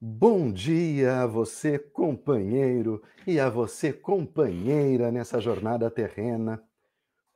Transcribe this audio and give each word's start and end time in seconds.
Bom 0.00 0.52
dia 0.52 1.22
a 1.22 1.26
você, 1.26 1.76
companheiro, 1.76 3.02
e 3.26 3.40
a 3.40 3.50
você, 3.50 3.92
companheira, 3.92 5.10
nessa 5.10 5.40
jornada 5.40 5.90
terrena. 5.90 6.62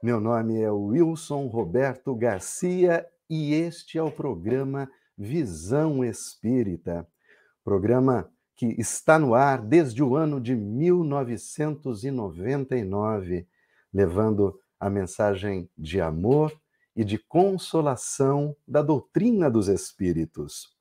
Meu 0.01 0.21
nome 0.21 0.61
é 0.61 0.71
Wilson 0.71 1.49
Roberto 1.49 2.15
Garcia 2.15 3.05
e 3.29 3.53
este 3.53 3.99
é 3.99 4.03
o 4.03 4.13
programa 4.13 4.89
Visão 5.19 6.05
Espírita, 6.05 7.05
programa 7.65 8.31
que 8.55 8.67
está 8.81 9.19
no 9.19 9.35
ar 9.35 9.61
desde 9.61 10.01
o 10.01 10.15
ano 10.15 10.41
de 10.41 10.55
1999, 10.55 13.49
levando 13.93 14.57
a 14.79 14.89
mensagem 14.89 15.69
de 15.77 16.01
amor 16.01 16.57
e 16.95 17.03
de 17.03 17.19
consolação 17.19 18.55
da 18.65 18.83
doutrina 18.83 19.51
dos 19.51 19.67
Espíritos. 19.67 20.81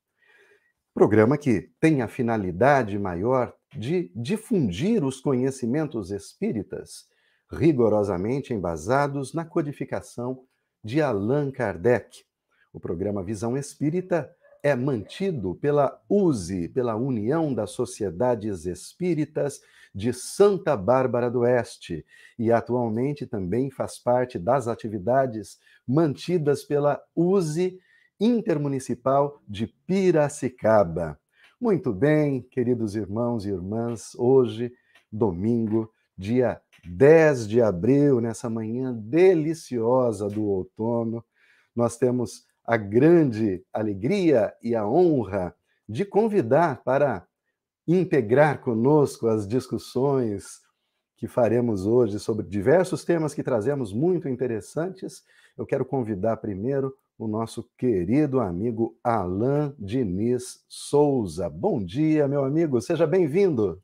Programa 0.93 1.37
que 1.37 1.71
tem 1.79 2.01
a 2.01 2.07
finalidade 2.09 2.99
maior 2.99 3.53
de 3.77 4.11
difundir 4.13 5.05
os 5.05 5.21
conhecimentos 5.21 6.11
espíritas, 6.11 7.05
rigorosamente 7.49 8.53
embasados 8.53 9.33
na 9.33 9.45
codificação 9.45 10.43
de 10.83 11.01
Allan 11.01 11.49
Kardec. 11.49 12.25
O 12.73 12.79
programa 12.79 13.23
Visão 13.23 13.55
Espírita 13.55 14.29
é 14.61 14.75
mantido 14.75 15.55
pela 15.55 15.97
USE, 16.09 16.67
pela 16.67 16.97
União 16.97 17.53
das 17.53 17.71
Sociedades 17.71 18.65
Espíritas 18.65 19.61
de 19.95 20.11
Santa 20.11 20.75
Bárbara 20.75 21.31
do 21.31 21.39
Oeste, 21.39 22.05
e 22.37 22.51
atualmente 22.51 23.25
também 23.25 23.71
faz 23.71 23.97
parte 23.97 24.37
das 24.37 24.67
atividades 24.67 25.57
mantidas 25.87 26.65
pela 26.65 27.01
USE 27.15 27.79
Intermunicipal 28.23 29.41
de 29.47 29.65
Piracicaba. 29.65 31.19
Muito 31.59 31.91
bem, 31.91 32.43
queridos 32.43 32.95
irmãos 32.95 33.47
e 33.47 33.49
irmãs, 33.49 34.13
hoje, 34.13 34.71
domingo, 35.11 35.91
dia 36.15 36.61
10 36.85 37.47
de 37.47 37.63
abril, 37.63 38.21
nessa 38.21 38.47
manhã 38.47 38.93
deliciosa 38.93 40.29
do 40.29 40.43
outono, 40.43 41.25
nós 41.75 41.97
temos 41.97 42.45
a 42.63 42.77
grande 42.77 43.65
alegria 43.73 44.53
e 44.61 44.75
a 44.75 44.87
honra 44.87 45.55
de 45.89 46.05
convidar 46.05 46.83
para 46.83 47.25
integrar 47.87 48.61
conosco 48.61 49.27
as 49.27 49.47
discussões 49.47 50.61
que 51.17 51.27
faremos 51.27 51.87
hoje 51.87 52.19
sobre 52.19 52.45
diversos 52.45 53.03
temas 53.03 53.33
que 53.33 53.41
trazemos 53.41 53.91
muito 53.91 54.29
interessantes. 54.29 55.23
Eu 55.57 55.65
quero 55.65 55.83
convidar 55.83 56.37
primeiro 56.37 56.95
o 57.17 57.27
nosso 57.27 57.63
querido 57.77 58.39
amigo 58.39 58.97
Alain 59.03 59.73
Diniz 59.77 60.63
Souza. 60.67 61.49
Bom 61.49 61.83
dia, 61.83 62.27
meu 62.27 62.43
amigo, 62.43 62.81
seja 62.81 63.05
bem-vindo. 63.05 63.81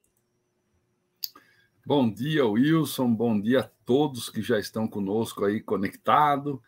Bom 1.85 2.11
dia, 2.11 2.45
Wilson, 2.45 3.13
bom 3.13 3.39
dia 3.39 3.61
a 3.61 3.69
todos 3.85 4.29
que 4.29 4.41
já 4.41 4.59
estão 4.59 4.87
conosco 4.87 5.45
aí 5.45 5.61
conectado, 5.61 6.61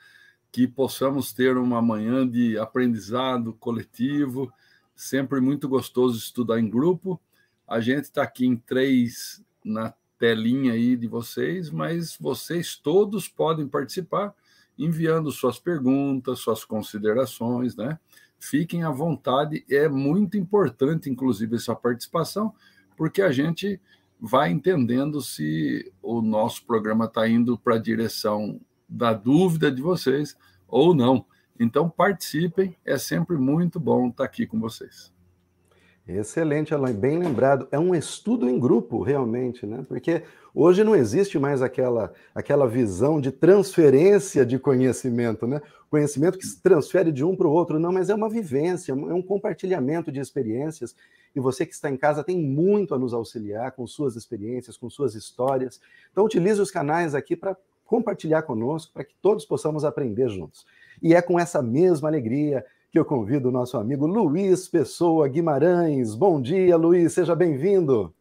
que 0.52 0.68
possamos 0.68 1.34
ter 1.34 1.58
uma 1.58 1.82
manhã 1.82 2.28
de 2.28 2.58
aprendizado 2.58 3.54
coletivo, 3.54 4.52
sempre 4.96 5.42
muito 5.42 5.68
gostoso 5.68 6.18
estudar 6.18 6.60
em 6.60 6.70
grupo. 6.70 7.20
A 7.68 7.80
gente 7.80 8.06
está 8.06 8.24
aqui 8.24 8.46
em 8.46 8.56
três 8.56 9.44
na 9.64 9.94
telinha 10.18 10.74
aí 10.74 10.96
de 10.96 11.08
vocês, 11.08 11.70
mas 11.70 12.16
vocês 12.20 12.76
todos 12.76 13.28
podem 13.28 13.68
participar 13.68 14.34
enviando 14.80 15.30
suas 15.30 15.60
perguntas, 15.60 16.40
suas 16.40 16.64
considerações, 16.64 17.76
né? 17.76 18.00
Fiquem 18.40 18.84
à 18.84 18.90
vontade, 18.90 19.66
é 19.70 19.90
muito 19.90 20.38
importante, 20.38 21.10
inclusive, 21.10 21.58
essa 21.58 21.76
participação, 21.76 22.54
porque 22.96 23.22
a 23.22 23.32
gente 23.32 23.82
vai 24.20 24.50
entendendo 24.50 25.22
se 25.22 25.92
o 26.02 26.22
nosso 26.22 26.66
programa 26.66 27.06
está 27.06 27.28
indo 27.28 27.58
para 27.58 27.76
a 27.76 27.80
direção 27.80 28.60
da 28.88 29.14
dúvida 29.14 29.70
de 29.70 29.82
vocês 29.82 30.38
ou 30.66 30.96
não. 30.96 31.26
Então, 31.60 31.90
participem, 31.90 32.78
é 32.86 32.98
sempre 32.98 33.38
muito 33.38 33.78
bom 33.80 34.08
estar 34.08 34.24
aqui 34.24 34.48
com 34.48 34.60
vocês. 34.60 35.12
Excelente, 36.12 36.74
Alain, 36.74 36.94
bem 36.94 37.20
lembrado. 37.20 37.68
É 37.72 37.78
um 37.78 37.94
estudo 37.94 38.50
em 38.50 38.60
grupo, 38.60 39.04
realmente, 39.04 39.68
né? 39.68 39.86
Porque 39.88 40.24
hoje 40.56 40.84
não 40.84 40.96
existe 40.96 41.38
mais 41.38 41.62
aquela, 41.62 42.12
aquela 42.34 42.68
visão 42.68 43.22
de 43.22 43.32
transferência 43.32 44.44
de 44.44 44.58
conhecimento, 44.58 45.46
né? 45.46 45.62
Conhecimento 45.88 46.40
que 46.40 46.48
se 46.48 46.60
transfere 46.64 47.12
de 47.12 47.24
um 47.24 47.36
para 47.36 47.48
o 47.48 47.52
outro, 47.52 47.78
não, 47.78 47.92
mas 47.92 48.10
é 48.10 48.16
uma 48.16 48.28
vivência, 48.28 48.92
é 48.92 48.96
um 48.96 49.22
compartilhamento 49.22 50.12
de 50.12 50.20
experiências. 50.20 50.96
E 51.36 51.40
você 51.40 51.64
que 51.64 51.76
está 51.76 51.92
em 51.92 51.98
casa 51.98 52.24
tem 52.24 52.42
muito 52.42 52.96
a 52.96 52.98
nos 52.98 53.14
auxiliar 53.14 53.74
com 53.74 53.86
suas 53.86 54.16
experiências, 54.16 54.78
com 54.78 54.90
suas 54.90 55.14
histórias. 55.14 55.80
Então, 56.12 56.26
utilize 56.26 56.60
os 56.60 56.72
canais 56.72 57.14
aqui 57.14 57.36
para 57.36 57.56
compartilhar 57.86 58.42
conosco, 58.42 58.92
para 58.94 59.04
que 59.04 59.14
todos 59.22 59.46
possamos 59.46 59.86
aprender 59.86 60.28
juntos. 60.28 60.66
E 61.04 61.14
é 61.14 61.22
com 61.22 61.40
essa 61.40 61.62
mesma 61.62 62.10
alegria 62.10 62.66
que 62.92 62.98
eu 62.98 63.06
convido 63.06 63.50
o 63.50 63.52
nosso 63.52 63.78
amigo 63.78 64.08
Luiz 64.08 64.68
Pessoa 64.68 65.28
Guimarães. 65.28 66.16
Bom 66.16 66.42
dia, 66.42 66.76
Luiz, 66.76 67.14
seja 67.14 67.36
bem-vindo. 67.36 68.14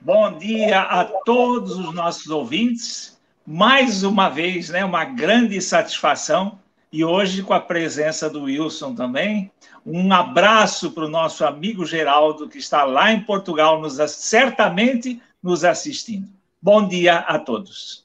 Bom 0.00 0.38
dia 0.38 0.80
a 0.80 1.04
todos 1.04 1.76
os 1.76 1.94
nossos 1.94 2.28
ouvintes. 2.28 3.20
Mais 3.46 4.02
uma 4.02 4.30
vez, 4.30 4.70
né, 4.70 4.82
uma 4.82 5.04
grande 5.04 5.60
satisfação 5.60 6.58
e 6.90 7.04
hoje 7.04 7.42
com 7.42 7.52
a 7.52 7.60
presença 7.60 8.30
do 8.30 8.44
Wilson 8.44 8.94
também. 8.94 9.50
Um 9.84 10.10
abraço 10.10 10.92
para 10.92 11.04
o 11.04 11.10
nosso 11.10 11.44
amigo 11.44 11.84
Geraldo, 11.84 12.48
que 12.48 12.58
está 12.58 12.84
lá 12.84 13.12
em 13.12 13.20
Portugal, 13.20 13.78
nos, 13.78 13.98
certamente 14.10 15.20
nos 15.42 15.64
assistindo. 15.64 16.28
Bom 16.62 16.88
dia 16.88 17.18
a 17.18 17.38
todos. 17.38 17.99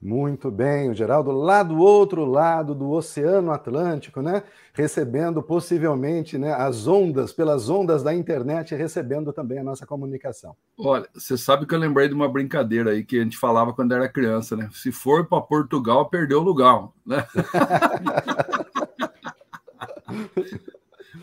Muito 0.00 0.48
bem, 0.48 0.90
o 0.90 0.94
Geraldo, 0.94 1.32
lá 1.32 1.64
do 1.64 1.76
outro 1.76 2.24
lado 2.24 2.72
do 2.72 2.88
Oceano 2.88 3.50
Atlântico, 3.50 4.22
né? 4.22 4.44
Recebendo 4.72 5.42
possivelmente 5.42 6.38
né, 6.38 6.52
as 6.52 6.86
ondas, 6.86 7.32
pelas 7.32 7.68
ondas 7.68 8.00
da 8.00 8.14
internet, 8.14 8.76
recebendo 8.76 9.32
também 9.32 9.58
a 9.58 9.64
nossa 9.64 9.84
comunicação. 9.84 10.54
Olha, 10.78 11.08
você 11.12 11.36
sabe 11.36 11.66
que 11.66 11.74
eu 11.74 11.78
lembrei 11.80 12.06
de 12.06 12.14
uma 12.14 12.28
brincadeira 12.28 12.92
aí 12.92 13.02
que 13.02 13.18
a 13.18 13.24
gente 13.24 13.36
falava 13.36 13.72
quando 13.72 13.92
era 13.92 14.08
criança, 14.08 14.56
né? 14.56 14.68
Se 14.72 14.92
for 14.92 15.26
para 15.26 15.40
Portugal, 15.40 16.08
perdeu 16.08 16.38
o 16.38 16.44
lugar, 16.44 16.90
né? 17.04 17.26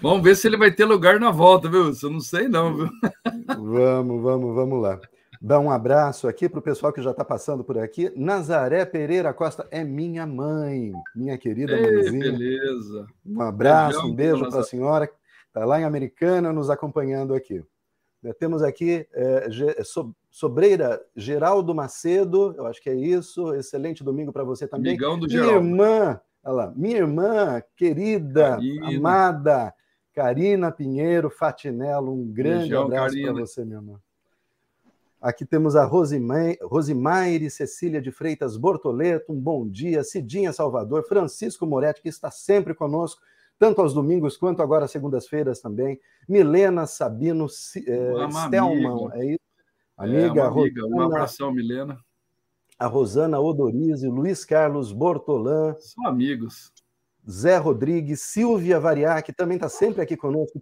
Vamos 0.02 0.22
ver 0.22 0.36
se 0.36 0.48
ele 0.48 0.58
vai 0.58 0.72
ter 0.72 0.84
lugar 0.84 1.18
na 1.18 1.32
volta, 1.32 1.70
viu? 1.70 1.92
Eu 2.04 2.10
não 2.10 2.20
sei, 2.20 2.50
não, 2.50 2.76
viu? 2.76 2.90
vamos, 3.48 4.22
vamos, 4.22 4.54
vamos 4.54 4.82
lá. 4.82 5.00
Dar 5.46 5.60
um 5.60 5.70
abraço 5.70 6.28
aqui 6.28 6.50
para 6.50 6.58
o 6.58 6.62
pessoal 6.62 6.92
que 6.92 7.04
já 7.04 7.12
está 7.12 7.24
passando 7.24 7.64
por 7.64 7.78
aqui. 7.78 8.12
Nazaré 8.16 8.84
Pereira 8.84 9.32
Costa 9.32 9.68
é 9.70 9.84
minha 9.84 10.26
mãe, 10.26 10.92
minha 11.16 11.38
querida 11.38 11.74
Ei, 11.74 11.82
mãezinha. 11.84 12.32
Beleza. 12.32 13.06
Um 13.24 13.40
abraço, 13.44 14.08
um 14.08 14.16
beijo 14.16 14.50
para 14.50 14.62
a 14.62 14.64
senhora 14.64 15.08
está 15.48 15.64
lá 15.64 15.80
em 15.80 15.84
Americana 15.84 16.52
nos 16.52 16.72
acompanhando 16.72 17.36
aqui. 17.36 17.64
É, 18.24 18.34
temos 18.34 18.64
aqui 18.64 19.08
é, 19.14 19.48
Sobreira 20.32 21.00
Geraldo 21.16 21.76
Macedo, 21.76 22.56
eu 22.58 22.66
acho 22.66 22.82
que 22.82 22.90
é 22.90 22.96
isso. 22.96 23.54
Excelente 23.54 24.04
domingo 24.04 24.34
para 24.34 24.44
você 24.44 24.68
também. 24.68 24.94
Amigão 24.94 25.20
do 25.20 25.28
minha 25.28 25.44
Geraldo. 25.44 25.68
irmã, 25.68 26.20
olha 26.44 26.56
lá, 26.56 26.74
minha 26.76 26.98
irmã 26.98 27.62
querida, 27.78 28.54
Carina. 28.56 28.98
amada, 28.98 29.74
Karina 30.12 30.72
Pinheiro 30.72 31.30
Fatinello, 31.30 32.12
um 32.12 32.26
grande 32.34 32.62
Beijão, 32.62 32.86
abraço 32.86 33.22
para 33.22 33.34
você, 33.34 33.64
minha 33.64 33.78
irmã. 33.78 34.00
Aqui 35.26 35.44
temos 35.44 35.76
a 35.76 35.84
Rosimaire 35.84 37.50
Cecília 37.50 38.00
de 38.00 38.12
Freitas 38.12 38.58
Bortoleto, 38.58 39.34
um 39.34 39.40
bom 39.40 39.68
dia. 39.68 40.04
Cidinha 40.04 40.54
Salvador, 40.54 41.04
Francisco 41.08 41.66
Moretti, 41.66 42.00
que 42.00 42.10
está 42.10 42.30
sempre 42.30 42.76
conosco, 42.76 43.20
tanto 43.58 43.82
aos 43.82 43.92
domingos 43.92 44.38
quanto 44.38 44.62
agora 44.62 44.86
às 44.86 44.92
segundas-feiras 44.92 45.60
também. 45.60 46.00
Milena 46.30 46.86
Sabino 46.86 47.46
é, 47.46 48.30
Stelman, 48.30 49.10
é 49.14 49.26
isso? 49.32 49.40
Amiga, 49.98 50.42
é 50.42 50.46
amiga. 50.46 50.48
Rosana, 50.48 50.96
um 50.96 51.02
abração, 51.02 51.52
Milena. 51.52 51.98
A 52.78 52.86
Rosana 52.86 53.40
Odorizzi, 53.40 54.08
Luiz 54.08 54.46
Carlos 54.46 54.92
Bortolan. 54.92 55.76
São 55.80 56.06
amigos. 56.06 56.72
Zé 57.28 57.58
Rodrigues, 57.58 58.22
Silvia 58.22 58.80
Variac, 58.80 59.34
também 59.34 59.56
está 59.56 59.70
sempre 59.70 60.04
aqui 60.04 60.16
conosco. 60.16 60.62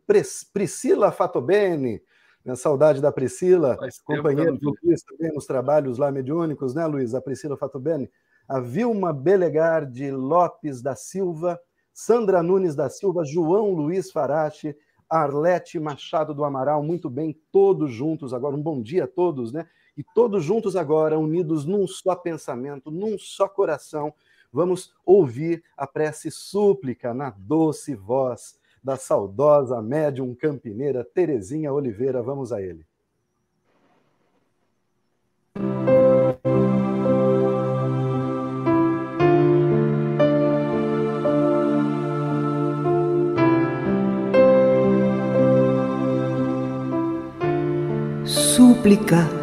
Priscila 0.54 1.12
Fatobene, 1.12 2.02
minha 2.44 2.56
saudade 2.56 3.02
da 3.02 3.12
Priscila, 3.12 3.78
companheira 4.04 4.52
do 4.52 4.76
Luiz 4.84 5.02
também 5.04 5.32
nos 5.34 5.46
trabalhos 5.46 5.98
lá 5.98 6.12
mediúnicos, 6.12 6.74
né, 6.74 6.86
Luiz? 6.86 7.16
A 7.16 7.22
Priscila 7.22 7.56
Fatubene. 7.56 8.10
A 8.48 8.60
Vilma 8.60 9.14
Belegarde 9.14 10.12
Lopes 10.12 10.82
da 10.82 10.96
Silva, 10.96 11.58
Sandra 11.94 12.44
Nunes 12.44 12.76
da 12.76 12.90
Silva, 12.90 13.24
João 13.24 13.72
Luiz 13.72 14.12
Farache, 14.12 14.76
Arlete 15.10 15.80
Machado 15.80 16.34
do 16.34 16.44
Amaral, 16.44 16.84
muito 16.84 17.10
bem, 17.10 17.40
todos 17.52 17.94
juntos 17.94 18.34
agora. 18.34 18.56
Um 18.56 18.62
bom 18.62 18.82
dia 18.82 19.06
a 19.06 19.08
todos, 19.08 19.54
né? 19.54 19.66
E 19.96 20.04
todos 20.04 20.44
juntos 20.44 20.76
agora, 20.76 21.18
unidos 21.18 21.66
num 21.66 21.88
só 21.88 22.16
pensamento, 22.16 22.92
num 22.92 23.18
só 23.18 23.48
coração, 23.48 24.14
vamos 24.52 24.94
ouvir 25.06 25.64
a 25.78 25.88
prece 25.88 26.30
súplica 26.30 27.14
na 27.14 27.30
doce 27.30 27.96
voz 27.96 28.62
da 28.84 28.98
saudosa 28.98 29.82
médium 29.82 30.36
campineira 30.36 31.04
Terezinha 31.04 31.72
Oliveira. 31.72 32.22
Vamos 32.22 32.52
a 32.52 32.62
ele. 32.62 32.86
Súplica 48.26 49.43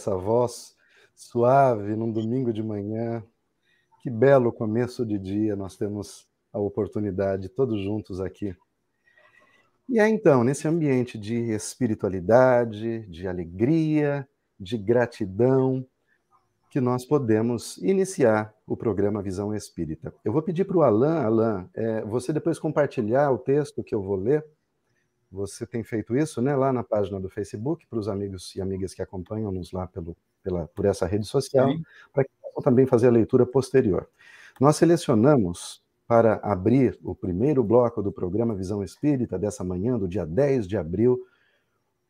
Essa 0.00 0.16
voz 0.16 0.74
suave 1.14 1.94
num 1.94 2.10
domingo 2.10 2.52
de 2.52 2.62
manhã. 2.62 3.22
Que 4.02 4.08
belo 4.08 4.50
começo 4.50 5.04
de 5.04 5.18
dia 5.18 5.54
nós 5.54 5.76
temos 5.76 6.26
a 6.50 6.58
oportunidade, 6.58 7.50
todos 7.50 7.82
juntos 7.82 8.18
aqui. 8.18 8.56
E 9.86 10.00
é 10.00 10.08
então, 10.08 10.42
nesse 10.42 10.66
ambiente 10.66 11.18
de 11.18 11.34
espiritualidade, 11.52 13.06
de 13.08 13.28
alegria, 13.28 14.26
de 14.58 14.78
gratidão, 14.78 15.86
que 16.70 16.80
nós 16.80 17.04
podemos 17.04 17.76
iniciar 17.78 18.54
o 18.66 18.76
programa 18.76 19.20
Visão 19.20 19.54
Espírita. 19.54 20.14
Eu 20.24 20.32
vou 20.32 20.40
pedir 20.40 20.64
para 20.64 20.78
o 20.78 20.82
Alain, 20.82 21.24
Alain, 21.24 21.68
é, 21.74 22.02
você 22.02 22.32
depois 22.32 22.58
compartilhar 22.58 23.30
o 23.32 23.38
texto 23.38 23.82
que 23.82 23.94
eu 23.94 24.00
vou 24.00 24.16
ler 24.16 24.46
você 25.30 25.66
tem 25.66 25.82
feito 25.84 26.16
isso, 26.16 26.42
né, 26.42 26.56
lá 26.56 26.72
na 26.72 26.82
página 26.82 27.20
do 27.20 27.28
Facebook, 27.28 27.86
para 27.86 27.98
os 27.98 28.08
amigos 28.08 28.54
e 28.56 28.60
amigas 28.60 28.92
que 28.92 29.02
acompanham-nos 29.02 29.70
lá 29.72 29.86
pelo, 29.86 30.16
pela, 30.42 30.66
por 30.68 30.84
essa 30.84 31.06
rede 31.06 31.26
social, 31.26 31.72
para 32.12 32.24
que 32.24 32.30
possam 32.42 32.62
também 32.62 32.86
fazer 32.86 33.08
a 33.08 33.12
leitura 33.12 33.46
posterior. 33.46 34.08
Nós 34.60 34.76
selecionamos 34.76 35.82
para 36.06 36.40
abrir 36.42 36.98
o 37.04 37.14
primeiro 37.14 37.62
bloco 37.62 38.02
do 38.02 38.10
programa 38.10 38.54
Visão 38.54 38.82
Espírita 38.82 39.38
dessa 39.38 39.62
manhã, 39.62 39.96
do 39.96 40.08
dia 40.08 40.26
10 40.26 40.66
de 40.66 40.76
abril, 40.76 41.24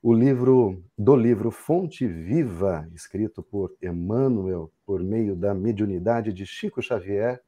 o 0.03 0.15
livro 0.15 0.83
do 0.97 1.15
livro 1.15 1.51
Fonte 1.51 2.07
Viva, 2.07 2.89
escrito 2.95 3.43
por 3.43 3.77
Emmanuel 3.83 4.73
por 4.87 5.03
meio 5.03 5.37
da 5.37 5.53
mediunidade 5.53 6.33
de 6.33 6.47
Chico 6.47 6.81
Xavier, 6.81 7.43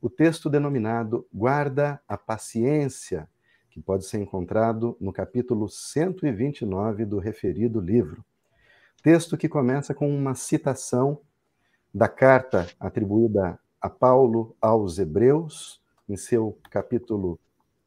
o 0.00 0.08
texto 0.08 0.48
denominado 0.48 1.26
Guarda 1.30 2.00
a 2.08 2.16
Paciência, 2.16 3.28
que 3.70 3.80
pode 3.80 4.04
ser 4.04 4.18
encontrado 4.18 4.96
no 5.00 5.12
capítulo 5.12 5.68
129 5.68 7.04
do 7.04 7.18
referido 7.18 7.80
livro. 7.80 8.24
Texto 9.02 9.36
que 9.36 9.48
começa 9.48 9.94
com 9.94 10.08
uma 10.14 10.34
citação 10.34 11.20
da 11.94 12.08
carta 12.08 12.68
atribuída 12.78 13.58
a 13.80 13.88
Paulo 13.88 14.54
aos 14.60 14.98
Hebreus, 14.98 15.80
em 16.08 16.16
seu 16.16 16.58
capítulo 16.70 17.38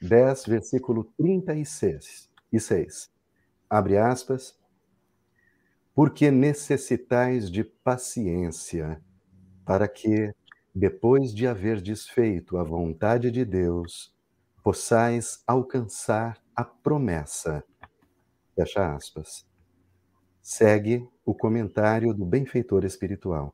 10, 0.02 0.46
versículo 0.46 1.04
36. 1.18 2.32
E 2.52 2.60
6. 2.60 3.12
Abre 3.70 3.98
aspas. 3.98 4.58
Porque 5.96 6.32
necessitais 6.32 7.50
de 7.50 7.64
paciência, 7.64 9.02
para 9.66 9.88
que, 9.88 10.34
depois 10.74 11.34
de 11.34 11.48
haver 11.48 11.82
desfeito 11.82 12.58
a 12.58 12.64
vontade 12.64 13.30
de 13.30 13.44
Deus, 13.46 14.14
possais 14.64 15.44
alcançar 15.46 16.42
a 16.56 16.64
promessa. 16.64 17.64
Fecha 18.56 18.96
aspas. 18.96 19.46
Segue 20.42 21.06
o 21.26 21.36
comentário 21.36 22.14
do 22.14 22.26
benfeitor 22.26 22.86
espiritual. 22.86 23.54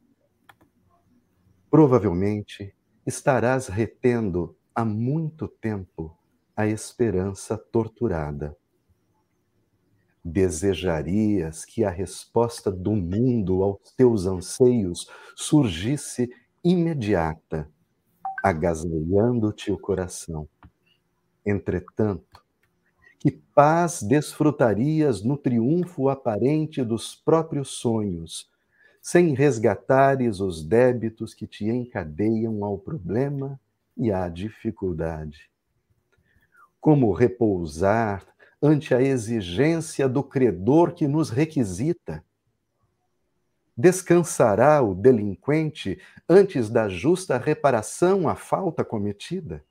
Provavelmente 1.69 2.75
estarás 3.05 3.67
retendo 3.67 4.55
há 4.73 4.85
muito 4.85 5.47
tempo 5.47 6.15
a 6.55 6.67
esperança 6.67 7.57
torturada. 7.57 8.55
Desejarias 10.23 11.65
que 11.65 11.83
a 11.83 11.89
resposta 11.89 12.71
do 12.71 12.91
mundo 12.91 13.63
aos 13.63 13.79
teus 13.95 14.25
anseios 14.25 15.09
surgisse 15.35 16.29
imediata, 16.63 17.71
agasalhando-te 18.43 19.71
o 19.71 19.79
coração 19.79 20.47
Entretanto, 21.45 22.43
que 23.19 23.31
paz 23.31 24.01
desfrutarias 24.01 25.21
no 25.21 25.37
triunfo 25.37 26.09
aparente 26.09 26.83
dos 26.83 27.15
próprios 27.15 27.69
sonhos, 27.69 28.49
sem 29.01 29.33
resgatares 29.33 30.39
os 30.39 30.63
débitos 30.63 31.33
que 31.33 31.45
te 31.45 31.65
encadeiam 31.65 32.63
ao 32.63 32.77
problema 32.77 33.59
e 33.97 34.11
à 34.11 34.29
dificuldade. 34.29 35.49
Como 36.79 37.11
repousar 37.11 38.25
ante 38.61 38.93
a 38.93 39.01
exigência 39.01 40.07
do 40.07 40.23
credor 40.23 40.93
que 40.93 41.07
nos 41.07 41.29
requisita? 41.29 42.23
Descansará 43.75 44.81
o 44.81 44.93
delinquente 44.93 46.01
antes 46.27 46.69
da 46.69 46.87
justa 46.89 47.37
reparação 47.37 48.27
à 48.27 48.35
falta 48.35 48.83
cometida? 48.83 49.63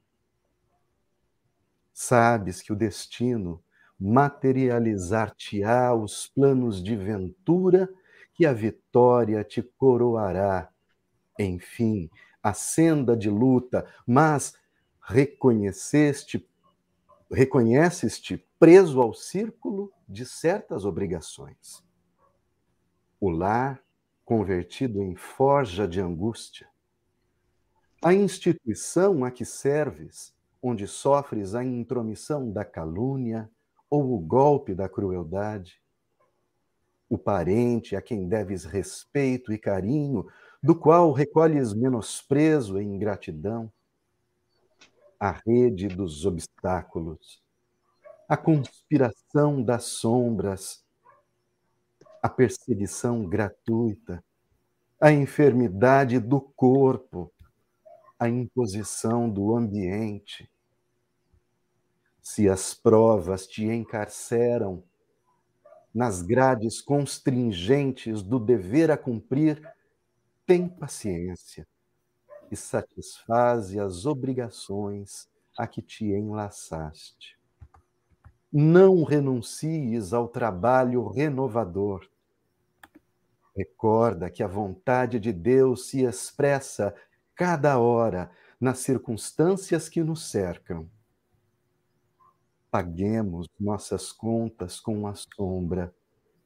Sabes 2.00 2.62
que 2.62 2.72
o 2.72 2.76
destino 2.76 3.60
materializar-te-á 3.98 5.92
os 5.92 6.28
planos 6.28 6.80
de 6.80 6.94
ventura 6.94 7.92
que 8.32 8.46
a 8.46 8.52
vitória 8.52 9.42
te 9.42 9.60
coroará. 9.60 10.70
Enfim, 11.36 12.08
a 12.40 12.52
senda 12.52 13.16
de 13.16 13.28
luta, 13.28 13.84
mas 14.06 14.54
reconheceste, 15.02 16.48
reconheces-te 17.28 18.46
preso 18.60 19.02
ao 19.02 19.12
círculo 19.12 19.92
de 20.08 20.24
certas 20.24 20.84
obrigações. 20.84 21.84
O 23.18 23.28
lar 23.28 23.82
convertido 24.24 25.02
em 25.02 25.16
forja 25.16 25.88
de 25.88 26.00
angústia. 26.00 26.68
A 28.00 28.14
instituição 28.14 29.24
a 29.24 29.32
que 29.32 29.44
serves 29.44 30.37
onde 30.62 30.86
sofres 30.86 31.54
a 31.54 31.64
intromissão 31.64 32.50
da 32.50 32.64
calúnia 32.64 33.50
ou 33.88 34.14
o 34.14 34.18
golpe 34.18 34.74
da 34.74 34.88
crueldade? 34.88 35.80
O 37.08 37.16
parente 37.16 37.96
a 37.96 38.02
quem 38.02 38.28
deves 38.28 38.64
respeito 38.64 39.52
e 39.52 39.58
carinho, 39.58 40.26
do 40.62 40.74
qual 40.74 41.12
recolhes 41.12 41.72
menosprezo 41.72 42.80
e 42.80 42.84
ingratidão? 42.84 43.72
A 45.18 45.32
rede 45.32 45.88
dos 45.88 46.26
obstáculos, 46.26 47.42
a 48.28 48.36
conspiração 48.36 49.62
das 49.62 49.84
sombras, 49.84 50.84
a 52.22 52.28
perseguição 52.28 53.24
gratuita, 53.26 54.22
a 55.00 55.12
enfermidade 55.12 56.18
do 56.18 56.40
corpo, 56.40 57.32
a 58.18 58.28
imposição 58.28 59.30
do 59.30 59.56
ambiente. 59.56 60.50
Se 62.20 62.48
as 62.48 62.74
provas 62.74 63.46
te 63.46 63.64
encarceram 63.64 64.82
nas 65.94 66.20
grades 66.20 66.80
constringentes 66.80 68.22
do 68.22 68.38
dever 68.38 68.90
a 68.90 68.96
cumprir, 68.96 69.62
tem 70.44 70.68
paciência 70.68 71.66
e 72.50 72.56
satisfaze 72.56 73.78
as 73.78 74.04
obrigações 74.04 75.28
a 75.56 75.66
que 75.66 75.82
te 75.82 76.06
enlaçaste. 76.06 77.38
Não 78.52 79.04
renuncies 79.04 80.12
ao 80.12 80.28
trabalho 80.28 81.06
renovador. 81.08 82.08
Recorda 83.56 84.30
que 84.30 84.42
a 84.42 84.46
vontade 84.46 85.18
de 85.18 85.32
Deus 85.32 85.88
se 85.88 86.04
expressa 86.04 86.94
cada 87.38 87.78
hora 87.78 88.32
nas 88.60 88.80
circunstâncias 88.80 89.88
que 89.88 90.02
nos 90.02 90.28
cercam. 90.28 90.90
Paguemos 92.68 93.46
nossas 93.60 94.10
contas 94.10 94.80
com 94.80 95.06
a 95.06 95.14
sombra, 95.14 95.94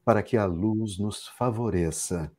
para 0.05 0.21
que 0.21 0.37
a 0.37 0.45
luz 0.45 0.99
nos 0.99 1.27
favoreça. 1.27 2.31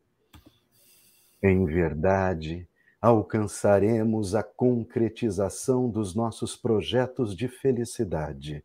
Em 1.43 1.65
verdade, 1.65 2.69
alcançaremos 3.01 4.37
a 4.37 4.45
concretização 4.45 5.91
dos 5.91 6.15
nossos 6.15 6.55
projetos 6.57 7.35
de 7.35 7.49
felicidade. 7.49 8.65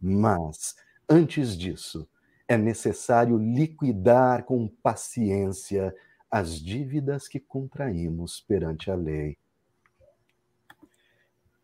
Mas, 0.00 0.76
antes 1.06 1.54
disso, 1.58 2.08
é 2.48 2.56
necessário 2.56 3.36
liquidar 3.36 4.44
com 4.44 4.66
paciência 4.66 5.94
as 6.30 6.60
dívidas 6.60 7.28
que 7.28 7.40
contraímos 7.40 8.40
perante 8.40 8.90
a 8.90 8.94
lei. 8.94 9.36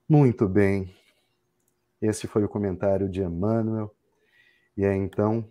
Muito 0.08 0.48
bem. 0.48 0.94
Esse 2.00 2.26
foi 2.26 2.44
o 2.44 2.48
comentário 2.48 3.08
de 3.08 3.22
Emmanuel. 3.22 3.94
E 4.76 4.84
é 4.84 4.94
então, 4.94 5.48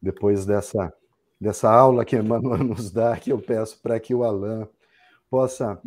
depois 0.00 0.46
dessa, 0.46 0.92
dessa 1.40 1.70
aula 1.70 2.04
que 2.04 2.16
Emmanuel 2.16 2.62
nos 2.64 2.90
dá, 2.90 3.16
que 3.16 3.30
eu 3.30 3.40
peço 3.40 3.80
para 3.80 3.98
que 3.98 4.14
o 4.14 4.24
Alain 4.24 4.68
possa 5.28 5.80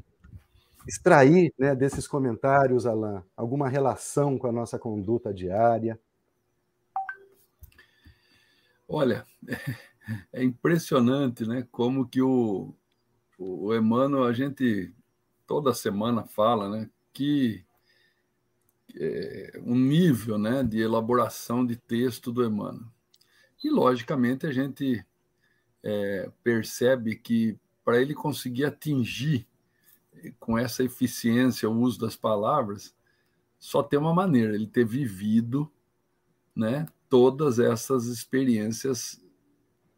extrair 0.87 1.53
né, 1.57 1.75
desses 1.75 2.07
comentários, 2.07 2.85
Alain, 2.85 3.21
alguma 3.35 3.67
relação 3.67 4.37
com 4.37 4.47
a 4.47 4.51
nossa 4.51 4.79
conduta 4.79 5.33
diária. 5.33 5.99
Olha, 8.87 9.25
é 10.31 10.43
impressionante, 10.43 11.45
né? 11.45 11.67
Como 11.71 12.07
que 12.07 12.21
o, 12.21 12.73
o 13.37 13.73
Emmanuel, 13.73 14.23
a 14.25 14.33
gente 14.33 14.93
toda 15.45 15.73
semana 15.73 16.23
fala, 16.23 16.69
né? 16.69 16.89
Que 17.13 17.65
é, 18.95 19.59
um 19.63 19.75
nível, 19.75 20.37
né? 20.37 20.63
De 20.63 20.79
elaboração 20.79 21.65
de 21.65 21.75
texto 21.75 22.31
do 22.31 22.45
Emmanuel. 22.45 22.87
E 23.63 23.69
logicamente 23.69 24.45
a 24.45 24.51
gente 24.51 25.05
é, 25.83 26.31
percebe 26.43 27.15
que 27.15 27.57
para 27.83 28.01
ele 28.01 28.13
conseguir 28.13 28.65
atingir 28.65 29.47
com 30.39 30.57
essa 30.57 30.83
eficiência 30.83 31.69
o 31.69 31.79
uso 31.79 31.99
das 31.99 32.15
palavras, 32.15 32.93
só 33.59 33.81
tem 33.81 33.97
uma 33.97 34.13
maneira, 34.13 34.53
ele 34.53 34.67
ter 34.67 34.85
vivido, 34.85 35.71
né? 36.55 36.85
Todas 37.09 37.59
essas 37.59 38.05
experiências 38.05 39.19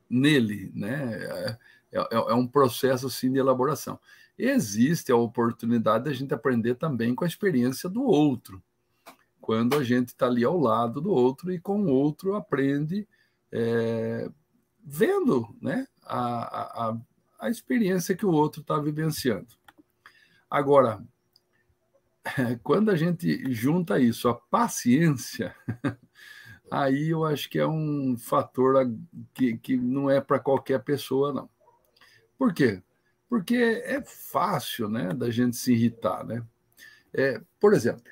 nele, 0.09 0.71
né? 0.73 1.13
É, 1.13 1.57
é, 1.91 2.07
é, 2.11 2.33
um 2.33 2.47
processo 2.47 3.07
assim 3.07 3.31
de 3.31 3.39
elaboração. 3.39 3.99
Existe 4.37 5.11
a 5.11 5.15
oportunidade 5.15 6.05
da 6.05 6.13
gente 6.13 6.33
aprender 6.33 6.75
também 6.75 7.13
com 7.13 7.23
a 7.23 7.27
experiência 7.27 7.89
do 7.89 8.03
outro, 8.03 8.63
quando 9.41 9.75
a 9.75 9.83
gente 9.83 10.09
está 10.09 10.27
ali 10.27 10.43
ao 10.43 10.57
lado 10.57 11.01
do 11.01 11.11
outro 11.11 11.51
e 11.51 11.59
com 11.59 11.81
o 11.83 11.89
outro 11.89 12.35
aprende 12.35 13.07
é, 13.51 14.29
vendo, 14.83 15.55
né? 15.61 15.87
A, 16.03 16.89
a, 16.89 16.97
a 17.39 17.49
experiência 17.49 18.15
que 18.15 18.25
o 18.25 18.31
outro 18.31 18.61
está 18.61 18.79
vivenciando. 18.79 19.47
Agora, 20.49 21.03
quando 22.63 22.89
a 22.89 22.95
gente 22.95 23.51
junta 23.51 23.99
isso, 23.99 24.27
a 24.27 24.35
paciência, 24.35 25.55
aí 26.71 27.09
eu 27.09 27.25
acho 27.25 27.49
que 27.49 27.59
é 27.59 27.67
um 27.67 28.17
fator 28.17 28.91
que, 29.33 29.57
que 29.57 29.77
não 29.77 30.09
é 30.09 30.21
para 30.21 30.39
qualquer 30.39 30.83
pessoa, 30.83 31.33
não. 31.33 31.49
Por 32.37 32.53
quê? 32.53 32.81
Porque 33.27 33.55
é 33.55 34.01
fácil 34.01 34.89
né, 34.89 35.13
da 35.13 35.29
gente 35.29 35.55
se 35.55 35.73
irritar. 35.73 36.25
Né? 36.25 36.43
É, 37.13 37.41
por 37.59 37.73
exemplo, 37.73 38.03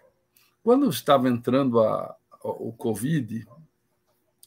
quando 0.64 0.90
estava 0.90 1.30
entrando 1.30 1.80
a, 1.80 2.16
a, 2.44 2.50
o 2.50 2.74
Covid, 2.74 3.48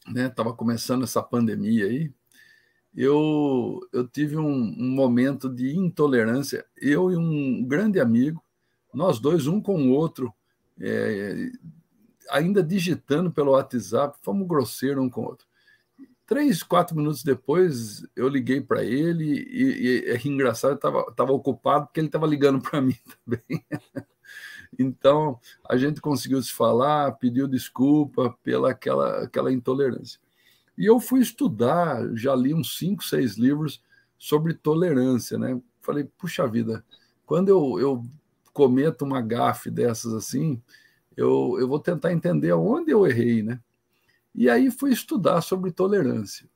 estava 0.07 0.51
né, 0.51 0.57
começando 0.57 1.05
essa 1.05 1.23
pandemia 1.23 1.87
aí, 1.87 2.13
eu, 2.95 3.81
eu 3.93 4.07
tive 4.07 4.37
um, 4.37 4.45
um, 4.45 4.91
momento 4.91 5.49
de 5.49 5.77
intolerância, 5.77 6.67
eu 6.77 7.11
e 7.11 7.17
um 7.17 7.65
grande 7.65 8.01
amigo, 8.01 8.43
nós 8.93 9.21
dois, 9.21 9.47
um 9.47 9.61
com 9.61 9.89
o 9.89 9.93
outro, 9.93 10.35
é, 10.81 11.51
ainda 12.31 12.63
digitando 12.63 13.31
pelo 13.31 13.53
WhatsApp, 13.53 14.19
fomos 14.23 14.47
grosseiros 14.47 15.03
um 15.03 15.11
com 15.11 15.23
o 15.23 15.25
outro. 15.25 15.47
Três, 16.27 16.63
quatro 16.63 16.97
minutos 16.97 17.25
depois, 17.25 18.07
eu 18.15 18.29
liguei 18.29 18.61
para 18.61 18.85
ele 18.85 19.25
e, 19.25 20.05
e, 20.07 20.11
é 20.11 20.29
engraçado, 20.29 20.75
estava 20.75 21.11
tava 21.13 21.33
ocupado 21.33 21.87
porque 21.87 21.99
ele 21.99 22.07
estava 22.07 22.27
ligando 22.27 22.61
para 22.61 22.81
mim 22.81 22.97
também. 23.25 23.65
então, 24.79 25.41
a 25.69 25.77
gente 25.77 26.01
conseguiu 26.01 26.41
se 26.41 26.53
falar, 26.53 27.13
pediu 27.13 27.49
desculpa 27.49 28.37
pela 28.45 28.71
aquela, 28.71 29.25
aquela 29.25 29.53
intolerância. 29.53 30.21
E 30.79 30.87
eu 30.87 31.01
fui 31.01 31.21
estudar, 31.21 32.09
já 32.15 32.35
li 32.35 32.55
uns 32.55 32.79
cinco, 32.79 33.05
seis 33.05 33.37
livros 33.37 33.83
sobre 34.17 34.55
tolerância, 34.55 35.37
né? 35.37 35.61
Falei, 35.81 36.05
puxa 36.17 36.47
vida, 36.47 36.85
quando 37.27 37.49
eu, 37.49 37.81
eu 37.81 38.03
cometo 38.53 39.05
uma 39.05 39.21
gafe 39.21 39.71
dessas 39.71 40.13
assim, 40.15 40.63
eu, 41.17 41.57
eu 41.59 41.69
vou 41.69 41.79
tentar 41.79 42.13
entender 42.13 42.51
aonde 42.51 42.91
eu 42.91 43.07
errei, 43.07 43.43
né? 43.43 43.61
E 44.35 44.49
aí 44.49 44.71
fui 44.71 44.93
estudar 44.93 45.41
sobre 45.41 45.73
tolerância. 45.73 46.49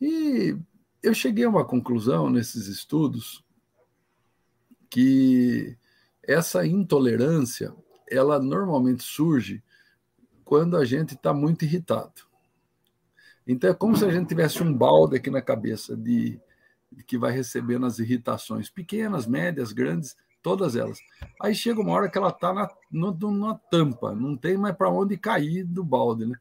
E 0.00 0.56
eu 1.02 1.14
cheguei 1.14 1.44
a 1.44 1.48
uma 1.48 1.64
conclusão 1.64 2.28
nesses 2.30 2.66
estudos 2.66 3.44
que 4.88 5.76
essa 6.22 6.66
intolerância, 6.66 7.74
ela 8.08 8.40
normalmente 8.40 9.02
surge 9.02 9.62
quando 10.44 10.76
a 10.76 10.84
gente 10.84 11.14
está 11.14 11.32
muito 11.32 11.64
irritado. 11.64 12.28
Então 13.46 13.70
é 13.70 13.74
como 13.74 13.96
se 13.96 14.04
a 14.04 14.10
gente 14.10 14.28
tivesse 14.28 14.62
um 14.62 14.72
balde 14.72 15.16
aqui 15.16 15.30
na 15.30 15.40
cabeça 15.40 15.96
de, 15.96 16.40
de 16.90 17.02
que 17.04 17.16
vai 17.16 17.32
recebendo 17.32 17.86
as 17.86 17.98
irritações 17.98 18.68
pequenas, 18.68 19.26
médias, 19.26 19.72
grandes, 19.72 20.16
todas 20.42 20.76
elas. 20.76 20.98
Aí 21.40 21.54
chega 21.54 21.80
uma 21.80 21.92
hora 21.92 22.10
que 22.10 22.18
ela 22.18 22.28
está 22.28 22.52
na, 22.52 22.68
na 22.90 23.54
tampa, 23.70 24.14
não 24.14 24.36
tem 24.36 24.56
mais 24.56 24.74
para 24.74 24.90
onde 24.90 25.16
cair 25.16 25.64
do 25.64 25.84
balde. 25.84 26.26
Né? 26.26 26.36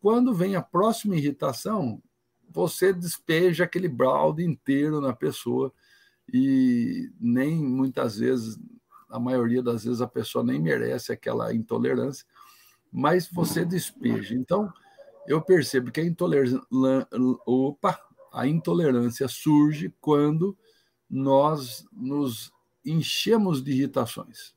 Quando 0.00 0.34
vem 0.34 0.56
a 0.56 0.62
próxima 0.62 1.16
irritação, 1.16 2.02
você 2.50 2.92
despeja 2.92 3.64
aquele 3.64 3.88
balde 3.88 4.44
inteiro 4.44 5.00
na 5.00 5.12
pessoa 5.12 5.72
e 6.32 7.10
nem 7.20 7.56
muitas 7.56 8.18
vezes, 8.18 8.58
a 9.10 9.18
maioria 9.18 9.62
das 9.62 9.84
vezes, 9.84 10.00
a 10.00 10.06
pessoa 10.06 10.44
nem 10.44 10.60
merece 10.60 11.12
aquela 11.12 11.54
intolerância, 11.54 12.26
mas 12.90 13.28
você 13.28 13.64
despeja. 13.64 14.34
Então, 14.34 14.72
eu 15.26 15.40
percebo 15.40 15.90
que 15.90 16.00
a 16.00 16.04
intolerância, 16.04 16.60
opa, 17.46 17.98
a 18.32 18.46
intolerância 18.46 19.28
surge 19.28 19.94
quando 20.00 20.56
nós 21.08 21.86
nos 21.92 22.52
enchemos 22.84 23.62
de 23.62 23.72
irritações. 23.72 24.54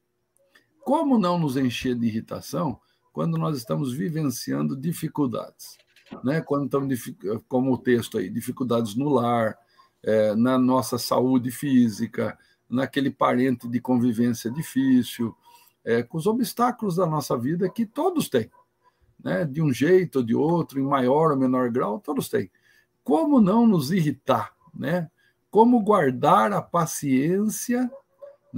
Como 0.83 1.17
não 1.17 1.37
nos 1.37 1.57
encher 1.57 1.95
de 1.95 2.07
irritação 2.07 2.79
quando 3.11 3.37
nós 3.37 3.57
estamos 3.57 3.93
vivenciando 3.93 4.75
dificuldades? 4.75 5.77
Né? 6.23 6.41
Quando 6.41 6.65
estamos, 6.65 7.13
como 7.47 7.73
o 7.73 7.77
texto 7.77 8.17
aí, 8.17 8.29
dificuldades 8.29 8.95
no 8.95 9.09
lar, 9.09 9.57
é, 10.03 10.35
na 10.35 10.57
nossa 10.57 10.97
saúde 10.97 11.51
física, 11.51 12.37
naquele 12.69 13.09
parente 13.09 13.67
de 13.67 13.79
convivência 13.79 14.49
difícil, 14.51 15.35
é, 15.83 16.03
com 16.03 16.17
os 16.17 16.27
obstáculos 16.27 16.95
da 16.97 17.05
nossa 17.05 17.37
vida 17.37 17.69
que 17.69 17.85
todos 17.85 18.29
têm, 18.29 18.49
né? 19.23 19.45
de 19.45 19.61
um 19.61 19.73
jeito 19.73 20.17
ou 20.17 20.23
de 20.23 20.35
outro, 20.35 20.79
em 20.79 20.83
maior 20.83 21.31
ou 21.31 21.37
menor 21.37 21.69
grau, 21.69 21.99
todos 21.99 22.29
têm. 22.29 22.51
Como 23.03 23.39
não 23.39 23.65
nos 23.65 23.91
irritar? 23.91 24.53
Né? 24.73 25.09
Como 25.49 25.81
guardar 25.81 26.51
a 26.51 26.61
paciência, 26.61 27.89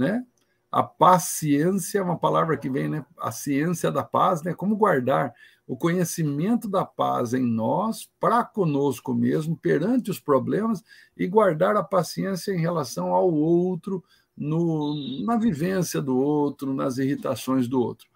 né? 0.00 0.24
A 0.72 0.82
paciência 0.82 1.98
é 1.98 2.02
uma 2.02 2.18
palavra 2.18 2.56
que 2.56 2.70
vem, 2.70 2.88
né? 2.88 3.04
A 3.18 3.30
ciência 3.30 3.92
da 3.92 4.02
paz, 4.02 4.42
né? 4.42 4.54
Como 4.54 4.76
guardar 4.76 5.34
o 5.66 5.76
conhecimento 5.76 6.68
da 6.68 6.84
paz 6.84 7.34
em 7.34 7.44
nós, 7.46 8.10
para 8.18 8.42
conosco 8.44 9.14
mesmo, 9.14 9.56
perante 9.56 10.10
os 10.10 10.18
problemas, 10.18 10.82
e 11.16 11.26
guardar 11.28 11.76
a 11.76 11.84
paciência 11.84 12.52
em 12.52 12.58
relação 12.58 13.14
ao 13.14 13.32
outro, 13.32 14.02
no, 14.36 15.24
na 15.24 15.36
vivência 15.36 16.00
do 16.00 16.16
outro, 16.16 16.72
nas 16.72 16.98
irritações 16.98 17.68
do 17.68 17.80
outro. 17.80 18.08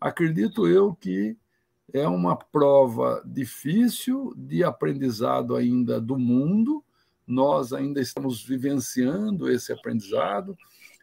Acredito 0.00 0.68
eu 0.68 0.94
que 0.94 1.36
é 1.92 2.06
uma 2.06 2.36
prova 2.36 3.22
difícil 3.24 4.34
de 4.36 4.62
aprendizado 4.62 5.56
ainda 5.56 6.00
do 6.00 6.18
mundo, 6.18 6.84
nós 7.26 7.72
ainda 7.72 8.00
estamos 8.00 8.44
vivenciando 8.44 9.50
esse 9.50 9.72
aprendizado, 9.72 10.56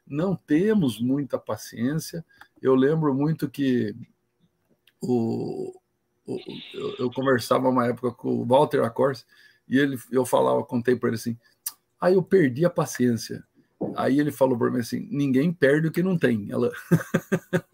não 0.05 0.35
temos 0.35 0.99
muita 0.99 1.37
paciência. 1.37 2.25
Eu 2.61 2.75
lembro 2.75 3.13
muito 3.13 3.49
que 3.49 3.95
o, 5.01 5.73
o 6.25 6.39
eu, 6.73 6.95
eu, 6.99 7.11
conversava 7.11 7.69
uma 7.69 7.87
época 7.87 8.11
com 8.11 8.29
o 8.29 8.45
Walter 8.45 8.83
Acors 8.83 9.25
e 9.67 9.77
ele, 9.77 9.97
eu 10.11 10.25
falava, 10.25 10.63
contei 10.63 10.95
para 10.95 11.09
ele 11.09 11.15
assim, 11.15 11.37
aí 11.99 12.13
ah, 12.13 12.15
eu 12.15 12.23
perdi 12.23 12.65
a 12.65 12.69
paciência. 12.69 13.43
Aí 13.95 14.19
ele 14.19 14.31
falou 14.31 14.57
para 14.57 14.71
mim 14.71 14.79
assim: 14.79 15.07
ninguém 15.11 15.51
perde 15.51 15.87
o 15.87 15.91
que 15.91 16.01
não 16.01 16.17
tem. 16.17 16.47
Ela... 16.49 16.71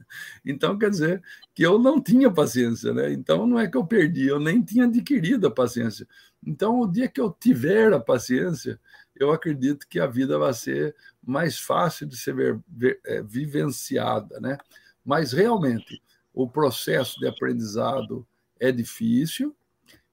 então 0.44 0.78
quer 0.78 0.90
dizer 0.90 1.22
que 1.54 1.64
eu 1.64 1.78
não 1.78 2.02
tinha 2.02 2.32
paciência, 2.32 2.94
né? 2.94 3.12
Então 3.12 3.46
não 3.46 3.60
é 3.60 3.68
que 3.68 3.78
eu 3.78 3.86
perdi, 3.86 4.28
eu 4.28 4.40
nem 4.40 4.62
tinha 4.62 4.86
adquirido 4.86 5.48
a 5.48 5.52
paciência. 5.52 6.08
Então 6.46 6.80
o 6.80 6.88
dia 6.88 7.08
que 7.08 7.22
eu 7.22 7.32
tiver 7.32 7.94
a 7.94 8.00
paciência, 8.00 8.80
eu 9.20 9.32
acredito 9.32 9.88
que 9.88 10.00
a 10.00 10.08
vida 10.08 10.40
vai 10.40 10.54
ser 10.54 10.96
mais 11.22 11.60
fácil 11.60 12.08
de 12.08 12.18
ser 12.18 12.34
ver, 12.34 12.60
ver, 12.68 13.00
é, 13.06 13.22
vivenciada, 13.22 14.40
né? 14.40 14.58
Mas 15.04 15.34
realmente 15.34 16.02
o 16.34 16.48
processo 16.48 17.20
de 17.20 17.28
aprendizado 17.28 18.26
é 18.60 18.72
difícil, 18.72 19.56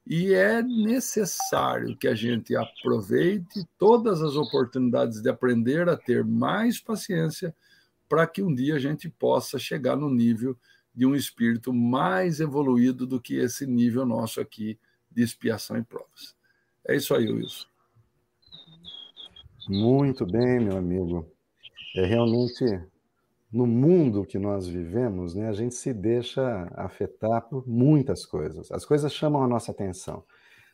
e 0.06 0.32
é 0.32 0.62
necessário 0.62 1.96
que 1.96 2.06
a 2.06 2.14
gente 2.14 2.54
aproveite 2.54 3.66
todas 3.76 4.22
as 4.22 4.36
oportunidades 4.36 5.20
de 5.20 5.28
aprender 5.28 5.88
a 5.88 5.96
ter 5.96 6.24
mais 6.24 6.78
paciência 6.78 7.52
para 8.08 8.24
que 8.24 8.40
um 8.40 8.54
dia 8.54 8.76
a 8.76 8.78
gente 8.78 9.08
possa 9.08 9.58
chegar 9.58 9.96
no 9.96 10.08
nível 10.08 10.56
de 10.94 11.04
um 11.04 11.14
espírito 11.14 11.74
mais 11.74 12.38
evoluído 12.38 13.04
do 13.04 13.20
que 13.20 13.34
esse 13.34 13.66
nível 13.66 14.06
nosso 14.06 14.40
aqui 14.40 14.78
de 15.10 15.24
expiação 15.24 15.76
e 15.76 15.82
provas. 15.82 16.36
É 16.86 16.94
isso 16.94 17.12
aí, 17.12 17.26
Wilson. 17.26 17.66
Muito 19.68 20.24
bem, 20.24 20.60
meu 20.60 20.76
amigo. 20.76 21.26
É 21.96 22.04
realmente 22.04 22.64
no 23.52 23.66
mundo 23.66 24.24
que 24.24 24.38
nós 24.38 24.68
vivemos, 24.68 25.34
né, 25.34 25.48
a 25.48 25.52
gente 25.52 25.74
se 25.74 25.92
deixa 25.92 26.70
afetar 26.74 27.48
por 27.48 27.66
muitas 27.66 28.24
coisas. 28.24 28.70
As 28.70 28.84
coisas 28.84 29.12
chamam 29.12 29.42
a 29.42 29.48
nossa 29.48 29.72
atenção. 29.72 30.24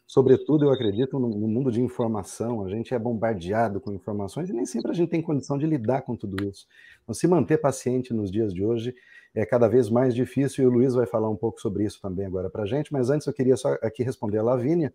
Sobretudo, 0.07 0.67
eu 0.67 0.71
acredito, 0.71 1.19
no, 1.19 1.29
mundo 1.29 1.71
de 1.71 1.81
informação, 1.81 2.65
a 2.65 2.69
gente 2.69 2.93
é 2.93 2.99
bombardeado 2.99 3.81
com 3.81 3.93
informações 3.93 4.51
e 4.51 4.53
nem 4.53 4.67
sempre 4.67 4.91
a 4.91 4.95
gente 4.95 5.09
tem 5.09 5.23
condição 5.23 5.57
de 5.57 5.65
lidar 5.65 6.03
com 6.03 6.15
tudo 6.15 6.45
isso. 6.47 6.67
Então, 7.03 7.15
se 7.15 7.27
manter 7.27 7.59
paciente 7.59 8.13
nos 8.13 8.31
dias 8.31 8.53
de 8.53 8.63
hoje 8.63 8.95
é 9.35 9.47
cada 9.47 9.69
vez 9.69 9.89
mais 9.89 10.15
difícil 10.15 10.65
e 10.65 10.67
o 10.67 10.71
Luiz 10.71 10.93
vai 10.93 11.07
falar 11.07 11.31
um 11.31 11.37
pouco 11.37 11.61
sobre 11.61 11.85
isso 11.85 11.99
também 11.99 12.27
agora 12.27 12.51
para 12.51 12.65
a 12.65 12.67
gente, 12.67 12.93
mas 12.93 13.09
antes 13.09 13.27
eu 13.27 13.33
queria 13.33 13.57
só 13.57 13.73
aqui 13.81 14.03
responder 14.03 14.37
a 14.39 14.43
Lavínia. 14.43 14.93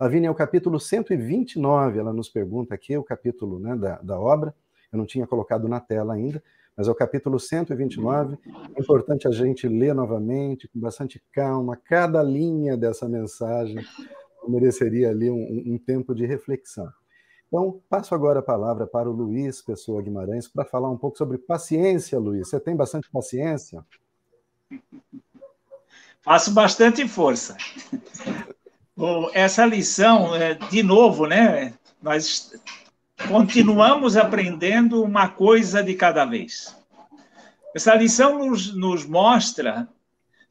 Lavínia 0.00 0.28
é 0.28 0.30
o 0.30 0.34
capítulo 0.34 0.80
129, 0.80 1.98
ela 1.98 2.10
nos 2.10 2.30
pergunta 2.30 2.74
aqui, 2.74 2.96
o 2.96 3.04
capítulo 3.04 3.58
né, 3.58 3.76
da, 3.76 4.00
da 4.00 4.18
obra, 4.18 4.54
eu 4.90 4.96
não 4.96 5.04
tinha 5.04 5.26
colocado 5.26 5.68
na 5.68 5.78
tela 5.78 6.14
ainda, 6.14 6.42
mas 6.74 6.88
é 6.88 6.90
o 6.90 6.94
capítulo 6.94 7.38
129. 7.38 8.38
É 8.74 8.80
importante 8.80 9.28
a 9.28 9.30
gente 9.30 9.68
ler 9.68 9.94
novamente, 9.94 10.66
com 10.68 10.80
bastante 10.80 11.22
calma, 11.30 11.76
cada 11.76 12.22
linha 12.22 12.78
dessa 12.78 13.06
mensagem 13.06 13.84
mereceria 14.48 15.10
ali 15.10 15.30
um, 15.30 15.74
um 15.74 15.78
tempo 15.78 16.14
de 16.14 16.24
reflexão. 16.24 16.90
Então, 17.48 17.82
passo 17.90 18.14
agora 18.14 18.38
a 18.38 18.42
palavra 18.42 18.86
para 18.86 19.10
o 19.10 19.12
Luiz 19.12 19.60
Pessoa 19.60 20.00
Guimarães 20.00 20.48
para 20.48 20.64
falar 20.64 20.88
um 20.88 20.96
pouco 20.96 21.18
sobre 21.18 21.36
paciência, 21.36 22.18
Luiz. 22.18 22.48
Você 22.48 22.58
tem 22.58 22.74
bastante 22.74 23.10
paciência? 23.10 23.84
Faço 26.22 26.52
bastante 26.52 27.06
força. 27.06 27.56
Essa 29.32 29.64
lição, 29.64 30.34
é, 30.34 30.54
de 30.54 30.82
novo, 30.82 31.26
né? 31.26 31.72
Nós 32.02 32.52
continuamos 33.28 34.16
aprendendo 34.16 35.02
uma 35.02 35.28
coisa 35.28 35.82
de 35.82 35.94
cada 35.94 36.24
vez. 36.24 36.76
Essa 37.74 37.94
lição 37.94 38.38
nos, 38.38 38.74
nos 38.74 39.06
mostra 39.06 39.88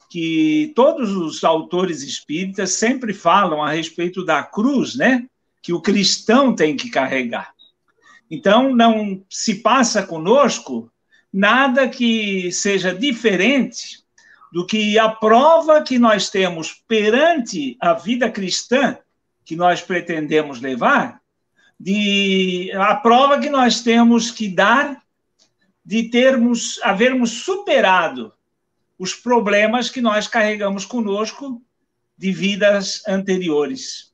que 0.10 0.72
todos 0.76 1.12
os 1.16 1.44
autores 1.44 2.02
espíritas 2.02 2.72
sempre 2.72 3.14
falam 3.14 3.62
a 3.62 3.70
respeito 3.70 4.26
da 4.26 4.42
cruz, 4.42 4.96
né? 4.96 5.28
Que 5.62 5.72
o 5.72 5.82
cristão 5.82 6.56
tem 6.56 6.76
que 6.76 6.90
carregar. 6.90 7.54
Então, 8.32 8.76
não 8.76 9.24
se 9.30 9.56
passa 9.56 10.02
conosco 10.02 10.92
nada 11.32 11.88
que 11.88 12.52
seja 12.52 12.94
diferente 12.94 14.04
do 14.52 14.66
que 14.66 14.98
a 14.98 15.10
prova 15.10 15.82
que 15.82 16.00
nós 16.00 16.30
temos 16.30 16.74
perante 16.88 17.78
a 17.80 17.94
vida 17.94 18.30
cristã 18.30 18.98
que 19.46 19.56
nós 19.56 19.82
pretendemos 19.82 20.62
levar, 20.62 21.22
de 21.80 22.72
a 22.74 22.96
prova 22.96 23.40
que 23.40 23.50
nós 23.50 23.82
temos 23.82 24.32
que 24.32 24.48
dar 24.48 25.02
de 25.84 26.10
termos 26.10 26.80
havermos 26.84 27.32
superado 27.32 28.34
os 28.98 29.16
problemas 29.16 29.90
que 29.90 30.02
nós 30.02 30.28
carregamos 30.28 30.86
conosco 30.86 31.62
de 32.18 32.32
vidas 32.32 33.02
anteriores. 33.08 34.14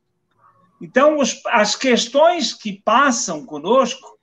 Então, 0.80 1.18
os, 1.18 1.42
as 1.48 1.76
questões 1.76 2.54
que 2.54 2.82
passam 2.86 3.46
conosco 3.46 4.20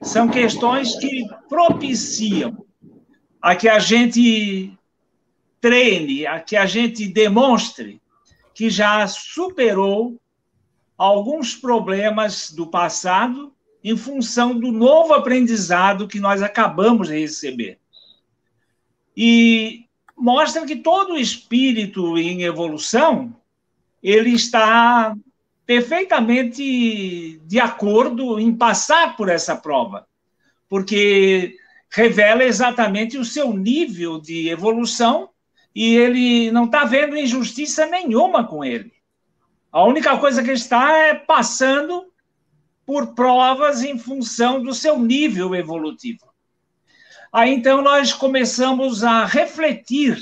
são 0.00 0.28
questões 0.28 0.96
que 0.96 1.24
propiciam 1.48 2.64
a 3.42 3.56
que 3.56 3.68
a 3.68 3.78
gente 3.78 4.78
treine, 5.64 6.26
a 6.26 6.40
que 6.40 6.56
a 6.56 6.66
gente 6.66 7.08
demonstre 7.08 7.98
que 8.52 8.68
já 8.68 9.06
superou 9.06 10.20
alguns 10.94 11.56
problemas 11.56 12.52
do 12.52 12.66
passado 12.66 13.50
em 13.82 13.96
função 13.96 14.60
do 14.60 14.70
novo 14.70 15.14
aprendizado 15.14 16.06
que 16.06 16.20
nós 16.20 16.42
acabamos 16.42 17.08
de 17.08 17.18
receber. 17.18 17.78
E 19.16 19.86
mostra 20.14 20.66
que 20.66 20.76
todo 20.76 21.16
espírito 21.16 22.18
em 22.18 22.42
evolução 22.42 23.34
ele 24.02 24.34
está 24.34 25.16
perfeitamente 25.64 27.40
de 27.46 27.58
acordo 27.58 28.38
em 28.38 28.54
passar 28.54 29.16
por 29.16 29.30
essa 29.30 29.56
prova, 29.56 30.06
porque 30.68 31.56
revela 31.88 32.44
exatamente 32.44 33.16
o 33.16 33.24
seu 33.24 33.54
nível 33.54 34.20
de 34.20 34.50
evolução 34.50 35.30
e 35.74 35.96
ele 35.96 36.50
não 36.50 36.64
está 36.66 36.84
vendo 36.84 37.16
injustiça 37.16 37.86
nenhuma 37.86 38.46
com 38.46 38.64
ele. 38.64 38.92
A 39.72 39.82
única 39.84 40.16
coisa 40.18 40.42
que 40.42 40.52
está 40.52 40.96
é 40.96 41.14
passando 41.14 42.12
por 42.86 43.14
provas 43.14 43.82
em 43.82 43.98
função 43.98 44.62
do 44.62 44.72
seu 44.72 44.98
nível 44.98 45.54
evolutivo. 45.54 46.32
Aí 47.32 47.52
então 47.52 47.82
nós 47.82 48.12
começamos 48.12 49.02
a 49.02 49.24
refletir, 49.24 50.16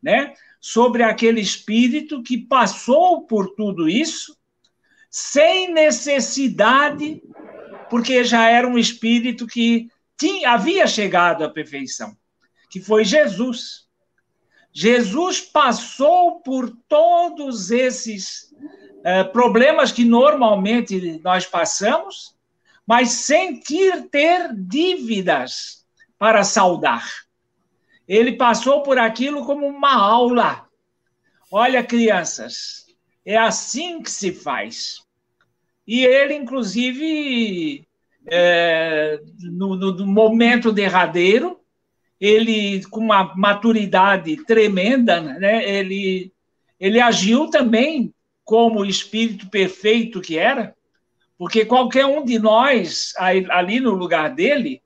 né, 0.00 0.34
sobre 0.60 1.02
aquele 1.02 1.40
espírito 1.40 2.22
que 2.22 2.38
passou 2.38 3.22
por 3.26 3.54
tudo 3.56 3.88
isso 3.88 4.36
sem 5.12 5.70
necessidade, 5.74 7.22
porque 7.90 8.24
já 8.24 8.48
era 8.48 8.66
um 8.66 8.78
espírito 8.78 9.46
que 9.46 9.90
tinha, 10.16 10.52
havia 10.52 10.86
chegado 10.86 11.44
à 11.44 11.50
perfeição, 11.50 12.16
que 12.70 12.80
foi 12.80 13.04
Jesus. 13.04 13.86
Jesus 14.72 15.40
passou 15.40 16.40
por 16.40 16.70
todos 16.88 17.70
esses 17.70 18.52
é, 19.04 19.22
problemas 19.22 19.92
que 19.92 20.04
normalmente 20.04 21.20
nós 21.22 21.46
passamos, 21.46 22.34
mas 22.86 23.10
sentir 23.10 24.08
ter 24.10 24.52
dívidas 24.54 25.84
para 26.18 26.42
saldar. 26.42 27.06
Ele 28.08 28.32
passou 28.32 28.82
por 28.82 28.98
aquilo 28.98 29.44
como 29.44 29.66
uma 29.66 29.94
aula. 29.94 30.66
Olha, 31.50 31.84
crianças, 31.84 32.86
é 33.24 33.36
assim 33.36 34.02
que 34.02 34.10
se 34.10 34.32
faz. 34.32 35.02
E 35.86 36.04
ele, 36.04 36.34
inclusive, 36.34 37.86
é, 38.26 39.20
no, 39.40 39.76
no 39.76 40.06
momento 40.06 40.72
derradeiro, 40.72 41.61
ele, 42.22 42.84
com 42.84 43.00
uma 43.00 43.34
maturidade 43.34 44.36
tremenda, 44.44 45.20
né, 45.20 45.68
ele, 45.68 46.32
ele 46.78 47.00
agiu 47.00 47.50
também 47.50 48.14
como 48.44 48.78
o 48.78 48.86
espírito 48.86 49.50
perfeito 49.50 50.20
que 50.20 50.38
era, 50.38 50.72
porque 51.36 51.64
qualquer 51.64 52.06
um 52.06 52.24
de 52.24 52.38
nós, 52.38 53.12
ali 53.50 53.80
no 53.80 53.90
lugar 53.90 54.36
dele, 54.36 54.80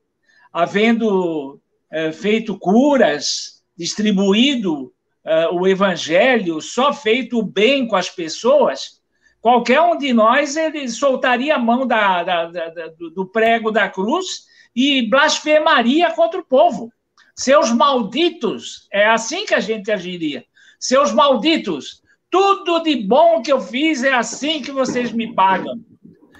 havendo 0.51 1.61
é, 1.91 2.11
feito 2.11 2.57
curas, 2.57 3.63
distribuído 3.77 4.91
é, 5.23 5.47
o 5.49 5.67
evangelho, 5.67 6.59
só 6.59 6.91
feito 6.91 7.37
o 7.37 7.43
bem 7.43 7.87
com 7.87 7.95
as 7.95 8.09
pessoas, 8.09 8.99
qualquer 9.39 9.79
um 9.79 9.95
de 9.95 10.11
nós 10.11 10.57
ele 10.57 10.89
soltaria 10.89 11.53
a 11.53 11.59
mão 11.59 11.85
da, 11.85 12.23
da, 12.23 12.45
da, 12.47 12.87
do 13.13 13.27
prego 13.27 13.69
da 13.69 13.87
cruz 13.87 14.47
e 14.75 15.07
blasfemaria 15.07 16.11
contra 16.13 16.39
o 16.39 16.45
povo. 16.45 16.91
Seus 17.37 17.71
malditos, 17.71 18.87
é 18.91 19.07
assim 19.07 19.45
que 19.45 19.53
a 19.53 19.59
gente 19.59 19.91
agiria. 19.91 20.43
Seus 20.79 21.11
malditos, 21.11 22.01
tudo 22.31 22.79
de 22.79 22.95
bom 22.95 23.43
que 23.43 23.51
eu 23.51 23.61
fiz 23.61 24.03
é 24.03 24.13
assim 24.13 24.61
que 24.61 24.71
vocês 24.71 25.11
me 25.11 25.35
pagam. 25.35 25.79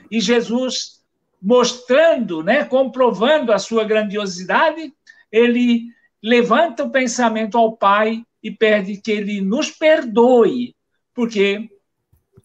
E 0.10 0.20
Jesus, 0.20 1.04
mostrando, 1.40 2.44
né, 2.44 2.66
comprovando 2.66 3.54
a 3.54 3.60
sua 3.60 3.84
grandiosidade, 3.84 4.92
ele 5.32 5.84
levanta 6.22 6.84
o 6.84 6.90
pensamento 6.90 7.60
ao 7.60 7.78
Pai 7.78 8.24
e 8.42 8.50
pede 8.50 8.98
que 8.98 9.12
ele 9.12 9.40
nos 9.40 9.70
perdoe, 9.70 10.76
porque 11.14 11.70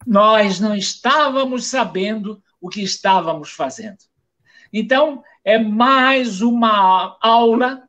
nós 0.05 0.59
não 0.59 0.75
estávamos 0.75 1.65
sabendo 1.65 2.41
o 2.61 2.69
que 2.69 2.83
estávamos 2.83 3.51
fazendo. 3.51 3.97
Então, 4.71 5.23
é 5.43 5.57
mais 5.57 6.41
uma 6.41 7.17
aula 7.19 7.83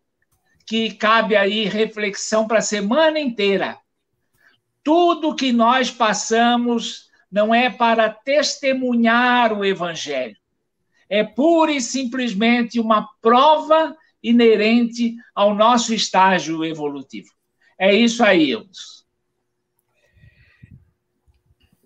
que 0.67 0.95
cabe 0.95 1.37
aí 1.37 1.65
reflexão 1.65 2.47
para 2.47 2.59
a 2.59 2.63
semana 2.63 3.19
inteira. 3.19 3.79
Tudo 4.83 5.35
que 5.35 5.53
nós 5.53 5.91
passamos 5.91 7.11
não 7.31 7.55
é 7.55 7.69
para 7.69 8.09
testemunhar 8.09 9.53
o 9.53 9.65
evangelho. 9.65 10.37
É 11.09 11.25
pura 11.25 11.73
e 11.73 11.81
simplesmente 11.81 12.81
uma 12.81 13.09
prova 13.21 13.97
inerente 14.23 15.17
ao 15.35 15.55
nosso 15.55 15.93
estágio 15.93 16.65
evolutivo. 16.65 17.29
É 17.79 17.93
isso 17.95 18.25
aí, 18.25 18.51
Eudes. 18.51 19.05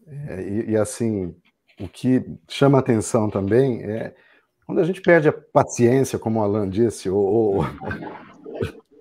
É, 0.06 0.42
e, 0.42 0.70
e, 0.70 0.76
assim, 0.76 1.34
o 1.80 1.88
que 1.88 2.24
chama 2.48 2.78
atenção 2.78 3.28
também 3.28 3.82
é 3.82 4.14
quando 4.64 4.80
a 4.80 4.84
gente 4.84 5.00
perde 5.00 5.28
a 5.28 5.32
paciência, 5.32 6.18
como 6.18 6.40
o 6.40 6.42
Alan 6.42 6.68
disse, 6.68 7.08
ou, 7.08 7.24
ou, 7.24 7.64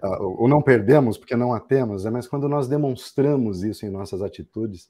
ou 0.02 0.48
não 0.48 0.62
perdemos 0.62 1.18
porque 1.18 1.36
não 1.36 1.54
a 1.54 1.60
temos, 1.60 2.06
é, 2.06 2.10
mas 2.10 2.28
quando 2.28 2.48
nós 2.48 2.68
demonstramos 2.68 3.64
isso 3.64 3.86
em 3.86 3.90
nossas 3.90 4.22
atitudes, 4.22 4.90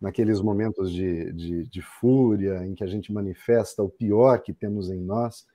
naqueles 0.00 0.40
momentos 0.40 0.90
de, 0.90 1.32
de, 1.32 1.64
de 1.68 1.82
fúria, 1.82 2.66
em 2.66 2.74
que 2.74 2.82
a 2.82 2.86
gente 2.86 3.12
manifesta 3.12 3.82
o 3.82 3.88
pior 3.88 4.40
que 4.40 4.52
temos 4.52 4.90
em 4.90 5.00
nós, 5.00 5.46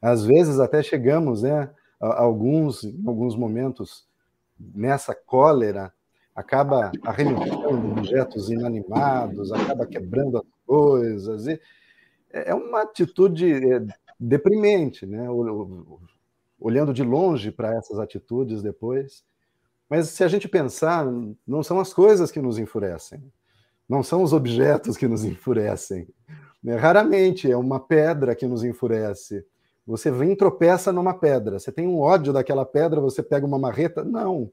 às 0.00 0.24
vezes 0.24 0.60
até 0.60 0.82
chegamos, 0.82 1.42
né, 1.42 1.70
a, 2.00 2.22
alguns, 2.22 2.84
em 2.84 3.02
alguns 3.06 3.36
momentos, 3.36 4.06
nessa 4.58 5.14
cólera, 5.14 5.92
acaba 6.34 6.90
arremessando 7.04 7.92
objetos 7.92 8.50
inanimados, 8.50 9.52
acaba 9.52 9.86
quebrando 9.86 10.38
as 10.38 10.44
coisas. 10.66 11.46
E 11.46 11.60
é 12.32 12.54
uma 12.54 12.82
atitude 12.82 13.52
é, 13.52 13.84
deprimente, 14.18 15.04
né? 15.04 15.28
Olhando 16.62 16.92
de 16.94 17.02
longe 17.02 17.50
para 17.50 17.74
essas 17.74 17.98
atitudes 17.98 18.62
depois. 18.62 19.24
Mas 19.88 20.08
se 20.08 20.24
a 20.24 20.28
gente 20.28 20.48
pensar, 20.48 21.06
não 21.46 21.62
são 21.62 21.80
as 21.80 21.92
coisas 21.92 22.30
que 22.30 22.40
nos 22.40 22.58
enfurecem, 22.58 23.22
não 23.88 24.02
são 24.02 24.22
os 24.22 24.32
objetos 24.32 24.96
que 24.96 25.06
nos 25.06 25.24
enfurecem. 25.24 26.08
Né? 26.62 26.76
Raramente 26.76 27.50
é 27.50 27.56
uma 27.56 27.80
pedra 27.80 28.34
que 28.34 28.46
nos 28.46 28.64
enfurece, 28.64 29.44
você 29.86 30.10
vem 30.10 30.32
e 30.32 30.36
tropeça 30.36 30.92
numa 30.92 31.14
pedra. 31.14 31.58
Você 31.58 31.72
tem 31.72 31.86
um 31.86 31.98
ódio 31.98 32.32
daquela 32.32 32.64
pedra, 32.64 33.00
você 33.00 33.22
pega 33.22 33.44
uma 33.44 33.58
marreta. 33.58 34.04
Não, 34.04 34.50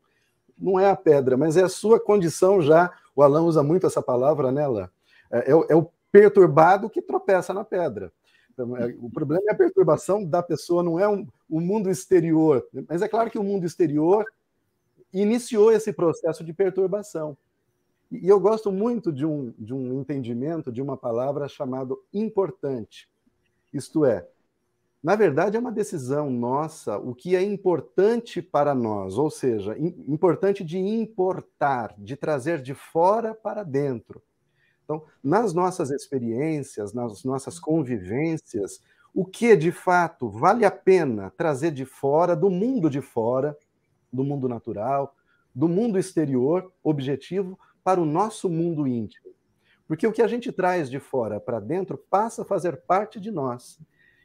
não 0.58 0.80
é 0.80 0.89
a 0.89 0.95
pedra, 0.95 1.38
mas 1.38 1.56
é 1.56 1.63
a 1.63 1.69
sua 1.69 2.00
condição 2.00 2.62
já. 2.62 2.91
O 3.15 3.22
Alain 3.22 3.43
usa 3.43 3.62
muito 3.62 3.86
essa 3.86 4.02
palavra, 4.02 4.48
Alain? 4.48 4.88
É, 5.32 5.52
é, 5.52 5.65
é 5.69 5.76
o 5.76 5.89
perturbado 6.12 6.89
que 6.89 7.02
tropeça 7.02 7.54
na 7.54 7.63
pedra. 7.63 8.12
Então, 8.52 8.76
é, 8.76 8.93
o 9.00 9.10
problema 9.10 9.43
é 9.48 9.54
a 9.54 9.58
perturbação 9.58 10.26
da 10.26 10.41
pessoa, 10.41 10.82
não 10.84 11.00
é 11.00 11.08
um, 11.08 11.28
o 11.49 11.59
mundo 11.59 11.89
exterior. 11.89 12.65
Mas 12.88 13.01
é 13.01 13.07
claro 13.07 13.31
que 13.31 13.39
o 13.39 13.43
mundo 13.43 13.65
exterior 13.65 14.25
iniciou 15.12 15.71
esse 15.71 15.91
processo 15.91 16.43
de 16.43 16.53
perturbação. 16.53 17.35
E 18.12 18.27
eu 18.27 18.39
gosto 18.39 18.71
muito 18.71 19.12
de 19.12 19.25
um, 19.25 19.53
de 19.57 19.73
um 19.73 19.99
entendimento 19.99 20.71
de 20.71 20.81
uma 20.81 20.97
palavra 20.97 21.47
chamada 21.47 21.95
importante. 22.13 23.09
Isto 23.73 24.03
é, 24.05 24.27
na 25.01 25.15
verdade, 25.15 25.55
é 25.55 25.59
uma 25.59 25.71
decisão 25.71 26.29
nossa 26.29 26.97
o 26.97 27.15
que 27.15 27.35
é 27.35 27.41
importante 27.41 28.41
para 28.41 28.75
nós, 28.75 29.17
ou 29.17 29.29
seja, 29.29 29.77
importante 29.77 30.63
de 30.63 30.77
importar, 30.77 31.95
de 31.97 32.17
trazer 32.17 32.62
de 32.62 32.73
fora 32.73 33.33
para 33.33 33.63
dentro. 33.63 34.21
Então, 34.83 35.03
nas 35.23 35.53
nossas 35.53 35.89
experiências, 35.89 36.93
nas 36.93 37.23
nossas 37.23 37.59
convivências, 37.59 38.81
o 39.13 39.26
que 39.26 39.56
de 39.56 39.72
fato 39.72 40.30
vale 40.30 40.65
a 40.65 40.72
pena 40.72 41.32
trazer 41.36 41.72
de 41.72 41.86
fora, 41.86 42.36
do 42.36 42.50
mundo 42.50 42.89
de 42.89 43.02
fora, 43.02 43.58
do 44.12 44.24
mundo 44.24 44.48
natural, 44.48 45.15
do 45.54 45.67
mundo 45.67 45.98
exterior, 45.98 46.72
objetivo, 46.84 47.60
para 47.84 48.00
o 48.00 48.06
nosso 48.06 48.50
mundo 48.50 48.88
íntimo. 48.88 49.30
Porque 49.88 50.06
o 50.06 50.12
que 50.12 50.22
a 50.22 50.28
gente 50.28 50.52
traz 50.52 50.89
de 50.89 51.00
fora 51.00 51.39
para 51.39 51.60
dentro 51.60 51.98
passa 51.98 52.43
a 52.43 52.45
fazer 52.45 52.78
parte 52.78 53.19
de 53.19 53.32
nós 53.32 53.80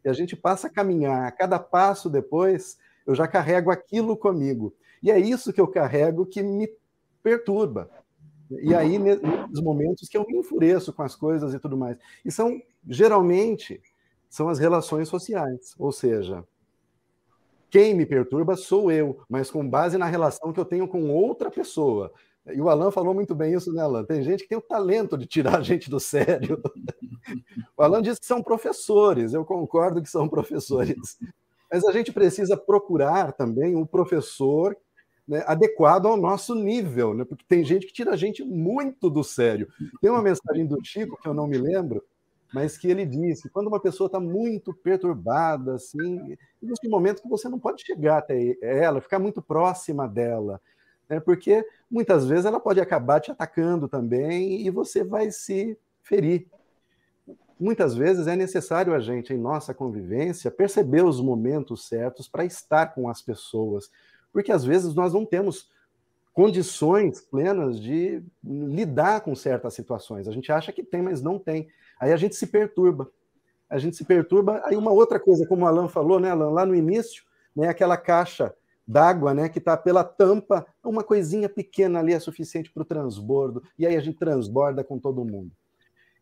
e 0.04 0.08
a 0.08 0.12
gente 0.12 0.36
passa 0.36 0.66
a 0.66 0.70
caminhar. 0.70 1.26
A 1.26 1.32
cada 1.32 1.58
passo 1.58 2.10
depois, 2.10 2.76
eu 3.06 3.14
já 3.14 3.26
carrego 3.26 3.70
aquilo 3.70 4.16
comigo. 4.16 4.74
E 5.02 5.10
é 5.10 5.18
isso 5.18 5.52
que 5.52 5.60
eu 5.60 5.66
carrego 5.66 6.26
que 6.26 6.42
me 6.42 6.68
perturba. 7.22 7.90
E 8.50 8.74
aí, 8.74 8.98
nesses 8.98 9.60
momentos 9.62 10.08
que 10.08 10.16
eu 10.16 10.26
me 10.26 10.36
enfureço 10.36 10.92
com 10.92 11.02
as 11.02 11.16
coisas 11.16 11.54
e 11.54 11.58
tudo 11.58 11.76
mais. 11.76 11.96
E 12.24 12.30
são, 12.30 12.60
geralmente, 12.86 13.80
são 14.34 14.48
as 14.48 14.58
relações 14.58 15.08
sociais. 15.08 15.76
Ou 15.78 15.92
seja, 15.92 16.44
quem 17.70 17.94
me 17.94 18.04
perturba 18.04 18.56
sou 18.56 18.90
eu, 18.90 19.20
mas 19.28 19.48
com 19.48 19.68
base 19.68 19.96
na 19.96 20.06
relação 20.06 20.52
que 20.52 20.58
eu 20.58 20.64
tenho 20.64 20.88
com 20.88 21.08
outra 21.08 21.52
pessoa. 21.52 22.12
E 22.52 22.60
o 22.60 22.68
Alan 22.68 22.90
falou 22.90 23.14
muito 23.14 23.32
bem 23.32 23.54
isso, 23.54 23.72
né, 23.72 23.82
Alan? 23.82 24.04
Tem 24.04 24.24
gente 24.24 24.42
que 24.42 24.48
tem 24.48 24.58
o 24.58 24.60
talento 24.60 25.16
de 25.16 25.24
tirar 25.24 25.58
a 25.58 25.62
gente 25.62 25.88
do 25.88 26.00
sério. 26.00 26.60
O 27.76 27.82
Alan 27.82 28.02
disse 28.02 28.20
que 28.20 28.26
são 28.26 28.42
professores, 28.42 29.34
eu 29.34 29.44
concordo 29.44 30.02
que 30.02 30.10
são 30.10 30.28
professores. 30.28 31.16
Mas 31.72 31.84
a 31.84 31.92
gente 31.92 32.12
precisa 32.12 32.56
procurar 32.56 33.32
também 33.32 33.76
um 33.76 33.86
professor 33.86 34.76
né, 35.26 35.44
adequado 35.46 36.06
ao 36.06 36.16
nosso 36.16 36.56
nível, 36.56 37.14
né? 37.14 37.24
porque 37.24 37.44
tem 37.48 37.64
gente 37.64 37.86
que 37.86 37.92
tira 37.92 38.12
a 38.12 38.16
gente 38.16 38.44
muito 38.44 39.08
do 39.08 39.22
sério. 39.22 39.68
Tem 40.00 40.10
uma 40.10 40.22
mensagem 40.22 40.66
do 40.66 40.78
Chico, 40.84 41.18
que 41.22 41.28
eu 41.28 41.34
não 41.34 41.46
me 41.46 41.56
lembro, 41.56 42.04
mas 42.54 42.78
que 42.78 42.88
ele 42.88 43.04
disse: 43.04 43.50
quando 43.50 43.66
uma 43.66 43.80
pessoa 43.80 44.06
está 44.06 44.18
muito 44.18 44.72
perturbada, 44.72 45.74
assim, 45.74 46.36
existe 46.62 46.86
um 46.86 46.90
momento 46.90 47.20
que 47.20 47.28
você 47.28 47.48
não 47.48 47.58
pode 47.58 47.82
chegar 47.84 48.18
até 48.18 48.56
ela, 48.62 49.00
ficar 49.00 49.18
muito 49.18 49.42
próxima 49.42 50.08
dela 50.08 50.60
né? 51.08 51.20
porque 51.20 51.66
muitas 51.90 52.26
vezes 52.26 52.44
ela 52.44 52.60
pode 52.60 52.80
acabar 52.80 53.20
te 53.20 53.30
atacando 53.30 53.88
também 53.88 54.66
e 54.66 54.70
você 54.70 55.04
vai 55.04 55.30
se 55.30 55.78
ferir. 56.02 56.46
Muitas 57.58 57.94
vezes 57.94 58.26
é 58.26 58.34
necessário 58.34 58.94
a 58.94 59.00
gente, 59.00 59.32
em 59.32 59.38
nossa 59.38 59.72
convivência, 59.72 60.50
perceber 60.50 61.04
os 61.04 61.20
momentos 61.20 61.86
certos 61.86 62.28
para 62.28 62.44
estar 62.44 62.94
com 62.94 63.08
as 63.08 63.22
pessoas, 63.22 63.90
porque 64.32 64.50
às 64.50 64.64
vezes 64.64 64.94
nós 64.94 65.14
não 65.14 65.24
temos 65.24 65.70
condições 66.32 67.20
plenas 67.20 67.80
de 67.80 68.20
lidar 68.42 69.20
com 69.20 69.36
certas 69.36 69.72
situações. 69.74 70.26
A 70.26 70.32
gente 70.32 70.50
acha 70.50 70.72
que 70.72 70.82
tem, 70.82 71.00
mas 71.00 71.22
não 71.22 71.38
tem. 71.38 71.68
Aí 72.04 72.12
a 72.12 72.18
gente 72.18 72.36
se 72.36 72.46
perturba. 72.46 73.10
A 73.68 73.78
gente 73.78 73.96
se 73.96 74.04
perturba. 74.04 74.60
Aí 74.66 74.76
uma 74.76 74.92
outra 74.92 75.18
coisa, 75.18 75.46
como 75.46 75.64
o 75.64 75.66
Alan 75.66 75.88
falou, 75.88 76.20
né, 76.20 76.30
Alan, 76.30 76.50
lá 76.50 76.66
no 76.66 76.74
início, 76.74 77.24
né, 77.56 77.66
aquela 77.68 77.96
caixa 77.96 78.54
d'água, 78.86 79.32
né, 79.32 79.48
que 79.48 79.58
está 79.58 79.74
pela 79.74 80.04
tampa, 80.04 80.66
uma 80.84 81.02
coisinha 81.02 81.48
pequena 81.48 82.00
ali 82.00 82.12
é 82.12 82.20
suficiente 82.20 82.70
para 82.70 82.82
o 82.82 82.84
transbordo, 82.84 83.62
e 83.78 83.86
aí 83.86 83.96
a 83.96 84.00
gente 84.00 84.18
transborda 84.18 84.84
com 84.84 84.98
todo 84.98 85.24
mundo. 85.24 85.50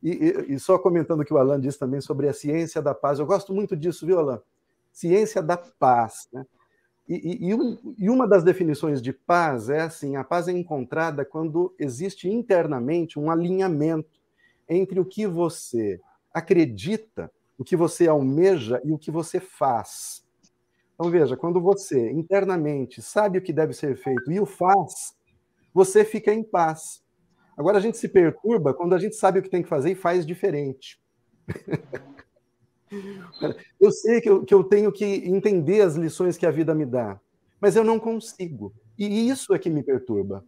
E, 0.00 0.10
e, 0.10 0.54
e, 0.54 0.60
só 0.60 0.78
comentando 0.78 1.22
o 1.22 1.24
que 1.24 1.34
o 1.34 1.38
Alan 1.38 1.60
disse 1.60 1.80
também 1.80 2.00
sobre 2.00 2.28
a 2.28 2.32
ciência 2.32 2.80
da 2.80 2.94
paz, 2.94 3.18
eu 3.18 3.26
gosto 3.26 3.52
muito 3.52 3.76
disso, 3.76 4.06
viu, 4.06 4.20
Alan? 4.20 4.40
Ciência 4.92 5.42
da 5.42 5.56
paz. 5.56 6.28
Né? 6.32 6.46
E, 7.08 7.48
e, 7.48 7.54
um, 7.54 7.94
e 7.98 8.08
uma 8.08 8.28
das 8.28 8.44
definições 8.44 9.02
de 9.02 9.12
paz 9.12 9.68
é 9.68 9.80
assim: 9.80 10.14
a 10.14 10.22
paz 10.22 10.46
é 10.46 10.52
encontrada 10.52 11.24
quando 11.24 11.74
existe 11.76 12.28
internamente 12.28 13.18
um 13.18 13.30
alinhamento 13.30 14.21
entre 14.68 15.00
o 15.00 15.04
que 15.04 15.26
você 15.26 16.00
acredita, 16.32 17.30
o 17.58 17.64
que 17.64 17.76
você 17.76 18.08
almeja 18.08 18.80
e 18.84 18.92
o 18.92 18.98
que 18.98 19.10
você 19.10 19.38
faz. 19.38 20.24
Então, 20.94 21.10
veja, 21.10 21.36
quando 21.36 21.60
você 21.60 22.10
internamente 22.12 23.02
sabe 23.02 23.38
o 23.38 23.42
que 23.42 23.52
deve 23.52 23.72
ser 23.72 23.96
feito 23.96 24.30
e 24.30 24.38
o 24.38 24.46
faz, 24.46 25.14
você 25.72 26.04
fica 26.04 26.32
em 26.32 26.42
paz. 26.42 27.02
Agora, 27.56 27.78
a 27.78 27.80
gente 27.80 27.98
se 27.98 28.08
perturba 28.08 28.72
quando 28.74 28.94
a 28.94 28.98
gente 28.98 29.16
sabe 29.16 29.38
o 29.38 29.42
que 29.42 29.50
tem 29.50 29.62
que 29.62 29.68
fazer 29.68 29.92
e 29.92 29.94
faz 29.94 30.26
diferente. 30.26 31.00
eu 33.80 33.90
sei 33.90 34.20
que 34.20 34.28
eu, 34.28 34.44
que 34.44 34.54
eu 34.54 34.64
tenho 34.64 34.92
que 34.92 35.04
entender 35.04 35.80
as 35.82 35.96
lições 35.96 36.36
que 36.36 36.46
a 36.46 36.50
vida 36.50 36.74
me 36.74 36.86
dá, 36.86 37.20
mas 37.60 37.76
eu 37.76 37.84
não 37.84 37.98
consigo. 37.98 38.72
E 38.98 39.28
isso 39.28 39.54
é 39.54 39.58
que 39.58 39.70
me 39.70 39.82
perturba. 39.82 40.44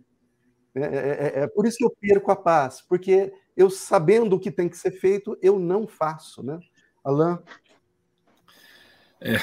É, 0.75 0.81
é, 0.81 0.87
é, 0.87 1.43
é, 1.43 1.47
por 1.47 1.67
isso 1.67 1.79
que 1.79 1.85
eu 1.85 1.95
perco 2.01 2.31
a 2.33 2.37
paz, 2.37 2.83
porque 2.83 3.33
eu 3.57 3.71
sabendo 3.71 4.35
o 4.35 4.41
que 4.41 4.51
tem 4.51 4.69
que 4.69 4.77
ser 4.77 4.91
feito, 4.91 5.39
eu 5.41 5.59
não 5.59 5.87
faço, 5.87 6.43
né? 6.43 6.59
Alain? 7.05 7.39
É, 9.21 9.37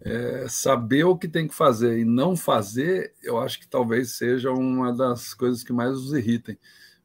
é, 0.00 0.48
saber 0.48 1.04
o 1.04 1.16
que 1.16 1.28
tem 1.28 1.46
que 1.46 1.54
fazer 1.54 1.98
e 1.98 2.04
não 2.04 2.36
fazer, 2.36 3.14
eu 3.22 3.38
acho 3.38 3.60
que 3.60 3.68
talvez 3.68 4.16
seja 4.16 4.50
uma 4.50 4.92
das 4.92 5.32
coisas 5.34 5.62
que 5.62 5.72
mais 5.72 5.92
nos 5.92 6.12
irritem. 6.12 6.58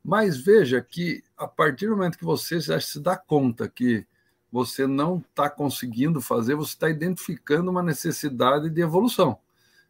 Mas 0.04 0.38
veja 0.38 0.82
que 0.82 1.24
a 1.38 1.48
partir 1.48 1.88
do 1.88 1.96
momento 1.96 2.18
que 2.18 2.26
você 2.26 2.60
já 2.60 2.80
se 2.80 3.00
dá 3.00 3.16
conta 3.16 3.68
que 3.68 4.06
você 4.52 4.88
não 4.88 5.18
está 5.18 5.50
conseguindo 5.50 6.22
fazer, 6.22 6.56
você 6.56 6.74
está 6.74 6.90
identificando 6.90 7.70
uma 7.70 7.84
necessidade 7.84 8.70
de 8.70 8.82
evolução. 8.82 9.40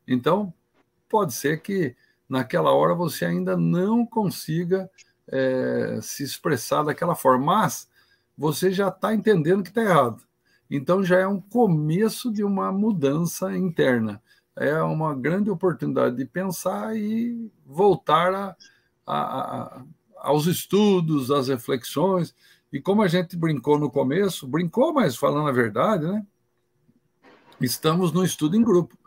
Então, 0.07 0.53
pode 1.07 1.33
ser 1.33 1.61
que 1.61 1.95
naquela 2.27 2.71
hora 2.71 2.93
você 2.93 3.25
ainda 3.25 3.55
não 3.55 4.05
consiga 4.05 4.89
é, 5.27 5.99
se 6.01 6.23
expressar 6.23 6.83
daquela 6.83 7.15
forma, 7.15 7.45
mas 7.45 7.87
você 8.37 8.71
já 8.71 8.89
está 8.89 9.13
entendendo 9.13 9.63
que 9.63 9.69
está 9.69 9.81
errado. 9.81 10.21
Então 10.69 11.03
já 11.03 11.19
é 11.19 11.27
um 11.27 11.39
começo 11.39 12.31
de 12.31 12.43
uma 12.43 12.71
mudança 12.71 13.55
interna. 13.55 14.21
É 14.55 14.81
uma 14.81 15.13
grande 15.13 15.49
oportunidade 15.49 16.15
de 16.15 16.25
pensar 16.25 16.95
e 16.95 17.51
voltar 17.65 18.33
a, 18.33 18.55
a, 19.05 19.21
a, 19.21 19.85
aos 20.17 20.47
estudos, 20.47 21.29
às 21.29 21.49
reflexões. 21.49 22.33
E 22.71 22.79
como 22.79 23.01
a 23.01 23.07
gente 23.07 23.35
brincou 23.35 23.77
no 23.77 23.91
começo, 23.91 24.47
brincou, 24.47 24.93
mas 24.93 25.15
falando 25.15 25.49
a 25.49 25.51
verdade, 25.51 26.05
né? 26.05 26.25
Estamos 27.59 28.11
no 28.11 28.23
estudo 28.23 28.55
em 28.55 28.63
grupo. 28.63 28.97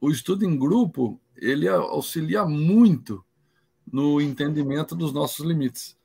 O 0.00 0.10
estudo 0.10 0.44
em 0.44 0.56
grupo 0.56 1.20
ele 1.42 1.68
auxilia 1.68 2.44
muito 2.44 3.24
no 3.90 4.20
entendimento 4.20 4.94
dos 4.94 5.12
nossos 5.12 5.44
limites. 5.44 5.98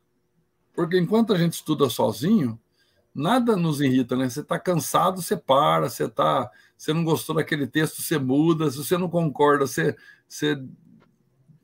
Porque 0.73 0.97
enquanto 0.97 1.31
a 1.31 1.37
gente 1.37 1.53
estuda 1.53 1.87
sozinho, 1.89 2.59
nada 3.13 3.55
nos 3.55 3.79
irrita, 3.79 4.15
né? 4.15 4.27
Você 4.27 4.39
está 4.41 4.59
cansado, 4.59 5.21
você 5.21 5.37
para, 5.37 5.89
você 5.89 6.09
tá, 6.09 6.49
você 6.75 6.91
não 6.91 7.03
gostou 7.03 7.35
daquele 7.35 7.67
texto, 7.67 8.01
você 8.01 8.17
muda, 8.17 8.69
se 8.71 8.77
você 8.77 8.97
não 8.97 9.07
concorda, 9.07 9.67
você, 9.67 9.95
você 10.27 10.59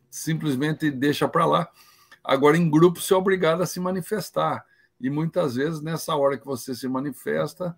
simplesmente 0.09 0.91
deixa 0.91 1.27
para 1.27 1.45
lá. 1.45 1.67
Agora, 2.23 2.55
em 2.55 2.69
grupo, 2.69 3.01
você 3.01 3.13
é 3.13 3.17
obrigado 3.17 3.63
a 3.63 3.65
se 3.65 3.79
manifestar. 3.79 4.65
E 5.01 5.09
muitas 5.09 5.55
vezes, 5.55 5.81
nessa 5.81 6.15
hora 6.15 6.37
que 6.37 6.45
você 6.45 6.75
se 6.75 6.87
manifesta 6.87 7.77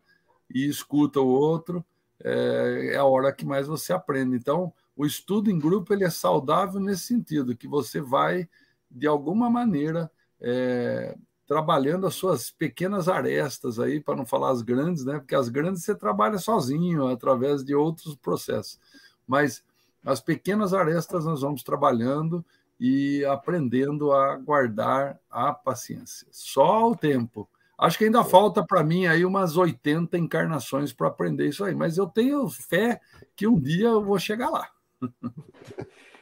e 0.53 0.67
escuta 0.67 1.21
o 1.21 1.27
outro, 1.27 1.83
é, 2.21 2.91
é 2.93 2.97
a 2.97 3.05
hora 3.05 3.31
que 3.31 3.45
mais 3.45 3.65
você 3.65 3.93
aprende. 3.93 4.35
Então, 4.35 4.73
o 4.95 5.05
estudo 5.05 5.51
em 5.51 5.59
grupo 5.59 5.93
ele 5.93 6.03
é 6.03 6.09
saudável 6.09 6.79
nesse 6.79 7.03
sentido, 7.03 7.55
que 7.55 7.67
você 7.67 7.99
vai, 7.99 8.47
de 8.89 9.07
alguma 9.07 9.49
maneira, 9.49 10.09
é, 10.39 11.17
trabalhando 11.45 12.07
as 12.07 12.15
suas 12.15 12.49
pequenas 12.49 13.07
arestas 13.07 13.79
aí, 13.79 13.99
para 13.99 14.15
não 14.15 14.25
falar 14.25 14.51
as 14.51 14.61
grandes, 14.61 15.05
né? 15.05 15.19
Porque 15.19 15.35
as 15.35 15.49
grandes 15.49 15.83
você 15.83 15.93
trabalha 15.93 16.37
sozinho, 16.37 17.07
através 17.07 17.63
de 17.63 17.75
outros 17.75 18.15
processos. 18.15 18.79
Mas 19.27 19.63
as 20.03 20.21
pequenas 20.21 20.73
arestas 20.73 21.25
nós 21.25 21.41
vamos 21.41 21.63
trabalhando 21.63 22.45
e 22.79 23.23
aprendendo 23.25 24.11
a 24.11 24.35
guardar 24.37 25.19
a 25.29 25.53
paciência. 25.53 26.27
Só 26.31 26.89
o 26.89 26.95
tempo. 26.95 27.49
Acho 27.77 27.97
que 27.97 28.05
ainda 28.05 28.23
falta 28.23 28.65
para 28.65 28.83
mim 28.83 29.05
aí 29.05 29.25
umas 29.25 29.57
80 29.57 30.17
encarnações 30.17 30.93
para 30.93 31.07
aprender 31.07 31.47
isso 31.47 31.63
aí, 31.63 31.75
mas 31.75 31.97
eu 31.97 32.07
tenho 32.07 32.47
fé 32.49 33.01
que 33.35 33.47
um 33.47 33.59
dia 33.59 33.87
eu 33.87 34.03
vou 34.03 34.17
chegar 34.17 34.49
lá. 34.49 34.69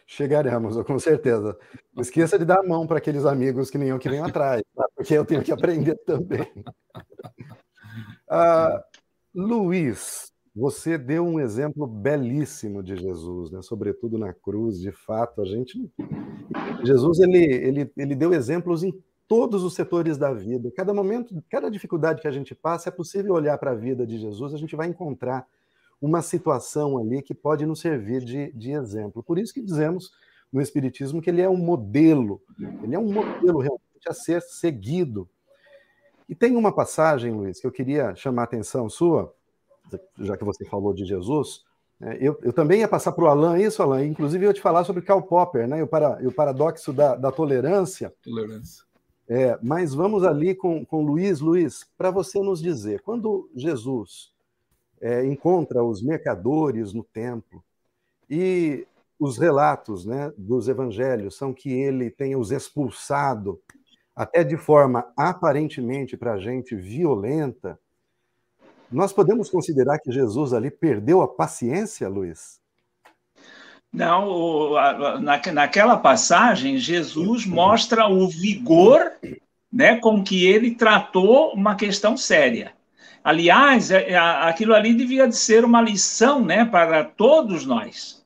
Chegaremos, 0.05 0.81
com 0.83 0.99
certeza. 0.99 1.57
Não 1.93 2.01
esqueça 2.01 2.37
de 2.37 2.45
dar 2.45 2.59
a 2.59 2.67
mão 2.67 2.85
para 2.85 2.97
aqueles 2.97 3.25
amigos 3.25 3.69
que 3.69 3.77
nem 3.77 3.89
eu 3.89 3.99
que 3.99 4.09
vêm 4.09 4.19
atrás, 4.19 4.61
tá? 4.75 4.85
porque 4.95 5.13
eu 5.13 5.25
tenho 5.25 5.41
que 5.41 5.51
aprender 5.51 5.95
também. 6.05 6.47
Ah, 8.27 8.83
Luiz, 9.33 10.31
você 10.55 10.97
deu 10.97 11.25
um 11.25 11.39
exemplo 11.39 11.87
belíssimo 11.87 12.83
de 12.83 12.95
Jesus, 12.95 13.51
né? 13.51 13.61
sobretudo 13.61 14.17
na 14.17 14.33
cruz, 14.33 14.79
de 14.79 14.91
fato, 14.91 15.41
a 15.41 15.45
gente. 15.45 15.91
Jesus 16.83 17.19
ele, 17.19 17.43
ele, 17.43 17.91
ele 17.97 18.15
deu 18.15 18.33
exemplos 18.33 18.83
em 18.83 18.93
todos 19.27 19.63
os 19.63 19.73
setores 19.73 20.17
da 20.17 20.31
vida. 20.31 20.71
Cada 20.75 20.93
momento, 20.93 21.43
cada 21.49 21.69
dificuldade 21.69 22.21
que 22.21 22.27
a 22.27 22.31
gente 22.31 22.53
passa, 22.53 22.89
é 22.89 22.91
possível 22.91 23.33
olhar 23.33 23.57
para 23.57 23.71
a 23.71 23.75
vida 23.75 24.05
de 24.05 24.17
Jesus, 24.19 24.53
a 24.53 24.57
gente 24.57 24.75
vai 24.75 24.87
encontrar 24.87 25.47
uma 26.03 26.21
situação 26.21 26.97
ali 26.97 27.21
que 27.21 27.33
pode 27.33 27.65
nos 27.65 27.79
servir 27.79 28.25
de, 28.25 28.51
de 28.51 28.71
exemplo. 28.71 29.23
Por 29.23 29.39
isso 29.39 29.53
que 29.53 29.61
dizemos 29.61 30.11
no 30.51 30.61
Espiritismo 30.61 31.21
que 31.21 31.29
ele 31.29 31.41
é 31.41 31.49
um 31.49 31.55
modelo, 31.55 32.41
ele 32.83 32.93
é 32.93 32.99
um 32.99 33.11
modelo 33.11 33.59
realmente 33.59 34.09
a 34.09 34.13
ser 34.13 34.41
seguido. 34.41 35.29
E 36.27 36.35
tem 36.35 36.57
uma 36.57 36.73
passagem, 36.73 37.31
Luiz, 37.31 37.61
que 37.61 37.65
eu 37.65 37.71
queria 37.71 38.13
chamar 38.15 38.41
a 38.41 38.45
atenção 38.45 38.89
sua, 38.89 39.33
já 40.19 40.35
que 40.35 40.43
você 40.43 40.65
falou 40.65 40.93
de 40.93 41.05
Jesus. 41.05 41.63
Né? 41.97 42.17
Eu, 42.19 42.37
eu 42.41 42.51
também 42.51 42.81
ia 42.81 42.87
passar 42.87 43.13
para 43.13 43.23
o 43.23 43.27
Alain 43.27 43.63
isso, 43.63 43.81
Alain. 43.81 44.09
Inclusive, 44.09 44.43
eu 44.43 44.49
ia 44.49 44.53
te 44.53 44.61
falar 44.61 44.83
sobre 44.83 45.03
Karl 45.03 45.21
Popper, 45.21 45.69
né? 45.69 45.81
o, 45.81 45.87
para, 45.87 46.19
o 46.27 46.33
paradoxo 46.33 46.91
da, 46.91 47.15
da 47.15 47.31
tolerância. 47.31 48.13
Tolerância. 48.21 48.83
É, 49.25 49.57
mas 49.63 49.93
vamos 49.93 50.25
ali 50.25 50.53
com, 50.53 50.85
com 50.85 51.01
Luiz. 51.01 51.39
Luiz, 51.39 51.89
para 51.97 52.11
você 52.11 52.41
nos 52.41 52.61
dizer, 52.61 53.01
quando 53.03 53.49
Jesus 53.55 54.32
é, 55.03 55.25
encontra 55.25 55.83
os 55.83 56.01
mercadores 56.01 56.93
no 56.93 57.03
templo. 57.03 57.61
E 58.29 58.87
os 59.19 59.37
relatos 59.37 60.05
né, 60.05 60.31
dos 60.37 60.69
evangelhos 60.69 61.35
são 61.35 61.53
que 61.53 61.69
ele 61.69 62.09
tenha 62.09 62.39
os 62.39 62.51
expulsado, 62.51 63.59
até 64.15 64.45
de 64.45 64.55
forma 64.55 65.05
aparentemente 65.17 66.15
para 66.15 66.33
a 66.33 66.39
gente 66.39 66.73
violenta. 66.73 67.77
Nós 68.89 69.11
podemos 69.11 69.49
considerar 69.49 69.99
que 69.99 70.11
Jesus 70.11 70.53
ali 70.53 70.71
perdeu 70.71 71.21
a 71.21 71.27
paciência, 71.27 72.07
Luiz? 72.07 72.61
Não, 73.91 74.71
naquela 75.51 75.97
passagem, 75.97 76.77
Jesus 76.77 77.45
mostra 77.45 78.07
o 78.07 78.27
vigor 78.27 79.11
né, 79.71 79.97
com 79.97 80.23
que 80.23 80.45
ele 80.45 80.75
tratou 80.75 81.53
uma 81.53 81.75
questão 81.75 82.15
séria. 82.15 82.73
Aliás, 83.23 83.89
é, 83.89 84.11
é, 84.11 84.17
aquilo 84.17 84.73
ali 84.73 84.93
devia 84.93 85.27
de 85.27 85.35
ser 85.35 85.63
uma 85.63 85.81
lição 85.81 86.43
né, 86.43 86.65
para 86.65 87.03
todos 87.03 87.65
nós. 87.65 88.21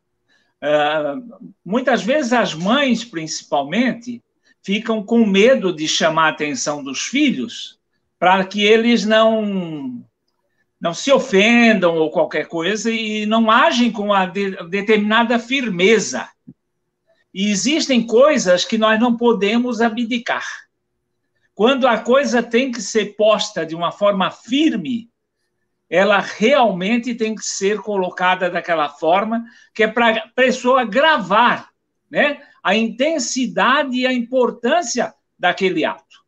Uh, 0.60 1.52
muitas 1.64 2.02
vezes 2.02 2.34
as 2.34 2.56
mães, 2.56 3.06
principalmente, 3.06 4.24
ficam 4.64 5.04
com 5.04 5.24
medo 5.24 5.72
de 5.72 5.88
chamar 5.88 6.26
a 6.26 6.30
atenção 6.30 6.84
dos 6.84 7.02
filhos 7.02 7.78
para 8.18 8.44
que 8.44 8.64
eles 8.64 9.06
não 9.06 10.04
não 10.80 10.94
se 10.94 11.12
ofendam 11.12 11.96
ou 11.96 12.12
qualquer 12.12 12.48
coisa 12.48 12.92
e 12.92 13.26
não 13.26 13.50
agem 13.50 13.92
com 13.92 14.14
a 14.14 14.28
de, 14.28 14.52
determinada 14.70 15.40
firmeza. 15.40 16.30
E 17.34 17.50
existem 17.50 18.06
coisas 18.06 18.64
que 18.64 18.78
nós 18.78 19.00
não 19.00 19.18
podemos 19.18 19.82
abdicar. 19.82 20.46
Quando 21.58 21.88
a 21.88 21.98
coisa 21.98 22.44
tem 22.44 22.72
que 22.72 22.80
ser 22.80 23.16
posta 23.16 23.66
de 23.66 23.74
uma 23.74 23.92
forma 23.92 24.30
firme, 24.30 25.10
ela 25.90 26.20
realmente 26.20 27.16
tem 27.16 27.34
que 27.34 27.44
ser 27.44 27.80
colocada 27.80 28.48
daquela 28.48 28.88
forma 28.90 29.44
que 29.74 29.82
é 29.82 29.88
para 29.88 30.10
a 30.10 30.28
pessoa 30.36 30.86
gravar 30.86 31.70
né, 32.12 32.40
a 32.62 32.76
intensidade 32.76 33.98
e 33.98 34.06
a 34.06 34.14
importância 34.14 35.16
daquele 35.40 35.84
ato. 35.84 36.24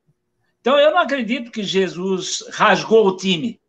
Então, 0.62 0.80
eu 0.80 0.89
não 0.89 0.98
acredito 0.98 1.52
que 1.52 1.62
Jesus 1.62 2.44
rasgou 2.52 3.10
o 3.10 3.15
time. 3.15 3.62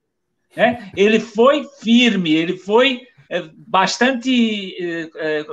Né? 0.57 0.91
Ele 0.97 1.21
foi 1.21 1.69
firme, 1.79 2.33
ele 2.33 2.57
foi 2.57 3.07
é, 3.29 3.43
bastante, 3.55 4.83
é, 4.83 5.11
é, 5.15 5.47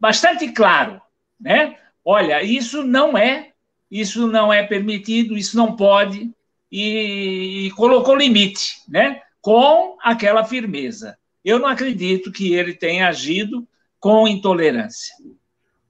bastante 0.00 0.50
claro. 0.50 0.98
Né? 1.38 1.76
Olha, 2.02 2.42
isso 2.42 2.82
não 2.82 3.18
é 3.18 3.51
isso 3.92 4.26
não 4.26 4.50
é 4.50 4.62
permitido, 4.62 5.36
isso 5.36 5.54
não 5.54 5.76
pode, 5.76 6.32
e, 6.70 7.66
e 7.66 7.70
colocou 7.72 8.16
limite, 8.16 8.78
né? 8.88 9.20
Com 9.42 9.98
aquela 10.02 10.44
firmeza. 10.44 11.18
Eu 11.44 11.58
não 11.58 11.68
acredito 11.68 12.32
que 12.32 12.54
ele 12.54 12.72
tenha 12.72 13.06
agido 13.06 13.68
com 14.00 14.26
intolerância. 14.26 15.14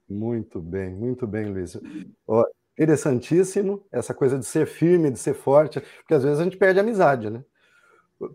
Muito 0.08 0.60
bem, 0.60 0.90
muito 0.90 1.28
bem, 1.28 1.46
Luiz. 1.46 1.78
Ó, 2.26 2.44
interessantíssimo 2.76 3.86
essa 3.92 4.12
coisa 4.12 4.36
de 4.36 4.46
ser 4.46 4.66
firme, 4.66 5.08
de 5.08 5.18
ser 5.20 5.34
forte, 5.34 5.80
porque 5.98 6.14
às 6.14 6.24
vezes 6.24 6.40
a 6.40 6.44
gente 6.44 6.56
perde 6.56 6.80
a 6.80 6.82
amizade, 6.82 7.30
né? 7.30 7.44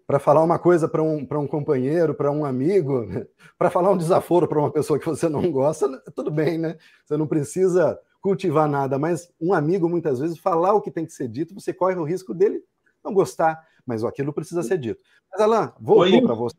para 0.05 0.19
falar 0.19 0.43
uma 0.43 0.59
coisa 0.59 0.87
para 0.87 1.01
um, 1.01 1.27
um 1.29 1.47
companheiro, 1.47 2.13
para 2.13 2.31
um 2.31 2.45
amigo, 2.45 3.07
para 3.57 3.69
falar 3.69 3.91
um 3.91 3.97
desaforo 3.97 4.47
para 4.47 4.59
uma 4.59 4.71
pessoa 4.71 4.99
que 4.99 5.05
você 5.05 5.29
não 5.29 5.51
gosta, 5.51 5.87
tudo 6.15 6.31
bem, 6.31 6.57
né? 6.57 6.77
Você 7.05 7.15
não 7.15 7.27
precisa 7.27 7.97
cultivar 8.21 8.67
nada, 8.67 8.97
mas 8.99 9.31
um 9.39 9.53
amigo, 9.53 9.87
muitas 9.87 10.19
vezes, 10.19 10.37
falar 10.37 10.73
o 10.73 10.81
que 10.81 10.91
tem 10.91 11.05
que 11.05 11.13
ser 11.13 11.27
dito, 11.27 11.53
você 11.53 11.73
corre 11.73 11.95
o 11.95 12.03
risco 12.03 12.33
dele 12.33 12.63
não 13.07 13.13
gostar, 13.13 13.65
mas 13.85 14.03
aquilo 14.03 14.33
precisa 14.33 14.61
ser 14.61 14.77
dito. 14.77 15.01
Mas, 15.31 15.41
Alain, 15.41 15.71
voltou 15.79 16.21
para 16.21 16.35
você. 16.35 16.57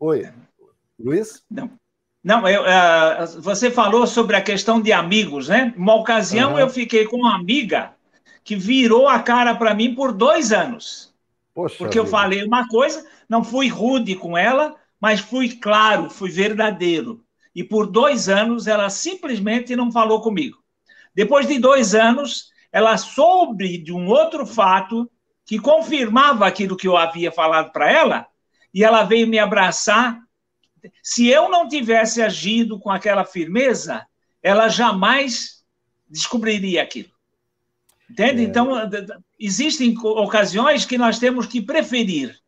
Oi, 0.00 0.28
Luiz? 0.98 1.44
Não. 1.50 1.70
Não, 2.22 2.46
eu, 2.48 2.62
uh, 2.62 3.40
você 3.40 3.70
falou 3.70 4.06
sobre 4.06 4.34
a 4.34 4.42
questão 4.42 4.80
de 4.80 4.92
amigos, 4.92 5.48
né? 5.48 5.72
Uma 5.76 5.94
ocasião 5.94 6.52
uhum. 6.52 6.58
eu 6.58 6.68
fiquei 6.68 7.06
com 7.06 7.16
uma 7.16 7.36
amiga 7.36 7.94
que 8.42 8.56
virou 8.56 9.08
a 9.08 9.20
cara 9.20 9.54
para 9.54 9.72
mim 9.72 9.94
por 9.94 10.12
dois 10.12 10.52
anos. 10.52 11.14
Poxa 11.54 11.76
porque 11.78 11.98
vida. 11.98 12.06
eu 12.06 12.10
falei 12.10 12.44
uma 12.44 12.66
coisa, 12.68 13.06
não 13.28 13.44
fui 13.44 13.68
rude 13.68 14.16
com 14.16 14.36
ela, 14.36 14.74
mas 15.00 15.20
fui 15.20 15.56
claro, 15.56 16.10
fui 16.10 16.30
verdadeiro. 16.30 17.22
E 17.54 17.62
por 17.62 17.86
dois 17.86 18.28
anos 18.28 18.66
ela 18.66 18.90
simplesmente 18.90 19.76
não 19.76 19.92
falou 19.92 20.20
comigo. 20.20 20.58
Depois 21.18 21.48
de 21.48 21.58
dois 21.58 21.96
anos, 21.96 22.52
ela 22.70 22.96
soube 22.96 23.76
de 23.76 23.92
um 23.92 24.06
outro 24.06 24.46
fato 24.46 25.10
que 25.44 25.58
confirmava 25.58 26.46
aquilo 26.46 26.76
que 26.76 26.86
eu 26.86 26.96
havia 26.96 27.32
falado 27.32 27.72
para 27.72 27.90
ela, 27.90 28.28
e 28.72 28.84
ela 28.84 29.02
veio 29.02 29.26
me 29.26 29.36
abraçar. 29.36 30.20
Se 31.02 31.26
eu 31.26 31.48
não 31.48 31.66
tivesse 31.66 32.22
agido 32.22 32.78
com 32.78 32.88
aquela 32.88 33.24
firmeza, 33.24 34.06
ela 34.40 34.68
jamais 34.68 35.64
descobriria 36.08 36.84
aquilo. 36.84 37.10
Entende? 38.08 38.42
É. 38.42 38.44
Então, 38.44 38.70
existem 39.40 39.92
ocasiões 39.98 40.84
que 40.84 40.96
nós 40.96 41.18
temos 41.18 41.46
que 41.46 41.60
preferir. 41.60 42.38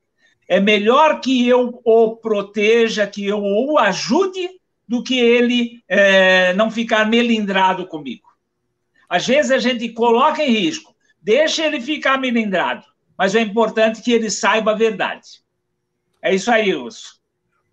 É 0.47 0.61
melhor 0.61 1.21
que 1.21 1.45
eu 1.49 1.81
o 1.85 2.15
proteja, 2.15 3.05
que 3.05 3.27
eu 3.27 3.43
o 3.43 3.77
ajude, 3.79 4.49
do 4.87 5.03
que 5.03 5.19
ele 5.19 5.83
é, 5.89 6.55
não 6.55 6.71
ficar 6.71 7.05
melindrado 7.09 7.85
comigo. 7.85 8.30
Às 9.11 9.27
vezes 9.27 9.51
a 9.51 9.59
gente 9.59 9.93
coloca 9.93 10.43
em 10.43 10.51
risco, 10.51 10.95
deixa 11.21 11.67
ele 11.67 11.83
ficar 11.83 12.17
melindrado 12.17 12.85
mas 13.21 13.35
é 13.35 13.41
importante 13.43 14.01
que 14.01 14.13
ele 14.13 14.31
saiba 14.31 14.71
a 14.71 14.75
verdade. 14.75 15.43
É 16.23 16.35
isso 16.35 16.51
aí, 16.51 16.75
Urso. 16.75 17.21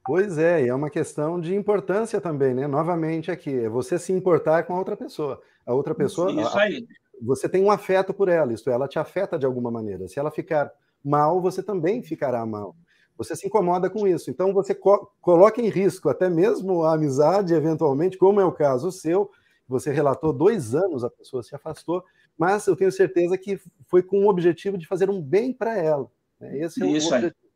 Pois 0.06 0.38
é, 0.38 0.66
e 0.66 0.68
é 0.68 0.76
uma 0.76 0.90
questão 0.90 1.40
de 1.40 1.56
importância 1.56 2.20
também, 2.20 2.54
né? 2.54 2.68
Novamente 2.68 3.32
aqui, 3.32 3.58
é 3.58 3.70
você 3.70 3.98
se 3.98 4.12
importar 4.12 4.64
com 4.64 4.76
a 4.76 4.78
outra 4.78 4.98
pessoa. 4.98 5.42
A 5.66 5.74
outra 5.74 5.96
pessoa. 5.96 6.34
Isso 6.34 6.60
aí. 6.60 6.86
Você 7.22 7.48
tem 7.48 7.64
um 7.64 7.72
afeto 7.72 8.14
por 8.14 8.28
ela, 8.28 8.52
isto 8.52 8.70
é, 8.70 8.74
ela 8.74 8.90
te 8.90 9.00
afeta 9.00 9.40
de 9.40 9.46
alguma 9.46 9.72
maneira. 9.72 10.06
Se 10.10 10.20
ela 10.20 10.32
ficar 10.32 10.70
mal, 11.02 11.40
você 11.40 11.64
também 11.64 12.04
ficará 12.04 12.46
mal. 12.46 12.76
Você 13.18 13.34
se 13.34 13.48
incomoda 13.48 13.90
com 13.90 14.06
isso. 14.06 14.30
Então 14.30 14.54
você 14.54 14.76
co 14.76 15.10
coloca 15.22 15.62
em 15.62 15.70
risco 15.70 16.10
até 16.10 16.30
mesmo 16.30 16.84
a 16.84 16.94
amizade, 16.94 17.54
eventualmente, 17.54 18.18
como 18.18 18.42
é 18.42 18.44
o 18.44 18.52
caso 18.52 18.92
seu. 18.92 19.32
Você 19.68 19.92
relatou 19.92 20.32
dois 20.32 20.74
anos, 20.74 21.04
a 21.04 21.10
pessoa 21.10 21.44
se 21.44 21.54
afastou, 21.54 22.04
mas 22.38 22.66
eu 22.68 22.76
tenho 22.76 22.92
certeza 22.92 23.38
que 23.38 23.60
foi 23.88 24.02
com 24.02 24.26
o 24.26 24.30
objetivo 24.30 24.78
de 24.78 24.88
fazer 24.88 25.10
um 25.10 25.22
bem 25.22 25.52
para 25.52 25.78
ela. 25.78 26.10
Né? 26.40 26.60
Esse 26.60 26.82
é 26.82 26.86
o 26.86 26.96
Isso 26.96 27.14
objetivo. 27.14 27.36
Aí. 27.42 27.48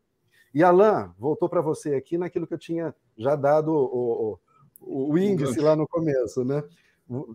E 0.54 0.64
Alain, 0.64 1.10
voltou 1.18 1.48
para 1.48 1.62
você 1.62 1.96
aqui 1.96 2.18
naquilo 2.18 2.46
que 2.46 2.54
eu 2.54 2.58
tinha 2.58 2.94
já 3.18 3.36
dado 3.36 3.72
o, 3.72 4.38
o, 4.82 5.10
o 5.12 5.18
índice 5.18 5.60
lá 5.60 5.76
no 5.76 5.88
começo, 5.88 6.44
né? 6.44 6.62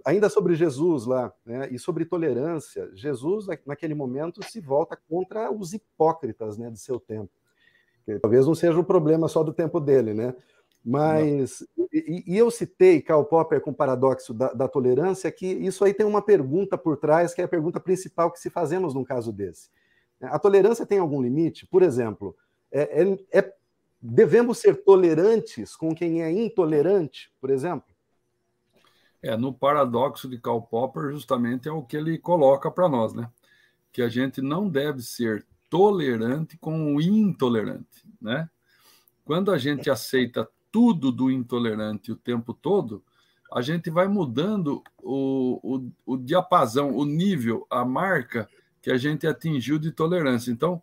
Ainda 0.04 0.28
sobre 0.28 0.54
Jesus 0.54 1.06
lá, 1.06 1.32
né? 1.44 1.68
E 1.70 1.78
sobre 1.78 2.04
tolerância, 2.04 2.90
Jesus 2.94 3.46
naquele 3.64 3.94
momento 3.94 4.42
se 4.44 4.60
volta 4.60 4.98
contra 5.08 5.50
os 5.50 5.72
hipócritas, 5.72 6.58
né, 6.58 6.70
de 6.70 6.78
seu 6.78 6.98
tempo. 7.00 7.30
Que 8.04 8.18
talvez 8.18 8.46
não 8.46 8.54
seja 8.54 8.78
o 8.78 8.84
problema 8.84 9.28
só 9.28 9.42
do 9.42 9.52
tempo 9.52 9.80
dele, 9.80 10.12
né? 10.12 10.34
Mas, 10.88 11.66
e, 11.92 12.22
e, 12.28 12.38
eu 12.38 12.48
citei 12.48 13.02
Karl 13.02 13.24
Popper 13.24 13.60
com 13.60 13.72
o 13.72 13.74
paradoxo 13.74 14.32
da, 14.32 14.52
da, 14.52 14.68
tolerância, 14.68 15.32
que 15.32 15.44
isso 15.44 15.84
aí 15.84 15.92
tem 15.92 16.06
uma 16.06 16.22
pergunta 16.22 16.78
por 16.78 16.96
trás, 16.96 17.34
que 17.34 17.40
é 17.40 17.44
a 17.44 17.48
pergunta 17.48 17.80
principal 17.80 18.30
que 18.30 18.38
se 18.38 18.48
fazemos 18.48 18.94
num 18.94 19.02
caso 19.02 19.32
desse. 19.32 19.68
A 20.20 20.38
tolerância 20.38 20.86
tem 20.86 21.00
algum 21.00 21.20
limite? 21.20 21.66
Por 21.66 21.82
exemplo, 21.82 22.36
é, 22.70 23.02
é, 23.02 23.38
é, 23.40 23.52
devemos 24.00 24.58
ser 24.58 24.84
tolerantes 24.84 25.74
com 25.74 25.92
quem 25.92 26.22
é 26.22 26.30
intolerante, 26.30 27.32
por 27.40 27.50
exemplo? 27.50 27.92
É, 29.20 29.36
no 29.36 29.52
paradoxo 29.52 30.28
de 30.28 30.38
Karl 30.38 30.62
Popper, 30.62 31.10
justamente 31.10 31.68
é 31.68 31.72
o 31.72 31.82
que 31.82 31.96
ele 31.96 32.16
coloca 32.16 32.70
para 32.70 32.88
nós, 32.88 33.12
né? 33.12 33.28
Que 33.90 34.02
a 34.02 34.08
gente 34.08 34.40
não 34.40 34.68
deve 34.68 35.02
ser 35.02 35.44
tolerante 35.68 36.56
com 36.56 36.94
o 36.94 37.00
intolerante, 37.00 38.06
né? 38.22 38.48
Quando 39.24 39.50
a 39.50 39.58
gente 39.58 39.90
aceita 39.90 40.48
tudo 40.70 41.10
do 41.10 41.30
intolerante 41.30 42.12
o 42.12 42.16
tempo 42.16 42.52
todo, 42.52 43.02
a 43.52 43.62
gente 43.62 43.90
vai 43.90 44.08
mudando 44.08 44.82
o, 45.02 45.60
o, 45.62 45.92
o 46.14 46.16
diapasão, 46.16 46.94
o 46.96 47.04
nível, 47.04 47.66
a 47.70 47.84
marca 47.84 48.48
que 48.82 48.90
a 48.90 48.96
gente 48.96 49.26
atingiu 49.26 49.78
de 49.78 49.90
tolerância. 49.92 50.50
Então, 50.50 50.82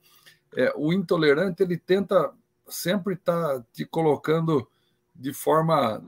é, 0.56 0.74
o 0.76 0.94
intolerante 0.94 1.64
ele 1.64 1.78
tenta 1.78 2.34
sempre 2.68 3.16
estar 3.16 3.60
tá 3.60 3.66
te 3.74 3.86
colocando 3.86 4.68
de 5.16 5.34
forma 5.34 6.04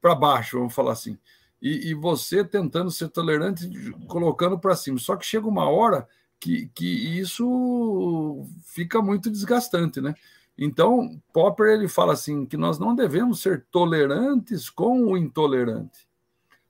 para 0.00 0.14
baixo, 0.14 0.58
vamos 0.58 0.74
falar 0.74 0.92
assim. 0.92 1.18
E, 1.60 1.90
e, 1.90 1.94
você 1.94 2.44
tentando 2.44 2.90
ser 2.90 3.08
tolerante, 3.08 3.66
colocando 4.06 4.58
para 4.58 4.76
cima. 4.76 4.98
Só 4.98 5.16
que 5.16 5.24
chega 5.24 5.48
uma 5.48 5.68
hora 5.68 6.06
que, 6.38 6.70
que 6.74 7.18
isso 7.18 8.46
fica 8.64 9.00
muito 9.00 9.30
desgastante, 9.30 10.00
né? 10.00 10.14
Então, 10.56 11.20
Popper 11.32 11.66
ele 11.66 11.88
fala 11.88 12.12
assim 12.12 12.46
que 12.46 12.56
nós 12.56 12.78
não 12.78 12.94
devemos 12.94 13.40
ser 13.40 13.66
tolerantes 13.70 14.70
com 14.70 15.02
o 15.04 15.16
intolerante, 15.16 16.08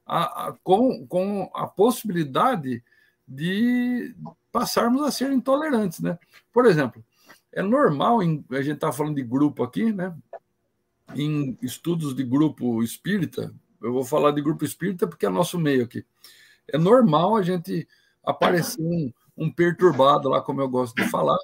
a, 0.07 0.49
a, 0.49 0.53
com, 0.63 1.07
com 1.07 1.51
a 1.55 1.67
possibilidade 1.67 2.83
de 3.29 4.15
passarmos 4.51 5.03
a 5.03 5.11
ser 5.11 5.33
intolerantes, 5.33 6.01
né? 6.01 6.19
Por 6.53 6.67
exemplo, 6.67 7.05
é 7.53 7.63
normal, 7.63 8.23
em, 8.23 8.45
a 8.51 8.63
gente 8.63 8.77
está 8.77 8.93
falando 8.93 9.17
de 9.17 9.23
grupo 9.23 9.63
aqui, 9.63 9.93
né? 9.93 10.15
Em 11.15 11.57
estudos 11.63 12.15
de 12.15 12.25
grupo 12.25 12.83
espírita, 12.83 13.55
eu 13.83 13.93
vou 13.93 14.05
falar 14.05 14.31
de 14.31 14.41
grupo 14.41 14.65
espírita 14.65 15.07
porque 15.07 15.27
é 15.27 15.29
nosso 15.29 15.59
meio 15.59 15.85
aqui. 15.85 16.05
É 16.67 16.79
normal 16.79 17.37
a 17.37 17.43
gente 17.43 17.87
aparecer 18.25 18.81
um, 18.81 19.13
um 19.37 19.51
perturbado 19.51 20.29
lá, 20.31 20.41
como 20.41 20.63
eu 20.63 20.69
gosto 20.69 20.95
de 20.97 21.09
falar, 21.11 21.37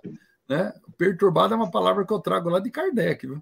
né? 0.50 0.74
Perturbado 0.98 1.54
é 1.54 1.56
uma 1.56 1.70
palavra 1.70 2.04
que 2.04 2.12
eu 2.12 2.18
trago 2.18 2.48
lá 2.48 2.58
de 2.58 2.72
Kardec, 2.72 3.24
viu? 3.24 3.40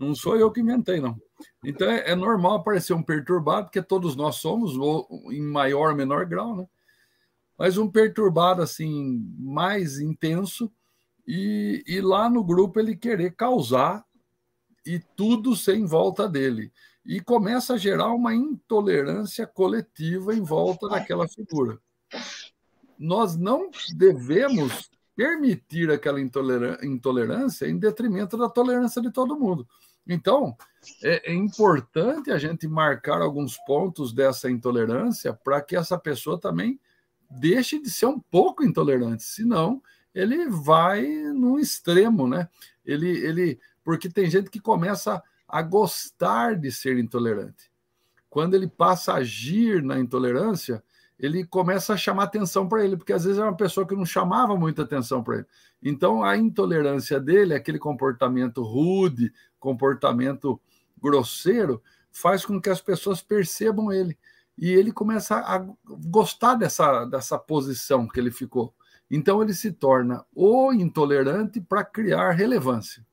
não 0.00 0.14
sou 0.14 0.34
eu 0.34 0.50
que 0.50 0.62
inventei, 0.62 0.98
não. 0.98 1.14
Então 1.62 1.90
é, 1.90 2.10
é, 2.10 2.14
normal 2.14 2.54
aparecer 2.54 2.94
um 2.94 3.02
perturbado, 3.02 3.66
porque 3.66 3.82
todos 3.82 4.16
nós 4.16 4.36
somos, 4.36 4.74
ou 4.78 5.06
em 5.30 5.42
maior 5.42 5.90
ou 5.90 5.96
menor 5.96 6.24
grau, 6.24 6.56
né? 6.56 6.66
Mas 7.58 7.76
um 7.76 7.90
perturbado 7.90 8.62
assim, 8.62 9.30
mais 9.38 9.98
intenso, 9.98 10.72
e, 11.26 11.84
e 11.86 12.00
lá 12.00 12.30
no 12.30 12.42
grupo 12.42 12.80
ele 12.80 12.96
querer 12.96 13.34
causar 13.34 14.02
e 14.86 14.98
tudo 15.14 15.54
ser 15.54 15.76
em 15.76 15.84
volta 15.84 16.26
dele. 16.26 16.72
E 17.04 17.20
começa 17.20 17.74
a 17.74 17.78
gerar 17.78 18.10
uma 18.14 18.34
intolerância 18.34 19.46
coletiva 19.46 20.34
em 20.34 20.40
volta 20.40 20.88
daquela 20.88 21.28
figura. 21.28 21.78
Nós 22.98 23.36
não 23.36 23.70
devemos 23.94 24.88
permitir 25.18 25.90
aquela 25.90 26.20
intolerância 26.20 27.66
em 27.66 27.76
detrimento 27.76 28.36
da 28.36 28.48
tolerância 28.48 29.02
de 29.02 29.10
todo 29.10 29.36
mundo. 29.36 29.66
Então, 30.06 30.56
é, 31.02 31.32
é 31.32 31.34
importante 31.34 32.30
a 32.30 32.38
gente 32.38 32.68
marcar 32.68 33.20
alguns 33.20 33.56
pontos 33.66 34.12
dessa 34.12 34.48
intolerância 34.48 35.34
para 35.34 35.60
que 35.60 35.74
essa 35.74 35.98
pessoa 35.98 36.38
também 36.38 36.78
deixe 37.28 37.82
de 37.82 37.90
ser 37.90 38.06
um 38.06 38.20
pouco 38.20 38.62
intolerante, 38.62 39.24
senão 39.24 39.82
ele 40.14 40.48
vai 40.48 41.04
no 41.04 41.58
extremo, 41.58 42.28
né? 42.28 42.48
Ele, 42.86 43.08
ele, 43.08 43.60
porque 43.82 44.08
tem 44.08 44.30
gente 44.30 44.48
que 44.48 44.60
começa 44.60 45.20
a 45.48 45.62
gostar 45.62 46.54
de 46.54 46.70
ser 46.70 46.96
intolerante. 46.96 47.72
Quando 48.30 48.54
ele 48.54 48.68
passa 48.68 49.14
a 49.14 49.16
agir 49.16 49.82
na 49.82 49.98
intolerância, 49.98 50.80
ele 51.18 51.44
começa 51.44 51.94
a 51.94 51.96
chamar 51.96 52.24
atenção 52.24 52.68
para 52.68 52.84
ele, 52.84 52.96
porque 52.96 53.12
às 53.12 53.24
vezes 53.24 53.38
é 53.38 53.42
uma 53.42 53.56
pessoa 53.56 53.86
que 53.86 53.96
não 53.96 54.06
chamava 54.06 54.56
muita 54.56 54.82
atenção 54.82 55.22
para 55.22 55.38
ele. 55.38 55.46
Então, 55.82 56.22
a 56.22 56.36
intolerância 56.36 57.18
dele, 57.18 57.54
aquele 57.54 57.78
comportamento 57.78 58.62
rude, 58.62 59.32
comportamento 59.58 60.60
grosseiro, 61.00 61.82
faz 62.10 62.44
com 62.44 62.60
que 62.60 62.70
as 62.70 62.80
pessoas 62.80 63.20
percebam 63.20 63.92
ele. 63.92 64.16
E 64.56 64.70
ele 64.70 64.92
começa 64.92 65.36
a 65.36 65.64
gostar 65.84 66.54
dessa, 66.54 67.04
dessa 67.04 67.38
posição 67.38 68.06
que 68.06 68.18
ele 68.18 68.30
ficou. 68.30 68.74
Então, 69.10 69.42
ele 69.42 69.54
se 69.54 69.72
torna 69.72 70.24
o 70.34 70.72
intolerante 70.72 71.60
para 71.60 71.84
criar 71.84 72.30
relevância. 72.32 73.04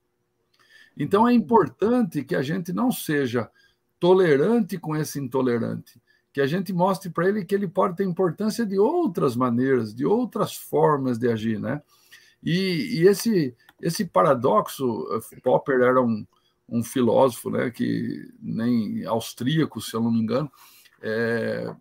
Então, 0.97 1.27
é 1.27 1.33
importante 1.33 2.23
que 2.23 2.35
a 2.35 2.41
gente 2.41 2.71
não 2.71 2.91
seja 2.91 3.49
tolerante 3.99 4.77
com 4.77 4.95
esse 4.95 5.19
intolerante, 5.19 6.01
que 6.35 6.41
a 6.41 6.45
gente 6.45 6.73
mostre 6.73 7.09
para 7.09 7.29
ele 7.29 7.45
que 7.45 7.55
ele 7.55 7.65
pode 7.65 7.95
ter 7.95 8.03
importância 8.03 8.65
de 8.65 8.77
outras 8.77 9.37
maneiras, 9.37 9.95
de 9.95 10.05
outras 10.05 10.53
formas 10.53 11.17
de 11.17 11.29
agir, 11.29 11.57
né? 11.61 11.81
E, 12.43 12.99
e, 12.99 13.07
esse, 13.07 13.55
Esse 13.81 14.03
paradoxo, 14.03 14.85
Popper 15.41 15.79
era 15.79 16.01
um, 16.01 16.27
um 16.67 16.83
filósofo, 16.83 17.49
né, 17.49 17.71
que 17.71 18.29
nem 18.37 19.05
austríaco, 19.05 19.79
se 19.79 19.93
eu 19.93 20.01
não 20.01 20.11
me 20.11 20.19
engano, 20.19 20.51
é, 21.01 21.73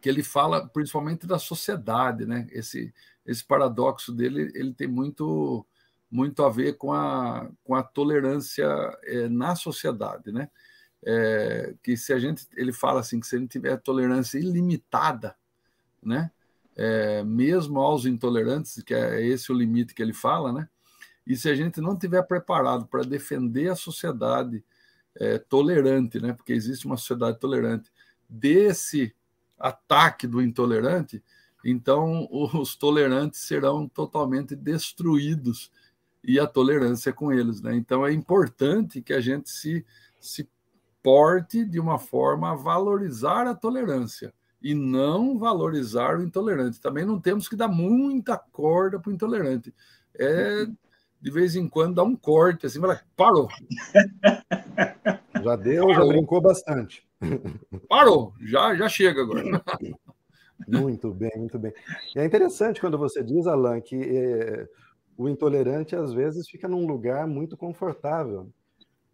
que 0.00 0.08
ele 0.08 0.22
fala 0.22 0.66
principalmente 0.66 1.26
da 1.26 1.38
sociedade, 1.38 2.24
né? 2.24 2.46
Esse 2.50 2.94
esse 3.26 3.44
paradoxo 3.44 4.10
dele, 4.10 4.50
ele 4.54 4.72
tem 4.72 4.88
muito 4.88 5.66
muito 6.10 6.42
a 6.42 6.48
ver 6.48 6.78
com 6.78 6.94
a, 6.94 7.50
com 7.62 7.74
a 7.74 7.82
tolerância 7.82 8.66
é, 9.04 9.28
na 9.28 9.54
sociedade, 9.54 10.32
né? 10.32 10.48
É, 11.04 11.74
que 11.82 11.96
se 11.96 12.12
a 12.12 12.18
gente, 12.18 12.46
ele 12.56 12.72
fala 12.72 13.00
assim, 13.00 13.20
que 13.20 13.26
se 13.26 13.36
a 13.36 13.38
gente 13.38 13.50
tiver 13.50 13.76
tolerância 13.78 14.38
ilimitada, 14.38 15.36
né? 16.02 16.30
É, 16.76 17.24
mesmo 17.24 17.80
aos 17.80 18.06
intolerantes, 18.06 18.82
que 18.82 18.94
é 18.94 19.24
esse 19.24 19.50
o 19.50 19.54
limite 19.54 19.94
que 19.94 20.02
ele 20.02 20.12
fala, 20.12 20.52
né? 20.52 20.68
E 21.26 21.36
se 21.36 21.48
a 21.50 21.54
gente 21.54 21.80
não 21.80 21.96
tiver 21.96 22.22
preparado 22.22 22.86
para 22.86 23.02
defender 23.02 23.68
a 23.68 23.76
sociedade 23.76 24.64
é, 25.16 25.38
tolerante, 25.38 26.20
né? 26.20 26.32
Porque 26.32 26.52
existe 26.52 26.86
uma 26.86 26.96
sociedade 26.96 27.38
tolerante 27.38 27.90
desse 28.28 29.14
ataque 29.58 30.26
do 30.26 30.40
intolerante, 30.40 31.22
então 31.64 32.28
os 32.30 32.76
tolerantes 32.76 33.40
serão 33.40 33.88
totalmente 33.88 34.54
destruídos 34.54 35.72
e 36.22 36.38
a 36.38 36.46
tolerância 36.46 37.12
com 37.12 37.32
eles, 37.32 37.60
né? 37.60 37.74
Então 37.74 38.06
é 38.06 38.12
importante 38.12 39.02
que 39.02 39.12
a 39.12 39.20
gente 39.20 39.50
se 39.50 39.84
se 40.20 40.48
porte 41.02 41.64
de 41.64 41.78
uma 41.80 41.98
forma 41.98 42.52
a 42.52 42.54
valorizar 42.54 43.46
a 43.46 43.54
tolerância 43.54 44.32
e 44.60 44.74
não 44.74 45.38
valorizar 45.38 46.18
o 46.18 46.22
intolerante. 46.22 46.80
Também 46.80 47.04
não 47.04 47.20
temos 47.20 47.48
que 47.48 47.56
dar 47.56 47.68
muita 47.68 48.36
corda 48.36 48.98
para 48.98 49.10
o 49.10 49.12
intolerante. 49.12 49.74
É 50.18 50.66
de 51.20 51.30
vez 51.30 51.56
em 51.56 51.68
quando 51.68 51.96
dá 51.96 52.02
um 52.04 52.14
corte, 52.14 52.66
assim, 52.66 52.80
fala, 52.80 53.00
parou. 53.16 53.48
Já 55.42 55.56
deu, 55.56 55.86
parou. 55.86 55.94
já 55.94 56.06
brincou 56.06 56.40
bastante. 56.40 57.06
Parou, 57.88 58.34
já, 58.40 58.74
já 58.74 58.88
chega 58.88 59.22
agora. 59.22 59.42
Muito 60.66 61.14
bem, 61.14 61.30
muito 61.36 61.58
bem. 61.58 61.72
E 62.14 62.18
é 62.18 62.24
interessante 62.24 62.80
quando 62.80 62.98
você 62.98 63.22
diz, 63.22 63.46
Alan, 63.46 63.80
que 63.80 63.96
é, 63.96 64.68
o 65.16 65.28
intolerante 65.28 65.94
às 65.94 66.12
vezes 66.12 66.48
fica 66.48 66.66
num 66.66 66.86
lugar 66.86 67.26
muito 67.28 67.56
confortável. 67.56 68.50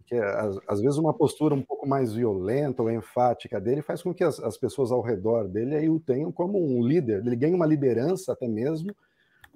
Que 0.07 0.15
é, 0.15 0.23
às, 0.23 0.59
às, 0.67 0.81
vezes 0.81 0.99
uma 0.99 1.15
postura 1.15 1.55
um 1.55 1.63
pouco 1.63 1.87
mais 1.87 2.13
violenta 2.13 2.83
ou 2.83 2.91
enfática 2.91 3.61
dele 3.61 3.83
faz 3.83 4.03
com 4.03 4.13
que 4.13 4.23
as, 4.23 4.39
as 4.41 4.57
pessoas 4.57 4.93
ao 4.93 5.01
redor 5.01 5.49
dele 5.49 5.75
aí 5.75 5.89
o 5.89 5.99
tenham 6.01 6.31
como 6.31 6.63
um 6.63 6.87
líder. 6.87 7.25
Ele 7.27 7.37
ganha 7.37 7.57
uma 7.57 7.67
liderança 7.67 8.33
até 8.33 8.47
mesmo 8.47 8.95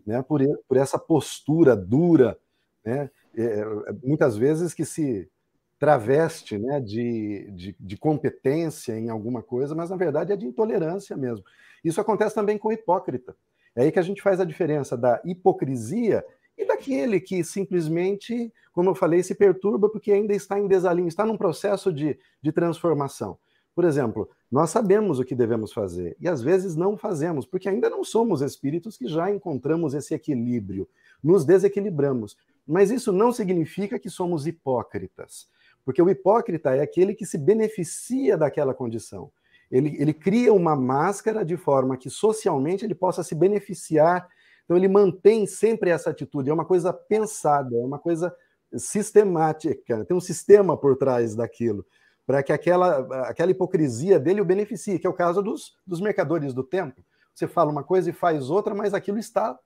né, 0.09 0.23
por, 0.23 0.41
por 0.67 0.79
essa 0.79 0.99
postura 0.99 1.77
dura, 1.77 2.39
né, 2.83 3.11
é, 3.37 3.43
é, 3.43 3.65
muitas 4.03 4.39
vezes 4.39 4.73
que 4.73 4.85
se 4.85 5.31
traveste 5.79 6.57
né, 6.57 6.81
de, 6.81 7.51
de, 7.53 7.77
de, 7.79 7.97
competência 7.97 8.99
em 8.99 9.11
alguma 9.11 9.43
coisa, 9.43 9.75
mas 9.75 9.91
na 9.91 9.97
verdade 9.97 10.33
é 10.33 10.37
de 10.37 10.47
intolerância 10.47 11.15
mesmo. 11.15 11.45
Isso 11.85 12.01
acontece 12.01 12.35
também 12.35 12.57
com 12.57 12.69
o 12.69 12.73
hipócrita. 12.73 13.37
É 13.77 13.83
aí 13.83 13.93
que 13.93 13.99
a 13.99 14.03
gente 14.03 14.23
faz 14.23 14.41
a 14.41 14.45
diferença 14.45 14.97
da 14.97 15.21
hipocrisia 15.25 16.25
e 16.59 16.67
daquele 16.67 17.21
que 17.21 17.45
simplesmente, 17.45 18.53
como 18.73 18.91
eu 18.91 18.95
falei, 18.95 19.23
se 19.23 19.35
perturba 19.35 19.89
porque 19.89 20.11
ainda 20.13 20.35
está 20.35 20.59
em 20.59 20.67
desalinho, 20.67 21.07
está 21.09 21.25
num 21.25 21.37
processo 21.37 21.93
de, 21.93 22.19
de 22.43 22.51
transformação. 22.51 23.39
Por 23.75 23.85
exemplo, 23.85 24.29
nós 24.51 24.71
sabemos 24.71 25.21
o 25.21 25.25
que 25.25 25.37
devemos 25.37 25.73
fazer 25.73 26.17
e 26.21 26.29
às 26.29 26.43
vezes 26.43 26.75
não 26.75 26.97
fazemos, 26.97 27.47
porque 27.47 27.69
ainda 27.69 27.89
não 27.89 28.03
somos 28.03 28.43
espíritos 28.43 28.97
que 28.97 29.07
já 29.07 29.31
encontramos 29.31 29.95
esse 29.95 30.13
equilíbrio, 30.13 30.89
nos 31.23 31.45
desequilibramos. 31.45 32.37
Mas 32.67 32.91
isso 32.91 33.13
não 33.13 33.31
significa 33.31 33.97
que 33.97 34.11
somos 34.11 34.49
hipócritas, 34.49 35.49
porque 35.85 36.03
o 36.03 36.11
hipócrita 36.11 36.75
é 36.75 36.81
aquele 36.81 37.15
que 37.15 37.25
se 37.25 37.39
beneficia 37.39 38.37
daquela 38.37 38.75
condição. 38.75 39.31
Ele, 39.71 39.97
ele 40.01 40.13
cria 40.13 40.53
uma 40.53 40.75
máscara 40.75 41.45
de 41.45 41.57
forma 41.57 41.97
que 41.97 42.11
socialmente 42.11 42.85
ele 42.85 42.95
possa 42.95 43.23
se 43.23 43.35
beneficiar. 43.35 44.29
Então 44.69 44.77
ele 44.77 44.89
mantém 44.89 45.47
sempre 45.47 45.89
essa 45.89 46.11
atitude, 46.11 46.51
é 46.51 46.53
uma 46.53 46.67
coisa 46.67 46.93
pensada, 46.93 47.75
é 47.75 47.85
uma 47.85 47.99
coisa 47.99 48.35
sistemática, 48.77 50.05
tem 50.05 50.15
um 50.15 50.21
sistema 50.21 50.77
por 50.77 50.97
trás 50.97 51.35
daquilo 51.35 51.87
para 52.29 52.43
que 52.43 52.53
aquela, 52.53 52.99
aquela 53.27 53.51
hipocrisia 53.51 54.21
dele 54.21 54.43
o 54.43 54.45
beneficie, 54.45 54.99
que 54.99 55.07
é 55.07 55.11
o 55.11 55.15
caso 55.15 55.41
dos, 55.41 55.75
dos 55.87 55.99
mercadores 55.99 56.53
do 56.53 56.63
tempo. 56.63 57.03
Você 57.35 57.49
fala 57.49 57.71
uma 57.71 57.83
coisa 57.83 58.11
e 58.11 58.13
faz 58.13 58.51
outra, 58.51 58.75
mas 58.75 58.93
aquilo 58.93 59.19
está 59.19 59.59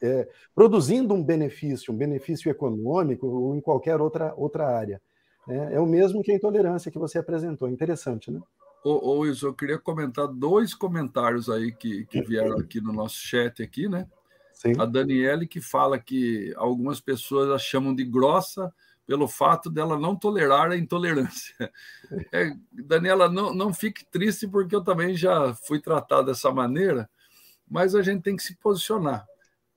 é, 0.00 0.26
produzindo 0.54 1.12
um 1.12 1.22
benefício, 1.22 1.92
um 1.92 1.96
benefício 1.96 2.50
econômico 2.50 3.26
ou 3.26 3.54
em 3.54 3.60
qualquer 3.60 4.00
outra, 4.00 4.32
outra 4.34 4.66
área. 4.66 4.98
É, 5.46 5.74
é 5.74 5.80
o 5.80 5.84
mesmo 5.84 6.22
que 6.22 6.32
a 6.32 6.34
intolerância 6.34 6.90
que 6.90 6.98
você 6.98 7.18
apresentou. 7.18 7.68
Interessante, 7.68 8.30
né? 8.30 8.40
Ô, 8.84 9.10
ô 9.10 9.18
Wilson, 9.20 9.48
eu 9.48 9.54
queria 9.54 9.78
comentar 9.78 10.28
dois 10.28 10.74
comentários 10.74 11.50
aí 11.50 11.72
que, 11.72 12.06
que 12.06 12.22
vieram 12.22 12.58
aqui 12.58 12.80
no 12.80 12.92
nosso 12.92 13.16
chat 13.16 13.62
aqui, 13.62 13.88
né? 13.88 14.06
Sim. 14.52 14.72
A 14.78 14.84
Daniele 14.84 15.46
que 15.46 15.60
fala 15.60 15.98
que 15.98 16.52
algumas 16.56 17.00
pessoas 17.00 17.50
a 17.50 17.58
chamam 17.58 17.94
de 17.94 18.04
grossa, 18.04 18.72
pelo 19.06 19.28
fato 19.28 19.70
dela 19.70 19.98
não 19.98 20.16
tolerar 20.16 20.70
a 20.70 20.76
intolerância. 20.76 21.54
É, 22.32 22.56
Daniela, 22.72 23.28
não, 23.28 23.52
não 23.52 23.74
fique 23.74 24.04
triste, 24.04 24.48
porque 24.48 24.74
eu 24.74 24.82
também 24.82 25.14
já 25.14 25.54
fui 25.54 25.78
tratado 25.78 26.28
dessa 26.28 26.50
maneira, 26.50 27.08
mas 27.68 27.94
a 27.94 28.00
gente 28.00 28.22
tem 28.22 28.34
que 28.34 28.42
se 28.42 28.56
posicionar. 28.56 29.26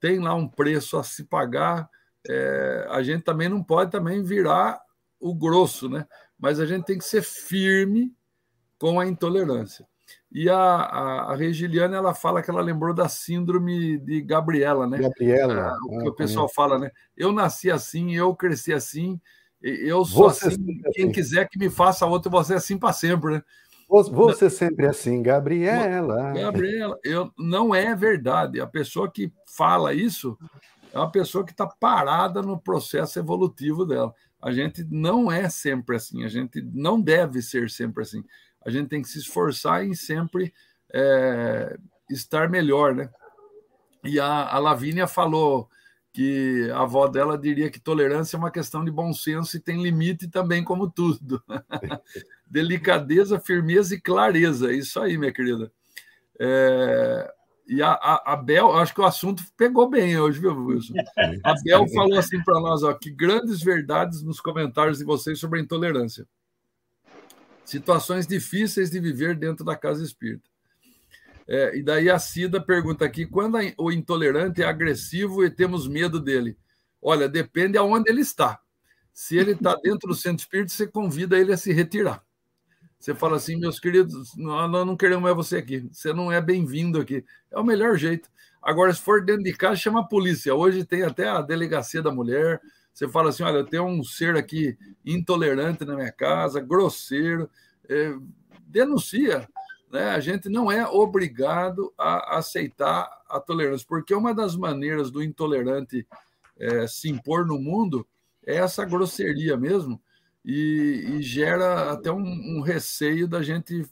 Tem 0.00 0.18
lá 0.18 0.34
um 0.34 0.48
preço 0.48 0.96
a 0.96 1.04
se 1.04 1.24
pagar, 1.24 1.90
é, 2.26 2.86
a 2.90 3.02
gente 3.02 3.22
também 3.22 3.48
não 3.48 3.62
pode 3.62 3.90
também 3.90 4.22
virar 4.22 4.80
o 5.20 5.34
grosso, 5.34 5.88
né? 5.90 6.06
mas 6.42 6.58
a 6.58 6.66
gente 6.66 6.84
tem 6.84 6.98
que 6.98 7.04
ser 7.04 7.22
firme 7.22 8.12
com 8.82 8.98
a 8.98 9.06
intolerância. 9.06 9.86
E 10.32 10.50
a, 10.50 10.56
a, 10.56 11.32
a, 11.32 11.36
Regiliana 11.36 11.96
ela 11.96 12.12
fala 12.12 12.42
que 12.42 12.50
ela 12.50 12.60
lembrou 12.60 12.92
da 12.92 13.08
síndrome 13.08 13.96
de 13.98 14.20
Gabriela, 14.20 14.88
né? 14.88 14.98
Gabriela. 14.98 15.68
Ah, 15.68 15.78
o 15.86 15.98
que 16.00 16.08
ah, 16.08 16.10
o 16.10 16.14
pessoal 16.14 16.46
é. 16.46 16.52
fala, 16.52 16.80
né? 16.80 16.90
Eu 17.16 17.30
nasci 17.30 17.70
assim, 17.70 18.16
eu 18.16 18.34
cresci 18.34 18.72
assim, 18.72 19.20
eu 19.62 20.04
sou 20.04 20.28
você 20.28 20.48
assim. 20.48 20.80
Quem 20.94 21.04
assim. 21.04 21.12
quiser 21.12 21.48
que 21.48 21.60
me 21.60 21.70
faça 21.70 22.04
outro, 22.06 22.28
você 22.28 22.54
é 22.54 22.56
assim 22.56 22.76
para 22.76 22.92
sempre, 22.92 23.34
né? 23.34 23.42
Você 23.88 24.50
sempre 24.50 24.86
assim, 24.86 25.22
Gabriela. 25.22 26.32
Gabriela, 26.32 26.98
eu, 27.04 27.30
não 27.38 27.72
é 27.72 27.94
verdade. 27.94 28.60
A 28.60 28.66
pessoa 28.66 29.08
que 29.08 29.32
fala 29.46 29.94
isso 29.94 30.36
é 30.92 30.98
uma 30.98 31.12
pessoa 31.12 31.44
que 31.44 31.52
está 31.52 31.68
parada 31.68 32.42
no 32.42 32.58
processo 32.58 33.16
evolutivo 33.16 33.86
dela. 33.86 34.12
A 34.40 34.50
gente 34.50 34.84
não 34.90 35.30
é 35.30 35.48
sempre 35.48 35.94
assim, 35.94 36.24
a 36.24 36.28
gente 36.28 36.60
não 36.74 37.00
deve 37.00 37.40
ser 37.40 37.70
sempre 37.70 38.02
assim 38.02 38.24
a 38.64 38.70
gente 38.70 38.88
tem 38.88 39.02
que 39.02 39.08
se 39.08 39.18
esforçar 39.18 39.84
em 39.84 39.94
sempre 39.94 40.52
é, 40.92 41.76
estar 42.10 42.48
melhor, 42.48 42.94
né? 42.94 43.10
E 44.04 44.18
a, 44.18 44.48
a 44.48 44.58
Lavínia 44.58 45.06
falou 45.06 45.68
que 46.12 46.70
a 46.74 46.82
avó 46.82 47.08
dela 47.08 47.38
diria 47.38 47.70
que 47.70 47.80
tolerância 47.80 48.36
é 48.36 48.38
uma 48.38 48.50
questão 48.50 48.84
de 48.84 48.90
bom 48.90 49.12
senso 49.12 49.56
e 49.56 49.60
tem 49.60 49.82
limite 49.82 50.28
também, 50.28 50.62
como 50.62 50.90
tudo. 50.90 51.42
Delicadeza, 52.46 53.40
firmeza 53.40 53.94
e 53.94 54.00
clareza. 54.00 54.70
É 54.70 54.74
isso 54.74 55.00
aí, 55.00 55.16
minha 55.16 55.32
querida. 55.32 55.72
É... 56.38 57.32
E 57.66 57.80
a, 57.80 57.92
a, 57.92 58.32
a, 58.32 58.36
Bel, 58.36 58.76
acho 58.76 58.92
que 58.92 59.00
o 59.00 59.04
assunto 59.04 59.42
pegou 59.56 59.88
bem 59.88 60.18
hoje, 60.18 60.38
viu, 60.40 60.52
Wilson? 60.52 60.94
A 61.44 61.54
Bel 61.62 61.86
falou 61.88 62.18
assim 62.18 62.42
para 62.42 62.60
nós: 62.60 62.82
ó, 62.82 62.92
que 62.92 63.08
grandes 63.08 63.62
verdades 63.62 64.20
nos 64.22 64.40
comentários 64.40 64.98
de 64.98 65.04
vocês 65.04 65.38
sobre 65.38 65.60
a 65.60 65.62
intolerância 65.62 66.26
situações 67.72 68.26
difíceis 68.26 68.90
de 68.90 69.00
viver 69.00 69.36
dentro 69.36 69.64
da 69.64 69.74
casa 69.74 70.04
espírita. 70.04 70.48
É, 71.48 71.76
e 71.76 71.82
daí 71.82 72.08
a 72.08 72.18
Cida 72.18 72.60
pergunta 72.60 73.04
aqui: 73.04 73.26
quando 73.26 73.58
o 73.78 73.90
intolerante 73.90 74.62
é 74.62 74.66
agressivo 74.66 75.44
e 75.44 75.50
temos 75.50 75.88
medo 75.88 76.20
dele? 76.20 76.56
Olha, 77.00 77.28
depende 77.28 77.76
aonde 77.76 78.10
ele 78.10 78.20
está. 78.20 78.60
Se 79.12 79.36
ele 79.36 79.52
está 79.52 79.74
dentro 79.82 80.08
do 80.08 80.14
centro 80.14 80.42
espírita, 80.42 80.72
você 80.72 80.86
convida 80.86 81.38
ele 81.38 81.52
a 81.52 81.56
se 81.56 81.72
retirar. 81.72 82.22
Você 82.98 83.14
fala 83.14 83.36
assim, 83.36 83.56
meus 83.56 83.80
queridos, 83.80 84.36
nós 84.36 84.70
não 84.70 84.96
queremos 84.96 85.24
mais 85.24 85.34
você 85.34 85.56
aqui. 85.56 85.80
Você 85.90 86.12
não 86.12 86.30
é 86.30 86.40
bem-vindo 86.40 87.00
aqui. 87.00 87.24
É 87.50 87.58
o 87.58 87.64
melhor 87.64 87.96
jeito. 87.96 88.30
Agora, 88.62 88.94
se 88.94 89.00
for 89.00 89.24
dentro 89.24 89.42
de 89.42 89.52
casa, 89.52 89.74
chama 89.74 90.02
a 90.02 90.04
polícia. 90.04 90.54
Hoje 90.54 90.84
tem 90.84 91.02
até 91.02 91.28
a 91.28 91.42
delegacia 91.42 92.00
da 92.00 92.12
mulher. 92.12 92.60
Você 92.92 93.08
fala 93.08 93.30
assim: 93.30 93.42
olha, 93.42 93.58
eu 93.58 93.66
tenho 93.66 93.84
um 93.86 94.02
ser 94.04 94.36
aqui 94.36 94.76
intolerante 95.04 95.84
na 95.84 95.94
minha 95.94 96.12
casa, 96.12 96.60
grosseiro, 96.60 97.48
é, 97.88 98.14
denuncia. 98.66 99.48
Né? 99.90 100.10
A 100.10 100.20
gente 100.20 100.48
não 100.48 100.70
é 100.70 100.86
obrigado 100.86 101.92
a 101.98 102.38
aceitar 102.38 103.10
a 103.28 103.38
tolerância, 103.40 103.86
porque 103.88 104.14
uma 104.14 104.34
das 104.34 104.56
maneiras 104.56 105.10
do 105.10 105.22
intolerante 105.22 106.06
é, 106.58 106.86
se 106.86 107.08
impor 107.08 107.46
no 107.46 107.58
mundo 107.58 108.06
é 108.46 108.56
essa 108.56 108.84
grosseria 108.84 109.56
mesmo, 109.56 110.00
e, 110.44 111.04
e 111.08 111.22
gera 111.22 111.92
até 111.92 112.10
um, 112.10 112.24
um, 112.24 112.60
receio 112.60 113.28
da 113.28 113.42
gente 113.42 113.86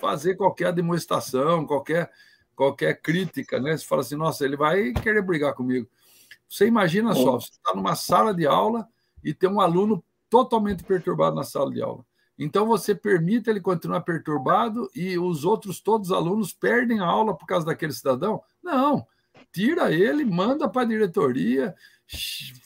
fazer 0.00 0.36
qualquer 0.36 0.72
demonstração, 0.72 1.66
qualquer, 1.66 2.10
qualquer 2.54 3.00
crítica, 3.00 3.58
né? 3.58 3.76
Você 3.76 3.84
fala 3.84 4.02
assim, 4.02 4.14
nossa, 4.14 4.44
ele 4.44 4.56
vai 4.56 4.92
querer 4.92 5.22
brigar 5.22 5.54
comigo. 5.54 5.88
Você 6.48 6.66
imagina 6.66 7.14
só, 7.14 7.32
você 7.38 7.50
está 7.50 7.74
numa 7.74 7.94
sala 7.94 8.32
de 8.32 8.46
aula 8.46 8.88
e 9.22 9.34
tem 9.34 9.50
um 9.50 9.60
aluno 9.60 10.02
totalmente 10.30 10.82
perturbado 10.82 11.36
na 11.36 11.42
sala 11.42 11.70
de 11.70 11.82
aula. 11.82 12.04
Então 12.38 12.66
você 12.66 12.94
permite 12.94 13.50
ele 13.50 13.60
continuar 13.60 14.02
perturbado 14.02 14.88
e 14.94 15.18
os 15.18 15.44
outros 15.44 15.80
todos 15.80 16.10
os 16.10 16.16
alunos 16.16 16.52
perdem 16.52 17.00
a 17.00 17.04
aula 17.04 17.36
por 17.36 17.46
causa 17.46 17.66
daquele 17.66 17.92
cidadão? 17.92 18.40
Não. 18.62 19.06
Tira 19.52 19.92
ele, 19.92 20.24
manda 20.24 20.68
para 20.68 20.82
a 20.82 20.86
diretoria, 20.86 21.74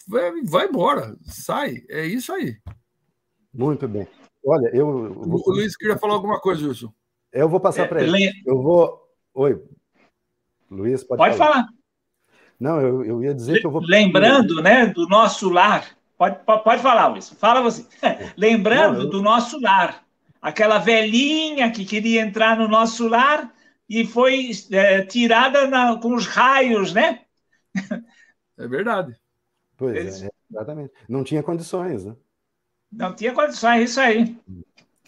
vai, 0.06 0.42
vai 0.42 0.68
embora, 0.68 1.16
sai. 1.22 1.82
É 1.88 2.04
isso 2.04 2.32
aí. 2.32 2.58
Muito 3.52 3.88
bem. 3.88 4.06
Olha, 4.44 4.68
eu. 4.74 4.88
O 4.88 5.50
Luiz 5.50 5.76
queria 5.76 5.96
falar 5.96 6.14
alguma 6.14 6.40
coisa, 6.40 6.66
Wilson. 6.66 6.92
Eu 7.32 7.48
vou 7.48 7.60
passar 7.60 7.88
para 7.88 8.02
ele. 8.02 8.30
Eu 8.44 8.60
vou. 8.60 9.00
Oi. 9.34 9.62
Luiz, 10.70 11.04
pode, 11.04 11.18
pode 11.18 11.36
falar. 11.36 11.52
falar. 11.52 11.68
Não, 12.58 12.80
eu, 12.80 13.04
eu 13.04 13.22
ia 13.22 13.34
dizer 13.34 13.60
que 13.60 13.66
eu 13.66 13.70
vou. 13.70 13.82
Lembrando, 13.84 14.62
né, 14.62 14.86
do 14.86 15.06
nosso 15.08 15.48
lar. 15.48 15.86
Pode, 16.16 16.38
pode 16.44 16.82
falar, 16.82 17.08
Luiz. 17.08 17.30
Fala 17.30 17.60
você. 17.60 17.86
Lembrando 18.36 18.98
Não, 18.98 19.04
eu... 19.04 19.10
do 19.10 19.22
nosso 19.22 19.60
lar. 19.60 20.04
Aquela 20.40 20.78
velhinha 20.78 21.70
que 21.70 21.84
queria 21.84 22.22
entrar 22.22 22.56
no 22.56 22.68
nosso 22.68 23.08
lar 23.08 23.52
e 23.88 24.06
foi 24.06 24.50
é, 24.70 25.02
tirada 25.02 25.66
na, 25.66 25.98
com 25.98 26.14
os 26.14 26.26
raios, 26.26 26.92
né? 26.92 27.20
É 28.58 28.68
verdade. 28.68 29.16
Pois 29.76 29.96
Eles... 29.96 30.22
é, 30.22 30.28
exatamente. 30.48 30.92
Não 31.08 31.24
tinha 31.24 31.42
condições, 31.42 32.04
né? 32.04 32.14
Não 32.92 33.14
tinha 33.14 33.32
condições, 33.32 33.80
é 33.80 33.82
isso 33.82 34.00
aí. 34.00 34.38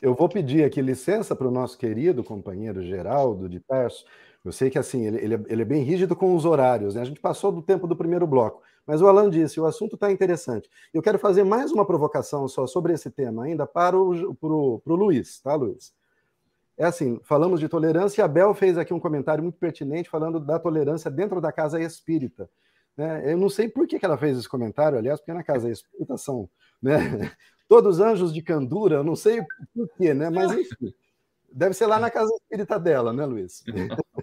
Eu 0.01 0.14
vou 0.14 0.28
pedir 0.28 0.64
aqui 0.64 0.80
licença 0.80 1.36
para 1.36 1.47
o 1.47 1.51
nosso 1.51 1.78
querido 1.78 2.24
companheiro 2.24 2.82
Geraldo 2.82 3.49
de 3.49 3.61
Perso. 3.61 4.05
Eu 4.45 4.53
sei 4.53 4.68
que 4.68 4.78
assim 4.78 5.07
ele, 5.07 5.18
ele, 5.18 5.34
é, 5.34 5.40
ele, 5.49 5.62
é 5.62 5.64
bem 5.64 5.82
rígido 5.82 6.14
com 6.14 6.36
os 6.36 6.45
horários, 6.45 6.95
né? 6.95 7.01
A 7.01 7.05
gente 7.05 7.20
passou 7.20 7.51
do 7.51 7.62
tempo 7.62 7.86
do 7.86 7.97
primeiro 7.97 8.26
bloco, 8.26 8.62
mas 8.86 9.01
o 9.01 9.09
Alan 9.09 9.30
disse: 9.30 9.59
o 9.59 9.64
assunto 9.64 9.95
está 9.95 10.12
interessante. 10.12 10.68
Eu 10.92 11.01
quero 11.01 11.18
fazer 11.18 11.45
mais 11.45 11.72
uma 11.72 11.86
provocação 11.86 12.47
só 12.47 12.66
sobre 12.66 12.92
esse 12.92 13.11
tema 13.11 13.45
ainda 13.45 13.66
para 13.66 13.99
o, 13.99 14.34
pro, 14.34 14.80
pro 14.84 14.95
Luiz, 14.95 15.40
tá, 15.40 15.55
Luiz? 15.55 15.95
É 16.76 16.84
assim, 16.84 17.20
falamos 17.22 17.61
de 17.61 17.68
tolerância 17.68 18.20
e 18.20 18.24
a 18.24 18.28
Bel 18.28 18.53
fez 18.53 18.76
aqui 18.76 18.92
um 18.92 19.01
comentário 19.01 19.42
muito 19.42 19.59
pertinente 19.59 20.11
falando 20.11 20.40
da 20.40 20.59
tolerância 20.59 21.11
dentro 21.11 21.40
da 21.40 21.53
casa 21.53 21.80
espírita. 21.80 22.51
Né? 22.97 23.32
Eu 23.32 23.38
não 23.38 23.49
sei 23.49 23.68
por 23.68 23.86
que, 23.86 23.99
que 23.99 24.05
ela 24.05 24.18
fez 24.18 24.36
esse 24.36 24.49
comentário, 24.49 24.99
aliás, 24.99 25.20
porque 25.20 25.32
na 25.32 25.42
casa 25.42 25.70
espírita 25.70 26.16
são 26.16 26.49
né, 26.82 26.99
todos 27.68 28.01
anjos 28.01 28.34
de 28.34 28.42
candura, 28.42 28.97
eu 28.97 29.05
não 29.05 29.16
sei 29.16 29.40
por 29.74 29.88
quê, 29.97 30.12
né? 30.12 30.30
Mas 30.30 30.53
enfim, 30.53 30.92
deve 31.53 31.74
ser 31.74 31.86
lá 31.86 31.99
na 31.99 32.11
casa 32.11 32.32
espírita 32.34 32.78
dela, 32.78 33.12
né, 33.12 33.24
Luiz? 33.24 33.62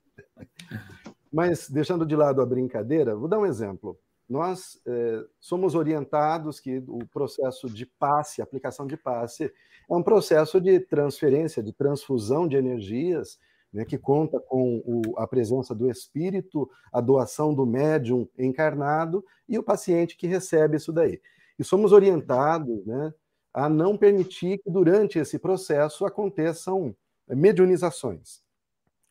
Mas 1.32 1.69
deixando 1.69 2.05
de 2.05 2.15
lado 2.15 2.41
a 2.41 2.45
brincadeira, 2.45 3.15
vou 3.15 3.27
dar 3.27 3.39
um 3.39 3.45
exemplo. 3.45 3.97
Nós 4.27 4.82
é, 4.86 5.23
somos 5.39 5.75
orientados 5.75 6.59
que 6.59 6.84
o 6.88 7.05
processo 7.07 7.69
de 7.69 7.86
passe, 7.86 8.41
aplicação 8.41 8.88
de 8.88 8.95
passe, 8.97 9.51
é 9.89 9.93
um 9.93 10.01
processo 10.01 10.59
de 10.59 10.79
transferência, 10.79 11.61
de 11.61 11.73
transfusão 11.73 12.47
de 12.47 12.55
energias, 12.55 13.38
né, 13.73 13.86
que 13.86 13.97
conta 13.97 14.39
com 14.39 14.82
o, 14.86 15.17
a 15.17 15.27
presença 15.27 15.75
do 15.75 15.89
espírito, 15.89 16.69
a 16.93 17.01
doação 17.01 17.53
do 17.53 17.65
médium 17.65 18.27
encarnado 18.38 19.23
e 19.47 19.57
o 19.57 19.63
paciente 19.63 20.17
que 20.17 20.27
recebe 20.27 20.77
isso 20.77 20.93
daí. 20.93 21.21
E 21.59 21.63
somos 21.63 21.91
orientados 21.91 22.86
né, 22.86 23.13
a 23.53 23.67
não 23.67 23.97
permitir 23.97 24.59
que 24.59 24.71
durante 24.71 25.19
esse 25.19 25.38
processo 25.38 26.05
aconteçam 26.05 26.95
mediunizações 27.27 28.41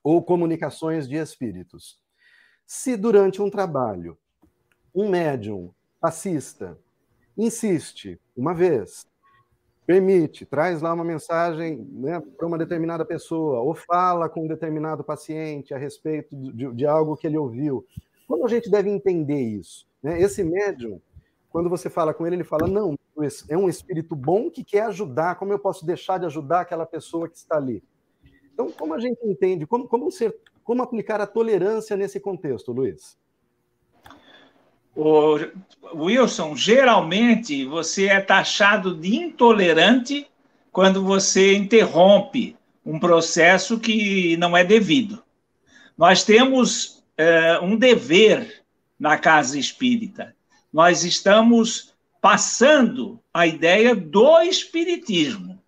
ou 0.03 0.23
comunicações 0.23 1.07
de 1.07 1.17
espíritos. 1.17 2.00
Se 2.73 2.97
durante 2.97 3.43
um 3.43 3.51
trabalho 3.51 4.17
um 4.95 5.09
médium 5.09 5.75
passista 6.01 6.79
insiste 7.37 8.17
uma 8.37 8.55
vez, 8.55 9.05
permite, 9.85 10.47
traz 10.47 10.81
lá 10.81 10.95
uma 10.95 11.03
mensagem 11.03 11.79
né, 11.91 12.21
para 12.21 12.47
uma 12.47 12.57
determinada 12.57 13.05
pessoa, 13.05 13.59
ou 13.59 13.75
fala 13.75 14.29
com 14.29 14.45
um 14.45 14.47
determinado 14.47 15.03
paciente 15.03 15.75
a 15.75 15.79
respeito 15.79 16.37
de, 16.37 16.73
de 16.73 16.87
algo 16.87 17.17
que 17.17 17.27
ele 17.27 17.37
ouviu, 17.37 17.85
como 18.29 18.47
a 18.47 18.49
gente 18.49 18.71
deve 18.71 18.89
entender 18.89 19.41
isso? 19.41 19.85
Né? 20.01 20.23
Esse 20.23 20.45
médium, 20.45 21.01
quando 21.51 21.69
você 21.69 21.91
fala 21.91 22.15
com 22.15 22.25
ele, 22.25 22.37
ele 22.37 22.45
fala: 22.45 22.69
não, 22.69 22.95
é 23.49 23.59
um 23.59 23.69
espírito 23.69 24.15
bom 24.15 24.49
que 24.49 24.63
quer 24.63 24.83
ajudar, 24.83 25.35
como 25.35 25.53
eu 25.53 25.59
posso 25.59 25.85
deixar 25.85 26.21
de 26.21 26.27
ajudar 26.27 26.61
aquela 26.61 26.87
pessoa 26.87 27.29
que 27.29 27.37
está 27.37 27.57
ali? 27.57 27.83
Então, 28.55 28.71
como 28.71 28.95
a 28.95 29.01
gente 29.01 29.19
entende, 29.27 29.67
como, 29.67 29.89
como, 29.89 30.09
ser, 30.13 30.37
como 30.71 30.85
aplicar 30.85 31.21
a 31.21 31.27
tolerância 31.27 31.97
nesse 31.97 32.21
contexto, 32.21 32.71
Luiz? 32.71 33.19
O 34.95 35.37
Wilson, 35.97 36.55
geralmente 36.55 37.65
você 37.65 38.07
é 38.07 38.21
taxado 38.21 38.95
de 38.95 39.17
intolerante 39.17 40.29
quando 40.71 41.03
você 41.03 41.57
interrompe 41.57 42.57
um 42.87 43.01
processo 43.01 43.81
que 43.81 44.37
não 44.37 44.57
é 44.57 44.63
devido. 44.63 45.21
Nós 45.99 46.23
temos 46.23 47.03
é, 47.17 47.59
um 47.59 47.77
dever 47.77 48.63
na 48.97 49.19
casa 49.19 49.59
espírita. 49.59 50.37
Nós 50.73 51.03
estamos 51.03 51.93
passando 52.21 53.19
a 53.35 53.45
ideia 53.45 53.93
do 53.93 54.41
espiritismo. 54.43 55.61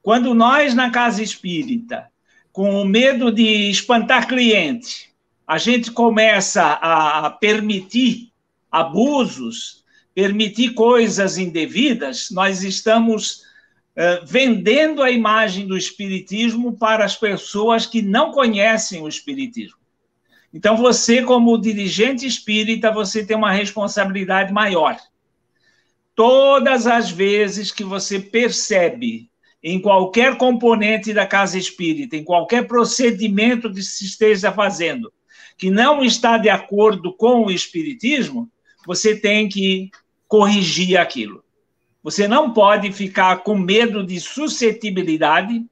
Quando 0.00 0.32
nós, 0.32 0.74
na 0.74 0.92
casa 0.92 1.24
espírita, 1.24 2.08
com 2.54 2.84
medo 2.84 3.32
de 3.32 3.68
espantar 3.68 4.28
cliente, 4.28 5.12
a 5.44 5.58
gente 5.58 5.90
começa 5.90 6.62
a 6.62 7.28
permitir 7.28 8.30
abusos, 8.70 9.84
permitir 10.14 10.72
coisas 10.72 11.36
indevidas, 11.36 12.30
nós 12.30 12.62
estamos 12.62 13.38
uh, 13.96 14.24
vendendo 14.24 15.02
a 15.02 15.10
imagem 15.10 15.66
do 15.66 15.76
espiritismo 15.76 16.78
para 16.78 17.04
as 17.04 17.16
pessoas 17.16 17.86
que 17.86 18.00
não 18.00 18.30
conhecem 18.30 19.02
o 19.02 19.08
espiritismo. 19.08 19.78
Então, 20.52 20.76
você, 20.76 21.22
como 21.22 21.60
dirigente 21.60 22.24
espírita, 22.24 22.92
você 22.92 23.26
tem 23.26 23.36
uma 23.36 23.50
responsabilidade 23.50 24.52
maior. 24.52 24.96
Todas 26.14 26.86
as 26.86 27.10
vezes 27.10 27.72
que 27.72 27.82
você 27.82 28.20
percebe 28.20 29.28
em 29.66 29.80
qualquer 29.80 30.36
componente 30.36 31.14
da 31.14 31.26
casa 31.26 31.58
espírita, 31.58 32.14
em 32.14 32.22
qualquer 32.22 32.66
procedimento 32.68 33.72
que 33.72 33.80
se 33.80 34.04
esteja 34.04 34.52
fazendo, 34.52 35.10
que 35.56 35.70
não 35.70 36.04
está 36.04 36.36
de 36.36 36.50
acordo 36.50 37.14
com 37.14 37.46
o 37.46 37.50
espiritismo, 37.50 38.46
você 38.86 39.16
tem 39.16 39.48
que 39.48 39.90
corrigir 40.28 40.98
aquilo. 40.98 41.42
Você 42.02 42.28
não 42.28 42.52
pode 42.52 42.92
ficar 42.92 43.38
com 43.38 43.56
medo 43.56 44.04
de 44.04 44.20
suscetibilidade. 44.20 45.64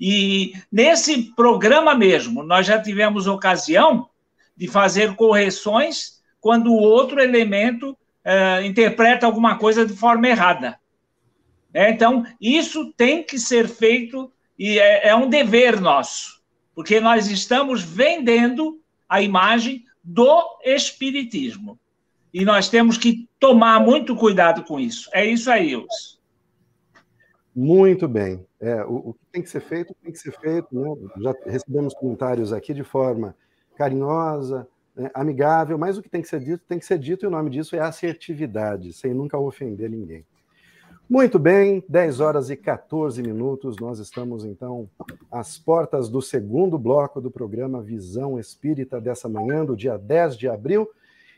E 0.00 0.52
nesse 0.70 1.24
programa 1.34 1.96
mesmo, 1.96 2.44
nós 2.44 2.64
já 2.64 2.80
tivemos 2.80 3.26
ocasião 3.26 4.08
de 4.56 4.68
fazer 4.68 5.16
correções 5.16 6.20
quando 6.40 6.70
o 6.70 6.78
outro 6.78 7.20
elemento 7.20 7.90
uh, 7.90 8.64
interpreta 8.64 9.26
alguma 9.26 9.58
coisa 9.58 9.84
de 9.84 9.94
forma 9.94 10.28
errada. 10.28 10.78
É, 11.76 11.90
então, 11.90 12.24
isso 12.40 12.90
tem 12.94 13.22
que 13.22 13.38
ser 13.38 13.68
feito 13.68 14.32
e 14.58 14.78
é, 14.78 15.08
é 15.08 15.14
um 15.14 15.28
dever 15.28 15.78
nosso, 15.78 16.42
porque 16.74 16.98
nós 17.00 17.30
estamos 17.30 17.82
vendendo 17.82 18.80
a 19.06 19.20
imagem 19.20 19.84
do 20.02 20.58
espiritismo. 20.64 21.78
E 22.32 22.46
nós 22.46 22.70
temos 22.70 22.96
que 22.96 23.28
tomar 23.38 23.78
muito 23.78 24.16
cuidado 24.16 24.64
com 24.64 24.80
isso. 24.80 25.10
É 25.12 25.22
isso 25.26 25.50
aí, 25.50 25.72
Ilse. 25.72 26.16
Muito 27.54 28.08
bem. 28.08 28.46
É, 28.58 28.82
o, 28.86 29.10
o, 29.10 29.12
que 29.12 29.26
tem 29.30 29.42
que 29.42 29.50
ser 29.50 29.60
feito, 29.60 29.94
tem 30.02 30.12
que 30.12 30.18
ser 30.18 30.32
feito. 30.32 30.68
Né? 30.72 30.96
Já 31.18 31.34
recebemos 31.44 31.92
comentários 31.92 32.54
aqui 32.54 32.72
de 32.72 32.84
forma 32.84 33.36
carinhosa, 33.76 34.66
né, 34.96 35.10
amigável, 35.12 35.76
mas 35.76 35.98
o 35.98 36.02
que 36.02 36.08
tem 36.08 36.22
que 36.22 36.28
ser 36.28 36.40
dito, 36.40 36.64
tem 36.66 36.78
que 36.78 36.86
ser 36.86 36.98
dito, 36.98 37.26
e 37.26 37.28
o 37.28 37.30
nome 37.30 37.50
disso 37.50 37.76
é 37.76 37.80
assertividade, 37.80 38.94
sem 38.94 39.12
nunca 39.12 39.38
ofender 39.38 39.90
ninguém. 39.90 40.24
Muito 41.08 41.38
bem, 41.38 41.84
10 41.88 42.18
horas 42.18 42.50
e 42.50 42.56
14 42.56 43.22
minutos, 43.22 43.76
nós 43.76 44.00
estamos 44.00 44.44
então 44.44 44.90
às 45.30 45.56
portas 45.56 46.08
do 46.08 46.20
segundo 46.20 46.76
bloco 46.76 47.20
do 47.20 47.30
programa 47.30 47.80
Visão 47.80 48.40
Espírita 48.40 49.00
dessa 49.00 49.28
manhã, 49.28 49.64
do 49.64 49.76
dia 49.76 49.96
10 49.96 50.36
de 50.36 50.48
abril, 50.48 50.90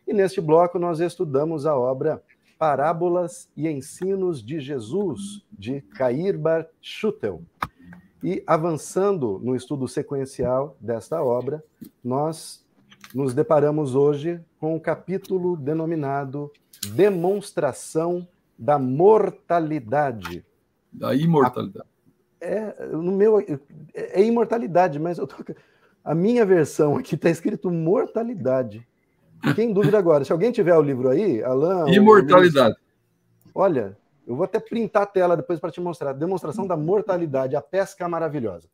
e 0.07 0.15
neste 0.15 0.41
bloco 0.41 0.79
nós 0.79 1.01
estudamos 1.01 1.67
a 1.67 1.77
obra 1.77 2.23
Parábolas 2.59 3.47
e 3.55 3.69
Ensinos 3.69 4.43
de 4.43 4.59
Jesus, 4.59 5.45
de 5.53 5.83
Cair 5.83 6.39
Bar 6.39 6.67
Schutel. 6.81 7.43
E 8.25 8.43
avançando 8.47 9.39
no 9.45 9.55
estudo 9.55 9.87
sequencial 9.87 10.79
desta 10.81 11.23
obra, 11.23 11.63
nós 12.03 12.65
nos 13.15 13.35
deparamos 13.35 13.95
hoje 13.95 14.41
com 14.59 14.75
o 14.75 14.81
capítulo 14.81 15.59
denominado 15.59 16.51
Demonstração 16.95 18.27
da 18.59 18.79
Mortalidade. 18.79 20.45
Da 20.93 21.15
imortalidade. 21.15 21.89
É, 22.41 22.87
no 22.87 23.13
meu 23.13 23.39
é, 23.41 23.59
é 23.95 24.25
imortalidade, 24.25 24.99
mas 24.99 25.19
eu 25.19 25.27
tô, 25.27 25.37
a 26.05 26.15
minha 26.15 26.47
versão 26.47 26.97
aqui 26.97 27.15
está 27.15 27.29
escrito 27.29 27.71
mortalidade. 27.71 28.87
Fiquei 29.45 29.65
em 29.65 29.73
dúvida 29.73 29.99
agora. 29.99 30.25
Se 30.25 30.33
alguém 30.33 30.51
tiver 30.51 30.77
o 30.77 30.83
livro 30.83 31.09
aí, 31.09 31.43
Alain. 31.43 31.93
Imortalidade. 31.93 32.77
Olha, 33.55 33.97
eu 34.27 34.35
vou 34.35 34.45
até 34.45 34.59
printar 34.59 35.03
a 35.03 35.07
tela 35.07 35.37
depois 35.37 35.61
para 35.61 35.71
te 35.71 35.81
mostrar. 35.81 36.13
Demonstração 36.13 36.67
da 36.67 36.77
mortalidade, 36.77 37.57
a 37.57 37.63
pesca 37.63 38.09
maravilhosa. 38.09 38.69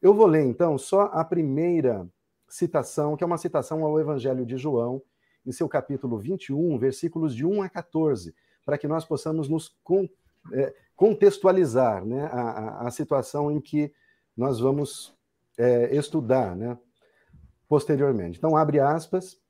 Eu 0.00 0.14
vou 0.14 0.26
ler, 0.26 0.44
então, 0.44 0.78
só 0.78 1.10
a 1.12 1.24
primeira 1.24 2.06
citação, 2.48 3.16
que 3.16 3.24
é 3.24 3.26
uma 3.26 3.38
citação 3.38 3.84
ao 3.84 3.98
Evangelho 4.00 4.46
de 4.46 4.56
João, 4.56 5.02
em 5.44 5.52
seu 5.52 5.68
capítulo 5.68 6.18
21, 6.18 6.78
versículos 6.78 7.34
de 7.34 7.44
1 7.44 7.62
a 7.62 7.68
14, 7.68 8.34
para 8.68 8.76
que 8.76 8.86
nós 8.86 9.02
possamos 9.02 9.48
nos 9.48 9.74
é, 10.52 10.74
contextualizar 10.94 12.04
né, 12.04 12.26
a, 12.26 12.86
a, 12.86 12.90
situação 12.90 13.50
em 13.50 13.62
que 13.62 13.90
nós 14.36 14.60
vamos 14.60 15.16
é, 15.56 15.96
estudar 15.96 16.54
né, 16.54 16.78
posteriormente. 17.66 18.36
Então, 18.36 18.58
abre 18.58 18.78
aspas 18.78 19.40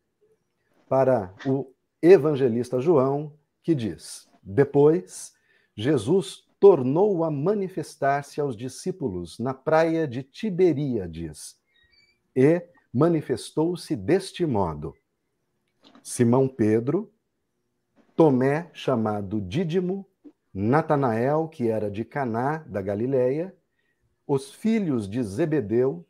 para 0.89 1.35
o 1.45 1.75
evangelista 2.01 2.81
João, 2.81 3.37
que 3.61 3.75
diz: 3.75 4.29
Depois, 4.41 5.35
Jesus 5.77 6.45
tornou 6.61 7.25
a 7.25 7.31
manifestar-se 7.31 8.41
aos 8.41 8.57
discípulos 8.57 9.37
na 9.41 9.53
praia 9.53 10.07
de 10.07 10.23
Tiberíades 10.23 11.57
e 12.37 12.63
manifestou-se 12.95 13.97
deste 13.97 14.47
modo: 14.47 14.95
Simão 16.05 16.47
Pedro, 16.47 17.13
Tomé, 18.19 18.69
chamado 18.73 19.41
Dídimo, 19.41 20.05
Natanael, 20.53 21.47
que 21.47 21.69
era 21.69 21.89
de 21.89 22.05
Caná 22.05 22.65
da 22.67 22.83
Galileia, 22.83 23.57
os 24.27 24.53
filhos 24.53 25.09
de 25.09 25.23
Zebedeu 25.23 26.05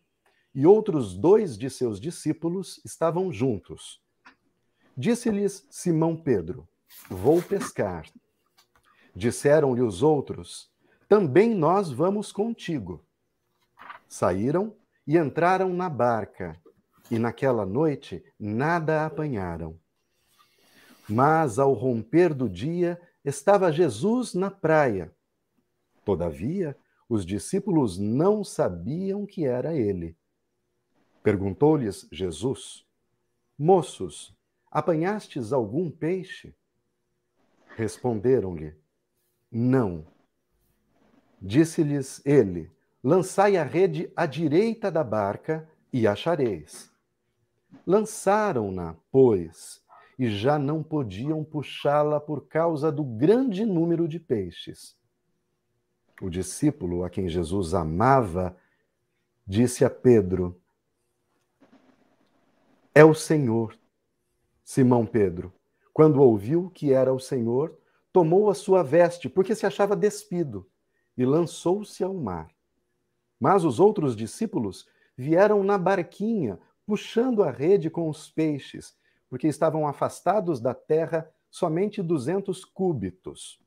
e 0.54 0.66
outros 0.66 1.14
dois 1.14 1.58
de 1.58 1.68
seus 1.68 2.00
discípulos 2.00 2.80
estavam 2.82 3.30
juntos. 3.30 4.02
Disse-lhes 4.96 5.66
Simão 5.70 6.16
Pedro: 6.16 6.66
Vou 7.10 7.42
pescar. 7.42 8.06
Disseram-lhe 9.14 9.82
os 9.82 10.02
outros: 10.02 10.72
Também 11.10 11.54
nós 11.54 11.92
vamos 11.92 12.32
contigo. 12.32 13.04
Saíram 14.08 14.74
e 15.06 15.18
entraram 15.18 15.74
na 15.74 15.90
barca, 15.90 16.58
e 17.10 17.18
naquela 17.18 17.66
noite 17.66 18.24
nada 18.40 19.04
apanharam. 19.04 19.78
Mas 21.08 21.58
ao 21.58 21.72
romper 21.72 22.34
do 22.34 22.48
dia, 22.48 23.00
estava 23.24 23.72
Jesus 23.72 24.34
na 24.34 24.50
praia. 24.50 25.14
Todavia, 26.04 26.76
os 27.08 27.24
discípulos 27.24 27.98
não 27.98 28.44
sabiam 28.44 29.24
que 29.24 29.46
era 29.46 29.74
ele. 29.74 30.16
Perguntou-lhes 31.22 32.06
Jesus: 32.12 32.84
Moços, 33.58 34.36
apanhastes 34.70 35.52
algum 35.52 35.90
peixe? 35.90 36.54
Responderam-lhe: 37.76 38.74
Não. 39.50 40.06
Disse-lhes 41.40 42.20
ele: 42.26 42.70
Lançai 43.02 43.56
a 43.56 43.64
rede 43.64 44.12
à 44.14 44.26
direita 44.26 44.90
da 44.90 45.04
barca 45.04 45.68
e 45.92 46.06
achareis. 46.06 46.90
Lançaram-na, 47.86 48.96
pois, 49.10 49.82
e 50.18 50.28
já 50.28 50.58
não 50.58 50.82
podiam 50.82 51.44
puxá-la 51.44 52.18
por 52.18 52.48
causa 52.48 52.90
do 52.90 53.04
grande 53.04 53.64
número 53.64 54.08
de 54.08 54.18
peixes. 54.18 54.96
O 56.20 56.28
discípulo 56.28 57.04
a 57.04 57.10
quem 57.10 57.28
Jesus 57.28 57.72
amava 57.72 58.56
disse 59.46 59.84
a 59.84 59.90
Pedro: 59.90 60.60
É 62.92 63.04
o 63.04 63.14
Senhor. 63.14 63.78
Simão 64.64 65.06
Pedro, 65.06 65.50
quando 65.94 66.20
ouviu 66.20 66.68
que 66.68 66.92
era 66.92 67.14
o 67.14 67.20
Senhor, 67.20 67.78
tomou 68.12 68.50
a 68.50 68.54
sua 68.54 68.82
veste, 68.82 69.28
porque 69.28 69.54
se 69.54 69.64
achava 69.64 69.96
despido, 69.96 70.68
e 71.16 71.24
lançou-se 71.24 72.04
ao 72.04 72.12
mar. 72.12 72.50
Mas 73.40 73.64
os 73.64 73.80
outros 73.80 74.14
discípulos 74.14 74.86
vieram 75.16 75.62
na 75.62 75.78
barquinha, 75.78 76.58
puxando 76.84 77.42
a 77.42 77.50
rede 77.50 77.88
com 77.88 78.08
os 78.08 78.30
peixes, 78.30 78.97
porque 79.28 79.46
estavam 79.46 79.86
afastados 79.86 80.60
da 80.60 80.74
terra 80.74 81.30
somente 81.50 82.02
duzentos 82.02 82.64
cúbitos. 82.64 83.60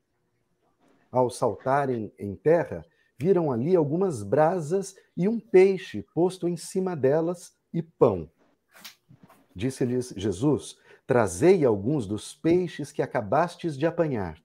Ao 1.11 1.29
saltarem 1.29 2.13
em 2.17 2.35
terra, 2.35 2.85
viram 3.17 3.51
ali 3.51 3.75
algumas 3.75 4.23
brasas 4.23 4.95
e 5.15 5.27
um 5.27 5.39
peixe 5.39 6.03
posto 6.13 6.47
em 6.47 6.57
cima 6.57 6.95
delas 6.95 7.53
e 7.73 7.81
pão. 7.81 8.29
Disse-lhes 9.55 10.13
Jesus: 10.15 10.77
Trazei 11.05 11.65
alguns 11.65 12.07
dos 12.07 12.33
peixes 12.33 12.91
que 12.91 13.01
acabastes 13.01 13.77
de 13.77 13.85
apanhar. 13.85 14.41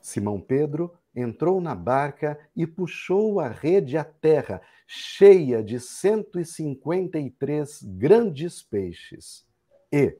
Simão 0.00 0.40
Pedro 0.40 0.94
entrou 1.14 1.60
na 1.60 1.74
barca 1.74 2.38
e 2.54 2.66
puxou 2.66 3.40
a 3.40 3.48
rede 3.48 3.96
à 3.96 4.04
terra, 4.04 4.60
cheia 4.86 5.62
de 5.62 5.80
cento 5.80 6.38
e 6.38 6.44
cinquenta 6.44 7.18
e 7.18 7.30
três 7.30 7.82
grandes 7.82 8.62
peixes. 8.62 9.46
E, 9.92 10.16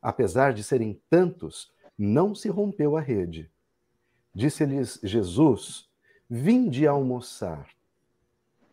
apesar 0.00 0.54
de 0.54 0.64
serem 0.64 1.00
tantos, 1.10 1.70
não 1.98 2.34
se 2.34 2.48
rompeu 2.48 2.96
a 2.96 3.00
rede. 3.00 3.50
Disse-lhes 4.34 4.98
Jesus: 5.02 5.88
Vinde 6.28 6.86
almoçar. 6.86 7.68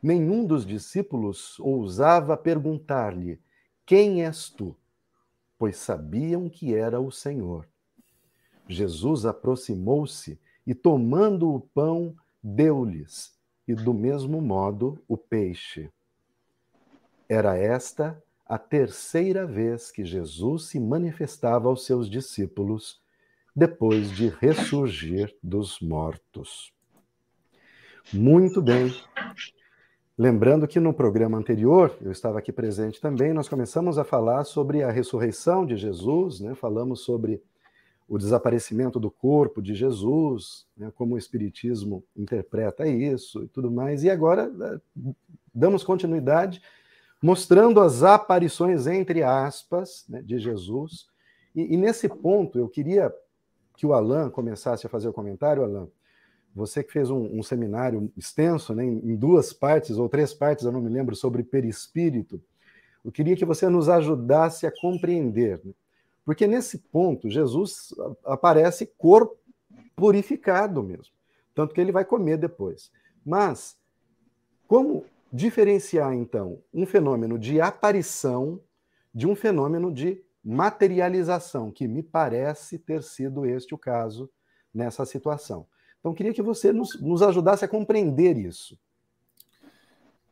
Nenhum 0.02 0.46
dos 0.46 0.66
discípulos 0.66 1.60
ousava 1.60 2.38
perguntar-lhe: 2.38 3.42
Quem 3.86 4.24
és 4.24 4.50
tu? 4.50 4.76
Pois 5.58 5.76
sabiam 5.76 6.48
que 6.48 6.74
era 6.74 7.02
o 7.02 7.12
Senhor. 7.12 7.68
Jesus 8.68 9.26
aproximou-se 9.26 10.40
e, 10.66 10.74
tomando 10.74 11.54
o 11.54 11.60
pão, 11.60 12.16
deu-lhes, 12.42 13.38
e 13.68 13.76
do 13.76 13.94
mesmo 13.94 14.40
modo 14.40 15.04
o 15.08 15.18
peixe. 15.18 15.92
Era 17.28 17.58
esta 17.58 18.22
a 18.50 18.58
terceira 18.58 19.46
vez 19.46 19.92
que 19.92 20.04
Jesus 20.04 20.70
se 20.70 20.80
manifestava 20.80 21.70
aos 21.70 21.86
seus 21.86 22.10
discípulos 22.10 23.00
depois 23.56 24.12
de 24.12 24.28
ressurgir 24.28 25.36
dos 25.44 25.80
mortos. 25.80 26.74
Muito 28.12 28.60
bem. 28.60 28.92
Lembrando 30.18 30.68
que 30.68 30.80
no 30.80 30.94
programa 30.94 31.38
anterior, 31.38 31.96
eu 32.02 32.12
estava 32.12 32.40
aqui 32.40 32.52
presente 32.52 33.00
também, 33.00 33.34
nós 33.34 33.48
começamos 33.48 34.00
a 34.00 34.04
falar 34.04 34.44
sobre 34.46 34.82
a 34.82 34.90
ressurreição 34.90 35.64
de 35.64 35.78
Jesus, 35.78 36.40
né? 36.40 36.56
falamos 36.56 37.02
sobre 37.02 37.42
o 38.08 38.18
desaparecimento 38.18 39.00
do 39.00 39.12
corpo 39.12 39.62
de 39.62 39.76
Jesus, 39.76 40.66
né? 40.76 40.92
como 40.96 41.14
o 41.14 41.18
Espiritismo 41.20 42.04
interpreta 42.18 42.88
isso 42.88 43.44
e 43.44 43.48
tudo 43.48 43.70
mais, 43.70 44.04
e 44.04 44.10
agora 44.10 44.52
eh, 44.60 45.12
damos 45.54 45.84
continuidade 45.84 46.62
mostrando 47.22 47.82
as 47.82 48.04
aparições, 48.04 48.88
entre 48.88 49.24
aspas, 49.24 50.06
né, 50.08 50.22
de 50.22 50.40
Jesus. 50.40 51.08
E, 51.56 51.74
e, 51.74 51.78
nesse 51.78 52.08
ponto, 52.08 52.58
eu 52.58 52.70
queria 52.70 53.14
que 53.76 53.86
o 53.86 53.94
Alain 53.94 54.30
começasse 54.30 54.86
a 54.86 54.90
fazer 54.90 55.10
o 55.10 55.14
comentário. 55.14 55.64
Alain, 55.64 55.90
você 56.56 56.84
que 56.84 56.92
fez 56.92 57.10
um, 57.10 57.40
um 57.40 57.44
seminário 57.44 58.12
extenso, 58.18 58.74
né, 58.74 58.86
em, 58.86 59.16
duas 59.16 59.54
partes 59.54 59.98
ou 59.98 60.08
três 60.08 60.34
partes, 60.34 60.66
eu 60.66 60.72
não 60.72 60.82
me 60.82 60.90
lembro, 60.90 61.16
sobre 61.16 61.44
perispírito, 61.44 62.42
eu 63.04 63.12
queria 63.12 63.36
que 63.36 63.46
você 63.46 63.70
nos 63.70 63.88
ajudasse 63.90 64.66
a 64.66 64.72
compreender. 64.72 65.62
Né? 65.64 65.74
Porque 66.26 66.46
nesse 66.48 66.78
ponto, 66.78 67.30
Jesus 67.30 67.94
aparece 68.26 68.86
corpo 68.98 69.38
purificado 69.96 70.82
mesmo. 70.84 71.14
Tanto 71.54 71.74
que 71.74 71.82
ele 71.82 71.92
vai 71.92 72.06
comer 72.06 72.38
depois. 72.38 72.92
Mas, 73.26 73.78
como 74.68 75.06
diferenciar, 75.32 76.14
então, 76.14 76.62
um 76.74 76.86
fenômeno 76.86 77.38
de 77.38 77.62
aparição 77.62 78.62
de 79.14 79.28
um 79.28 79.36
fenômeno 79.36 79.94
de 79.94 80.24
materialização, 80.44 81.72
que 81.72 81.88
me 81.88 82.02
parece 82.02 82.80
ter 82.80 83.04
sido 83.04 83.46
este 83.46 83.74
o 83.74 83.78
caso 83.78 84.30
nessa 84.74 85.06
situação. 85.06 85.68
Então, 86.00 86.14
queria 86.14 86.34
que 86.34 86.42
você 86.42 86.72
nos, 86.72 87.00
nos 87.02 87.22
ajudasse 87.22 87.66
a 87.66 87.68
compreender 87.68 88.38
isso. 88.38 88.80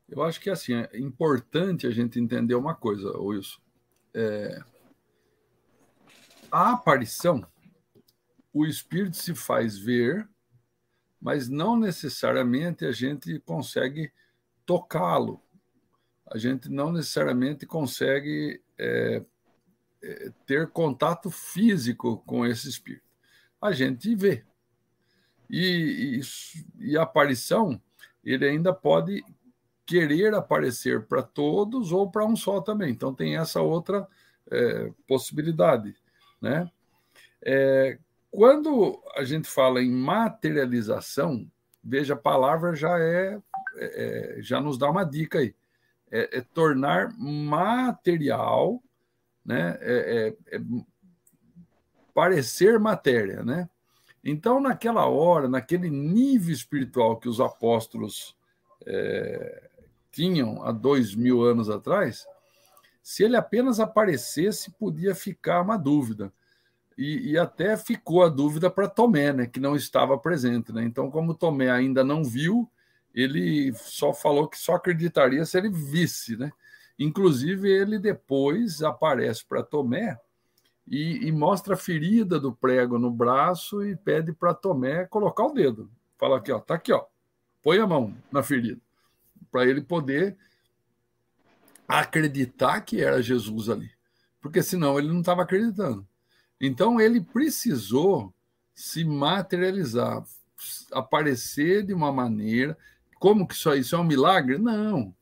Eu 0.07 0.23
acho 0.23 0.39
que 0.39 0.49
assim 0.49 0.73
é 0.73 0.89
importante 0.97 1.85
a 1.85 1.91
gente 1.91 2.19
entender 2.19 2.55
uma 2.55 2.73
coisa, 2.73 3.11
Wilson. 3.17 3.59
É... 4.13 4.59
A 6.49 6.71
aparição, 6.71 7.45
o 8.53 8.65
espírito 8.65 9.17
se 9.17 9.35
faz 9.35 9.77
ver, 9.77 10.27
mas 11.19 11.49
não 11.49 11.75
necessariamente 11.75 12.85
a 12.85 12.91
gente 12.93 13.37
consegue 13.41 14.13
tocá-lo. 14.67 15.41
A 16.29 16.37
gente 16.37 16.69
não 16.69 16.91
necessariamente 16.91 17.65
consegue 17.65 18.61
é, 18.77 19.23
é, 20.03 20.31
ter 20.45 20.67
contato 20.67 21.31
físico 21.31 22.21
com 22.25 22.45
esse 22.45 22.67
espírito. 22.67 23.07
A 23.59 23.71
gente 23.71 24.13
vê. 24.13 24.45
E, 25.49 26.19
e, 26.19 26.89
e 26.89 26.97
a 26.97 27.03
aparição, 27.03 27.81
ele 28.21 28.45
ainda 28.45 28.73
pode 28.73 29.23
querer 29.85 30.33
aparecer 30.35 31.05
para 31.05 31.23
todos 31.23 31.93
ou 31.93 32.11
para 32.11 32.25
um 32.25 32.35
só 32.35 32.59
também. 32.59 32.91
Então 32.91 33.15
tem 33.15 33.37
essa 33.37 33.61
outra 33.61 34.05
é, 34.51 34.91
possibilidade. 35.07 35.95
Né? 36.41 36.69
É, 37.41 37.97
quando 38.29 39.01
a 39.15 39.23
gente 39.23 39.47
fala 39.47 39.81
em 39.81 39.89
materialização, 39.89 41.49
veja, 41.81 42.15
a 42.15 42.17
palavra 42.17 42.75
já 42.75 42.99
é, 42.99 43.41
é 43.79 44.41
já 44.41 44.59
nos 44.59 44.77
dá 44.77 44.89
uma 44.89 45.03
dica 45.03 45.39
aí. 45.39 45.55
É, 46.09 46.37
é 46.37 46.41
tornar 46.41 47.13
material, 47.17 48.81
né? 49.45 49.77
É, 49.81 50.35
é, 50.51 50.55
é, 50.55 50.61
parecer 52.13 52.79
matéria, 52.79 53.43
né? 53.43 53.69
Então, 54.23 54.59
naquela 54.59 55.05
hora, 55.05 55.47
naquele 55.47 55.89
nível 55.89 56.53
espiritual 56.53 57.17
que 57.17 57.29
os 57.29 57.39
apóstolos 57.39 58.35
é, 58.85 59.69
tinham 60.11 60.63
há 60.63 60.71
dois 60.71 61.13
mil 61.15 61.43
anos 61.43 61.69
atrás, 61.69 62.25
se 63.01 63.23
ele 63.23 63.37
apenas 63.37 63.79
aparecesse, 63.79 64.71
podia 64.71 65.15
ficar 65.15 65.61
uma 65.61 65.77
dúvida. 65.77 66.33
E, 66.97 67.31
e 67.31 67.37
até 67.37 67.77
ficou 67.77 68.23
a 68.23 68.27
dúvida 68.27 68.69
para 68.69 68.89
Tomé, 68.89 69.31
né, 69.31 69.45
que 69.45 69.59
não 69.59 69.75
estava 69.75 70.17
presente. 70.17 70.73
Né? 70.73 70.83
Então, 70.83 71.09
como 71.09 71.33
Tomé 71.33 71.69
ainda 71.69 72.03
não 72.03 72.23
viu, 72.23 72.69
ele 73.17 73.73
só 73.73 74.13
falou 74.13 74.47
que 74.47 74.59
só 74.59 74.75
acreditaria 74.75 75.43
se 75.43 75.57
ele 75.57 75.69
visse. 75.69 76.37
Né? 76.37 76.51
Inclusive, 76.99 77.67
ele 77.67 77.97
depois 77.97 78.83
aparece 78.83 79.43
para 79.43 79.63
Tomé 79.63 80.19
e, 80.87 81.27
e, 81.27 81.31
mostra 81.31 81.73
a 81.73 81.77
ferida 81.77 82.39
do 82.39 82.53
prego 82.53 82.99
no 82.99 83.09
braço 83.09 83.83
e 83.83 83.95
pede 83.95 84.31
para 84.31 84.53
Tomé 84.53 85.05
colocar 85.05 85.45
o 85.45 85.53
dedo. 85.53 85.89
Fala 86.15 86.37
aqui, 86.37 86.51
ó, 86.51 86.59
tá 86.59 86.75
aqui, 86.75 86.93
ó. 86.93 87.05
Põe 87.63 87.79
a 87.79 87.87
mão 87.87 88.15
na 88.31 88.43
ferida 88.43 88.79
para 89.51 89.65
ele 89.65 89.81
poder 89.81 90.37
acreditar 91.87 92.81
que 92.81 93.01
era 93.01 93.21
Jesus 93.21 93.67
ali, 93.67 93.89
porque 94.39 94.61
senão 94.61 94.99
ele 94.99 95.07
não 95.07 95.21
estava 95.21 95.41
acreditando. 95.41 96.07
Então 96.61 97.01
ele 97.01 97.19
precisou 97.19 98.31
se 98.75 99.03
materializar, 99.03 100.23
aparecer 100.91 101.83
de 101.83 101.93
uma 101.93 102.11
maneira. 102.11 102.77
Como 103.19 103.47
que 103.47 103.55
isso, 103.55 103.95
é 103.95 103.99
um 103.99 104.03
milagre? 104.03 104.57
Não. 104.57 105.13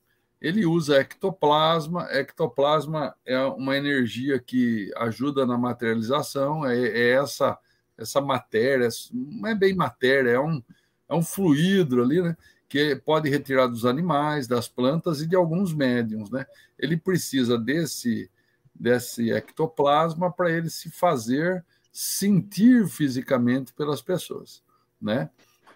Ele 0.42 0.66
usa 0.66 1.00
ectoplasma. 1.00 2.08
Ectoplasma 2.12 3.16
é 3.26 3.40
uma 3.40 3.76
energia 3.76 4.40
que 4.40 4.92
ajuda 4.98 5.46
na 5.46 5.58
materialização. 5.58 6.66
É, 6.66 6.78
é 6.78 7.10
essa 7.12 7.58
essa 7.98 8.20
matéria, 8.20 8.90
não 9.12 9.48
é 9.48 9.56
bem 9.56 9.74
matéria, 9.74 10.32
é 10.32 10.40
um, 10.40 10.62
é 11.08 11.16
um 11.16 11.24
fluido 11.24 12.02
ali, 12.02 12.22
né? 12.22 12.36
que 12.68 12.96
pode 12.96 13.30
retirar 13.30 13.68
dos 13.68 13.86
animais, 13.86 14.48
das 14.48 14.68
plantas 14.68 15.22
e 15.22 15.28
de 15.28 15.36
alguns 15.36 15.74
médiums, 15.74 16.30
né? 16.32 16.46
Ele 16.78 16.98
precisa 16.98 17.58
desse 17.58 18.30
desse 18.78 19.32
ectoplasma 19.32 20.30
para 20.30 20.52
ele 20.52 20.70
se 20.70 20.92
fazer 20.92 21.64
sentir 21.94 22.86
fisicamente 22.90 23.72
pelas 23.72 24.02
pessoas, 24.02 24.62
né? 25.00 25.30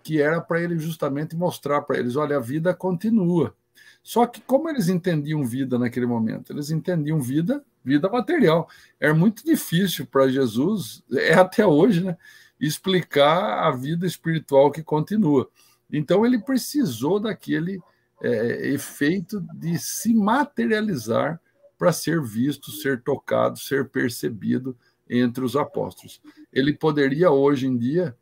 Que 0.04 0.22
era 0.22 0.42
para 0.42 0.62
ele 0.62 0.78
justamente 0.80 1.36
mostrar 1.36 1.82
para 1.82 1.98
eles, 1.98 2.16
olha, 2.16 2.38
a 2.38 2.40
vida 2.40 2.74
continua. 2.74 3.56
Só 4.02 4.26
que 4.26 4.42
como 4.42 4.70
eles 4.70 4.88
entendiam 4.88 5.44
vida 5.44 5.78
naquele 5.78 6.06
momento? 6.06 6.52
Eles 6.52 6.72
entendiam 6.72 7.20
vida, 7.20 7.64
vida 7.84 8.10
material. 8.10 8.70
Era 9.00 9.14
muito 9.14 9.44
difícil 9.44 10.06
para 10.06 10.28
Jesus, 10.28 11.04
é 11.12 11.34
até 11.34 11.66
hoje, 11.66 12.04
né, 12.04 12.18
explicar 12.60 13.68
a 13.68 13.72
vida 13.72 14.06
espiritual 14.06 14.72
que 14.72 14.84
continua. 14.84 15.50
Então 15.92 16.26
ele 16.26 16.40
precisou 16.40 17.20
daquele 17.20 17.82
é, 18.22 18.70
efeito 18.70 19.42
de 19.54 19.78
se 19.78 20.14
materializar 20.14 21.40
para 21.78 21.92
ser 21.94 22.22
visto, 22.22 22.72
ser 22.72 23.02
tocado, 23.02 23.58
ser 23.58 23.88
percebido 23.90 24.78
entre 25.10 25.44
os 25.44 25.56
apóstolos. 25.56 26.22
Ele 26.52 26.74
poderia 26.74 27.32
hoje 27.32 27.66
em 27.66 27.78
dia, 27.78 28.16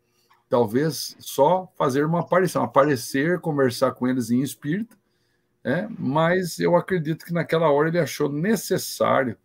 talvez, 0.49 1.15
só 1.19 1.71
fazer 1.75 2.05
uma 2.05 2.21
aparição, 2.21 2.63
aparecer, 2.63 3.39
conversar 3.39 3.91
com 3.91 4.07
eles 4.07 4.31
em 4.31 4.41
espírito, 4.41 4.97
né? 5.63 5.89
mas 5.97 6.59
eu 6.59 6.75
acredito 6.75 7.25
que 7.25 7.33
naquela 7.33 7.69
hora 7.69 7.89
ele 7.89 7.99
achou 7.99 8.31
necessário, 8.31 9.37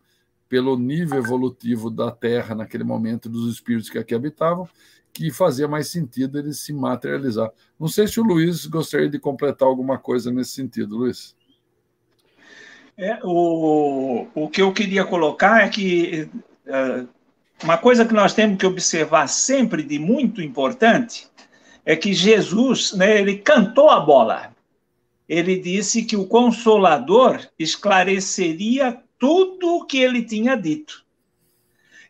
pelo 0.47 0.77
nível 0.77 1.17
evolutivo 1.17 1.89
da 1.89 2.11
Terra 2.11 2.53
naquele 2.53 2.83
momento, 2.83 3.27
dos 3.27 3.51
espíritos 3.51 3.89
que 3.89 3.97
aqui 3.97 4.13
habitavam, 4.13 4.69
que 5.11 5.31
fazia 5.31 5.67
mais 5.67 5.87
sentido 5.87 6.37
ele 6.37 6.53
se 6.53 6.71
materializar. 6.71 7.51
Não 7.79 7.87
sei 7.87 8.07
se 8.07 8.19
o 8.19 8.23
Luiz 8.23 8.65
gostaria 8.65 9.09
de 9.09 9.19
completar 9.19 9.67
alguma 9.67 9.97
coisa 9.97 10.31
nesse 10.31 10.51
sentido, 10.51 10.97
Luiz. 10.97 11.35
É, 12.95 13.19
o, 13.23 14.27
o 14.35 14.49
que 14.49 14.61
eu 14.61 14.71
queria 14.71 15.03
colocar 15.03 15.61
é 15.61 15.69
que 15.69 16.29
uh, 16.67 17.07
uma 17.63 17.77
coisa 17.77 18.05
que 18.05 18.13
nós 18.13 18.33
temos 18.33 18.57
que 18.57 18.65
observar 18.65 19.27
sempre 19.27 19.83
de 19.83 19.97
muito 19.97 20.41
importante 20.41 21.27
é 21.85 21.95
que 21.95 22.13
Jesus, 22.13 22.91
né, 22.93 23.19
ele 23.19 23.37
cantou 23.37 23.89
a 23.89 23.99
bola. 23.99 24.53
Ele 25.27 25.57
disse 25.57 26.03
que 26.03 26.17
o 26.17 26.27
Consolador 26.27 27.39
esclareceria 27.57 29.01
tudo 29.17 29.77
o 29.77 29.85
que 29.85 29.97
ele 29.97 30.23
tinha 30.23 30.55
dito. 30.55 31.05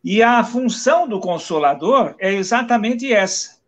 E 0.04 0.22
a 0.24 0.44
função 0.44 1.08
do 1.08 1.20
Consolador 1.20 2.16
é 2.20 2.34
exatamente 2.34 3.14
essa. 3.14 3.62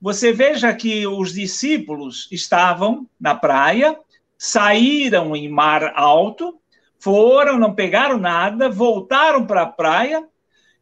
Você 0.00 0.32
veja 0.32 0.74
que 0.74 1.06
os 1.06 1.32
discípulos 1.32 2.28
estavam 2.32 3.06
na 3.20 3.34
praia, 3.34 3.96
saíram 4.36 5.36
em 5.36 5.48
mar 5.48 5.92
alto, 5.94 6.58
foram, 6.98 7.58
não 7.58 7.74
pegaram 7.74 8.18
nada, 8.18 8.68
voltaram 8.68 9.46
para 9.46 9.62
a 9.62 9.66
praia, 9.66 10.26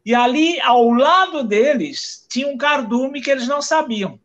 e 0.09 0.15
ali 0.15 0.59
ao 0.61 0.89
lado 0.89 1.43
deles 1.43 2.25
tinha 2.27 2.47
um 2.47 2.57
cardume 2.57 3.21
que 3.21 3.29
eles 3.29 3.47
não 3.47 3.61
sabiam. 3.61 4.19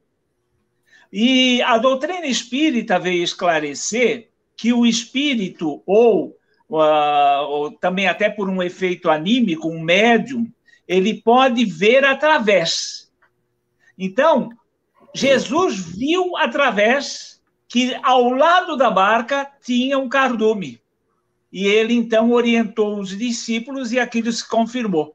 E 1.12 1.60
a 1.60 1.76
doutrina 1.76 2.24
espírita 2.24 2.98
veio 2.98 3.22
esclarecer 3.22 4.30
que 4.56 4.72
o 4.72 4.86
espírito, 4.86 5.82
ou, 5.84 6.38
uh, 6.70 7.44
ou 7.50 7.70
também 7.70 8.08
até 8.08 8.30
por 8.30 8.48
um 8.48 8.62
efeito 8.62 9.10
anímico, 9.10 9.68
um 9.68 9.78
médium, 9.78 10.50
ele 10.88 11.20
pode 11.20 11.66
ver 11.66 12.02
através. 12.02 13.12
Então, 13.98 14.48
Jesus 15.14 15.78
viu 15.78 16.34
através 16.38 17.42
que 17.68 17.94
ao 18.02 18.30
lado 18.30 18.74
da 18.74 18.90
barca 18.90 19.52
tinha 19.62 19.98
um 19.98 20.08
cardume. 20.08 20.80
E 21.52 21.66
ele 21.66 21.92
então 21.92 22.32
orientou 22.32 22.98
os 22.98 23.10
discípulos 23.10 23.92
e 23.92 24.00
aquilo 24.00 24.32
se 24.32 24.48
confirmou. 24.48 25.14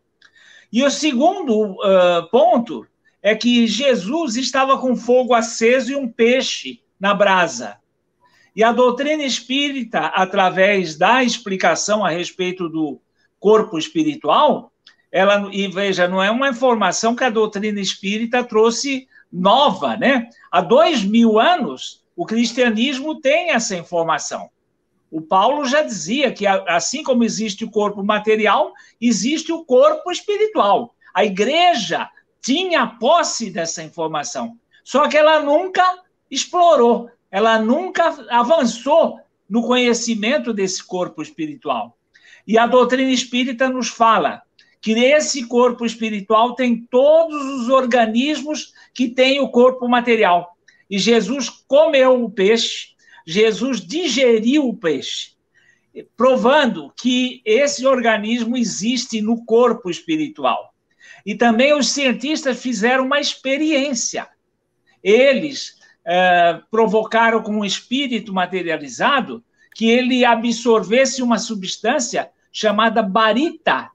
E 0.72 0.84
o 0.84 0.92
segundo 0.92 1.72
uh, 1.72 2.30
ponto 2.32 2.86
é 3.22 3.36
que 3.36 3.68
Jesus 3.68 4.36
estava 4.36 4.78
com 4.78 4.96
fogo 4.96 5.34
aceso 5.34 5.92
e 5.92 5.96
um 5.96 6.08
peixe 6.08 6.82
na 7.00 7.14
brasa. 7.14 7.78
E 8.56 8.64
a 8.64 8.72
doutrina 8.72 9.24
espírita, 9.24 10.08
através 10.08 10.98
da 10.98 11.24
explicação 11.24 12.06
a 12.06 12.10
respeito 12.10 12.68
do 12.70 13.00
corpo 13.40 13.78
espiritual, 13.78 14.72
ela 15.12 15.50
e 15.52 15.68
veja, 15.68 16.08
não 16.08 16.22
é 16.22 16.30
uma 16.30 16.50
informação 16.50 17.16
que 17.16 17.24
a 17.24 17.30
doutrina 17.30 17.80
espírita 17.80 18.44
trouxe 18.44 19.08
nova, 19.32 19.96
né? 19.96 20.30
Há 20.52 20.62
dois 20.62 21.04
mil 21.04 21.40
anos 21.40 22.04
o 22.16 22.26
cristianismo 22.26 23.20
tem 23.22 23.52
essa 23.52 23.76
informação. 23.76 24.50
O 25.12 25.22
Paulo 25.22 25.66
já 25.66 25.82
dizia 25.82 26.32
que, 26.32 26.46
assim 26.46 27.04
como 27.04 27.24
existe 27.24 27.66
o 27.66 27.72
corpo 27.72 28.04
material, 28.04 28.74
existe 29.02 29.52
o 29.52 29.66
corpo 29.66 30.12
espiritual. 30.12 30.96
A 31.14 31.26
igreja 31.26 32.10
tinha 32.42 32.86
posse 32.86 33.50
dessa 33.50 33.84
informação, 33.84 34.58
só 34.84 35.08
que 35.08 35.18
ela 35.18 35.42
nunca 35.42 35.84
explorou, 36.30 37.10
ela 37.32 37.60
nunca 37.60 38.16
avançou 38.30 39.20
no 39.50 39.64
conhecimento 39.64 40.54
desse 40.54 40.84
corpo 40.84 41.22
espiritual. 41.22 41.98
E 42.48 42.58
a 42.58 42.68
doutrina 42.68 43.12
espírita 43.12 43.70
nos 43.70 43.90
fala 43.90 44.42
que 44.82 44.92
esse 44.92 45.46
corpo 45.48 45.86
espiritual 45.86 46.56
tem 46.56 46.88
todos 46.90 47.44
os 47.62 47.70
organismos 47.70 48.74
que 48.94 49.10
tem 49.10 49.40
o 49.40 49.50
corpo 49.50 49.88
material. 49.88 50.56
E 50.90 50.98
Jesus 50.98 51.50
comeu 51.50 52.24
o 52.24 52.30
peixe, 52.30 52.90
Jesus 53.32 53.80
digeriu 53.80 54.68
o 54.68 54.76
peixe, 54.76 55.34
provando 56.18 56.92
que 57.00 57.44
esse 57.46 57.86
organismo 57.86 58.58
existe 58.58 59.22
no 59.22 59.46
corpo 59.46 59.88
espiritual. 59.88 60.74
E 61.24 61.36
também 61.36 61.72
os 61.78 61.90
cientistas 61.90 62.60
fizeram 62.60 63.06
uma 63.06 63.20
experiência. 63.20 64.28
Eles 65.04 65.76
é, 66.04 66.60
provocaram 66.72 67.44
com 67.44 67.52
um 67.52 67.64
espírito 67.64 68.34
materializado 68.34 69.44
que 69.76 69.88
ele 69.88 70.26
absorvesse 70.26 71.22
uma 71.22 71.38
substância 71.38 72.32
chamada 72.52 73.04
barita. 73.04 73.92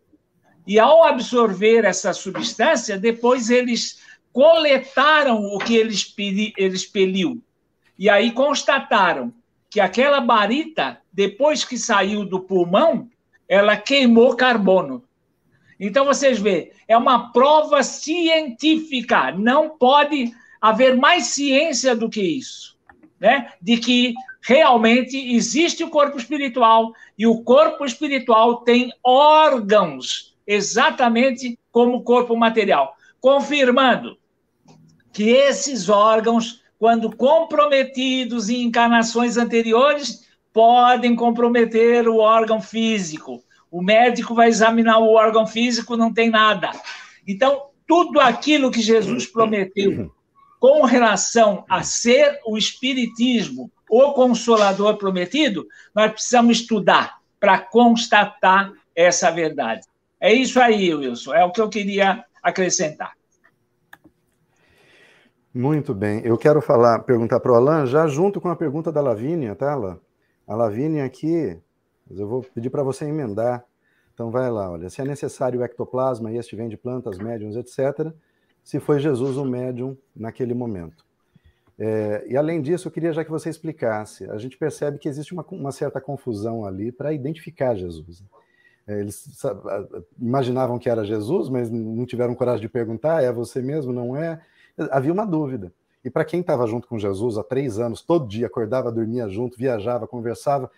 E 0.64 0.78
ao 0.78 1.02
absorver 1.02 1.84
essa 1.84 2.12
substância, 2.12 2.96
depois 2.96 3.50
eles 3.50 3.98
coletaram 4.32 5.42
o 5.42 5.58
que 5.58 5.74
ele 5.74 5.92
expeliu. 6.56 7.42
E 7.98 8.08
aí 8.10 8.32
constataram 8.32 9.32
que 9.70 9.80
aquela 9.80 10.20
barita, 10.20 11.00
depois 11.12 11.64
que 11.64 11.76
saiu 11.78 12.24
do 12.24 12.40
pulmão, 12.40 13.08
ela 13.48 13.76
queimou 13.76 14.36
carbono. 14.36 15.04
Então 15.78 16.04
vocês 16.04 16.38
veem, 16.38 16.70
é 16.86 16.96
uma 16.96 17.32
prova 17.32 17.82
científica. 17.82 19.32
Não 19.32 19.70
pode 19.70 20.32
haver 20.60 20.96
mais 20.96 21.26
ciência 21.26 21.94
do 21.94 22.08
que 22.08 22.22
isso, 22.22 22.78
né? 23.20 23.52
De 23.60 23.76
que 23.76 24.14
realmente 24.40 25.16
existe 25.34 25.82
o 25.82 25.90
corpo 25.90 26.18
espiritual 26.18 26.92
e 27.18 27.26
o 27.26 27.42
corpo 27.42 27.84
espiritual 27.84 28.58
tem 28.58 28.92
órgãos 29.02 30.34
exatamente 30.46 31.58
como 31.72 31.96
o 31.96 32.02
corpo 32.02 32.36
material, 32.36 32.94
confirmando 33.20 34.18
que 35.12 35.30
esses 35.30 35.88
órgãos, 35.88 36.62
quando 36.84 37.16
comprometidos 37.16 38.50
em 38.50 38.64
encarnações 38.64 39.38
anteriores, 39.38 40.28
podem 40.52 41.16
comprometer 41.16 42.06
o 42.06 42.18
órgão 42.18 42.60
físico. 42.60 43.42
O 43.70 43.82
médico 43.82 44.34
vai 44.34 44.50
examinar 44.50 44.98
o 44.98 45.14
órgão 45.14 45.46
físico, 45.46 45.96
não 45.96 46.12
tem 46.12 46.28
nada. 46.28 46.72
Então, 47.26 47.68
tudo 47.86 48.20
aquilo 48.20 48.70
que 48.70 48.82
Jesus 48.82 49.24
prometeu 49.24 50.12
com 50.60 50.82
relação 50.84 51.64
a 51.70 51.82
ser 51.82 52.38
o 52.44 52.58
espiritismo, 52.58 53.72
o 53.88 54.12
consolador 54.12 54.98
prometido, 54.98 55.66
nós 55.94 56.12
precisamos 56.12 56.58
estudar 56.58 57.16
para 57.40 57.60
constatar 57.60 58.70
essa 58.94 59.30
verdade. 59.30 59.86
É 60.20 60.34
isso 60.34 60.60
aí, 60.60 60.94
Wilson, 60.94 61.32
é 61.32 61.42
o 61.46 61.50
que 61.50 61.62
eu 61.62 61.70
queria 61.70 62.22
acrescentar. 62.42 63.14
Muito 65.54 65.94
bem. 65.94 66.20
Eu 66.24 66.36
quero 66.36 66.60
falar, 66.60 66.98
perguntar 67.04 67.38
para 67.38 67.52
o 67.52 67.54
Alan, 67.54 67.86
já 67.86 68.08
junto 68.08 68.40
com 68.40 68.48
a 68.48 68.56
pergunta 68.56 68.90
da 68.90 69.00
Lavínia, 69.00 69.54
tá, 69.54 69.70
Alan? 69.70 70.00
A 70.48 70.56
Lavínia 70.56 71.04
aqui, 71.04 71.56
eu 72.10 72.26
vou 72.26 72.42
pedir 72.42 72.70
para 72.70 72.82
você 72.82 73.04
emendar. 73.04 73.64
Então 74.12 74.32
vai 74.32 74.50
lá, 74.50 74.72
olha, 74.72 74.90
se 74.90 75.00
é 75.00 75.04
necessário 75.04 75.60
o 75.60 75.64
ectoplasma 75.64 76.32
e 76.32 76.38
este 76.38 76.56
vem 76.56 76.68
de 76.68 76.76
plantas, 76.76 77.18
médiums, 77.18 77.54
etc., 77.54 78.12
se 78.64 78.80
foi 78.80 78.98
Jesus 78.98 79.36
o 79.36 79.44
médium 79.44 79.96
naquele 80.14 80.54
momento. 80.54 81.04
É, 81.78 82.24
e 82.26 82.36
além 82.36 82.60
disso, 82.60 82.88
eu 82.88 82.92
queria 82.92 83.12
já 83.12 83.24
que 83.24 83.30
você 83.30 83.48
explicasse. 83.48 84.28
A 84.30 84.38
gente 84.38 84.58
percebe 84.58 84.98
que 84.98 85.08
existe 85.08 85.32
uma, 85.32 85.46
uma 85.52 85.70
certa 85.70 86.00
confusão 86.00 86.64
ali 86.64 86.90
para 86.90 87.12
identificar 87.12 87.76
Jesus. 87.76 88.24
É, 88.88 88.98
eles 88.98 89.24
sabe, 89.34 89.60
imaginavam 90.20 90.80
que 90.80 90.90
era 90.90 91.04
Jesus, 91.04 91.48
mas 91.48 91.70
não 91.70 92.04
tiveram 92.06 92.34
coragem 92.34 92.62
de 92.62 92.68
perguntar: 92.68 93.22
é 93.22 93.32
você 93.32 93.62
mesmo? 93.62 93.92
Não 93.92 94.16
é? 94.16 94.40
Havia 94.90 95.12
uma 95.12 95.26
dúvida. 95.26 95.72
E 96.04 96.10
para 96.10 96.24
quem 96.24 96.40
estava 96.40 96.66
junto 96.66 96.86
com 96.86 96.98
Jesus 96.98 97.38
há 97.38 97.42
três 97.42 97.78
anos, 97.78 98.02
todo 98.02 98.28
dia 98.28 98.46
acordava, 98.46 98.92
dormia 98.92 99.28
junto, 99.28 99.56
viajava, 99.56 100.06
conversava, 100.06 100.70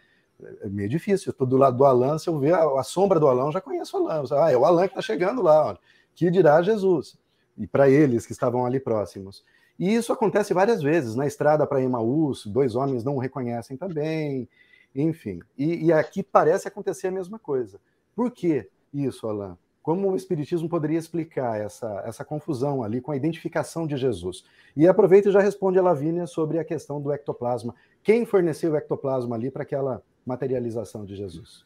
é 0.61 0.69
meio 0.69 0.89
difícil. 0.89 1.31
Estou 1.31 1.47
do 1.47 1.57
lado 1.57 1.77
do 1.77 1.85
Alan, 1.85 2.19
se 2.19 2.29
eu 2.29 2.39
ver 2.39 2.55
a, 2.55 2.81
a 2.81 2.83
sombra 2.83 3.19
do 3.19 3.27
Alan, 3.27 3.47
eu 3.47 3.53
já 3.53 3.61
conheço 3.61 3.97
o 3.97 4.09
Alan. 4.09 4.25
Ah, 4.33 4.53
é 4.53 4.57
o 4.57 4.65
Alan 4.65 4.83
que 4.83 4.93
está 4.93 5.03
chegando 5.03 5.43
lá. 5.43 5.67
Olha. 5.67 5.79
Que 6.15 6.31
dirá 6.31 6.63
Jesus? 6.63 7.19
E 7.59 7.67
para 7.67 7.91
eles 7.91 8.27
que 8.27 8.33
estavam 8.33 8.65
ali 8.65 8.79
próximos. 8.79 9.45
E 9.79 9.95
isso 9.95 10.13
acontece 10.13 10.55
várias 10.55 10.83
vezes. 10.83 11.15
Na 11.15 11.27
estrada 11.27 11.67
para 11.67 11.83
Emaús, 11.83 12.47
dois 12.47 12.75
homens 12.75 13.05
não 13.05 13.17
o 13.17 13.19
reconhecem 13.19 13.77
também, 13.77 14.49
enfim. 14.95 15.41
E, 15.59 15.87
e, 15.87 15.93
aqui 15.93 16.23
parece 16.23 16.67
acontecer 16.69 17.09
a 17.09 17.13
mesma 17.13 17.39
coisa. 17.39 17.79
Por 18.15 18.31
que 18.31 18.67
isso, 18.93 19.29
Alain? 19.29 19.57
Como 19.87 20.11
o 20.11 20.17
Espiritismo 20.17 20.69
poderia 20.69 20.99
explicar 20.99 21.61
essa, 21.61 22.03
essa 22.05 22.25
confusão 22.25 22.83
ali 22.83 23.01
com 23.01 23.13
a 23.13 23.17
identificação 23.17 23.87
de 23.87 23.97
Jesus? 23.97 24.43
E 24.77 24.85
aproveita 24.89 25.29
e 25.29 25.33
já 25.33 25.39
responde 25.39 25.79
a 25.79 25.83
Lavínia 25.83 26.27
sobre 26.27 26.59
a 26.59 26.65
questão 26.65 27.01
do 27.01 27.13
ectoplasma. 27.13 27.73
Quem 28.03 28.27
forneceu 28.27 28.73
o 28.73 28.77
ectoplasma 28.77 29.37
ali 29.37 29.49
para 29.49 29.63
aquela 29.63 30.03
materialização 30.27 31.05
de 31.05 31.15
Jesus? 31.15 31.65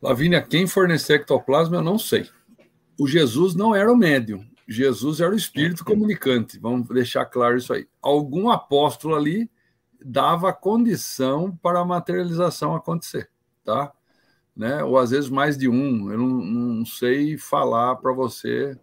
Lavínia, 0.00 0.40
quem 0.40 0.66
forneceu 0.66 1.16
ectoplasma 1.16 1.76
eu 1.76 1.82
não 1.82 1.98
sei. 1.98 2.26
O 2.98 3.06
Jesus 3.06 3.54
não 3.54 3.74
era 3.74 3.92
o 3.92 3.96
médium, 3.96 4.46
Jesus 4.66 5.20
era 5.20 5.30
o 5.30 5.36
espírito 5.36 5.84
comunicante, 5.84 6.58
vamos 6.58 6.88
deixar 6.88 7.26
claro 7.26 7.58
isso 7.58 7.70
aí. 7.70 7.86
Algum 8.00 8.48
apóstolo 8.48 9.14
ali 9.14 9.50
dava 10.02 10.54
condição 10.54 11.54
para 11.62 11.80
a 11.80 11.84
materialização 11.84 12.74
acontecer, 12.74 13.28
tá? 13.62 13.92
Né? 14.56 14.82
Ou 14.84 14.98
às 14.98 15.10
vezes 15.10 15.28
mais 15.28 15.58
de 15.58 15.68
um, 15.68 16.10
eu 16.12 16.18
não, 16.18 16.28
não 16.28 16.86
sei 16.86 17.36
falar 17.36 17.96
para 17.96 18.12
você. 18.12 18.78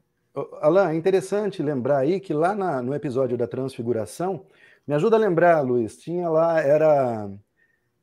Alain, 0.62 0.94
é 0.94 0.96
interessante 0.96 1.64
lembrar 1.64 2.00
aí 2.00 2.20
que 2.20 2.34
lá 2.34 2.56
na, 2.56 2.82
no 2.82 2.94
episódio 2.94 3.38
da 3.38 3.48
Transfiguração, 3.48 4.46
me 4.88 4.94
ajuda 4.94 5.16
a 5.16 5.20
lembrar, 5.20 5.62
Luiz, 5.62 5.98
tinha 5.98 6.30
lá, 6.30 6.60
era. 6.60 7.30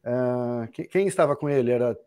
Uh, 0.05 0.89
quem 0.91 1.07
estava 1.07 1.37
com 1.37 1.49
ele? 1.49 1.71
Era 1.71 1.99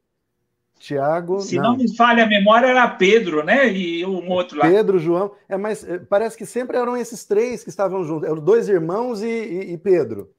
Tiago. 0.79 1.41
Se 1.41 1.57
não. 1.57 1.71
não 1.71 1.77
me 1.77 1.95
falha 1.95 2.23
a 2.23 2.27
memória, 2.27 2.67
era 2.67 2.87
Pedro, 2.87 3.43
né? 3.43 3.71
E 3.71 4.03
um 4.05 4.29
outro 4.29 4.57
lá. 4.57 4.67
Pedro, 4.67 4.97
João. 4.97 5.35
É, 5.47 5.55
mas 5.55 5.87
é, 5.87 5.99
parece 5.99 6.35
que 6.35 6.45
sempre 6.45 6.77
eram 6.77 6.97
esses 6.97 7.23
três 7.25 7.63
que 7.63 7.69
estavam 7.69 8.03
juntos. 8.03 8.27
Eram 8.27 8.39
dois 8.39 8.67
irmãos 8.67 9.21
e, 9.21 9.27
e, 9.27 9.73
e 9.73 9.77
Pedro. 9.77 10.33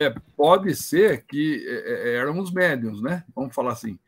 É, 0.00 0.12
pode 0.36 0.74
ser 0.74 1.24
que 1.24 1.64
é, 1.68 2.10
é 2.10 2.16
eram 2.16 2.38
os 2.40 2.52
médiums, 2.52 3.00
né? 3.00 3.24
Vamos 3.34 3.54
falar 3.54 3.72
assim. 3.72 3.98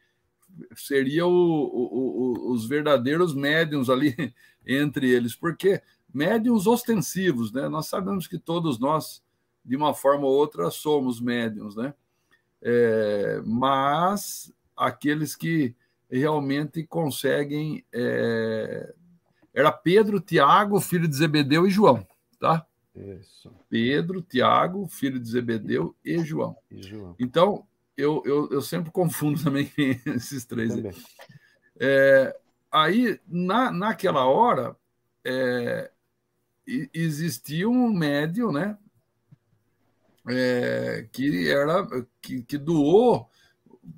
Seria 0.75 1.27
o, 1.27 1.31
o, 1.31 2.51
o, 2.51 2.53
os 2.53 2.67
verdadeiros 2.67 3.35
médiums 3.35 3.89
ali 3.91 4.15
entre 4.67 5.11
eles, 5.11 5.35
porque 5.35 5.83
médiums 6.13 6.67
ostensivos, 6.67 7.53
né? 7.53 7.69
Nós 7.69 7.87
sabemos 7.87 8.27
que 8.27 8.39
todos 8.39 8.79
nós, 8.79 9.23
de 9.65 9.77
uma 9.77 9.95
forma 9.95 10.27
ou 10.27 10.33
outra, 10.33 10.71
somos 10.71 11.21
médiums, 11.21 11.77
né? 11.77 11.95
É, 12.61 13.41
mas 13.45 14.53
aqueles 14.77 15.37
que 15.37 15.75
realmente 16.11 16.83
conseguem. 16.85 17.85
É... 17.93 18.95
Era 19.53 19.73
Pedro, 19.73 20.21
Tiago, 20.21 20.81
filho 20.81 21.09
de 21.09 21.17
Zebedeu 21.17 21.67
e 21.67 21.71
João, 21.71 22.07
tá? 22.39 22.65
Isso. 22.95 23.51
Pedro, 23.69 24.23
Tiago, 24.23 24.87
filho 24.87 25.19
de 25.19 25.29
Zebedeu 25.29 25.95
e 26.05 26.19
João. 26.19 26.57
E 26.71 26.83
João. 26.83 27.17
Então, 27.19 27.67
eu, 27.99 28.23
eu, 28.25 28.49
eu, 28.53 28.63
sempre 28.63 28.93
confundo 28.93 29.43
também 29.45 29.71
esses 30.07 30.45
três. 30.45 30.73
É, 31.81 32.39
aí, 32.71 33.21
na, 33.27 33.73
naquela 33.73 34.25
hora, 34.25 34.77
é, 35.25 35.91
existia 36.95 37.69
um 37.69 37.93
médium, 37.93 38.53
né? 38.53 38.79
É, 40.31 41.09
que 41.11 41.49
era 41.49 41.87
que, 42.21 42.43
que 42.43 42.59
doou 42.59 43.29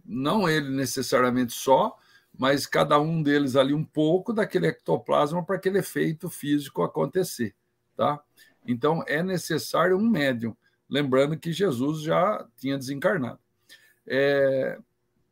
não 0.04 0.48
ele 0.48 0.70
necessariamente 0.70 1.52
só, 1.52 1.98
mas 2.38 2.66
cada 2.66 3.00
um 3.00 3.20
deles 3.20 3.56
ali 3.56 3.74
um 3.74 3.84
pouco 3.84 4.32
daquele 4.32 4.68
ectoplasma 4.68 5.44
para 5.44 5.56
aquele 5.56 5.78
efeito 5.78 6.30
físico 6.30 6.82
acontecer, 6.82 7.54
tá? 7.96 8.22
Então 8.64 9.02
é 9.08 9.22
necessário 9.22 9.96
um 9.98 10.08
médium, 10.08 10.56
lembrando 10.88 11.36
que 11.36 11.52
Jesus 11.52 12.02
já 12.02 12.46
tinha 12.56 12.78
desencarnado. 12.78 13.40
É... 14.06 14.78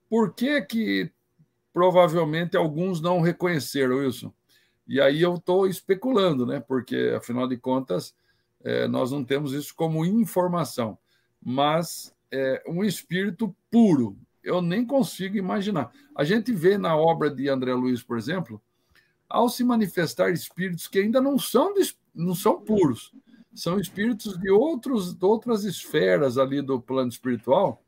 Por 0.08 0.34
que 0.34 0.62
que 0.62 1.12
provavelmente 1.72 2.56
alguns 2.56 3.00
não 3.00 3.20
reconheceram 3.20 3.98
Wilson? 3.98 4.32
E 4.86 5.00
aí 5.00 5.20
eu 5.20 5.34
estou 5.34 5.66
especulando, 5.66 6.46
né? 6.46 6.60
Porque 6.60 7.12
afinal 7.14 7.46
de 7.46 7.58
contas 7.58 8.14
é, 8.64 8.88
nós 8.88 9.12
não 9.12 9.22
temos 9.22 9.52
isso 9.52 9.74
como 9.74 10.04
informação, 10.04 10.98
mas 11.42 12.14
é, 12.30 12.62
um 12.66 12.82
espírito 12.82 13.54
puro, 13.70 14.16
eu 14.42 14.60
nem 14.62 14.84
consigo 14.84 15.36
imaginar. 15.36 15.92
A 16.14 16.24
gente 16.24 16.52
vê 16.52 16.78
na 16.78 16.96
obra 16.96 17.30
de 17.30 17.48
André 17.48 17.74
Luiz, 17.74 18.02
por 18.02 18.18
exemplo, 18.18 18.60
ao 19.28 19.48
se 19.48 19.62
manifestar 19.62 20.30
espíritos 20.30 20.88
que 20.88 20.98
ainda 20.98 21.20
não 21.20 21.38
são, 21.38 21.74
não 22.14 22.34
são 22.34 22.60
puros, 22.60 23.12
são 23.54 23.78
espíritos 23.78 24.38
de, 24.38 24.50
outros, 24.50 25.14
de 25.14 25.24
outras 25.24 25.64
esferas 25.64 26.38
ali 26.38 26.62
do 26.62 26.80
plano 26.80 27.10
espiritual, 27.10 27.82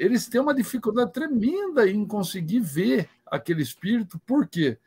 eles 0.00 0.26
têm 0.26 0.40
uma 0.40 0.54
dificuldade 0.54 1.12
tremenda 1.12 1.86
em 1.86 2.06
conseguir 2.06 2.60
ver 2.60 3.06
aquele 3.26 3.60
espírito. 3.60 4.18
Por 4.20 4.48
quê? 4.48 4.78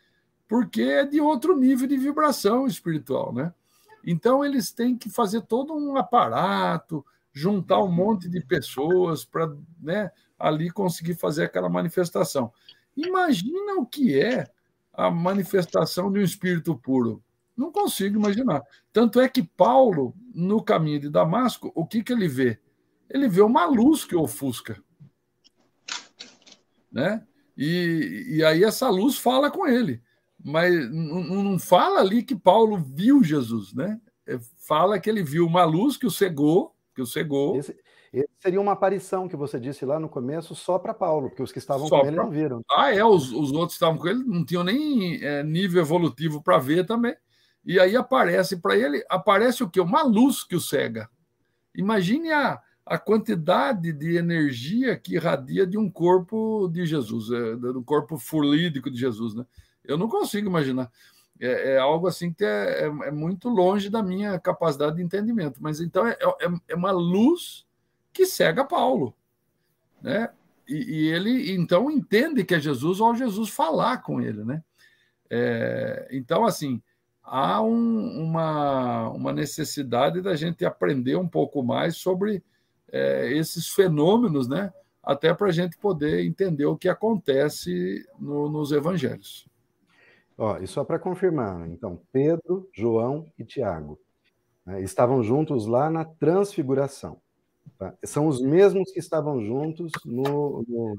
Porque 0.47 0.81
é 0.81 1.05
de 1.05 1.21
outro 1.21 1.55
nível 1.55 1.87
de 1.87 1.97
vibração 1.97 2.65
espiritual, 2.65 3.31
né? 3.31 3.53
Então 4.03 4.43
eles 4.43 4.71
têm 4.71 4.97
que 4.97 5.11
fazer 5.11 5.41
todo 5.41 5.71
um 5.71 5.95
aparato, 5.97 7.05
juntar 7.31 7.79
um 7.83 7.91
monte 7.91 8.27
de 8.27 8.41
pessoas 8.41 9.23
para 9.23 9.55
né, 9.79 10.11
ali 10.37 10.71
conseguir 10.71 11.13
fazer 11.13 11.43
aquela 11.43 11.69
manifestação. 11.69 12.51
Imagina 12.97 13.75
o 13.75 13.85
que 13.85 14.19
é 14.19 14.47
a 14.91 15.11
manifestação 15.11 16.11
de 16.11 16.19
um 16.21 16.23
espírito 16.23 16.75
puro. 16.75 17.23
Não 17.55 17.71
consigo 17.71 18.17
imaginar. 18.17 18.63
Tanto 18.91 19.21
é 19.21 19.29
que 19.29 19.43
Paulo, 19.43 20.15
no 20.33 20.59
caminho 20.61 20.99
de 20.99 21.09
Damasco, 21.09 21.71
o 21.75 21.85
que, 21.85 22.01
que 22.01 22.11
ele 22.11 22.27
vê? 22.27 22.59
Ele 23.07 23.29
vê 23.29 23.43
uma 23.43 23.65
luz 23.65 24.03
que 24.03 24.15
ofusca. 24.15 24.81
Né? 26.93 27.25
E, 27.57 28.35
e 28.37 28.43
aí 28.45 28.63
essa 28.63 28.89
luz 28.89 29.17
fala 29.17 29.49
com 29.49 29.67
ele. 29.67 30.01
Mas 30.43 30.91
não, 30.91 31.57
fala 31.57 31.99
ali 31.99 32.21
que 32.21 32.35
Paulo 32.35 32.77
viu 32.77 33.23
Jesus, 33.23 33.73
né? 33.73 33.99
É, 34.27 34.37
fala 34.67 34.99
que 34.99 35.09
ele 35.09 35.23
viu 35.23 35.45
uma 35.45 35.63
luz 35.63 35.97
que 35.97 36.05
o 36.05 36.11
cegou, 36.11 36.75
que 36.93 37.01
o 37.01 37.05
cegou. 37.05 37.57
Esse, 37.57 37.75
seria 38.39 38.61
uma 38.61 38.73
aparição 38.73 39.27
que 39.27 39.35
você 39.35 39.59
disse 39.59 39.85
lá 39.85 39.99
no 39.99 40.09
começo 40.09 40.53
só 40.53 40.77
para 40.77 40.93
Paulo, 40.93 41.29
porque 41.29 41.41
os 41.41 41.51
que 41.51 41.59
estavam 41.59 41.87
só 41.87 42.01
com 42.01 42.07
ele 42.07 42.15
pra... 42.15 42.25
não 42.25 42.31
viram. 42.31 42.61
Ah, 42.69 42.93
é, 42.93 43.03
os, 43.03 43.31
os 43.31 43.51
outros 43.51 43.77
que 43.77 43.83
estavam 43.83 43.97
com 43.97 44.07
ele 44.07 44.23
não 44.23 44.45
tinham 44.45 44.63
nem 44.63 45.23
é, 45.23 45.43
nível 45.43 45.81
evolutivo 45.81 46.43
para 46.43 46.59
ver 46.59 46.85
também. 46.85 47.15
E 47.65 47.79
aí 47.79 47.95
aparece 47.95 48.57
para 48.57 48.75
ele, 48.75 49.03
aparece 49.09 49.63
o 49.63 49.69
quê? 49.69 49.79
Uma 49.79 50.03
luz 50.03 50.43
que 50.43 50.55
o 50.55 50.61
cega. 50.61 51.09
Imagine 51.73 52.31
a, 52.31 52.61
a 52.85 52.97
quantidade 52.97 53.93
de 53.93 54.17
energia 54.17 54.97
que 54.97 55.15
irradia 55.15 55.65
de 55.65 55.77
um 55.77 55.89
corpo 55.89 56.67
de 56.67 56.85
Jesus, 56.85 57.31
é, 57.31 57.55
do 57.55 57.83
corpo 57.83 58.17
fluídico 58.17 58.91
de 58.91 58.97
Jesus, 58.97 59.33
né? 59.33 59.45
Eu 59.83 59.97
não 59.97 60.07
consigo 60.07 60.47
imaginar. 60.47 60.91
É, 61.39 61.73
é 61.73 61.77
algo 61.77 62.07
assim 62.07 62.31
que 62.31 62.43
é, 62.43 62.83
é, 62.83 62.85
é, 62.85 63.11
muito 63.11 63.49
longe 63.49 63.89
da 63.89 64.03
minha 64.03 64.39
capacidade 64.39 64.97
de 64.97 65.03
entendimento. 65.03 65.61
Mas 65.61 65.79
então 65.79 66.07
é, 66.07 66.17
é, 66.21 66.47
é 66.69 66.75
uma 66.75 66.91
luz 66.91 67.65
que 68.11 68.25
cega 68.25 68.65
Paulo, 68.65 69.13
né? 70.01 70.29
E, 70.67 70.75
e, 70.75 71.07
ele 71.07 71.51
então 71.51 71.91
entende 71.91 72.45
que 72.45 72.55
é 72.55 72.59
Jesus 72.59 73.01
ao 73.01 73.15
Jesus 73.15 73.49
falar 73.49 73.97
com 73.97 74.21
ele, 74.21 74.43
né? 74.43 74.63
Então 76.11 76.45
assim 76.45 76.81
há 77.23 77.61
um, 77.61 78.23
uma, 78.23 79.09
uma 79.09 79.33
necessidade 79.33 80.21
da 80.21 80.35
gente 80.35 80.63
aprender 80.63 81.15
um 81.15 81.27
pouco 81.27 81.63
mais 81.63 81.97
sobre 81.97 82.43
é, 82.93 83.33
esses 83.33 83.69
fenômenos, 83.69 84.47
né? 84.47 84.71
Até 85.01 85.33
para 85.33 85.47
a 85.47 85.51
gente 85.51 85.77
poder 85.77 86.23
entender 86.23 86.65
o 86.65 86.77
que 86.77 86.87
acontece 86.87 88.07
no, 88.19 88.47
nos 88.49 88.71
evangelhos. 88.71 89.47
Ó, 90.37 90.57
e 90.59 90.67
só 90.67 90.83
para 90.83 90.99
confirmar, 90.99 91.67
então, 91.67 91.99
Pedro, 92.11 92.69
João 92.71 93.25
e 93.37 93.43
Tiago 93.43 93.99
né, 94.65 94.81
estavam 94.81 95.21
juntos 95.23 95.65
lá 95.65 95.89
na 95.89 96.05
transfiguração. 96.05 97.17
Tá? 97.77 97.93
São 98.05 98.27
os 98.27 98.41
mesmos 98.41 98.91
que 98.91 98.99
estavam 98.99 99.43
juntos 99.43 99.91
no, 100.05 100.63
no, 100.67 100.95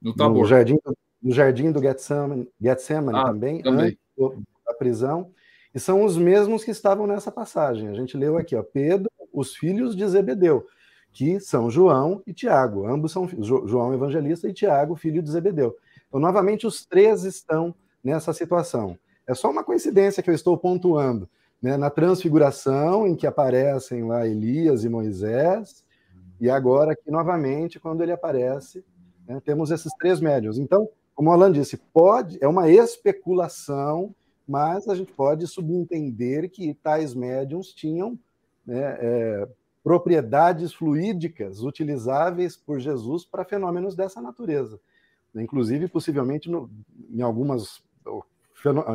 no, 0.00 0.14
no 0.14 0.44
jardim, 0.46 0.78
no 1.22 1.32
jardim 1.32 1.70
do 1.70 1.80
Getsemane, 1.80 2.48
Getsemane 2.60 3.18
ah, 3.18 3.24
também, 3.24 3.62
também, 3.62 3.98
antes 4.18 4.44
da 4.64 4.74
prisão. 4.74 5.32
E 5.74 5.78
são 5.78 6.04
os 6.04 6.16
mesmos 6.16 6.64
que 6.64 6.70
estavam 6.70 7.06
nessa 7.06 7.30
passagem. 7.30 7.88
A 7.88 7.94
gente 7.94 8.16
leu 8.16 8.38
aqui, 8.38 8.56
ó, 8.56 8.62
Pedro, 8.62 9.10
os 9.32 9.54
filhos 9.54 9.94
de 9.94 10.08
Zebedeu, 10.08 10.66
que 11.16 11.40
são 11.40 11.70
João 11.70 12.22
e 12.26 12.34
Tiago. 12.34 12.86
Ambos 12.86 13.10
são 13.10 13.26
João 13.26 13.94
evangelista 13.94 14.46
e 14.46 14.52
Tiago, 14.52 14.94
filho 14.94 15.22
de 15.22 15.30
Zebedeu. 15.30 15.74
Então, 16.06 16.20
novamente, 16.20 16.66
os 16.66 16.84
três 16.84 17.24
estão 17.24 17.74
nessa 18.04 18.34
situação. 18.34 18.98
É 19.26 19.34
só 19.34 19.50
uma 19.50 19.64
coincidência 19.64 20.22
que 20.22 20.28
eu 20.28 20.34
estou 20.34 20.58
pontuando. 20.58 21.26
Né? 21.60 21.78
Na 21.78 21.88
transfiguração, 21.88 23.06
em 23.06 23.16
que 23.16 23.26
aparecem 23.26 24.04
lá 24.04 24.26
Elias 24.26 24.84
e 24.84 24.90
Moisés, 24.90 25.86
e 26.38 26.50
agora 26.50 26.92
aqui 26.92 27.10
novamente, 27.10 27.80
quando 27.80 28.02
ele 28.02 28.12
aparece, 28.12 28.84
né, 29.26 29.40
temos 29.42 29.70
esses 29.70 29.90
três 29.98 30.20
médios. 30.20 30.58
Então, 30.58 30.86
como 31.14 31.30
o 31.30 31.32
Alan 31.32 31.50
disse, 31.50 31.78
pode, 31.94 32.36
é 32.42 32.46
uma 32.46 32.68
especulação, 32.68 34.14
mas 34.46 34.86
a 34.86 34.94
gente 34.94 35.14
pode 35.14 35.46
subentender 35.46 36.50
que 36.50 36.74
tais 36.74 37.14
médiums 37.14 37.72
tinham 37.72 38.18
né, 38.66 38.98
é, 39.00 39.48
propriedades 39.86 40.74
fluídicas 40.74 41.62
utilizáveis 41.62 42.56
por 42.56 42.80
Jesus 42.80 43.24
para 43.24 43.44
fenômenos 43.44 43.94
dessa 43.94 44.20
natureza. 44.20 44.80
Inclusive, 45.32 45.86
possivelmente, 45.86 46.50
no, 46.50 46.68
em 47.08 47.22
algumas 47.22 47.80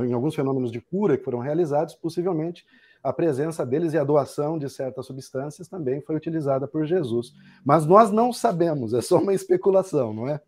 em 0.06 0.12
alguns 0.12 0.36
fenômenos 0.36 0.70
de 0.70 0.82
cura 0.82 1.18
que 1.18 1.24
foram 1.24 1.39
realizados, 1.39 1.96
possivelmente 1.96 2.66
a 3.02 3.14
presença 3.14 3.66
deles 3.66 3.94
e 3.94 3.98
a 3.98 4.04
doação 4.04 4.60
de 4.60 4.70
certas 4.70 5.06
substâncias 5.06 5.70
também 5.70 6.02
foi 6.02 6.14
utilizada 6.14 6.68
por 6.68 6.86
Jesus. 6.86 7.34
Mas 7.64 7.86
nós 7.86 8.12
não 8.12 8.34
sabemos, 8.34 8.94
é 8.94 9.02
só 9.02 9.20
uma 9.20 9.34
especulação, 9.34 10.14
não 10.14 10.28
é? 10.28 10.42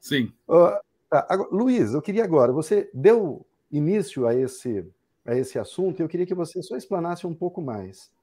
Sim. 0.00 0.32
Uh, 0.48 0.80
tá, 1.10 1.26
agora, 1.28 1.50
Luiz, 1.52 1.92
eu 1.92 2.00
queria 2.00 2.24
agora, 2.24 2.50
você 2.50 2.88
deu 2.94 3.44
início 3.70 4.26
a 4.26 4.34
esse, 4.34 4.90
a 5.22 5.36
esse 5.36 5.58
assunto 5.58 6.00
e 6.00 6.02
eu 6.02 6.08
queria 6.08 6.24
que 6.24 6.34
você 6.34 6.62
só 6.62 6.78
explanasse 6.78 7.26
um 7.26 7.34
pouco 7.34 7.60
mais. 7.60 8.14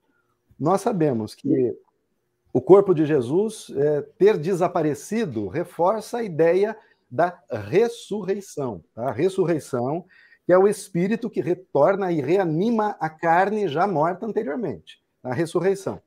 Nós 0.62 0.82
sabemos 0.82 1.34
que 1.34 1.76
o 2.54 2.62
corpo 2.62 2.94
de 2.94 3.04
Jesus 3.04 3.72
é, 3.76 4.02
ter 4.20 4.38
desaparecido 4.38 5.48
reforça 5.48 6.20
a 6.20 6.24
ideia 6.24 6.78
da 7.10 7.36
ressurreição. 7.50 8.84
Tá? 8.94 9.10
A 9.10 9.12
ressurreição, 9.12 10.06
que 10.46 10.54
é 10.54 10.58
o 10.60 10.68
espírito 10.68 11.32
que 11.32 11.42
retorna 11.42 12.12
e 12.12 12.22
reanima 12.22 12.96
a 13.00 13.10
carne 13.10 13.68
já 13.68 13.88
morta 13.88 14.28
anteriormente. 14.28 15.02
A 15.24 15.34
ressurreição. 15.34 16.00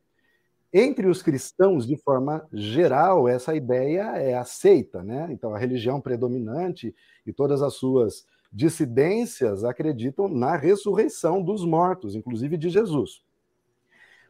Entre 0.73 1.09
os 1.09 1.21
cristãos, 1.21 1.85
de 1.85 1.97
forma 1.97 2.47
geral, 2.53 3.27
essa 3.27 3.57
ideia 3.57 4.03
é 4.17 4.35
aceita, 4.35 5.03
né? 5.03 5.29
Então, 5.31 5.53
a 5.53 5.59
religião 5.59 6.01
predominante 6.01 6.95
e 7.27 7.33
todas 7.33 7.61
as 7.61 7.75
suas 7.75 8.25
dissidências 8.53 9.65
acreditam 9.65 10.29
na 10.29 10.57
ressurreição 10.57 11.43
dos 11.43 11.65
mortos, 11.65 12.15
inclusive 12.15 12.57
de 12.57 12.71
Jesus. 12.71 13.25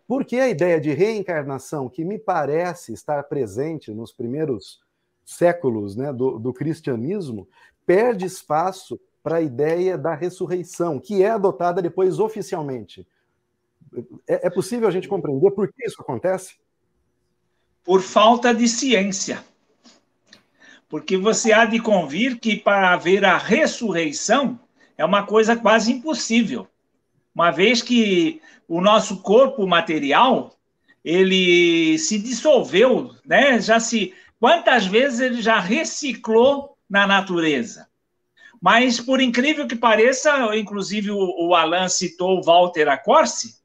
Porque 0.07 0.37
a 0.37 0.49
ideia 0.49 0.81
de 0.81 0.93
reencarnação, 0.93 1.89
que 1.89 2.05
me 2.05 2.19
parece 2.19 2.93
estar 2.93 3.23
presente 3.25 3.93
nos 3.93 4.13
primeiros 4.13 4.81
séculos 5.25 5.97
né, 5.97 6.13
do, 6.13 6.39
do 6.39 6.53
cristianismo, 6.53 7.49
perde 7.87 8.27
espaço 8.27 9.01
para 9.23 9.37
a 9.37 9.43
ideia 9.43 9.97
da 9.97 10.15
ressurreição, 10.15 11.01
que 11.01 11.23
é 11.23 11.31
adotada 11.31 11.81
depois 11.81 12.19
oficialmente. 12.19 13.07
É, 14.27 14.47
é, 14.47 14.51
possível 14.51 14.87
a 14.87 14.91
gente 14.91 15.09
compreender 15.09 15.51
por 15.53 15.73
que 15.73 15.87
isso 15.87 16.01
acontece? 16.01 16.57
Por 17.83 18.03
falta 18.03 18.53
de 18.53 18.69
ciência. 18.69 19.43
Porque 20.89 21.17
você 21.17 21.53
há 21.53 21.65
de 21.65 21.81
convir 21.81 22.39
que 22.39 22.57
para 22.57 22.93
haver 22.93 23.25
a 23.25 23.39
ressurreição 23.39 24.61
é 24.97 25.05
uma 25.05 25.27
coisa 25.27 25.57
quase 25.57 25.93
impossível. 25.93 26.69
Uma 27.35 27.51
vez 27.51 27.83
que 27.83 28.41
o 28.69 28.81
nosso 28.81 29.23
corpo 29.23 29.67
material 29.67 30.55
ele 31.05 31.99
se 31.99 32.19
dissolveu, 32.19 33.11
né? 33.27 33.61
Já 33.61 33.79
se 33.79 34.15
Quantas 34.45 34.85
vezes 34.85 35.21
ele 35.21 35.41
já 35.41 35.59
reciclou 35.59 36.77
na 36.89 37.07
natureza? 37.07 37.89
Mas, 38.61 39.01
por 39.01 39.19
incrível 39.19 39.67
que 39.67 39.75
pareça, 39.75 40.55
inclusive 40.55 41.11
o, 41.11 41.55
Alan 41.55 41.89
citou 41.89 42.39
o 42.39 42.43
Walter 42.43 42.87
Acorce, 42.91 43.57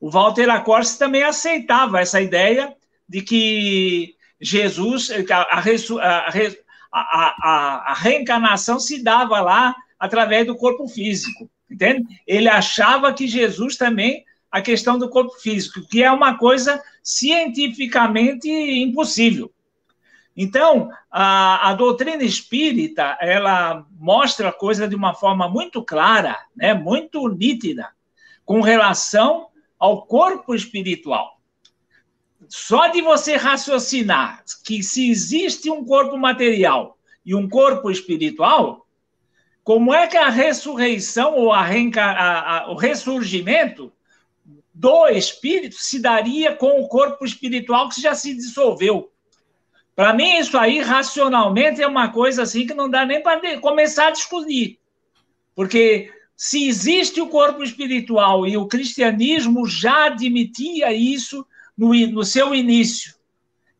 o 0.00 0.10
Walter 0.10 0.50
Acorce 0.50 0.98
também 0.98 1.22
aceitava 1.22 2.00
essa 2.00 2.20
ideia 2.20 2.74
de 3.08 3.22
que 3.22 4.16
Jesus, 4.40 5.08
a, 5.30 5.42
a, 5.42 6.28
a, 6.92 7.92
a, 7.92 7.94
reencarnação 7.94 8.80
se 8.80 9.04
dava 9.04 9.40
lá 9.40 9.72
através 10.00 10.48
do 10.48 10.56
corpo 10.56 10.88
físico, 10.88 11.48
entende? 11.70 12.06
Ele 12.26 12.48
achava 12.48 13.12
que 13.12 13.26
Jesus 13.26 13.76
também, 13.76 14.24
a 14.50 14.60
questão 14.60 14.98
do 14.98 15.08
corpo 15.08 15.34
físico, 15.40 15.86
que 15.88 16.02
é 16.02 16.10
uma 16.10 16.38
coisa 16.38 16.82
cientificamente 17.02 18.48
impossível. 18.48 19.50
Então, 20.36 20.90
a, 21.10 21.70
a, 21.70 21.74
doutrina 21.74 22.24
espírita, 22.24 23.16
ela 23.20 23.86
mostra 23.92 24.48
a 24.48 24.52
coisa 24.52 24.88
de 24.88 24.96
uma 24.96 25.14
forma 25.14 25.48
muito 25.48 25.82
clara, 25.82 26.36
né, 26.56 26.74
muito 26.74 27.28
nítida, 27.28 27.90
com 28.44 28.60
relação 28.60 29.48
ao 29.78 30.06
corpo 30.06 30.54
espiritual. 30.54 31.40
Só 32.48 32.88
de 32.88 33.00
você 33.00 33.36
raciocinar 33.36 34.42
que 34.64 34.82
se 34.82 35.08
existe 35.08 35.70
um 35.70 35.84
corpo 35.84 36.16
material 36.16 36.98
e 37.24 37.34
um 37.34 37.48
corpo 37.48 37.90
espiritual, 37.90 38.83
como 39.64 39.94
é 39.94 40.06
que 40.06 40.16
a 40.16 40.28
ressurreição 40.28 41.36
ou 41.36 41.50
a, 41.50 41.66
a, 41.66 42.58
a 42.58 42.70
o 42.70 42.76
ressurgimento 42.76 43.90
do 44.74 45.08
espírito 45.08 45.76
se 45.76 45.98
daria 45.98 46.54
com 46.54 46.82
o 46.82 46.88
corpo 46.88 47.24
espiritual 47.24 47.88
que 47.88 48.00
já 48.00 48.14
se 48.14 48.34
dissolveu? 48.34 49.10
Para 49.96 50.12
mim, 50.12 50.38
isso 50.38 50.58
aí, 50.58 50.80
racionalmente, 50.80 51.80
é 51.80 51.86
uma 51.86 52.10
coisa 52.12 52.42
assim 52.42 52.66
que 52.66 52.74
não 52.74 52.90
dá 52.90 53.06
nem 53.06 53.22
para 53.22 53.58
começar 53.60 54.08
a 54.08 54.10
discutir. 54.10 54.78
Porque 55.54 56.12
se 56.36 56.68
existe 56.68 57.20
o 57.20 57.28
corpo 57.28 57.62
espiritual 57.62 58.46
e 58.46 58.56
o 58.56 58.66
cristianismo 58.66 59.66
já 59.66 60.06
admitia 60.06 60.92
isso 60.92 61.46
no, 61.78 61.94
no 62.08 62.24
seu 62.24 62.54
início, 62.54 63.14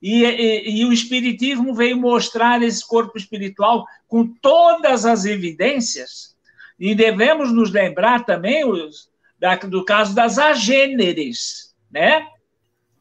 e, 0.07 0.23
e, 0.23 0.81
e, 0.81 0.85
o 0.85 0.93
Espiritismo 0.93 1.75
veio 1.75 1.97
mostrar 1.97 2.63
esse 2.63 2.87
corpo 2.87 3.17
espiritual 3.17 3.87
com 4.07 4.27
todas 4.27 5.07
as 5.07 5.25
evidências, 5.25 6.37
e 6.79 6.95
devemos 6.95 7.51
nos 7.51 7.71
lembrar 7.71 8.27
também 8.27 8.69
os, 8.69 9.09
da, 9.41 9.57
do 9.57 9.83
caso 9.83 10.15
das 10.15 10.37
agêneres, 10.37 11.75
né? 11.91 12.29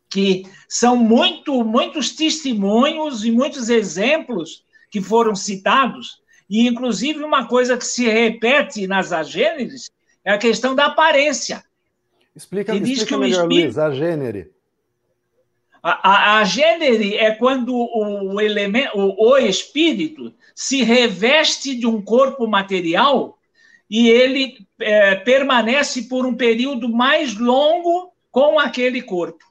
que 0.09 0.45
são 0.69 0.95
muito, 0.95 1.61
muitos 1.65 2.15
testemunhos 2.15 3.25
e 3.25 3.31
muitos 3.31 3.67
exemplos 3.67 4.63
que 4.89 5.01
foram 5.01 5.35
citados, 5.35 6.21
e 6.49 6.65
inclusive 6.65 7.21
uma 7.21 7.49
coisa 7.49 7.77
que 7.77 7.85
se 7.85 8.07
repete 8.07 8.87
nas 8.87 9.11
agêneres 9.11 9.89
é 10.23 10.31
a 10.31 10.37
questão 10.37 10.73
da 10.73 10.85
aparência. 10.85 11.65
Explica, 12.33 12.71
que 12.71 12.93
explica 12.93 13.17
melhor, 13.17 13.41
espírito... 13.41 13.63
Luiz, 13.65 13.77
a 13.77 13.91
gênere. 13.91 14.52
A, 15.83 16.09
a, 16.09 16.39
a 16.39 16.43
gênere 16.45 17.17
é 17.17 17.31
quando 17.31 17.75
o, 17.75 18.35
o 18.35 18.41
elemento, 18.41 18.97
o, 18.97 19.31
o 19.31 19.37
espírito 19.37 20.33
se 20.55 20.81
reveste 20.81 21.75
de 21.75 21.85
um 21.85 22.01
corpo 22.01 22.47
material 22.47 23.37
e 23.89 24.09
ele 24.09 24.65
é, 24.79 25.15
permanece 25.15 26.03
por 26.03 26.25
um 26.25 26.35
período 26.35 26.87
mais 26.87 27.37
longo 27.37 28.13
com 28.31 28.57
aquele 28.57 29.01
corpo. 29.01 29.43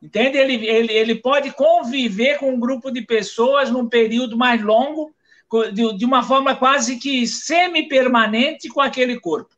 Entende? 0.00 0.36
Ele, 0.36 0.66
ele, 0.66 0.92
ele 0.92 1.14
pode 1.14 1.50
conviver 1.52 2.38
com 2.38 2.52
um 2.52 2.60
grupo 2.60 2.90
de 2.90 3.02
pessoas 3.02 3.70
num 3.70 3.88
período 3.88 4.36
mais 4.36 4.62
longo, 4.62 5.12
de, 5.72 5.96
de 5.96 6.04
uma 6.04 6.22
forma 6.22 6.54
quase 6.54 6.98
que 6.98 7.26
semi-permanente 7.26 8.68
com 8.68 8.80
aquele 8.80 9.18
corpo. 9.18 9.56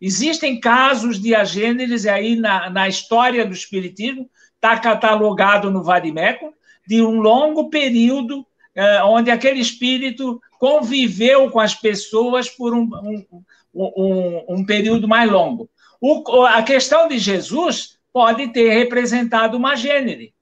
Existem 0.00 0.58
casos 0.58 1.20
de 1.20 1.34
agêneres 1.34 2.06
aí 2.06 2.36
na, 2.36 2.68
na 2.68 2.88
história 2.88 3.46
do 3.46 3.52
Espiritismo, 3.52 4.28
está 4.56 4.78
catalogado 4.78 5.70
no 5.70 5.82
Varimeco, 5.82 6.52
de 6.86 7.02
um 7.02 7.20
longo 7.20 7.68
período 7.70 8.46
eh, 8.74 9.02
onde 9.02 9.30
aquele 9.30 9.60
espírito 9.60 10.40
conviveu 10.58 11.50
com 11.50 11.60
as 11.60 11.74
pessoas 11.74 12.48
por 12.48 12.74
um, 12.74 12.82
um, 12.82 13.42
um, 13.74 14.44
um 14.48 14.66
período 14.66 15.08
mais 15.08 15.30
longo. 15.30 15.68
O, 16.00 16.44
a 16.44 16.62
questão 16.62 17.08
de 17.08 17.18
Jesus 17.18 17.98
pode 18.12 18.48
ter 18.48 18.70
representado 18.70 19.56
uma 19.56 19.76
gênere. 19.76 20.34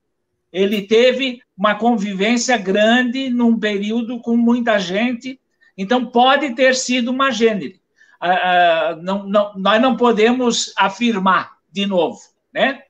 Ele 0.51 0.81
teve 0.81 1.41
uma 1.57 1.75
convivência 1.75 2.57
grande 2.57 3.29
num 3.29 3.59
período 3.59 4.19
com 4.19 4.37
muita 4.37 4.79
gente, 4.79 5.39
então 5.77 6.05
pode 6.05 6.55
ter 6.55 6.75
sido 6.75 7.11
uma 7.11 7.31
gênere. 7.31 7.81
Ah, 8.19 8.31
ah, 8.31 8.95
não, 9.01 9.27
não, 9.27 9.53
nós 9.57 9.81
não 9.81 9.97
podemos 9.97 10.73
afirmar 10.77 11.57
de 11.71 11.85
novo, 11.85 12.19
né? 12.53 12.83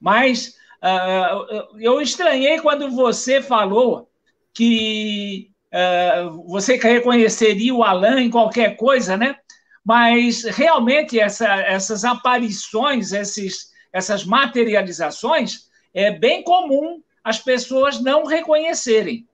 Mas 0.00 0.56
uh, 0.82 1.78
eu 1.78 2.00
estranhei 2.00 2.60
quando 2.60 2.90
você 2.90 3.40
falou 3.40 4.08
que 4.54 5.50
uh, 5.72 6.46
você 6.48 6.76
reconheceria 6.76 7.74
o 7.74 7.82
Alain 7.82 8.26
em 8.26 8.30
qualquer 8.30 8.76
coisa, 8.76 9.16
né? 9.16 9.36
Mas 9.84 10.44
realmente 10.44 11.18
essa, 11.18 11.48
essas 11.62 12.04
aparições, 12.04 13.12
esses, 13.12 13.70
essas 13.92 14.24
materializações, 14.24 15.68
é 15.94 16.10
bem 16.10 16.42
comum 16.42 17.02
as 17.24 17.38
pessoas 17.38 18.00
não 18.00 18.24
reconhecerem. 18.24 19.26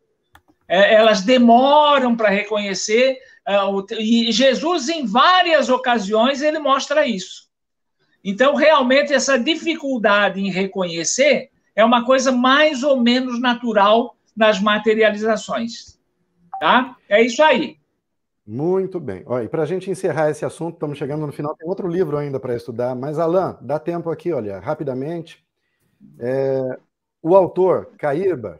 É, 0.68 0.94
elas 0.94 1.22
demoram 1.22 2.16
para 2.16 2.28
reconhecer, 2.28 3.18
uh, 3.48 3.86
e 3.94 4.32
Jesus, 4.32 4.88
em 4.88 5.06
várias 5.06 5.68
ocasiões, 5.68 6.42
ele 6.42 6.58
mostra 6.58 7.06
isso. 7.06 7.45
Então, 8.28 8.56
realmente, 8.56 9.12
essa 9.12 9.38
dificuldade 9.38 10.40
em 10.40 10.50
reconhecer 10.50 11.48
é 11.76 11.84
uma 11.84 12.04
coisa 12.04 12.32
mais 12.32 12.82
ou 12.82 13.00
menos 13.00 13.40
natural 13.40 14.16
nas 14.36 14.60
materializações. 14.60 15.96
Tá? 16.58 16.96
É 17.08 17.22
isso 17.22 17.40
aí. 17.40 17.78
Muito 18.44 18.98
bem. 18.98 19.22
Olha, 19.26 19.44
e 19.44 19.48
para 19.48 19.62
a 19.62 19.66
gente 19.66 19.88
encerrar 19.88 20.28
esse 20.28 20.44
assunto, 20.44 20.74
estamos 20.74 20.98
chegando 20.98 21.24
no 21.24 21.32
final, 21.32 21.54
tem 21.54 21.68
outro 21.68 21.86
livro 21.86 22.16
ainda 22.16 22.40
para 22.40 22.56
estudar, 22.56 22.96
mas, 22.96 23.16
Alain, 23.16 23.54
dá 23.60 23.78
tempo 23.78 24.10
aqui, 24.10 24.32
olha, 24.32 24.58
rapidamente. 24.58 25.46
É, 26.18 26.80
o 27.22 27.36
autor, 27.36 27.92
Cairba, 27.96 28.58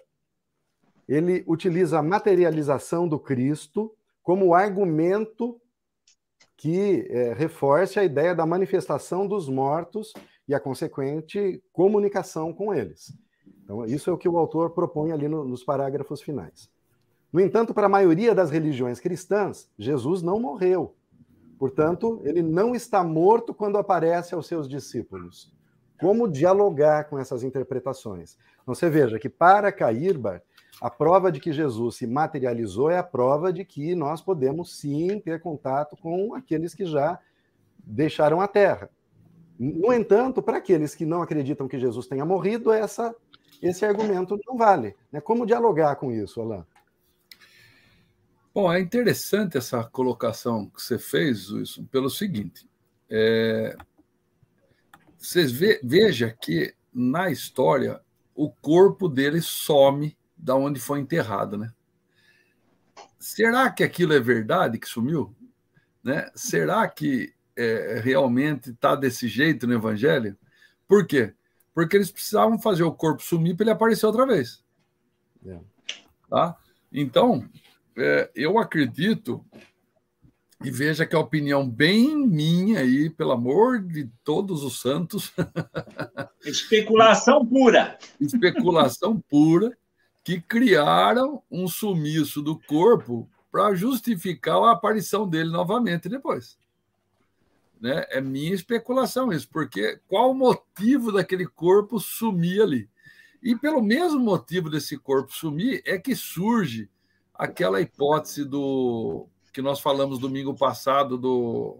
ele 1.09 1.43
utiliza 1.45 1.99
a 1.99 2.03
materialização 2.05 3.09
do 3.09 3.19
Cristo 3.19 3.93
como 4.23 4.55
argumento 4.55 5.61
que 6.57 7.07
é, 7.11 7.35
reforce 7.35 7.99
a 7.99 8.05
ideia 8.05 8.35
da 8.35 8.47
manifestação 8.47 9.27
dos 9.27 9.49
mortos 9.49 10.13
e 10.49 10.55
a 10.55 10.61
consequente 10.61 11.63
comunicação 11.73 12.53
com 12.53 12.73
eles. 12.73 13.13
Então, 13.63 13.85
isso 13.85 14.09
é 14.09 14.13
o 14.13 14.19
que 14.19 14.29
o 14.29 14.39
autor 14.39 14.71
propõe 14.71 15.13
ali 15.13 15.29
no, 15.29 15.45
nos 15.45 15.65
parágrafos 15.65 16.23
finais. 16.23 16.71
No 17.33 17.41
entanto, 17.41 17.75
para 17.75 17.87
a 17.87 17.91
maioria 17.91 18.35
das 18.35 18.51
religiões 18.51 19.01
cristãs, 19.01 19.69
Jesus 19.79 20.23
não 20.23 20.41
morreu. 20.41 20.95
Portanto, 21.59 22.21
ele 22.25 22.43
não 22.43 22.75
está 22.75 23.03
morto 23.03 23.53
quando 23.53 23.77
aparece 23.77 24.35
aos 24.35 24.47
seus 24.47 24.69
discípulos. 24.69 25.53
Como 25.99 26.29
dialogar 26.29 27.05
com 27.05 27.19
essas 27.19 27.43
interpretações? 27.43 28.37
Então, 28.63 28.75
você 28.75 28.89
veja 28.89 29.19
que 29.19 29.29
para 29.29 29.73
Cairbar, 29.73 30.43
a 30.81 30.91
prova 30.91 31.33
de 31.33 31.41
que 31.41 31.53
Jesus 31.53 31.97
se 31.97 32.07
materializou 32.07 32.91
é 32.91 32.99
a 32.99 33.03
prova 33.03 33.53
de 33.53 33.65
que 33.65 33.95
nós 33.95 34.21
podemos 34.21 34.77
sim 34.79 35.19
ter 35.21 35.41
contato 35.41 35.97
com 35.97 36.35
aqueles 36.35 36.75
que 36.75 36.85
já 36.85 37.19
deixaram 37.79 38.41
a 38.41 38.49
terra. 38.49 38.91
No 39.59 39.93
entanto, 39.93 40.43
para 40.43 40.59
aqueles 40.59 40.95
que 40.95 41.07
não 41.07 41.23
acreditam 41.23 41.67
que 41.67 41.79
Jesus 41.79 42.07
tenha 42.07 42.25
morrido, 42.25 42.71
essa, 42.71 43.15
esse 43.63 43.87
argumento 43.87 44.39
não 44.47 44.59
vale. 44.59 44.95
Né? 45.11 45.21
Como 45.21 45.47
dialogar 45.47 45.97
com 45.97 46.13
isso, 46.13 46.41
Alain? 46.43 46.65
Bom, 48.55 48.73
é 48.73 48.81
interessante 48.81 49.57
essa 49.57 49.85
colocação 49.85 50.67
que 50.69 50.83
você 50.83 50.99
fez, 50.99 51.51
Wilson, 51.51 51.85
pelo 51.87 52.11
seguinte. 52.11 52.69
É, 53.09 53.77
vocês 55.17 55.53
ve, 55.53 55.81
veja 55.83 56.37
que 56.41 56.75
na 56.93 57.31
história 57.31 58.01
o 58.35 58.51
corpo 58.51 59.09
dele 59.09 59.41
some 59.41 60.17
da 60.47 60.55
onde 60.55 60.79
foi 60.79 61.01
enterrado, 61.01 61.59
né? 61.59 61.73
Será 63.19 63.69
que 63.69 63.83
aquilo 63.83 64.13
é 64.13 64.21
verdade 64.21 64.79
que 64.79 64.89
sumiu? 64.89 65.35
Né? 66.05 66.31
Será 66.37 66.87
que 66.89 67.35
é, 67.57 68.01
realmente 68.01 68.71
está 68.71 68.95
desse 68.95 69.27
jeito 69.27 69.67
no 69.67 69.75
Evangelho? 69.75 70.39
Por 70.87 71.05
quê? 71.05 71.35
Porque 71.75 71.97
eles 71.97 72.13
precisavam 72.13 72.61
fazer 72.61 72.85
o 72.85 72.95
corpo 72.95 73.25
sumir 73.25 73.57
para 73.57 73.65
ele 73.65 73.73
aparecer 73.73 74.07
outra 74.07 74.25
vez. 74.25 74.63
É. 75.45 75.59
Tá? 76.31 76.57
Então, 76.93 77.45
é, 77.97 78.31
eu 78.33 78.57
acredito 78.57 79.45
e 80.63 80.71
veja 80.71 81.05
que 81.05 81.17
a 81.17 81.21
opinião 81.21 81.69
bem 81.69 82.17
minha 82.25 82.79
aí, 82.79 83.11
pelo 83.11 83.33
amor 83.33 83.83
de 83.83 84.09
todos 84.23 84.63
os 84.63 84.81
santos. 84.81 85.33
Especulação 86.47 87.45
pura. 87.45 87.99
Especulação 88.21 89.21
pura 89.29 89.77
que 90.27 90.41
criaram 90.41 91.41
um 91.49 91.69
sumiço 91.69 92.43
do 92.43 92.59
corpo 92.59 93.31
para 93.49 93.73
justificar 93.77 94.57
a 94.57 94.73
aparição 94.73 95.25
dele 95.29 95.51
novamente 95.51 96.09
depois. 96.09 96.59
Né? 97.81 98.05
É 98.09 98.21
minha 98.21 98.53
especulação 98.53 99.33
isso, 99.33 99.49
porque 99.49 100.01
qual 100.09 100.33
o 100.33 100.35
motivo 100.35 101.13
daquele 101.13 101.47
corpo 101.47 102.01
sumir 102.01 102.61
ali? 102.61 102.91
E 103.41 103.55
pelo 103.55 103.81
mesmo 103.81 104.19
motivo 104.19 104.69
desse 104.69 104.99
corpo 104.99 105.33
sumir 105.33 105.81
é 105.87 105.97
que 105.97 106.17
surge 106.17 106.91
aquela 107.33 107.81
hipótese 107.81 108.45
do 108.45 109.29
que 109.53 109.63
nós 109.63 109.79
falamos 109.79 110.19
domingo 110.19 110.57
passado 110.57 111.17
do 111.17 111.79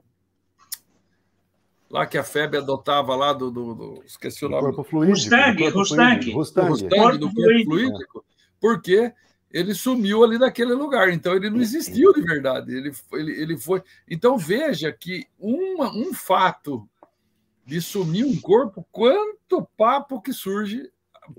lá 1.91 2.07
que 2.07 2.17
a 2.17 2.23
febre 2.23 2.59
adotava 2.59 3.17
lá 3.17 3.33
do, 3.33 3.51
do, 3.51 3.75
do 3.75 4.03
esqueci 4.07 4.45
o 4.45 4.49
nome. 4.49 4.63
Corpo 4.67 4.85
fluídico. 4.85 5.19
Mustang. 5.19 6.33
Mustang, 6.33 7.19
do 7.19 7.35
corpo 7.35 7.65
fluídico 7.65 8.25
porque 8.67 9.15
ele 9.49 9.73
sumiu 9.75 10.25
ali 10.25 10.41
daquele 10.41 10.75
lugar, 10.75 11.09
então 11.09 11.37
ele 11.37 11.49
não 11.49 11.61
existiu 11.61 12.13
de 12.13 12.21
verdade. 12.21 12.75
Ele, 12.75 12.93
ele, 13.13 13.33
ele 13.41 13.57
foi. 13.57 13.81
Então 14.11 14.37
veja 14.37 14.93
que 14.93 15.25
uma, 15.39 15.89
um 15.95 16.13
fato 16.13 16.89
de 17.65 17.81
sumir 17.81 18.27
um 18.27 18.41
corpo, 18.41 18.85
quanto 18.91 19.69
papo 19.77 20.21
que 20.21 20.33
surge. 20.33 20.91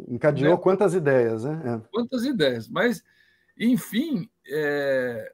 Encadeou 0.08 0.56
né? 0.56 0.62
quantas 0.62 0.94
ideias, 0.94 1.44
né? 1.44 1.62
É. 1.66 1.88
Quantas 1.91 2.24
ideias. 2.24 2.70
Mas, 2.70 3.04
enfim, 3.60 4.30
é, 4.49 5.30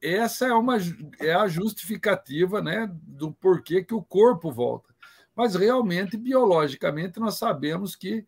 essa 0.00 0.46
é, 0.46 0.54
uma, 0.54 0.78
é 1.20 1.34
a 1.34 1.46
justificativa 1.48 2.62
né, 2.62 2.90
do 2.92 3.30
porquê 3.30 3.84
que 3.84 3.94
o 3.94 4.02
corpo 4.02 4.50
volta. 4.50 4.94
Mas 5.34 5.54
realmente, 5.54 6.16
biologicamente, 6.16 7.20
nós 7.20 7.36
sabemos 7.36 7.94
que 7.94 8.26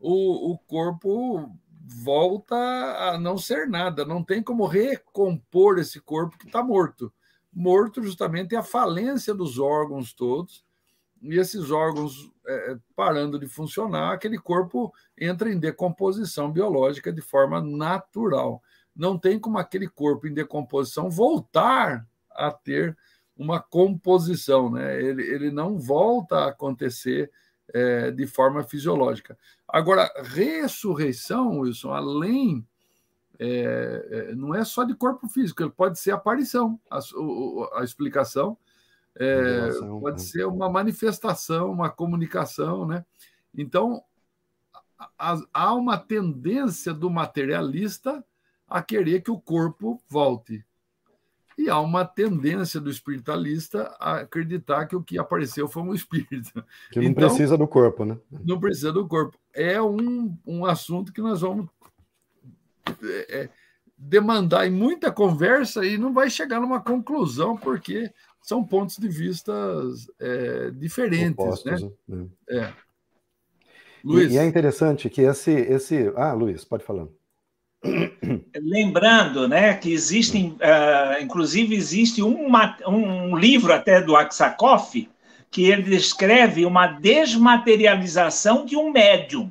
o, 0.00 0.52
o 0.52 0.58
corpo 0.58 1.48
volta 2.02 2.54
a 2.54 3.18
não 3.18 3.36
ser 3.36 3.68
nada, 3.68 4.04
não 4.04 4.22
tem 4.22 4.42
como 4.42 4.66
recompor 4.66 5.78
esse 5.78 6.00
corpo 6.00 6.38
que 6.38 6.46
está 6.46 6.62
morto. 6.62 7.12
Morto 7.52 8.02
justamente 8.02 8.54
é 8.54 8.58
a 8.58 8.62
falência 8.62 9.34
dos 9.34 9.58
órgãos 9.58 10.12
todos, 10.12 10.64
e 11.20 11.36
esses 11.36 11.70
órgãos 11.70 12.30
é, 12.46 12.78
parando 12.96 13.38
de 13.38 13.46
funcionar, 13.46 14.12
aquele 14.12 14.38
corpo 14.38 14.92
entra 15.18 15.52
em 15.52 15.58
decomposição 15.58 16.50
biológica 16.50 17.12
de 17.12 17.20
forma 17.20 17.60
natural. 17.60 18.62
Não 18.94 19.18
tem 19.18 19.38
como 19.38 19.58
aquele 19.58 19.88
corpo 19.88 20.26
em 20.26 20.32
decomposição 20.32 21.10
voltar 21.10 22.06
a 22.30 22.50
ter 22.50 22.96
uma 23.36 23.60
composição, 23.60 24.70
né? 24.70 25.02
ele, 25.02 25.22
ele 25.22 25.50
não 25.50 25.78
volta 25.78 26.36
a 26.36 26.48
acontecer 26.48 27.30
é, 27.72 28.10
de 28.10 28.26
forma 28.26 28.62
fisiológica. 28.62 29.36
Agora, 29.68 30.10
ressurreição, 30.22 31.60
Wilson, 31.60 31.92
além. 31.92 32.66
É, 33.42 34.28
é, 34.30 34.34
não 34.34 34.54
é 34.54 34.62
só 34.64 34.84
de 34.84 34.94
corpo 34.94 35.26
físico, 35.26 35.62
ele 35.62 35.70
pode 35.70 35.98
ser 35.98 36.10
aparição, 36.10 36.78
a, 36.90 36.98
a 37.80 37.82
explicação. 37.82 38.56
É, 39.16 39.70
pode 39.98 40.18
né? 40.18 40.26
ser 40.26 40.46
uma 40.46 40.68
manifestação, 40.68 41.72
uma 41.72 41.88
comunicação, 41.88 42.86
né? 42.86 43.04
Então, 43.54 44.04
há 45.52 45.74
uma 45.74 45.96
tendência 45.96 46.92
do 46.92 47.10
materialista 47.10 48.24
a 48.68 48.82
querer 48.82 49.22
que 49.22 49.30
o 49.30 49.40
corpo 49.40 50.00
volte. 50.08 50.64
E 51.60 51.68
há 51.68 51.78
uma 51.78 52.06
tendência 52.06 52.80
do 52.80 52.88
espiritualista 52.88 53.94
a 54.00 54.20
acreditar 54.20 54.86
que 54.86 54.96
o 54.96 55.02
que 55.02 55.18
apareceu 55.18 55.68
foi 55.68 55.82
um 55.82 55.92
espírito. 55.92 56.64
Que 56.90 57.00
não 57.00 57.08
então, 57.08 57.28
precisa 57.28 57.58
do 57.58 57.68
corpo, 57.68 58.02
né? 58.06 58.16
Não 58.30 58.58
precisa 58.58 58.90
do 58.90 59.06
corpo. 59.06 59.36
É 59.52 59.80
um, 59.80 60.34
um 60.46 60.64
assunto 60.64 61.12
que 61.12 61.20
nós 61.20 61.42
vamos 61.42 61.68
é, 63.02 63.42
é 63.42 63.50
demandar 63.96 64.66
em 64.66 64.70
muita 64.70 65.12
conversa 65.12 65.84
e 65.84 65.98
não 65.98 66.14
vai 66.14 66.30
chegar 66.30 66.60
numa 66.60 66.80
conclusão, 66.80 67.58
porque 67.58 68.10
são 68.40 68.64
pontos 68.64 68.96
de 68.96 69.08
vista 69.08 69.52
é, 70.18 70.70
diferentes. 70.70 71.44
Opostos, 71.44 71.82
né? 71.82 71.90
né? 72.08 72.26
É. 72.48 72.72
Luiz. 74.02 74.32
E, 74.32 74.36
e, 74.36 74.38
é 74.38 74.46
interessante 74.46 75.10
que 75.10 75.20
esse, 75.20 75.50
esse. 75.50 76.10
Ah, 76.16 76.32
Luiz, 76.32 76.64
pode 76.64 76.84
falar. 76.84 77.06
Lembrando, 78.54 79.48
né, 79.48 79.74
que 79.74 79.92
existem, 79.92 80.50
uh, 80.50 81.22
inclusive 81.22 81.74
existe 81.74 82.22
um 82.22 83.36
livro 83.36 83.72
até 83.72 84.00
do 84.00 84.16
Aksakoff 84.16 85.08
que 85.50 85.64
ele 85.64 85.82
descreve 85.82 86.64
uma 86.64 86.86
desmaterialização 86.86 88.64
de 88.64 88.76
um 88.76 88.92
médium, 88.92 89.50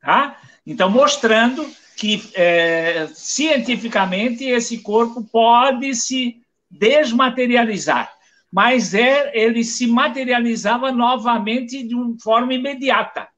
tá? 0.00 0.38
Então 0.66 0.88
mostrando 0.88 1.68
que 1.96 2.30
é, 2.34 3.08
cientificamente 3.12 4.44
esse 4.44 4.78
corpo 4.78 5.22
pode 5.22 5.94
se 5.94 6.40
desmaterializar, 6.70 8.10
mas 8.50 8.94
é, 8.94 9.30
ele 9.34 9.62
se 9.62 9.86
materializava 9.86 10.90
novamente 10.90 11.82
de 11.86 11.94
uma 11.94 12.16
forma 12.18 12.54
imediata. 12.54 13.28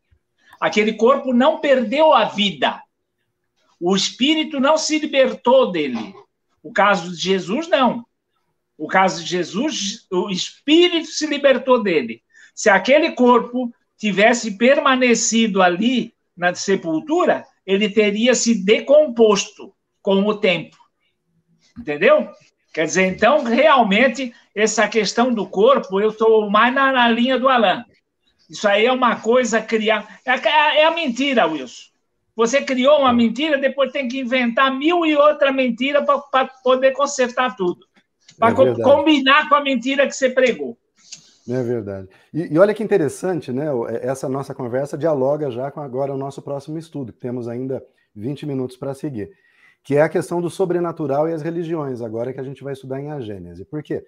Aquele 0.60 0.92
corpo 0.92 1.34
não 1.34 1.58
perdeu 1.58 2.14
a 2.14 2.24
vida, 2.26 2.80
o 3.86 3.94
espírito 3.94 4.58
não 4.58 4.78
se 4.78 4.98
libertou 4.98 5.70
dele. 5.70 6.14
O 6.62 6.72
caso 6.72 7.10
de 7.10 7.20
Jesus, 7.20 7.68
não. 7.68 8.02
O 8.78 8.88
caso 8.88 9.22
de 9.22 9.28
Jesus, 9.28 10.06
o 10.10 10.30
espírito 10.30 11.08
se 11.08 11.26
libertou 11.26 11.82
dele. 11.82 12.22
Se 12.54 12.70
aquele 12.70 13.12
corpo 13.12 13.70
tivesse 13.98 14.56
permanecido 14.56 15.60
ali 15.60 16.14
na 16.34 16.54
sepultura, 16.54 17.44
ele 17.66 17.90
teria 17.90 18.34
se 18.34 18.64
decomposto 18.64 19.74
com 20.00 20.26
o 20.26 20.34
tempo. 20.34 20.78
Entendeu? 21.78 22.30
Quer 22.72 22.86
dizer, 22.86 23.04
então, 23.04 23.44
realmente, 23.44 24.32
essa 24.54 24.88
questão 24.88 25.30
do 25.30 25.46
corpo, 25.46 26.00
eu 26.00 26.08
estou 26.08 26.48
mais 26.48 26.72
na, 26.72 26.90
na, 26.90 27.06
linha 27.06 27.38
do 27.38 27.50
Alain. 27.50 27.84
Isso 28.48 28.66
aí 28.66 28.86
é 28.86 28.92
uma 28.92 29.16
coisa 29.16 29.60
criar. 29.60 30.20
É, 30.24 30.30
é 30.80 30.84
a 30.86 30.90
mentira, 30.90 31.46
Wilson. 31.46 31.92
Você 32.36 32.62
criou 32.62 33.00
uma 33.00 33.12
mentira, 33.12 33.58
depois 33.58 33.92
tem 33.92 34.08
que 34.08 34.20
inventar 34.20 34.76
mil 34.76 35.06
e 35.06 35.16
outra 35.16 35.52
mentira 35.52 36.04
para 36.04 36.46
poder 36.62 36.92
consertar 36.92 37.56
tudo. 37.56 37.86
Para 38.38 38.52
é 38.52 38.54
co 38.54 38.82
combinar 38.82 39.48
com 39.48 39.54
a 39.54 39.60
mentira 39.60 40.06
que 40.06 40.12
você 40.12 40.30
pregou. 40.30 40.76
É 41.48 41.62
verdade. 41.62 42.08
E, 42.32 42.54
e, 42.54 42.58
olha 42.58 42.74
que 42.74 42.82
interessante, 42.82 43.52
né? 43.52 43.66
É, 43.88 44.08
essa 44.08 44.28
nossa 44.28 44.54
conversa 44.54 44.96
dialoga 44.96 45.50
já 45.50 45.70
com 45.70 45.80
agora 45.80 46.12
o 46.12 46.16
nosso 46.16 46.42
próximo 46.42 46.78
estudo, 46.78 47.12
que 47.12 47.20
temos 47.20 47.48
ainda 47.48 47.84
20 48.16 48.46
minutos 48.46 48.76
para 48.76 48.94
seguir, 48.94 49.30
que 49.82 49.96
é 49.96 50.02
a 50.02 50.08
questão 50.08 50.40
do 50.40 50.48
sobrenatural 50.48 51.28
e 51.28 51.32
as 51.32 51.42
religiões, 51.42 52.00
agora 52.00 52.32
que 52.32 52.40
a 52.40 52.44
gente 52.44 52.64
vai 52.64 52.72
estudar 52.72 53.00
em 53.00 53.10
A 53.10 53.20
Gênese. 53.20 53.64
Por 53.64 53.82
quê? 53.82 54.04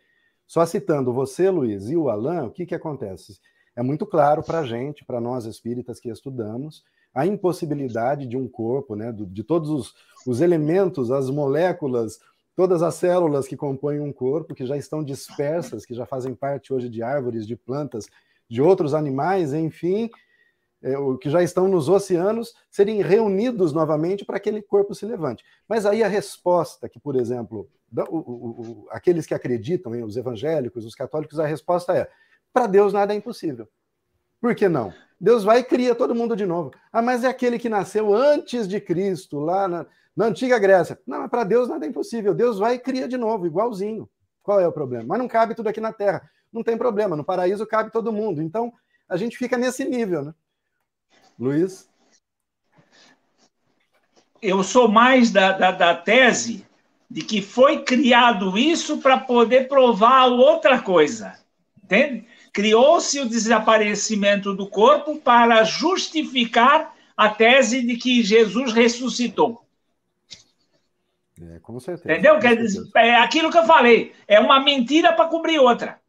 Só 0.47 0.65
citando 0.65 1.13
você, 1.13 1.51
Luiz, 1.51 1.91
e 1.91 1.97
o 1.97 2.09
Alain, 2.09 2.47
o 2.47 2.51
que, 2.51 2.65
que 2.65 2.75
acontece? 2.75 3.39
É 3.75 3.83
muito 3.83 4.07
claro 4.07 4.43
para 4.43 4.61
a 4.61 4.65
gente, 4.65 5.05
para 5.05 5.21
nós 5.21 5.45
espíritas 5.45 6.01
que 6.01 6.09
estudamos, 6.09 6.83
a 7.17 7.25
impossibilidade 7.25 8.27
de 8.27 8.37
um 8.37 8.47
corpo, 8.47 8.95
né, 8.95 9.11
de 9.11 9.43
todos 9.43 9.71
os, 9.71 9.95
os 10.27 10.43
elementos, 10.43 11.11
as 11.11 11.31
moléculas, 11.31 12.21
todas 12.55 12.83
as 12.83 12.95
células 12.97 13.49
que 13.49 13.57
compõem 13.57 14.01
um 14.01 14.13
corpo, 14.13 14.55
que 14.55 14.67
já 14.67 14.77
estão 14.77 15.03
dispersas, 15.03 15.87
que 15.87 15.95
já 15.95 16.05
fazem 16.05 16.35
parte 16.35 16.75
hoje 16.75 16.91
de 16.91 17.03
árvores, 17.03 17.47
de 17.47 17.57
plantas, 17.57 18.07
de 18.47 18.61
outros 18.61 18.93
animais, 18.93 19.55
enfim, 19.55 20.11
é, 20.83 20.93
que 21.19 21.31
já 21.31 21.43
estão 21.43 21.67
nos 21.67 21.89
oceanos, 21.89 22.53
serem 22.71 23.01
reunidos 23.01 23.73
novamente 23.73 24.23
para 24.23 24.39
que 24.39 24.51
aquele 24.51 24.61
corpo 24.61 24.95
se 24.95 25.07
levante. 25.07 25.43
Mas 25.67 25.87
aí 25.87 26.03
a 26.03 26.09
resposta 26.09 26.87
que, 26.87 27.01
por 27.01 27.17
exemplo, 27.17 27.67
o, 28.11 28.17
o, 28.19 28.61
o, 28.61 28.87
aqueles 28.91 29.25
que 29.25 29.33
acreditam, 29.33 29.95
hein, 29.95 30.05
os 30.05 30.19
evangélicos, 30.19 30.85
os 30.85 30.95
católicos, 30.95 31.41
a 31.41 31.47
resposta 31.47 31.97
é: 31.97 32.11
para 32.53 32.67
Deus 32.67 32.93
nada 32.93 33.15
é 33.15 33.17
impossível. 33.17 33.67
Por 34.39 34.55
que 34.55 34.69
não? 34.69 34.93
Deus 35.21 35.45
vai 35.45 35.61
e 35.61 35.65
cria 35.65 35.95
todo 35.95 36.15
mundo 36.15 36.37
de 36.37 36.45
novo. 36.45 36.73
Ah, 36.93 37.01
mas 37.01 37.25
é 37.25 37.29
aquele 37.29 37.59
que 37.59 37.69
nasceu 37.69 38.15
antes 38.15 38.69
de 38.69 38.81
Cristo, 38.81 39.39
lá 39.41 39.67
na, 39.67 39.87
na 40.15 40.27
antiga 40.27 40.59
Grécia. 40.59 40.99
Não, 41.07 41.21
mas 41.21 41.31
para 41.31 41.45
Deus 41.45 41.69
nada 41.69 41.87
é 41.87 41.89
impossível. 41.89 42.35
Deus 42.35 42.59
vai 42.59 42.75
e 42.75 42.79
cria 42.79 43.09
de 43.09 43.17
novo, 43.17 43.47
igualzinho. 43.47 44.09
Qual 44.43 44.61
é 44.61 44.69
o 44.69 44.73
problema? 44.73 45.07
Mas 45.09 45.19
não 45.19 45.29
cabe 45.29 45.55
tudo 45.55 45.69
aqui 45.69 45.81
na 45.81 45.93
Terra. 45.93 46.31
Não 46.53 46.63
tem 46.63 46.77
problema. 46.77 47.17
No 47.17 47.25
paraíso 47.25 47.67
cabe 47.67 47.91
todo 47.91 48.13
mundo. 48.13 48.43
Então, 48.43 48.73
a 49.09 49.17
gente 49.17 49.37
fica 49.37 49.57
nesse 49.57 49.85
nível, 49.85 50.25
né? 50.25 50.35
Luiz? 51.39 51.89
Eu 54.41 54.63
sou 54.63 54.89
mais 54.89 55.31
da, 55.31 55.53
da, 55.53 55.71
da 55.71 55.95
tese 55.95 56.67
de 57.11 57.23
que 57.23 57.41
foi 57.41 57.83
criado 57.83 58.59
isso 58.59 58.99
para 58.99 59.19
poder 59.19 59.69
provar 59.69 60.27
outra 60.27 60.81
coisa. 60.81 61.39
Entende? 61.83 62.27
Criou-se 62.57 63.21
o 63.21 63.29
desaparecimento 63.29 64.55
do 64.55 64.67
corpo 64.67 65.19
para 65.19 65.63
justificar 65.63 66.97
a 67.15 67.29
tese 67.29 67.83
de 67.83 67.99
que 67.99 68.23
Jesus 68.23 68.73
ressuscitou. 68.73 69.61
É, 71.39 71.59
com 71.59 71.79
certeza. 71.79 72.15
Entendeu? 72.15 72.41
Quer 72.41 72.57
dizer, 72.57 72.83
é 72.97 73.17
aquilo 73.17 73.51
que 73.51 73.59
eu 73.59 73.67
falei. 73.67 74.15
É 74.27 74.41
uma 74.41 74.65
mentira 74.65 75.13
para 75.13 75.29
cobrir 75.29 75.59
outra. 75.59 76.01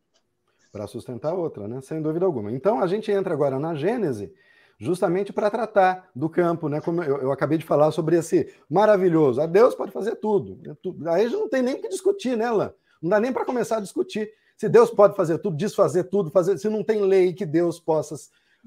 Para 0.72 0.88
sustentar 0.88 1.34
outra, 1.34 1.68
né? 1.68 1.82
Sem 1.82 2.02
dúvida 2.02 2.26
alguma. 2.26 2.50
Então 2.50 2.82
a 2.82 2.88
gente 2.88 3.12
entra 3.12 3.34
agora 3.34 3.60
na 3.60 3.76
Gênese, 3.76 4.32
justamente 4.80 5.34
para 5.34 5.52
tratar 5.52 6.10
do 6.16 6.30
campo, 6.30 6.70
né? 6.70 6.80
Como 6.80 7.04
eu, 7.04 7.24
eu, 7.24 7.32
acabei 7.34 7.58
de 7.58 7.66
falar 7.66 7.92
sobre 7.92 8.16
esse 8.16 8.50
maravilhoso. 8.70 9.42
A 9.42 9.46
Deus 9.46 9.76
pode 9.76 9.92
fazer 9.92 10.16
tudo. 10.16 10.58
Né? 10.64 11.12
Aí 11.12 11.30
não 11.30 11.50
tem 11.50 11.62
nem 11.62 11.74
o 11.74 11.82
que 11.82 11.90
discutir, 11.90 12.38
né, 12.38 12.50
Lan? 12.50 12.72
Não 13.02 13.10
dá 13.10 13.20
nem 13.20 13.34
para 13.34 13.44
começar 13.44 13.80
a 13.80 13.82
discutir. 13.82 14.32
Se 14.58 14.68
Deus 14.68 14.90
pode 14.90 15.16
fazer 15.16 15.38
tudo, 15.38 15.56
desfazer 15.56 16.06
tudo, 16.06 16.32
fazer, 16.32 16.58
se 16.58 16.68
não 16.68 16.84
tem 16.84 17.02
lei 17.02 17.32
que 17.32 17.46
Deus 17.46 17.80
possa, 17.80 18.16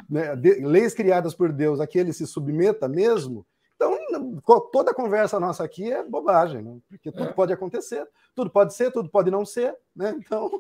né, 0.09 0.37
de, 0.37 0.61
leis 0.61 0.95
criadas 0.95 1.35
por 1.35 1.53
Deus, 1.53 1.81
a 1.81 1.87
que 1.87 1.99
ele 1.99 2.13
se 2.13 2.27
submeta 2.27 2.89
mesmo, 2.89 3.45
então, 3.75 3.99
toda 4.73 4.93
conversa 4.93 5.41
nossa 5.41 5.65
aqui 5.65 5.91
é 5.91 6.05
bobagem, 6.05 6.63
né? 6.63 6.79
porque 6.89 7.11
tudo 7.11 7.31
é. 7.31 7.33
pode 7.33 7.53
acontecer, 7.53 8.07
tudo 8.35 8.51
pode 8.51 8.75
ser, 8.75 8.93
tudo 8.93 9.09
pode 9.09 9.31
não 9.31 9.45
ser, 9.45 9.75
né? 9.97 10.15
Então, 10.19 10.51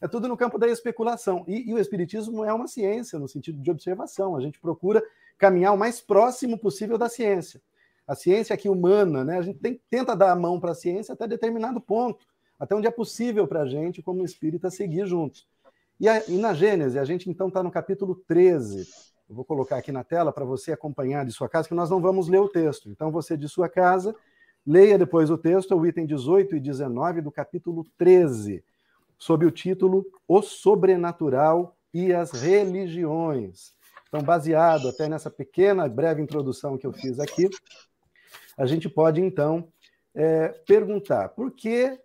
é 0.00 0.08
tudo 0.08 0.26
no 0.26 0.36
campo 0.36 0.58
da 0.58 0.68
especulação. 0.68 1.44
E, 1.46 1.70
e, 1.70 1.74
o 1.74 1.78
Espiritismo 1.78 2.44
é 2.44 2.52
uma 2.52 2.66
ciência, 2.66 3.18
no 3.18 3.28
sentido 3.28 3.60
de 3.60 3.70
observação. 3.70 4.36
A 4.36 4.40
gente 4.40 4.60
procura 4.60 5.02
caminhar 5.36 5.72
o 5.72 5.78
mais 5.78 6.00
próximo 6.00 6.58
possível 6.58 6.98
da 6.98 7.08
ciência. 7.08 7.60
A 8.06 8.14
ciência 8.14 8.54
aqui 8.54 8.68
humana, 8.68 9.24
né? 9.24 9.38
A 9.38 9.42
gente 9.42 9.58
tem, 9.58 9.80
tenta 9.88 10.16
dar 10.16 10.32
a 10.32 10.36
mão 10.36 10.58
para 10.58 10.72
a 10.72 10.74
ciência 10.74 11.12
até 11.12 11.26
determinado 11.26 11.80
ponto, 11.80 12.26
até 12.58 12.74
onde 12.74 12.86
é 12.86 12.90
possível 12.90 13.46
para 13.46 13.62
a 13.62 13.66
gente, 13.66 14.02
como 14.02 14.24
espírita, 14.24 14.70
seguir 14.70 15.06
juntos. 15.06 15.46
E, 16.00 16.08
a, 16.08 16.24
e 16.28 16.38
na 16.38 16.54
Gênese, 16.54 16.98
a 16.98 17.04
gente 17.04 17.28
então 17.28 17.48
está 17.48 17.62
no 17.62 17.70
capítulo 17.70 18.14
13 18.26 18.86
eu 19.28 19.34
vou 19.34 19.44
colocar 19.44 19.76
aqui 19.76 19.92
na 19.92 20.02
tela 20.02 20.32
para 20.32 20.44
você 20.44 20.72
acompanhar 20.72 21.24
de 21.24 21.32
sua 21.32 21.48
casa, 21.48 21.68
que 21.68 21.74
nós 21.74 21.90
não 21.90 22.00
vamos 22.00 22.28
ler 22.28 22.40
o 22.40 22.48
texto. 22.48 22.88
Então, 22.88 23.10
você 23.10 23.36
de 23.36 23.46
sua 23.46 23.68
casa, 23.68 24.16
leia 24.66 24.96
depois 24.96 25.28
o 25.28 25.36
texto, 25.36 25.76
o 25.76 25.86
item 25.86 26.06
18 26.06 26.56
e 26.56 26.60
19 26.60 27.20
do 27.20 27.30
capítulo 27.30 27.84
13, 27.98 28.64
sob 29.18 29.44
o 29.44 29.50
título 29.50 30.06
O 30.26 30.40
Sobrenatural 30.40 31.76
e 31.92 32.10
as 32.12 32.30
Religiões. 32.30 33.74
Então, 34.08 34.22
baseado 34.22 34.88
até 34.88 35.10
nessa 35.10 35.30
pequena, 35.30 35.86
breve 35.86 36.22
introdução 36.22 36.78
que 36.78 36.86
eu 36.86 36.92
fiz 36.94 37.20
aqui, 37.20 37.50
a 38.56 38.64
gente 38.64 38.88
pode, 38.88 39.20
então, 39.20 39.68
é, 40.14 40.48
perguntar 40.66 41.28
por 41.28 41.50
que 41.50 41.98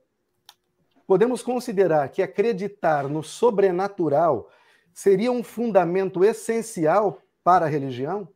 podemos 1.08 1.42
considerar 1.42 2.10
que 2.10 2.22
acreditar 2.22 3.08
no 3.08 3.24
sobrenatural 3.24 4.50
seria 4.94 5.32
um 5.32 5.44
fundamento 5.44 6.24
essencial 6.24 7.22
para 7.44 7.66
a 7.66 7.70
religião? 7.70 8.28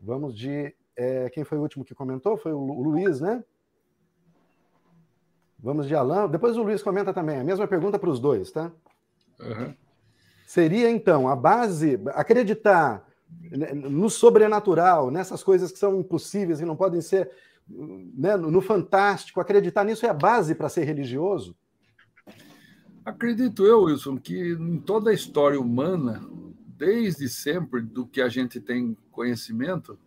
Vamos 0.00 0.36
de. 0.36 0.74
É, 0.96 1.28
quem 1.30 1.44
foi 1.44 1.58
o 1.58 1.62
último 1.62 1.84
que 1.84 1.94
comentou? 1.94 2.36
Foi 2.36 2.52
o 2.52 2.58
Luiz, 2.58 3.20
né? 3.20 3.42
Vamos 5.58 5.88
de 5.88 5.94
Alain. 5.94 6.28
Depois 6.28 6.56
o 6.58 6.62
Luiz 6.62 6.82
comenta 6.82 7.12
também. 7.12 7.40
A 7.40 7.44
mesma 7.44 7.66
pergunta 7.66 7.98
para 7.98 8.10
os 8.10 8.20
dois, 8.20 8.52
tá? 8.52 8.70
Uhum. 9.40 9.74
Seria, 10.46 10.90
então, 10.90 11.26
a 11.26 11.34
base. 11.34 11.98
Acreditar 12.08 13.02
no 13.74 14.10
sobrenatural, 14.10 15.10
nessas 15.10 15.42
coisas 15.42 15.72
que 15.72 15.78
são 15.78 15.98
impossíveis 15.98 16.60
e 16.60 16.64
não 16.64 16.76
podem 16.76 17.00
ser. 17.00 17.30
Né, 17.68 18.36
no 18.36 18.60
fantástico, 18.60 19.40
acreditar 19.40 19.84
nisso 19.84 20.04
é 20.04 20.10
a 20.10 20.14
base 20.14 20.54
para 20.54 20.68
ser 20.68 20.84
religioso? 20.84 21.56
Acredito 23.04 23.64
eu, 23.64 23.82
Wilson, 23.82 24.18
que 24.18 24.52
em 24.52 24.78
toda 24.78 25.10
a 25.10 25.14
história 25.14 25.60
humana, 25.60 26.22
desde 26.66 27.28
sempre, 27.28 27.82
do 27.82 28.06
que 28.06 28.20
a 28.20 28.28
gente 28.28 28.60
tem 28.60 28.96
conhecimento, 29.10 29.98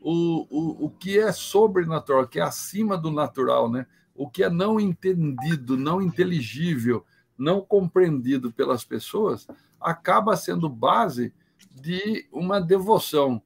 o, 0.00 0.46
o, 0.50 0.86
o 0.86 0.90
que 0.90 1.18
é 1.18 1.32
sobrenatural, 1.32 2.26
que 2.28 2.38
é 2.38 2.42
acima 2.42 2.96
do 2.96 3.10
natural, 3.10 3.70
né? 3.70 3.86
o 4.14 4.28
que 4.28 4.44
é 4.44 4.50
não 4.50 4.78
entendido, 4.78 5.76
não 5.76 6.00
inteligível, 6.00 7.04
não 7.36 7.60
compreendido 7.60 8.52
pelas 8.52 8.84
pessoas, 8.84 9.46
acaba 9.80 10.36
sendo 10.36 10.68
base 10.68 11.32
de 11.70 12.28
uma 12.30 12.60
devoção 12.60 13.42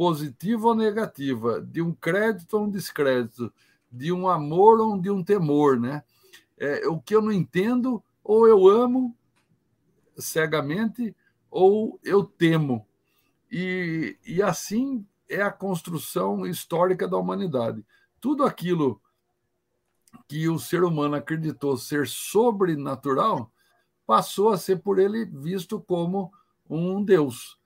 positiva 0.00 0.68
ou 0.68 0.74
negativa, 0.74 1.60
de 1.60 1.82
um 1.82 1.92
crédito 1.92 2.54
ou 2.54 2.64
um 2.64 2.70
descrédito, 2.70 3.52
de 3.92 4.10
um 4.10 4.30
amor 4.30 4.80
ou 4.80 4.98
de 4.98 5.10
um 5.10 5.22
temor, 5.22 5.78
né? 5.78 6.02
É, 6.56 6.88
o 6.88 6.98
que 6.98 7.14
eu 7.14 7.20
não 7.20 7.30
entendo, 7.30 8.02
ou 8.24 8.48
eu 8.48 8.66
amo 8.66 9.14
cegamente, 10.16 11.14
ou 11.50 12.00
eu 12.02 12.24
temo. 12.24 12.86
E, 13.52 14.16
e 14.24 14.42
assim 14.42 15.06
é 15.28 15.42
a 15.42 15.52
construção 15.52 16.46
histórica 16.46 17.06
da 17.06 17.18
humanidade. 17.18 17.84
Tudo 18.22 18.44
aquilo 18.44 19.02
que 20.26 20.48
o 20.48 20.58
ser 20.58 20.82
humano 20.82 21.16
acreditou 21.16 21.76
ser 21.76 22.08
sobrenatural 22.08 23.52
passou 24.06 24.48
a 24.48 24.56
ser 24.56 24.80
por 24.80 24.98
ele 24.98 25.26
visto 25.26 25.78
como 25.78 26.32
um 26.70 27.04
deus. 27.04 27.59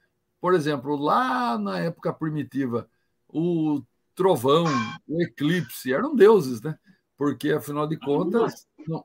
Por 0.45 0.53
exemplo, 0.53 0.95
lá 0.95 1.57
na 1.57 1.79
época 1.79 2.13
primitiva, 2.13 2.87
o 3.27 3.83
trovão, 4.15 4.67
o 5.09 5.23
eclipse 5.23 5.91
eram 5.91 6.15
deuses, 6.15 6.61
né? 6.61 6.79
Porque 7.17 7.51
afinal 7.51 7.87
de 7.87 7.97
contas, 7.97 8.69
não... 8.87 9.03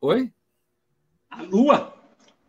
oi? 0.00 0.34
A 1.30 1.42
lua. 1.42 1.94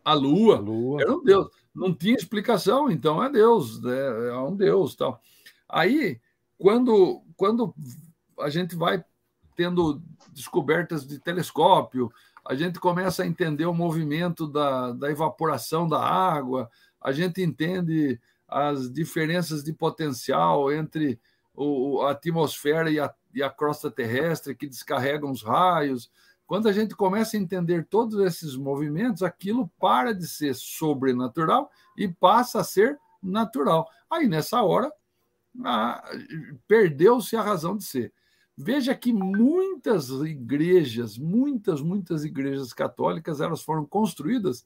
A 0.04 0.14
lua, 0.16 0.56
a 0.58 0.60
lua. 0.60 1.02
era 1.04 1.16
um 1.16 1.24
deus. 1.24 1.52
Não 1.72 1.94
tinha 1.94 2.16
explicação, 2.16 2.90
então 2.90 3.24
é 3.24 3.30
Deus, 3.30 3.80
né? 3.80 3.96
é 4.30 4.38
um 4.40 4.56
Deus, 4.56 4.96
tal. 4.96 5.22
Aí, 5.70 6.20
quando 6.58 7.22
quando 7.38 7.76
a 8.40 8.50
gente 8.50 8.76
vai 8.76 9.06
tendo 9.56 10.02
descobertas 10.32 11.06
de 11.06 11.20
telescópio, 11.20 12.12
a 12.44 12.56
gente 12.56 12.80
começa 12.80 13.22
a 13.22 13.28
entender 13.28 13.68
o 13.68 13.74
movimento 13.74 14.48
da, 14.48 14.94
da 14.94 15.12
evaporação 15.12 15.88
da 15.88 16.00
água, 16.00 16.72
a 17.06 17.12
gente 17.12 17.40
entende 17.40 18.20
as 18.48 18.92
diferenças 18.92 19.64
de 19.64 19.72
potencial 19.72 20.74
entre 20.74 21.20
o, 21.54 22.02
a 22.02 22.12
atmosfera 22.12 22.90
e 22.90 23.00
a, 23.00 23.14
e 23.32 23.44
a 23.44 23.50
crosta 23.50 23.92
terrestre 23.92 24.56
que 24.56 24.66
descarregam 24.66 25.30
os 25.30 25.44
raios. 25.44 26.10
Quando 26.48 26.68
a 26.68 26.72
gente 26.72 26.96
começa 26.96 27.38
a 27.38 27.40
entender 27.40 27.86
todos 27.86 28.20
esses 28.26 28.56
movimentos, 28.56 29.22
aquilo 29.22 29.70
para 29.80 30.16
de 30.16 30.28
ser 30.28 30.56
sobrenatural 30.56 31.70
e 31.96 32.08
passa 32.08 32.62
a 32.62 32.64
ser 32.64 33.00
natural. 33.22 33.88
Aí, 34.10 34.28
nessa 34.28 34.64
hora, 34.64 34.92
perdeu-se 36.68 37.36
a 37.36 37.44
razão 37.44 37.78
de 37.78 37.84
ser. 37.84 38.12
Veja 38.58 38.96
que 38.96 39.14
muitas 39.14 40.10
igrejas, 40.10 41.20
muitas, 41.20 41.84
muitas 41.84 42.26
igrejas 42.26 42.74
católicas, 42.74 43.42
elas 43.42 43.62
foram 43.62 43.86
construídas 43.86 44.66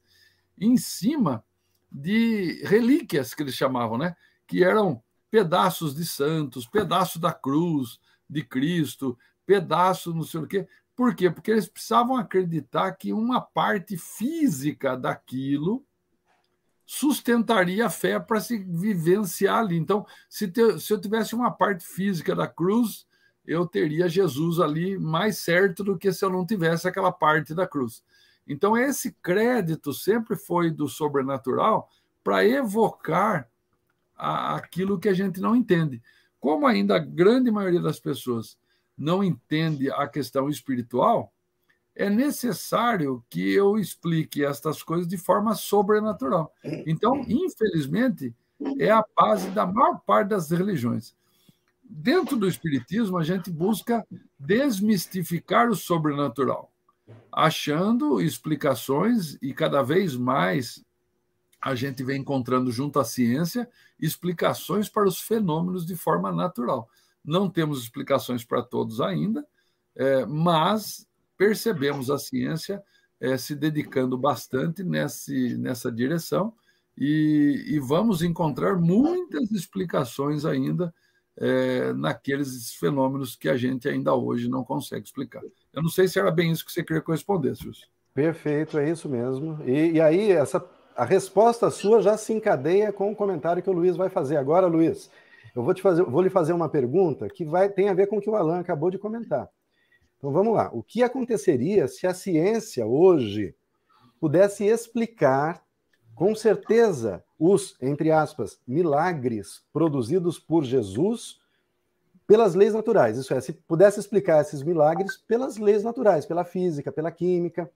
em 0.58 0.78
cima 0.78 1.44
de 1.90 2.62
relíquias 2.64 3.34
que 3.34 3.42
eles 3.42 3.54
chamavam, 3.54 3.98
né? 3.98 4.14
Que 4.46 4.62
eram 4.64 5.02
pedaços 5.30 5.94
de 5.94 6.04
santos, 6.04 6.66
pedaço 6.66 7.18
da 7.18 7.32
cruz 7.32 7.98
de 8.28 8.44
Cristo, 8.44 9.18
pedaço 9.46 10.14
não 10.14 10.22
sei 10.22 10.40
o 10.40 10.46
quê. 10.46 10.68
Por 10.94 11.14
quê? 11.14 11.30
Porque 11.30 11.50
eles 11.50 11.68
precisavam 11.68 12.16
acreditar 12.16 12.92
que 12.92 13.12
uma 13.12 13.40
parte 13.40 13.96
física 13.96 14.96
daquilo 14.96 15.84
sustentaria 16.84 17.86
a 17.86 17.90
fé 17.90 18.18
para 18.18 18.40
se 18.40 18.58
vivenciar 18.58 19.60
ali. 19.60 19.76
Então, 19.76 20.04
se, 20.28 20.48
te, 20.48 20.78
se 20.80 20.92
eu 20.92 21.00
tivesse 21.00 21.34
uma 21.34 21.50
parte 21.50 21.86
física 21.86 22.34
da 22.34 22.48
cruz, 22.48 23.06
eu 23.46 23.66
teria 23.66 24.08
Jesus 24.08 24.58
ali 24.58 24.98
mais 24.98 25.38
certo 25.38 25.84
do 25.84 25.96
que 25.96 26.12
se 26.12 26.24
eu 26.24 26.30
não 26.30 26.44
tivesse 26.44 26.88
aquela 26.88 27.12
parte 27.12 27.54
da 27.54 27.66
cruz. 27.66 28.02
Então, 28.50 28.76
esse 28.76 29.12
crédito 29.22 29.92
sempre 29.92 30.36
foi 30.36 30.70
do 30.70 30.88
sobrenatural 30.88 31.88
para 32.22 32.44
evocar 32.44 33.48
a, 34.16 34.56
aquilo 34.56 34.98
que 34.98 35.08
a 35.08 35.14
gente 35.14 35.40
não 35.40 35.54
entende. 35.54 36.02
Como 36.40 36.66
ainda 36.66 36.96
a 36.96 36.98
grande 36.98 37.50
maioria 37.50 37.80
das 37.80 38.00
pessoas 38.00 38.58
não 38.96 39.22
entende 39.22 39.90
a 39.90 40.08
questão 40.08 40.48
espiritual, 40.48 41.32
é 41.94 42.10
necessário 42.10 43.24
que 43.30 43.52
eu 43.52 43.78
explique 43.78 44.44
estas 44.44 44.82
coisas 44.82 45.06
de 45.06 45.16
forma 45.16 45.54
sobrenatural. 45.54 46.52
Então, 46.86 47.24
infelizmente, 47.28 48.34
é 48.78 48.90
a 48.90 49.04
base 49.16 49.48
da 49.50 49.64
maior 49.64 50.00
parte 50.00 50.30
das 50.30 50.50
religiões 50.50 51.14
dentro 51.90 52.36
do 52.36 52.46
Espiritismo, 52.46 53.18
a 53.18 53.24
gente 53.24 53.50
busca 53.50 54.06
desmistificar 54.38 55.68
o 55.68 55.74
sobrenatural, 55.74 56.69
achando 57.32 58.20
explicações 58.20 59.38
e 59.40 59.54
cada 59.54 59.82
vez 59.82 60.16
mais 60.16 60.84
a 61.60 61.74
gente 61.74 62.02
vem 62.02 62.20
encontrando 62.20 62.72
junto 62.72 62.98
à 62.98 63.04
ciência 63.04 63.68
explicações 63.98 64.88
para 64.88 65.06
os 65.06 65.20
fenômenos 65.20 65.84
de 65.84 65.94
forma 65.94 66.32
natural. 66.32 66.88
Não 67.24 67.50
temos 67.50 67.82
explicações 67.82 68.44
para 68.44 68.62
todos 68.62 69.00
ainda, 69.00 69.46
é, 69.94 70.24
mas 70.24 71.06
percebemos 71.36 72.10
a 72.10 72.18
ciência 72.18 72.82
é, 73.20 73.36
se 73.36 73.54
dedicando 73.54 74.16
bastante 74.16 74.82
nesse, 74.82 75.56
nessa 75.58 75.92
direção 75.92 76.54
e, 76.96 77.64
e 77.66 77.78
vamos 77.78 78.22
encontrar 78.22 78.76
muitas 78.76 79.50
explicações 79.50 80.44
ainda 80.46 80.94
é, 81.36 81.92
naqueles 81.92 82.74
fenômenos 82.74 83.36
que 83.36 83.48
a 83.48 83.56
gente 83.56 83.88
ainda 83.88 84.14
hoje 84.14 84.48
não 84.48 84.64
consegue 84.64 85.04
explicar. 85.04 85.42
Eu 85.72 85.82
não 85.82 85.88
sei 85.88 86.08
se 86.08 86.18
era 86.18 86.30
bem 86.30 86.50
isso 86.50 86.64
que 86.64 86.72
você 86.72 86.82
queria 86.82 87.02
que 87.02 87.10
eu 87.10 87.14
respondesse. 87.14 87.70
Perfeito, 88.12 88.78
é 88.78 88.90
isso 88.90 89.08
mesmo. 89.08 89.58
E, 89.64 89.92
e, 89.92 90.00
aí, 90.00 90.32
essa, 90.32 90.64
a 90.96 91.04
resposta 91.04 91.70
sua 91.70 92.02
já 92.02 92.16
se 92.16 92.32
encadeia 92.32 92.92
com 92.92 93.10
o 93.10 93.16
comentário 93.16 93.62
que 93.62 93.70
o 93.70 93.72
Luiz 93.72 93.96
vai 93.96 94.08
fazer. 94.08 94.36
Agora, 94.36 94.66
Luiz, 94.66 95.10
eu 95.54 95.62
vou, 95.62 95.72
te 95.72 95.80
fazer, 95.80 96.02
vou 96.02 96.22
lhe 96.22 96.30
fazer 96.30 96.52
uma 96.52 96.68
pergunta 96.68 97.28
que 97.28 97.44
vai, 97.44 97.68
tem 97.68 97.88
a 97.88 97.94
ver 97.94 98.08
com 98.08 98.18
o 98.18 98.20
que 98.20 98.28
o 98.28 98.34
Alan 98.34 98.58
acabou 98.58 98.90
de 98.90 98.98
comentar. 98.98 99.48
Então 100.18 100.32
vamos 100.32 100.54
lá. 100.54 100.70
O 100.72 100.82
que 100.82 101.02
aconteceria 101.02 101.88
se 101.88 102.06
a 102.06 102.12
ciência 102.12 102.86
hoje 102.86 103.54
pudesse 104.20 104.64
explicar 104.64 105.62
com 106.14 106.34
certeza 106.34 107.24
os, 107.38 107.74
entre 107.80 108.10
aspas, 108.10 108.60
milagres 108.66 109.62
produzidos 109.72 110.38
por 110.38 110.62
Jesus 110.62 111.39
pelas 112.30 112.54
leis 112.54 112.72
naturais. 112.72 113.18
Isso 113.18 113.34
é, 113.34 113.40
se 113.40 113.52
pudesse 113.52 113.98
explicar 113.98 114.40
esses 114.40 114.62
milagres 114.62 115.16
pelas 115.16 115.56
leis 115.56 115.82
naturais, 115.82 116.24
pela 116.24 116.44
física, 116.44 116.92
pela 116.92 117.10
química. 117.10 117.68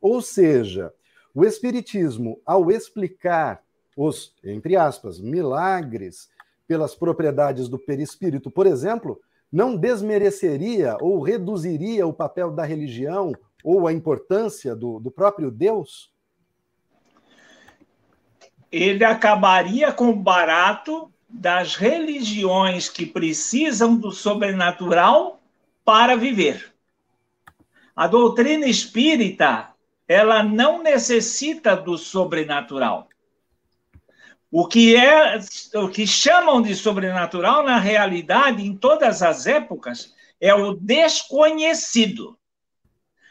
Ou 0.00 0.20
seja, 0.20 0.92
o 1.32 1.44
Espiritismo, 1.44 2.40
ao 2.44 2.68
explicar 2.68 3.62
os, 3.96 4.34
entre 4.42 4.74
aspas, 4.74 5.20
milagres 5.20 6.28
pelas 6.66 6.96
propriedades 6.96 7.68
do 7.68 7.78
perispírito, 7.78 8.50
por 8.50 8.66
exemplo, 8.66 9.20
não 9.52 9.76
desmereceria 9.76 10.96
ou 11.00 11.22
reduziria 11.22 12.04
o 12.04 12.12
papel 12.12 12.50
da 12.50 12.64
religião 12.64 13.32
ou 13.62 13.86
a 13.86 13.92
importância 13.92 14.74
do, 14.74 14.98
do 14.98 15.12
próprio 15.12 15.48
Deus? 15.48 16.12
ele 18.72 19.04
acabaria 19.04 19.92
com 19.92 20.08
o 20.08 20.16
barato 20.16 21.11
das 21.32 21.74
religiões 21.74 22.88
que 22.88 23.06
precisam 23.06 23.96
do 23.96 24.12
sobrenatural 24.12 25.40
para 25.84 26.14
viver. 26.14 26.72
A 27.96 28.06
doutrina 28.06 28.66
espírita, 28.66 29.68
ela 30.06 30.42
não 30.42 30.82
necessita 30.82 31.74
do 31.74 31.96
sobrenatural. 31.96 33.08
O 34.50 34.66
que 34.66 34.94
é 34.94 35.38
o 35.74 35.88
que 35.88 36.06
chamam 36.06 36.60
de 36.60 36.76
sobrenatural 36.76 37.62
na 37.62 37.78
realidade 37.78 38.62
em 38.62 38.76
todas 38.76 39.22
as 39.22 39.46
épocas 39.46 40.14
é 40.38 40.54
o 40.54 40.74
desconhecido. 40.74 42.38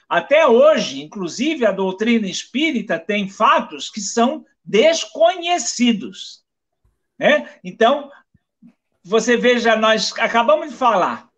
Até 0.09 0.47
hoje, 0.47 1.01
inclusive 1.01 1.65
a 1.65 1.71
doutrina 1.71 2.27
espírita 2.27 2.97
tem 2.97 3.29
fatos 3.29 3.89
que 3.89 4.01
são 4.01 4.43
desconhecidos. 4.65 6.40
Né? 7.21 7.47
Então, 7.63 8.09
você 9.03 9.37
veja, 9.37 9.75
nós 9.75 10.11
acabamos 10.17 10.71
de 10.71 10.75
falar, 10.75 11.29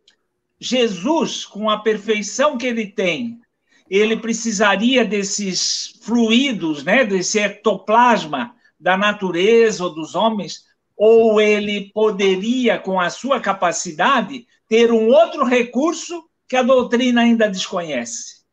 Jesus, 0.58 1.44
com 1.44 1.70
a 1.70 1.80
perfeição 1.80 2.58
que 2.58 2.66
ele 2.66 2.88
tem, 2.88 3.42
ele 3.90 4.16
precisaria 4.16 5.04
desses 5.04 6.00
fluidos, 6.02 6.86
né, 6.86 7.04
desse 7.04 7.38
ectoplasma 7.38 8.56
da 8.80 8.96
natureza 8.96 9.84
ou 9.84 9.94
dos 9.94 10.16
homens, 10.16 10.64
ou 10.96 11.42
ele 11.42 11.92
poderia, 11.94 12.80
com 12.80 12.98
a 12.98 13.10
sua 13.10 13.42
capacidade, 13.42 14.48
ter 14.70 14.90
um 14.90 15.10
outro 15.10 15.44
recurso 15.44 16.24
que 16.48 16.56
a 16.56 16.64
doutrina 16.64 17.24
ainda 17.24 17.50
desconhece. 17.50 18.46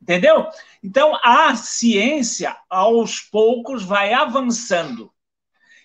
Entendeu? 0.00 0.46
Então, 0.82 1.14
a 1.22 1.54
ciência, 1.54 2.56
aos 2.70 3.20
poucos, 3.20 3.84
vai 3.84 4.14
avançando. 4.14 5.12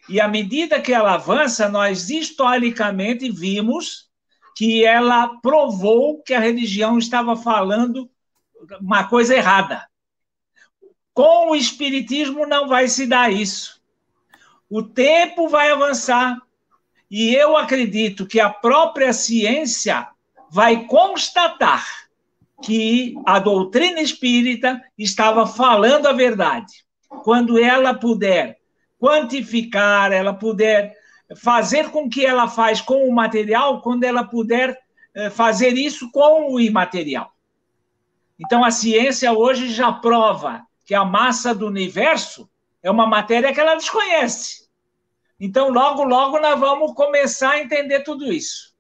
E 0.08 0.22
à 0.22 0.28
medida 0.28 0.82
que 0.82 0.94
ela 0.94 1.16
avança, 1.16 1.68
nós 1.68 2.10
historicamente 2.10 3.30
vimos 3.32 4.10
que 4.56 4.86
ela 4.86 5.28
provou 5.42 6.22
que 6.22 6.34
a 6.34 6.40
religião 6.40 6.98
estava 6.98 7.36
falando 7.36 8.10
uma 8.80 9.04
coisa 9.06 9.36
errada. 9.36 9.86
Com 11.14 11.52
o 11.52 11.56
espiritismo 11.56 12.46
não 12.46 12.68
vai 12.68 12.88
se 12.88 13.06
dar 13.06 13.32
isso. 13.32 13.82
O 14.70 14.84
tempo 14.84 15.48
vai 15.48 15.72
avançar 15.72 16.38
e 17.10 17.34
eu 17.36 17.56
acredito 17.56 18.26
que 18.26 18.40
a 18.40 18.50
própria 18.50 19.14
ciência 19.14 20.08
vai 20.50 20.86
constatar 20.86 21.86
que 22.62 23.16
a 23.26 23.40
doutrina 23.40 24.02
espírita 24.02 24.82
estava 24.98 25.46
falando 25.46 26.08
a 26.08 26.14
verdade. 26.14 26.86
Quando 27.24 27.60
ela 27.60 27.94
puder 27.94 28.60
quantificar, 29.00 30.12
ela 30.12 30.34
puder 30.34 30.96
fazer 31.36 31.90
com 31.90 32.10
que 32.10 32.26
ela 32.26 32.48
faz 32.48 32.82
com 32.82 33.08
o 33.08 33.14
material, 33.14 33.82
quando 33.82 34.04
ela 34.04 34.24
puder 34.24 34.78
eh, 35.14 35.30
fazer 35.30 35.74
isso 35.74 36.12
com 36.12 36.54
o 36.54 36.60
imaterial. 36.60 37.32
Então 38.40 38.64
a 38.64 38.72
ciência 38.72 39.32
hoje 39.32 39.70
já 39.70 39.92
prova 39.92 40.66
que 40.86 40.94
a 40.94 41.06
massa 41.06 41.56
do 41.56 41.66
universo 41.66 42.50
é 42.84 42.92
uma 42.92 43.08
matéria 43.08 43.54
que 43.54 43.60
ela 43.60 43.76
desconhece. 43.76 44.68
Então 45.40 45.70
logo 45.70 46.04
logo 46.04 46.40
nós 46.40 46.60
vamos 46.60 46.94
começar 46.94 47.52
a 47.52 47.62
entender 47.62 48.02
tudo 48.02 48.32
isso. 48.32 48.76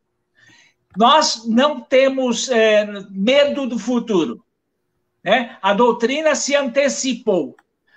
Nós 0.97 1.45
não 1.47 1.81
temos 1.81 2.49
é, 2.49 2.85
medo 3.09 3.67
do 3.67 3.77
futuro. 3.77 4.45
Né? 5.23 5.57
A 5.61 5.73
doutrina 5.73 6.35
se 6.35 6.55
antecipou. 6.55 7.55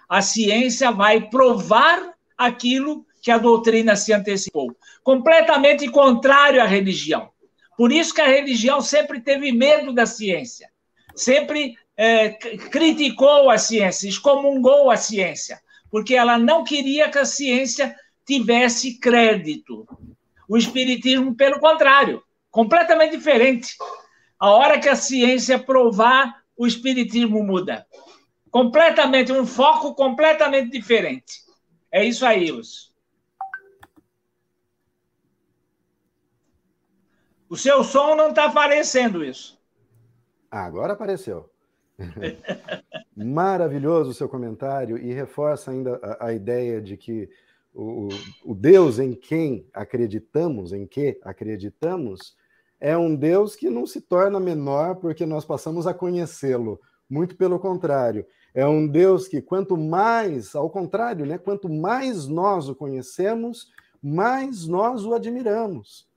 A 0.09 0.23
ciência 0.23 0.91
vai 0.91 1.29
provar 1.29 2.15
aquilo 2.37 3.05
que 3.21 3.31
a 3.31 3.39
doutrina 3.39 3.97
se 3.97 4.13
antecipou. 4.13 4.75
Completamente 5.03 5.89
contrário 5.91 6.63
à 6.63 6.65
religião. 6.65 7.31
Por 7.77 7.93
isso 7.93 8.15
que 8.15 8.21
a 8.21 8.27
religião 8.27 8.81
sempre 8.81 9.21
teve 9.21 9.53
medo 9.53 9.93
da 9.93 10.07
ciência. 10.07 10.71
Sempre 11.15 11.77
é, 11.97 12.31
criticou 12.31 13.51
a 13.51 13.59
ciência, 13.59 14.09
excomungou 14.09 14.91
a 14.91 14.97
ciência, 14.97 15.61
porque 15.91 16.15
ela 16.15 16.39
não 16.39 16.65
queria 16.65 17.11
que 17.11 17.19
a 17.19 17.25
ciência 17.25 17.95
tivesse 18.27 18.99
crédito. 18.99 19.87
O 20.49 20.57
Espiritismo, 20.57 21.35
pelo 21.35 21.61
contrário, 21.61 22.23
completamente 22.51 23.17
diferente. 23.17 23.77
A 24.39 24.51
hora 24.51 24.79
que 24.79 24.89
a 24.89 24.97
ciência 24.97 25.59
provar, 25.59 26.43
o 26.57 26.67
espiritismo 26.67 27.43
muda. 27.43 27.87
Completamente, 28.51 29.33
um 29.33 29.47
foco 29.47 29.95
completamente 29.95 30.71
diferente. 30.71 31.43
É 31.91 32.05
isso 32.05 32.25
aí, 32.25 32.51
Lúcio. 32.51 32.89
O 37.49 37.57
seu 37.57 37.83
som 37.83 38.15
não 38.15 38.29
está 38.29 38.45
aparecendo 38.45 39.25
isso. 39.25 39.59
Agora 40.51 40.93
apareceu. 40.93 41.51
Maravilhoso 43.17 44.11
o 44.11 44.15
seu 44.15 44.29
comentário 44.29 44.99
e 44.99 45.13
reforça 45.13 45.71
ainda 45.71 45.99
a, 46.03 46.27
a 46.27 46.33
ideia 46.33 46.81
de 46.81 46.97
que 46.97 47.29
o, 47.75 48.09
o, 48.45 48.55
Deus 48.55 48.99
em 48.99 49.15
quem 49.15 49.67
acreditamos, 49.73 50.73
em 50.73 50.87
que 50.87 51.19
acreditamos, 51.23 52.37
é 52.81 52.97
um 52.97 53.15
Deus 53.15 53.57
que 53.57 53.71
não 53.71 53.87
se 53.87 54.01
torna 54.01 54.39
menor 54.39 54.97
porque 54.97 55.27
nós 55.27 55.45
passamos 55.45 55.87
a 55.87 55.95
conhecê-lo. 55.95 56.81
Muito 57.09 57.37
pelo 57.37 57.59
contrário, 57.59 58.27
é 58.55 58.67
um 58.67 58.87
Deus 58.87 59.29
que 59.29 59.41
quanto 59.41 59.77
mais, 59.77 60.55
ao 60.55 60.71
contrário, 60.71 61.27
né, 61.27 61.39
quanto 61.39 61.69
mais 61.69 62.27
nós 62.27 62.69
o 62.69 62.75
conhecemos, 62.75 63.71
mais 64.03 64.67
nós 64.67 65.05
o 65.05 65.15
admiramos. 65.15 66.09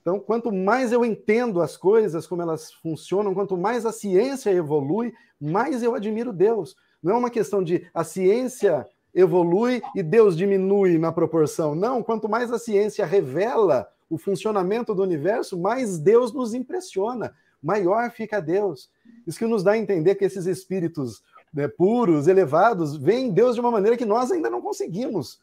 Então, 0.00 0.18
quanto 0.18 0.50
mais 0.50 0.92
eu 0.92 1.04
entendo 1.04 1.60
as 1.60 1.76
coisas, 1.76 2.26
como 2.26 2.40
elas 2.40 2.72
funcionam, 2.72 3.34
quanto 3.34 3.56
mais 3.56 3.84
a 3.84 3.92
ciência 3.92 4.50
evolui, 4.50 5.12
mais 5.40 5.82
eu 5.82 5.94
admiro 5.94 6.32
Deus. 6.32 6.76
Não 7.02 7.14
é 7.14 7.18
uma 7.18 7.30
questão 7.30 7.62
de 7.62 7.86
a 7.92 8.02
ciência 8.04 8.86
evolui 9.14 9.82
e 9.94 10.02
Deus 10.02 10.36
diminui 10.36 10.96
na 10.96 11.12
proporção. 11.12 11.74
Não, 11.74 12.02
quanto 12.02 12.28
mais 12.28 12.52
a 12.52 12.58
ciência 12.58 13.04
revela 13.04 13.88
o 14.08 14.16
funcionamento 14.16 14.94
do 14.94 15.02
universo, 15.02 15.58
mais 15.58 15.98
Deus 15.98 16.32
nos 16.32 16.54
impressiona, 16.54 17.34
maior 17.62 18.10
fica 18.10 18.40
Deus. 18.40 18.90
Isso 19.26 19.38
que 19.38 19.46
nos 19.46 19.62
dá 19.62 19.72
a 19.72 19.78
entender 19.78 20.14
que 20.14 20.24
esses 20.24 20.46
espíritos 20.46 21.22
né, 21.52 21.68
puros, 21.68 22.28
elevados, 22.28 22.96
veem 22.96 23.30
Deus 23.32 23.54
de 23.54 23.60
uma 23.60 23.70
maneira 23.70 23.96
que 23.96 24.04
nós 24.04 24.30
ainda 24.30 24.50
não 24.50 24.60
conseguimos. 24.60 25.40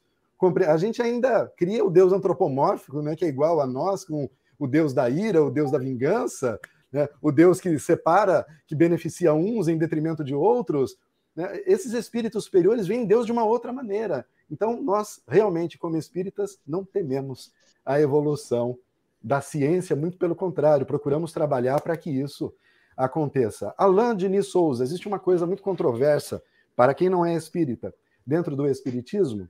A 0.68 0.78
gente 0.78 1.02
ainda 1.02 1.52
cria 1.58 1.84
o 1.84 1.90
Deus 1.90 2.14
antropomórfico, 2.14 3.02
né, 3.02 3.16
que 3.16 3.26
é 3.26 3.28
igual 3.28 3.62
a 3.62 3.68
nós, 3.68 4.04
com 4.04 4.30
o 4.60 4.68
Deus 4.68 4.94
da 4.94 5.10
ira, 5.10 5.44
o 5.44 5.50
Deus 5.50 5.72
da 5.72 5.78
vingança, 5.78 6.60
né, 6.92 7.10
o 7.22 7.32
Deus 7.32 7.60
que 7.60 7.78
separa, 7.80 8.46
que 8.68 8.76
beneficia 8.76 9.34
uns 9.34 9.68
em 9.68 9.78
detrimento 9.78 10.24
de 10.24 10.36
outros. 10.36 10.98
Né? 11.36 11.62
Esses 11.66 11.94
espíritos 11.94 12.46
superiores 12.46 12.88
veem 12.88 13.06
Deus 13.06 13.26
de 13.26 13.32
uma 13.32 13.44
outra 13.44 13.74
maneira. 13.74 14.26
Então, 14.50 14.82
nós 14.82 15.22
realmente, 15.28 15.78
como 15.78 15.98
espíritas, 15.98 16.60
não 16.66 16.84
tememos 16.84 17.52
a 17.86 18.00
evolução 18.00 18.78
da 19.22 19.42
ciência, 19.42 19.96
muito 19.96 20.18
pelo 20.18 20.36
contrário, 20.36 20.86
procuramos 20.86 21.32
trabalhar 21.32 21.82
para 21.82 21.98
que 21.98 22.12
isso 22.12 22.54
aconteça. 22.96 23.74
Alain 23.78 24.16
Diniz 24.16 24.48
Souza, 24.48 24.84
existe 24.84 25.08
uma 25.08 25.20
coisa 25.20 25.46
muito 25.46 25.64
controversa 25.64 26.42
para 26.76 26.94
quem 26.94 27.10
não 27.10 27.26
é 27.26 27.34
espírita, 27.36 27.94
dentro 28.26 28.56
do 28.56 28.68
espiritismo, 28.68 29.48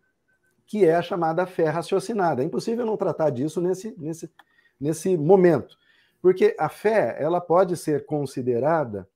que 0.66 0.86
é 0.86 0.96
a 0.96 1.02
chamada 1.02 1.46
fé 1.46 1.70
raciocinada. 1.70 2.42
É 2.42 2.46
impossível 2.46 2.86
não 2.86 2.98
tratar 2.98 3.30
disso 3.30 3.62
nesse, 3.62 3.96
nesse, 3.98 4.30
nesse 4.80 5.18
momento, 5.18 5.78
porque 6.22 6.56
a 6.60 6.70
fé 6.70 7.16
ela 7.20 7.40
pode 7.40 7.78
ser 7.78 8.06
considerada, 8.06 9.08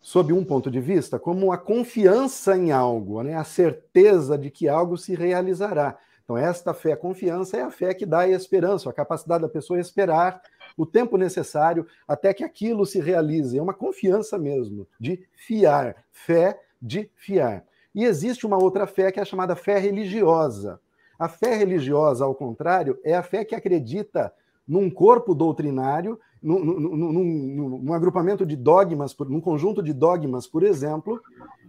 sob 0.00 0.32
um 0.32 0.44
ponto 0.44 0.70
de 0.70 0.80
vista, 0.80 1.18
como 1.18 1.52
a 1.52 1.58
confiança 1.58 2.56
em 2.56 2.70
algo, 2.70 3.22
né? 3.22 3.34
a 3.34 3.44
certeza 3.44 4.38
de 4.38 4.50
que 4.50 4.68
algo 4.68 4.96
se 4.96 5.14
realizará. 5.14 5.98
Então, 6.22 6.36
esta 6.36 6.74
fé, 6.74 6.96
confiança, 6.96 7.56
é 7.56 7.62
a 7.62 7.70
fé 7.70 7.94
que 7.94 8.06
dá 8.06 8.20
a 8.20 8.28
esperança, 8.28 8.88
a 8.88 8.92
capacidade 8.92 9.42
da 9.42 9.48
pessoa 9.48 9.78
esperar 9.78 10.40
o 10.76 10.84
tempo 10.84 11.16
necessário 11.16 11.86
até 12.06 12.34
que 12.34 12.44
aquilo 12.44 12.84
se 12.84 13.00
realize. 13.00 13.56
É 13.56 13.62
uma 13.62 13.74
confiança 13.74 14.38
mesmo, 14.38 14.86
de 15.00 15.26
fiar. 15.34 16.04
Fé 16.12 16.60
de 16.80 17.10
fiar. 17.14 17.64
E 17.94 18.04
existe 18.04 18.46
uma 18.46 18.62
outra 18.62 18.86
fé 18.86 19.10
que 19.10 19.18
é 19.18 19.22
a 19.22 19.26
chamada 19.26 19.56
fé 19.56 19.78
religiosa. 19.78 20.80
A 21.18 21.28
fé 21.28 21.54
religiosa, 21.56 22.24
ao 22.24 22.34
contrário, 22.34 22.98
é 23.02 23.14
a 23.14 23.22
fé 23.22 23.44
que 23.44 23.54
acredita 23.54 24.32
num 24.68 24.90
corpo 24.90 25.34
doutrinário, 25.34 26.20
num, 26.42 26.62
num, 26.62 26.96
num, 26.96 27.78
num 27.78 27.92
agrupamento 27.94 28.44
de 28.44 28.54
dogmas, 28.54 29.16
num 29.20 29.40
conjunto 29.40 29.82
de 29.82 29.94
dogmas, 29.94 30.46
por 30.46 30.62
exemplo, 30.62 31.20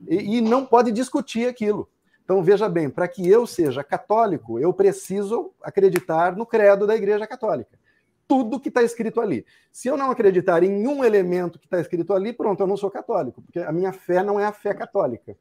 e, 0.07 0.37
e 0.37 0.41
não 0.41 0.65
pode 0.65 0.91
discutir 0.91 1.47
aquilo. 1.47 1.87
Então, 2.23 2.43
veja 2.43 2.67
bem, 2.67 2.89
para 2.89 3.07
que 3.07 3.25
eu 3.25 3.47
seja 3.47 3.81
católico, 3.81 4.59
eu 4.59 4.73
preciso 4.73 5.53
acreditar 5.63 6.35
no 6.35 6.45
credo 6.45 6.85
da 6.85 6.93
Igreja 6.93 7.25
Católica. 7.25 7.79
Tudo 8.27 8.59
que 8.59 8.69
está 8.69 8.83
escrito 8.83 9.21
ali. 9.21 9.45
Se 9.71 9.87
eu 9.87 9.95
não 9.95 10.11
acreditar 10.11 10.63
em 10.63 10.87
um 10.87 11.03
elemento 11.03 11.57
que 11.57 11.65
está 11.65 11.79
escrito 11.79 12.13
ali, 12.13 12.33
pronto, 12.33 12.61
eu 12.61 12.67
não 12.67 12.75
sou 12.75 12.91
católico, 12.91 13.41
porque 13.41 13.59
a 13.59 13.71
minha 13.71 13.93
fé 13.93 14.23
não 14.23 14.39
é 14.39 14.45
a 14.45 14.51
fé 14.51 14.73
católica. 14.73 15.37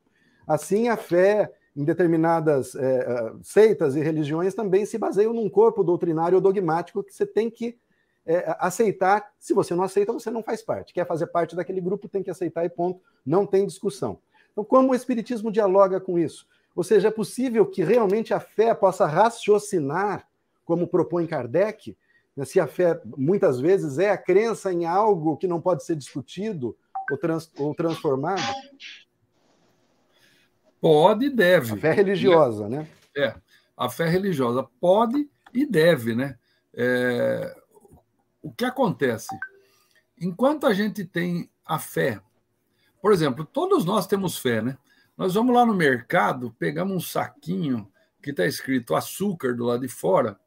Assim, 0.47 0.89
a 0.89 0.97
fé 0.97 1.53
em 1.77 1.85
determinadas 1.85 2.75
é, 2.75 3.33
seitas 3.43 3.97
e 3.97 4.01
religiões 4.01 4.55
também 4.55 4.87
se 4.87 4.97
baseiam 4.97 5.33
num 5.33 5.49
corpo 5.49 5.85
doutrinário 5.85 6.37
ou 6.37 6.41
dogmático 6.41 7.03
que 7.03 7.13
você 7.13 7.27
tem 7.27 7.51
que 7.51 7.77
é, 8.25 8.57
aceitar. 8.59 9.33
Se 9.39 9.53
você 9.53 9.75
não 9.75 9.85
aceita, 9.85 10.13
você 10.13 10.31
não 10.31 10.43
faz 10.43 10.63
parte. 10.63 10.95
Quer 10.95 11.07
fazer 11.07 11.27
parte 11.27 11.55
daquele 11.55 11.81
grupo, 11.81 12.09
tem 12.09 12.23
que 12.23 12.31
aceitar 12.31 12.65
e 12.65 12.69
ponto. 12.69 13.01
Não 13.25 13.45
tem 13.45 13.67
discussão. 13.67 14.19
Então, 14.53 14.65
como 14.65 14.93
o 14.93 14.95
Espiritismo 14.95 15.53
dialoga 15.53 16.01
com 16.01 16.19
isso? 16.19 16.47
Ou 16.75 16.83
seja, 16.83 17.09
é 17.09 17.11
possível 17.11 17.67
que 17.67 17.83
realmente 17.83 18.33
a 18.33 18.41
fé 18.41 18.75
possa 18.75 19.07
raciocinar, 19.07 20.27
como 20.65 20.87
propõe 20.87 21.27
Kardec, 21.27 21.97
se 22.45 22.61
a 22.61 22.67
fé 22.67 23.01
muitas 23.17 23.59
vezes 23.61 23.99
é 23.99 24.11
a 24.11 24.19
crença 24.19 24.73
em 24.73 24.85
algo 24.85 25.37
que 25.37 25.47
não 25.47 25.61
pode 25.61 25.85
ser 25.85 25.97
discutido 25.97 26.77
ou, 27.11 27.17
trans, 27.17 27.51
ou 27.59 27.75
transformado? 27.75 28.43
Pode 30.81 31.27
e 31.27 31.31
deve. 31.31 31.73
A 31.73 31.77
fé 31.77 31.93
religiosa, 31.93 32.69
né? 32.69 32.87
É, 33.17 33.35
a 33.77 33.89
fé 33.89 34.09
religiosa 34.09 34.63
pode 34.81 35.29
e 35.53 35.65
deve, 35.65 36.15
né? 36.15 36.39
É, 36.75 37.57
o 38.43 38.53
que 38.53 38.65
acontece? 38.65 39.35
Enquanto 40.21 40.67
a 40.67 40.75
gente 40.75 41.05
tem 41.05 41.51
a 41.65 41.79
fé, 41.79 42.21
por 43.01 43.13
exemplo, 43.13 43.45
todos 43.45 43.85
nós 43.85 44.07
temos 44.07 44.39
fé, 44.39 44.61
né? 44.61 44.77
Nós 45.17 45.35
vamos 45.35 45.55
lá 45.55 45.65
no 45.65 45.75
mercado, 45.75 46.55
pegamos 46.59 46.95
um 46.95 47.01
saquinho 47.01 47.91
que 48.23 48.31
está 48.31 48.45
escrito 48.45 48.95
açúcar 48.95 49.55
do 49.55 49.65
lado 49.65 49.81
de 49.81 49.89
fora. 49.89 50.39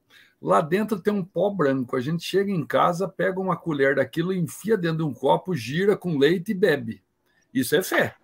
Lá 0.42 0.62
dentro 0.62 1.00
tem 1.00 1.14
um 1.14 1.24
pó 1.24 1.50
branco. 1.50 1.96
A 1.96 2.02
gente 2.02 2.24
chega 2.24 2.52
em 2.52 2.66
casa, 2.66 3.08
pega 3.08 3.40
uma 3.40 3.58
colher 3.58 3.96
daquilo, 3.96 4.34
enfia 4.34 4.78
dentro 4.78 5.00
de 5.00 5.04
um 5.04 5.14
copo, 5.14 5.56
gira 5.56 5.98
com 5.98 6.18
leite 6.18 6.52
e 6.52 6.56
bebe. 6.56 7.04
Isso 7.54 7.76
é 7.76 7.84
fé. 7.84 8.16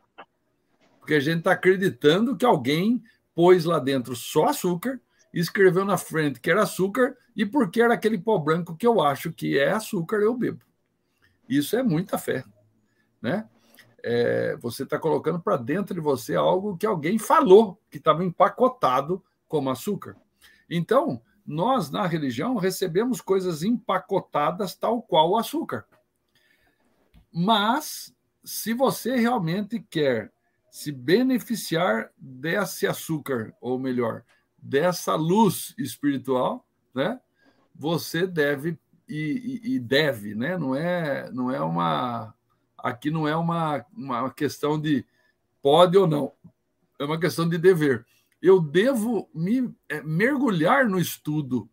Porque 1.00 1.16
a 1.16 1.20
gente 1.20 1.40
está 1.40 1.52
acreditando 1.52 2.38
que 2.38 2.46
alguém 2.46 3.04
pôs 3.34 3.66
lá 3.66 3.80
dentro 3.80 4.16
só 4.16 4.46
açúcar, 4.46 5.00
escreveu 5.34 5.84
na 5.84 5.98
frente 5.98 6.40
que 6.40 6.50
era 6.50 6.64
açúcar, 6.64 7.18
e 7.36 7.46
porque 7.46 7.82
era 7.82 7.94
aquele 7.94 8.18
pó 8.18 8.38
branco 8.38 8.76
que 8.78 8.88
eu 8.88 9.02
acho 9.02 9.34
que 9.34 9.60
é 9.60 9.72
açúcar, 9.72 10.18
eu 10.18 10.34
bebo. 10.34 10.64
Isso 11.50 11.76
é 11.76 11.84
muita 11.84 12.18
fé. 12.18 12.46
Né? 13.22 13.48
É, 14.02 14.56
você 14.58 14.84
está 14.84 14.98
colocando 14.98 15.40
para 15.40 15.58
dentro 15.58 15.94
de 15.94 16.00
você 16.00 16.36
algo 16.36 16.78
que 16.78 16.86
alguém 16.86 17.20
falou, 17.20 17.80
que 17.90 17.98
estava 17.98 18.24
empacotado 18.24 19.22
como 19.48 19.70
açúcar. 19.70 20.16
Então, 20.70 21.22
nós, 21.46 21.92
na 21.92 22.08
religião, 22.08 22.56
recebemos 22.56 23.22
coisas 23.22 23.64
empacotadas 23.64 24.76
tal 24.76 25.02
qual 25.02 25.32
o 25.32 25.38
açúcar. 25.38 25.86
Mas, 27.32 28.14
se 28.44 28.74
você 28.74 29.16
realmente 29.16 29.80
quer 29.80 30.32
se 30.72 30.92
beneficiar 30.92 32.12
desse 32.18 32.88
açúcar, 32.88 33.54
ou 33.62 33.80
melhor, 33.80 34.24
dessa 34.58 35.16
luz 35.16 35.74
espiritual, 35.78 36.66
né? 36.94 37.20
Você 37.74 38.26
deve 38.26 38.78
e, 39.08 39.62
e, 39.64 39.80
deve, 39.80 40.34
né? 40.34 40.58
Não 40.58 40.76
é, 40.76 41.32
não 41.32 41.52
é 41.52 41.62
uma 41.62 42.34
aqui 42.78 43.10
não 43.10 43.28
é 43.28 43.36
uma, 43.36 43.86
uma 43.94 44.32
questão 44.32 44.80
de 44.80 45.06
pode 45.62 45.98
ou 45.98 46.08
não, 46.08 46.34
é 47.00 47.06
uma 47.06 47.20
questão 47.20 47.48
de 47.48 47.58
dever. 47.58 48.06
Eu 48.46 48.62
devo 48.62 49.28
me 49.34 49.76
é, 49.90 50.04
mergulhar 50.04 50.88
no 50.88 51.00
estudo 51.00 51.68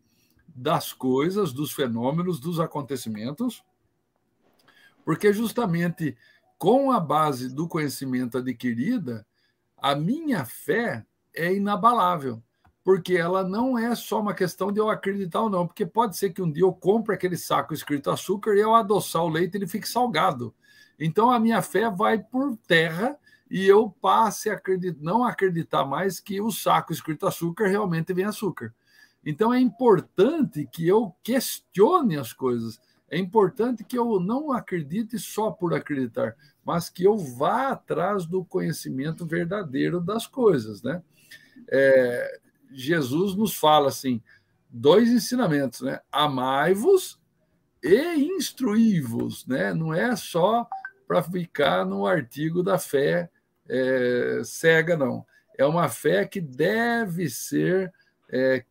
das 0.47 0.91
coisas, 0.91 1.53
dos 1.53 1.71
fenômenos, 1.71 2.39
dos 2.39 2.59
acontecimentos, 2.59 3.63
porque 5.05 5.31
justamente 5.31 6.17
com 6.57 6.91
a 6.91 6.99
base 6.99 7.53
do 7.53 7.67
conhecimento 7.67 8.39
adquirida, 8.39 9.23
a 9.77 9.93
minha 9.93 10.45
fé 10.45 11.05
é 11.31 11.53
inabalável 11.53 12.41
porque 12.83 13.15
ela 13.15 13.43
não 13.43 13.77
é 13.77 13.93
só 13.93 14.19
uma 14.19 14.33
questão 14.33 14.71
de 14.71 14.79
eu 14.79 14.89
acreditar 14.89 15.41
ou 15.41 15.51
não, 15.51 15.67
porque 15.67 15.85
pode 15.85 16.17
ser 16.17 16.31
que 16.31 16.41
um 16.41 16.51
dia 16.51 16.63
eu 16.63 16.73
compre 16.73 17.13
aquele 17.13 17.37
saco 17.37 17.75
escrito 17.75 18.09
açúcar 18.09 18.55
e 18.55 18.61
eu 18.61 18.73
adoçar 18.73 19.23
o 19.23 19.29
leite 19.29 19.55
ele 19.57 19.67
fique 19.67 19.87
salgado. 19.87 20.51
Então 20.99 21.29
a 21.29 21.39
minha 21.39 21.61
fé 21.61 21.87
vai 21.87 22.17
por 22.17 22.57
terra 22.67 23.15
e 23.53 23.67
eu 23.67 23.87
passe 23.87 24.49
a 24.49 24.59
não 24.99 25.23
acreditar 25.23 25.85
mais 25.85 26.19
que 26.19 26.41
o 26.41 26.49
saco 26.49 26.91
escrito 26.91 27.27
açúcar 27.27 27.67
realmente 27.67 28.11
vem 28.11 28.25
açúcar. 28.25 28.73
Então 29.23 29.53
é 29.53 29.59
importante 29.59 30.67
que 30.73 30.87
eu 30.87 31.15
questione 31.21 32.17
as 32.17 32.33
coisas. 32.33 32.81
É 33.07 33.15
importante 33.15 33.83
que 33.83 33.95
eu 33.95 34.19
não 34.19 34.51
acredite 34.51 35.19
só 35.19 35.51
por 35.51 35.71
acreditar, 35.71 36.35
mas 36.65 36.89
que 36.89 37.03
eu 37.03 37.15
vá 37.15 37.67
atrás 37.67 38.25
do 38.25 38.43
conhecimento 38.43 39.23
verdadeiro 39.23 40.01
das 40.01 40.25
coisas, 40.25 40.81
né? 40.81 41.03
É, 41.69 42.39
Jesus 42.71 43.35
nos 43.35 43.55
fala 43.55 43.89
assim, 43.89 44.19
dois 44.67 45.11
ensinamentos, 45.11 45.81
né? 45.81 45.99
Amai-vos 46.11 47.21
e 47.83 48.15
instruí-vos, 48.35 49.45
né? 49.45 49.75
Não 49.75 49.93
é 49.93 50.15
só 50.15 50.67
para 51.07 51.21
ficar 51.21 51.85
no 51.85 52.07
artigo 52.07 52.63
da 52.63 52.79
fé 52.79 53.29
é, 53.67 54.41
cega, 54.43 54.97
não. 54.97 55.25
É 55.57 55.65
uma 55.65 55.87
fé 55.87 56.25
que 56.25 56.41
deve 56.41 57.29
ser 57.29 57.93
é, 58.29 58.63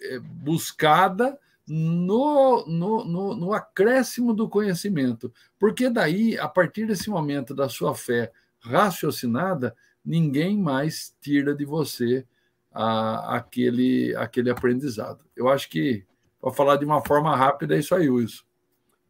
é, 0.00 0.18
buscada 0.18 1.38
no, 1.66 2.64
no, 2.66 3.04
no, 3.04 3.36
no 3.36 3.52
acréscimo 3.52 4.32
do 4.32 4.48
conhecimento. 4.48 5.32
Porque 5.58 5.88
daí, 5.88 6.38
a 6.38 6.48
partir 6.48 6.86
desse 6.86 7.10
momento 7.10 7.54
da 7.54 7.68
sua 7.68 7.94
fé 7.94 8.32
raciocinada, 8.60 9.74
ninguém 10.04 10.58
mais 10.58 11.14
tira 11.20 11.54
de 11.54 11.64
você 11.64 12.26
a, 12.72 13.36
aquele, 13.36 14.14
aquele 14.16 14.50
aprendizado. 14.50 15.24
Eu 15.36 15.48
acho 15.48 15.68
que, 15.68 16.04
para 16.40 16.52
falar 16.52 16.76
de 16.76 16.84
uma 16.84 17.04
forma 17.04 17.34
rápida, 17.36 17.74
é 17.74 17.78
isso 17.78 17.94
aí, 17.94 18.08
Wilson. 18.08 18.44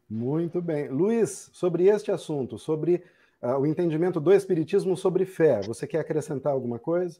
Muito 0.08 0.60
bem. 0.60 0.88
Luiz, 0.88 1.48
sobre 1.52 1.86
este 1.86 2.10
assunto, 2.10 2.58
sobre 2.58 3.02
uh, 3.42 3.58
o 3.58 3.66
entendimento 3.66 4.20
do 4.20 4.32
Espiritismo 4.32 4.96
sobre 4.96 5.24
fé, 5.24 5.60
você 5.62 5.86
quer 5.86 6.00
acrescentar 6.00 6.52
alguma 6.52 6.78
coisa? 6.78 7.18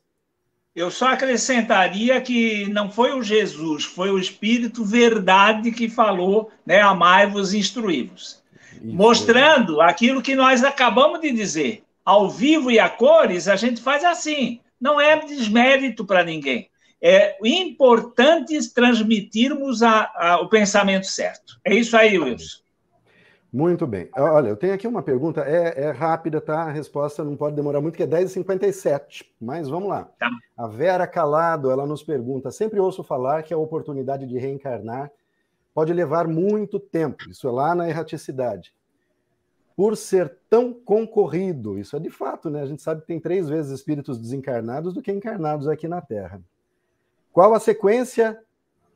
Eu 0.74 0.90
só 0.90 1.08
acrescentaria 1.08 2.20
que 2.20 2.68
não 2.68 2.90
foi 2.90 3.12
o 3.12 3.22
Jesus, 3.22 3.84
foi 3.84 4.10
o 4.10 4.18
Espírito 4.18 4.84
Verdade 4.84 5.72
que 5.72 5.88
falou, 5.88 6.50
né? 6.64 6.80
Amai-vos, 6.80 7.52
instruí-vos. 7.52 8.40
Mostrando 8.82 9.80
aquilo 9.80 10.22
que 10.22 10.34
nós 10.34 10.62
acabamos 10.62 11.20
de 11.20 11.32
dizer. 11.32 11.82
Ao 12.04 12.30
vivo 12.30 12.70
e 12.70 12.78
a 12.78 12.88
cores, 12.88 13.46
a 13.46 13.56
gente 13.56 13.82
faz 13.82 14.04
assim 14.04 14.60
não 14.80 15.00
é 15.00 15.20
desmérito 15.24 16.04
para 16.06 16.24
ninguém. 16.24 16.70
É 17.02 17.36
importante 17.44 18.56
transmitirmos 18.72 19.82
a, 19.82 20.10
a, 20.14 20.40
o 20.40 20.48
pensamento 20.48 21.06
certo. 21.06 21.60
É 21.64 21.74
isso 21.74 21.96
aí, 21.96 22.18
Wilson. 22.18 22.60
Muito 23.52 23.86
bem. 23.86 24.08
Olha, 24.16 24.48
eu 24.48 24.56
tenho 24.56 24.74
aqui 24.74 24.86
uma 24.86 25.02
pergunta, 25.02 25.40
é, 25.42 25.86
é 25.86 25.90
rápida, 25.90 26.40
tá? 26.40 26.62
A 26.62 26.70
resposta 26.70 27.24
não 27.24 27.36
pode 27.36 27.56
demorar 27.56 27.80
muito, 27.80 27.96
que 27.96 28.02
é 28.02 28.06
10h57. 28.06 29.24
Mas 29.40 29.68
vamos 29.68 29.88
lá. 29.88 30.04
Tá. 30.18 30.30
A 30.56 30.68
Vera 30.68 31.06
Calado, 31.06 31.70
ela 31.70 31.86
nos 31.86 32.02
pergunta: 32.02 32.50
sempre 32.50 32.78
ouço 32.78 33.02
falar 33.02 33.42
que 33.42 33.52
a 33.52 33.58
oportunidade 33.58 34.26
de 34.26 34.38
reencarnar 34.38 35.10
pode 35.74 35.92
levar 35.92 36.28
muito 36.28 36.78
tempo. 36.78 37.28
Isso 37.28 37.48
é 37.48 37.50
lá 37.50 37.74
na 37.74 37.88
erraticidade 37.88 38.72
por 39.80 39.96
ser 39.96 40.36
tão 40.50 40.74
concorrido. 40.74 41.78
Isso 41.78 41.96
é 41.96 41.98
de 41.98 42.10
fato, 42.10 42.50
né? 42.50 42.60
A 42.60 42.66
gente 42.66 42.82
sabe 42.82 43.00
que 43.00 43.06
tem 43.06 43.18
três 43.18 43.48
vezes 43.48 43.72
espíritos 43.72 44.18
desencarnados 44.18 44.92
do 44.92 45.00
que 45.00 45.10
encarnados 45.10 45.66
aqui 45.66 45.88
na 45.88 46.02
Terra. 46.02 46.40
Qual 47.32 47.54
a 47.54 47.58
sequência 47.58 48.38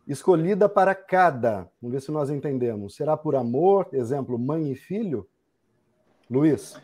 escolhida 0.06 0.68
para 0.68 0.94
cada? 0.94 1.68
Vamos 1.81 1.94
ver 1.94 2.01
se 2.01 2.10
nós 2.10 2.31
entendemos. 2.31 2.94
Será 2.94 3.16
por 3.16 3.36
amor, 3.36 3.89
exemplo, 3.93 4.39
mãe 4.39 4.70
e 4.70 4.74
filho? 4.74 5.26
Luiz. 6.31 6.76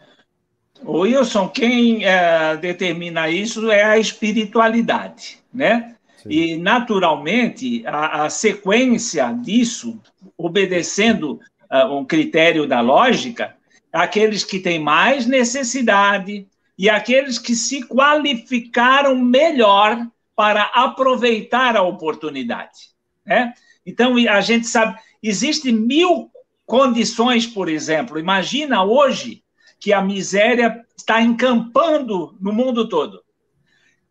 Wilson, 0.84 1.48
quem 1.48 2.04
é, 2.04 2.56
determina 2.56 3.28
isso 3.28 3.70
é 3.70 3.82
a 3.82 3.98
espiritualidade, 3.98 5.38
né? 5.52 5.96
Sim. 6.22 6.30
E, 6.30 6.56
naturalmente, 6.56 7.86
a, 7.86 8.24
a, 8.24 8.30
sequência 8.30 9.32
disso, 9.32 10.00
obedecendo 10.36 11.40
uh, 11.70 11.94
um 11.94 12.04
critério 12.04 12.66
da 12.66 12.80
lógica, 12.80 13.56
aqueles 13.92 14.44
que 14.44 14.58
têm 14.58 14.78
mais 14.78 15.26
necessidade 15.26 16.46
e 16.78 16.88
aqueles 16.88 17.38
que 17.38 17.54
se 17.54 17.86
qualificaram 17.86 19.16
melhor 19.16 20.06
para 20.36 20.64
aproveitar 20.74 21.76
a 21.76 21.82
oportunidade. 21.82 22.90
Né? 23.30 23.54
Então, 23.86 24.16
a 24.28 24.40
gente 24.40 24.66
sabe, 24.66 24.98
existem 25.22 25.72
mil 25.72 26.28
condições, 26.66 27.46
por 27.46 27.68
exemplo. 27.68 28.18
Imagina 28.18 28.82
hoje 28.82 29.44
que 29.78 29.92
a 29.92 30.02
miséria 30.02 30.84
está 30.96 31.22
encampando 31.22 32.36
no 32.40 32.52
mundo 32.52 32.88
todo. 32.88 33.22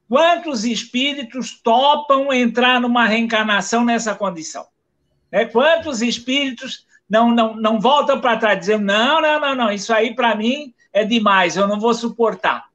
Quantos 0.07 0.63
espíritos 0.63 1.61
topam 1.61 2.33
entrar 2.33 2.79
numa 2.79 3.05
reencarnação 3.05 3.85
nessa 3.85 4.15
condição? 4.15 4.65
Né? 5.31 5.45
Quantos 5.45 6.01
espíritos 6.01 6.87
não, 7.07 7.29
não, 7.29 7.55
não 7.55 7.79
voltam 7.79 8.19
para 8.19 8.37
trás 8.37 8.59
dizendo, 8.59 8.85
não, 8.85 9.21
não, 9.21 9.39
não, 9.39 9.55
não, 9.55 9.71
isso 9.71 9.93
aí 9.93 10.15
para 10.15 10.33
mim 10.33 10.73
é 10.91 11.03
demais, 11.03 11.57
eu 11.57 11.67
não 11.67 11.79
vou 11.79 11.93
suportar. 11.93 12.65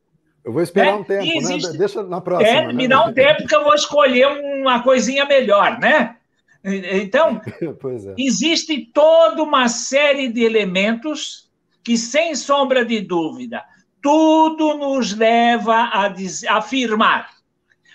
Eu 0.45 0.53
vou 0.53 0.63
esperar 0.63 0.91
é, 0.91 0.95
um 0.95 1.05
tempo, 1.05 1.25
né? 1.25 1.37
existe... 1.37 1.73
né? 1.73 1.79
Deixa 1.79 2.03
na 2.03 2.21
próxima. 2.21 2.49
É, 2.49 2.67
né? 2.67 2.73
me 2.73 2.87
dá 2.87 3.05
um 3.05 3.13
tempo 3.13 3.47
que 3.47 3.55
eu 3.55 3.65
vou 3.65 3.75
escolher 3.75 4.27
uma 4.61 4.83
coisinha 4.83 5.25
melhor, 5.25 5.81
né? 5.81 6.17
Então, 6.65 7.41
é. 7.61 8.15
existe 8.17 8.91
toda 8.93 9.43
uma 9.43 9.69
série 9.69 10.29
de 10.29 10.43
elementos 10.43 11.51
que, 11.83 11.99
sem 11.99 12.35
sombra 12.35 12.85
de 12.85 13.01
dúvida, 13.01 13.63
tudo 14.01 14.75
nos 14.75 15.15
leva 15.15 15.91
a, 15.93 16.09
dizer, 16.09 16.49
afirmar. 16.49 17.31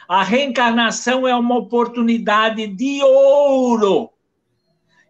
A 0.08 0.24
reencarnação 0.24 1.28
é 1.28 1.36
uma 1.36 1.58
oportunidade 1.58 2.68
de 2.68 3.02
ouro 3.04 4.12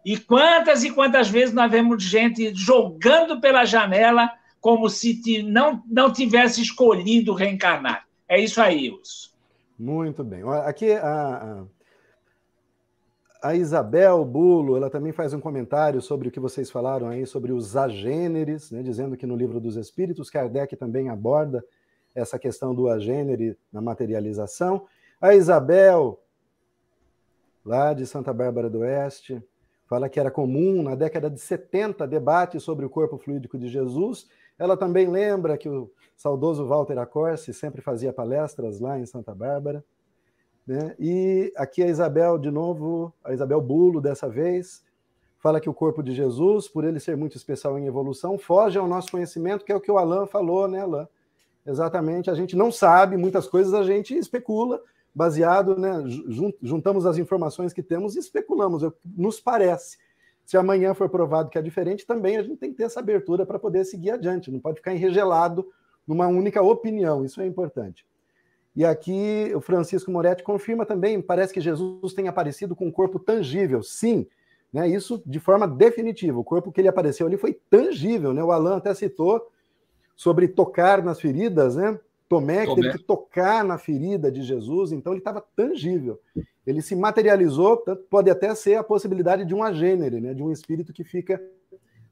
e 0.04 0.16
quantas 0.16 0.82
e 0.82 0.90
quantas 0.90 1.28
vezes 1.28 1.54
nós 1.54 1.70
vemos 1.70 2.02
gente 2.02 2.54
jogando 2.54 3.40
pela 3.40 3.64
janela 3.64 4.30
como 4.60 4.88
se 4.88 5.42
não, 5.42 5.82
não 5.86 6.12
tivesse 6.12 6.60
escolhido 6.60 7.34
reencarnar. 7.34 8.06
É 8.28 8.38
isso 8.38 8.60
aí, 8.60 8.90
Wilson. 8.90 9.30
Muito 9.78 10.22
bem. 10.22 10.42
Aqui 10.64 10.92
a, 10.92 11.64
a 13.42 13.54
Isabel 13.54 14.24
Bulo, 14.24 14.76
ela 14.76 14.90
também 14.90 15.12
faz 15.12 15.32
um 15.32 15.40
comentário 15.40 16.00
sobre 16.02 16.28
o 16.28 16.30
que 16.30 16.40
vocês 16.40 16.70
falaram 16.70 17.08
aí, 17.08 17.26
sobre 17.26 17.52
os 17.52 17.76
agêneres, 17.76 18.70
né, 18.70 18.82
dizendo 18.82 19.16
que 19.16 19.26
no 19.26 19.36
livro 19.36 19.58
dos 19.58 19.76
Espíritos, 19.76 20.28
Kardec 20.28 20.76
também 20.76 21.08
aborda 21.08 21.64
essa 22.14 22.38
questão 22.38 22.74
do 22.74 22.88
agênere 22.88 23.56
na 23.72 23.80
materialização. 23.80 24.86
A 25.20 25.34
Isabel, 25.34 26.20
lá 27.64 27.94
de 27.94 28.06
Santa 28.06 28.32
Bárbara 28.32 28.68
do 28.68 28.80
Oeste, 28.80 29.42
fala 29.86 30.08
que 30.08 30.20
era 30.20 30.30
comum 30.30 30.82
na 30.82 30.94
década 30.94 31.30
de 31.30 31.40
70 31.40 32.06
debate 32.06 32.60
sobre 32.60 32.84
o 32.84 32.90
corpo 32.90 33.18
fluídico 33.18 33.58
de 33.58 33.68
Jesus. 33.68 34.28
Ela 34.58 34.76
também 34.76 35.08
lembra 35.08 35.56
que 35.56 35.68
o 35.68 35.90
saudoso 36.16 36.66
Walter 36.66 36.98
Acorce 36.98 37.54
sempre 37.54 37.80
fazia 37.80 38.12
palestras 38.12 38.80
lá 38.80 38.98
em 38.98 39.06
Santa 39.06 39.34
Bárbara. 39.34 39.84
Né? 40.70 40.94
E 41.00 41.52
aqui 41.56 41.82
a 41.82 41.88
Isabel, 41.88 42.38
de 42.38 42.48
novo, 42.48 43.12
a 43.24 43.34
Isabel 43.34 43.60
Bulo, 43.60 44.00
dessa 44.00 44.28
vez, 44.28 44.84
fala 45.40 45.60
que 45.60 45.68
o 45.68 45.74
corpo 45.74 46.00
de 46.00 46.14
Jesus, 46.14 46.68
por 46.68 46.84
ele 46.84 47.00
ser 47.00 47.16
muito 47.16 47.36
especial 47.36 47.76
em 47.76 47.86
evolução, 47.86 48.38
foge 48.38 48.78
ao 48.78 48.86
nosso 48.86 49.10
conhecimento, 49.10 49.64
que 49.64 49.72
é 49.72 49.74
o 49.74 49.80
que 49.80 49.90
o 49.90 49.98
Alain 49.98 50.28
falou, 50.28 50.68
né, 50.68 50.82
Alain? 50.82 51.08
Exatamente, 51.66 52.30
a 52.30 52.34
gente 52.34 52.54
não 52.54 52.70
sabe, 52.70 53.16
muitas 53.16 53.48
coisas 53.48 53.74
a 53.74 53.82
gente 53.82 54.16
especula, 54.16 54.80
baseado, 55.12 55.76
né, 55.76 56.04
juntamos 56.62 57.04
as 57.04 57.18
informações 57.18 57.72
que 57.72 57.82
temos 57.82 58.14
e 58.14 58.20
especulamos, 58.20 58.84
nos 59.04 59.40
parece. 59.40 59.98
Se 60.46 60.56
amanhã 60.56 60.94
for 60.94 61.08
provado 61.08 61.50
que 61.50 61.58
é 61.58 61.62
diferente, 61.62 62.06
também 62.06 62.36
a 62.36 62.44
gente 62.44 62.58
tem 62.58 62.70
que 62.70 62.76
ter 62.76 62.84
essa 62.84 63.00
abertura 63.00 63.44
para 63.44 63.58
poder 63.58 63.84
seguir 63.84 64.12
adiante, 64.12 64.52
não 64.52 64.60
pode 64.60 64.76
ficar 64.76 64.94
enregelado 64.94 65.66
numa 66.06 66.28
única 66.28 66.62
opinião, 66.62 67.24
isso 67.24 67.40
é 67.40 67.46
importante. 67.46 68.06
E 68.74 68.84
aqui 68.84 69.52
o 69.54 69.60
Francisco 69.60 70.10
Moretti 70.10 70.42
confirma 70.42 70.86
também, 70.86 71.20
parece 71.20 71.52
que 71.52 71.60
Jesus 71.60 72.12
tem 72.14 72.28
aparecido 72.28 72.76
com 72.76 72.86
um 72.86 72.92
corpo 72.92 73.18
tangível. 73.18 73.82
Sim, 73.82 74.26
né, 74.72 74.88
isso 74.88 75.22
de 75.26 75.40
forma 75.40 75.66
definitiva. 75.66 76.38
O 76.38 76.44
corpo 76.44 76.70
que 76.70 76.80
ele 76.80 76.88
apareceu 76.88 77.26
ali 77.26 77.36
foi 77.36 77.54
tangível. 77.68 78.32
Né? 78.32 78.42
O 78.42 78.52
Alan 78.52 78.76
até 78.76 78.94
citou 78.94 79.50
sobre 80.14 80.46
tocar 80.48 81.02
nas 81.02 81.20
feridas, 81.20 81.76
né? 81.76 81.98
Tomé, 82.28 82.64
que 82.64 82.76
teve 82.76 82.92
que 82.92 83.02
tocar 83.02 83.64
na 83.64 83.76
ferida 83.76 84.30
de 84.30 84.42
Jesus, 84.42 84.92
então 84.92 85.12
ele 85.12 85.20
estava 85.20 85.44
tangível. 85.56 86.20
Ele 86.64 86.80
se 86.80 86.94
materializou, 86.94 87.82
pode 88.08 88.30
até 88.30 88.54
ser 88.54 88.76
a 88.76 88.84
possibilidade 88.84 89.44
de 89.44 89.52
um 89.52 89.64
agênere, 89.64 90.20
né? 90.20 90.32
de 90.32 90.40
um 90.40 90.52
espírito 90.52 90.92
que 90.92 91.02
fica 91.02 91.42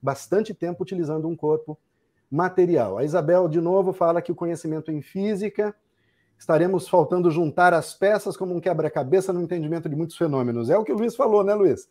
bastante 0.03 0.53
tempo 0.53 0.83
utilizando 0.83 1.29
um 1.29 1.37
corpo 1.37 1.79
material. 2.29 2.99
A 2.99 3.05
Isabel, 3.05 3.47
de 3.47 3.61
novo, 3.61 3.93
fala 3.93 4.21
que 4.21 4.33
o 4.33 4.35
conhecimento 4.35 4.91
em 4.91 5.01
física 5.01 5.73
estaremos 6.39 6.89
faltando 6.89 7.31
juntar 7.31 7.75
as 7.75 7.95
peças 7.95 8.37
como 8.37 8.55
um 8.55 8.61
quebra-cabeça 8.61 9.33
no 9.33 9.43
entendimento 9.43 9.89
de 9.89 9.97
muitos 9.97 10.17
fenômenos. 10.17 10.71
É 10.71 10.79
o 10.79 10.85
que 10.85 10.93
o 10.93 10.97
Luiz 10.97 11.17
falou, 11.17 11.43
né, 11.43 11.55
Luiz? 11.55 11.89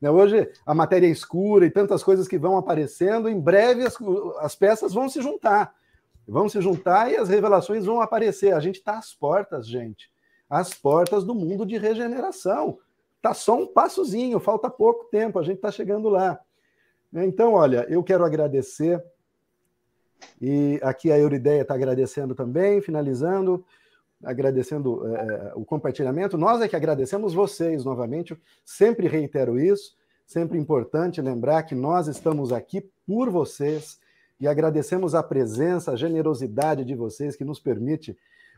Né, 0.00 0.10
hoje 0.10 0.48
a 0.64 0.74
matéria 0.74 1.06
é 1.06 1.10
escura 1.10 1.66
e 1.66 1.70
tantas 1.70 2.02
coisas 2.02 2.28
que 2.28 2.38
vão 2.38 2.56
aparecendo, 2.56 3.28
em 3.28 3.38
breve 3.38 3.84
as, 3.84 3.96
as 4.38 4.54
peças 4.54 4.94
vão 4.94 5.08
se 5.08 5.20
juntar. 5.20 5.74
Vão 6.26 6.48
se 6.48 6.60
juntar 6.60 7.10
e 7.10 7.16
as 7.16 7.28
revelações 7.28 7.86
vão 7.86 8.00
aparecer. 8.00 8.52
A 8.52 8.60
gente 8.60 8.76
está 8.76 8.98
às 8.98 9.14
portas, 9.14 9.66
gente. 9.66 10.10
Às 10.48 10.74
portas 10.74 11.24
do 11.24 11.34
mundo 11.34 11.66
de 11.66 11.76
regeneração. 11.78 12.78
Está 13.16 13.34
só 13.34 13.58
um 13.58 13.66
passozinho, 13.66 14.38
falta 14.38 14.70
pouco 14.70 15.06
tempo, 15.06 15.38
a 15.38 15.42
gente 15.42 15.56
está 15.56 15.72
chegando 15.72 16.08
lá. 16.08 16.38
Então, 17.12 17.54
olha, 17.54 17.86
eu 17.88 18.02
quero 18.04 18.24
agradecer, 18.24 19.02
e 20.40 20.78
aqui 20.82 21.10
a 21.10 21.18
Eurideia 21.18 21.62
está 21.62 21.74
agradecendo 21.74 22.34
também, 22.34 22.80
finalizando 22.80 23.64
agradecendo 24.22 25.06
é, 25.06 25.52
o 25.54 25.64
compartilhamento. 25.64 26.36
Nós 26.36 26.60
é 26.60 26.68
que 26.68 26.76
agradecemos 26.76 27.34
vocês 27.34 27.84
novamente. 27.84 28.36
sempre 28.64 29.06
reitero 29.06 29.58
isso. 29.58 29.96
Sempre 30.26 30.58
importante 30.58 31.22
lembrar 31.22 31.62
que 31.62 31.74
nós 31.74 32.06
estamos 32.06 32.52
aqui 32.52 32.82
por 33.06 33.30
vocês 33.30 33.98
e 34.38 34.46
agradecemos 34.46 35.14
a 35.14 35.22
presença, 35.22 35.92
a 35.92 35.96
generosidade 35.96 36.84
de 36.84 36.94
vocês 36.94 37.34
que 37.34 37.44
nos 37.44 37.58
permite 37.58 38.14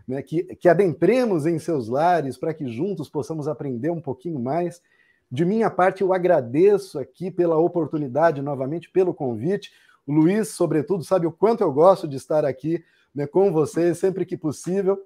né, 0.07 0.21
que, 0.21 0.43
que 0.57 0.69
adentremos 0.69 1.47
em 1.47 1.59
seus 1.59 1.89
lares 1.89 2.37
para 2.37 2.53
que 2.53 2.67
juntos 2.67 3.09
possamos 3.09 3.47
aprender 3.47 3.91
um 3.91 4.01
pouquinho 4.01 4.41
mais. 4.41 4.83
De 5.31 5.45
minha 5.45 5.71
parte, 5.71 6.03
eu 6.03 6.13
agradeço 6.13 6.99
aqui 6.99 7.31
pela 7.31 7.57
oportunidade, 7.57 8.43
novamente, 8.43 8.91
pelo 8.91 9.15
convite. 9.15 9.71
O 10.05 10.13
Luiz, 10.13 10.49
sobretudo, 10.49 11.05
sabe 11.05 11.27
o 11.27 11.33
quanto 11.33 11.63
eu 11.63 11.73
gosto 11.73 12.09
de 12.09 12.17
estar 12.17 12.45
aqui 12.45 12.85
né, 13.15 13.29
com 13.29 13.53
vocês 13.53 13.97
sempre 13.99 14.27
que 14.27 14.37
possível. 14.37 14.99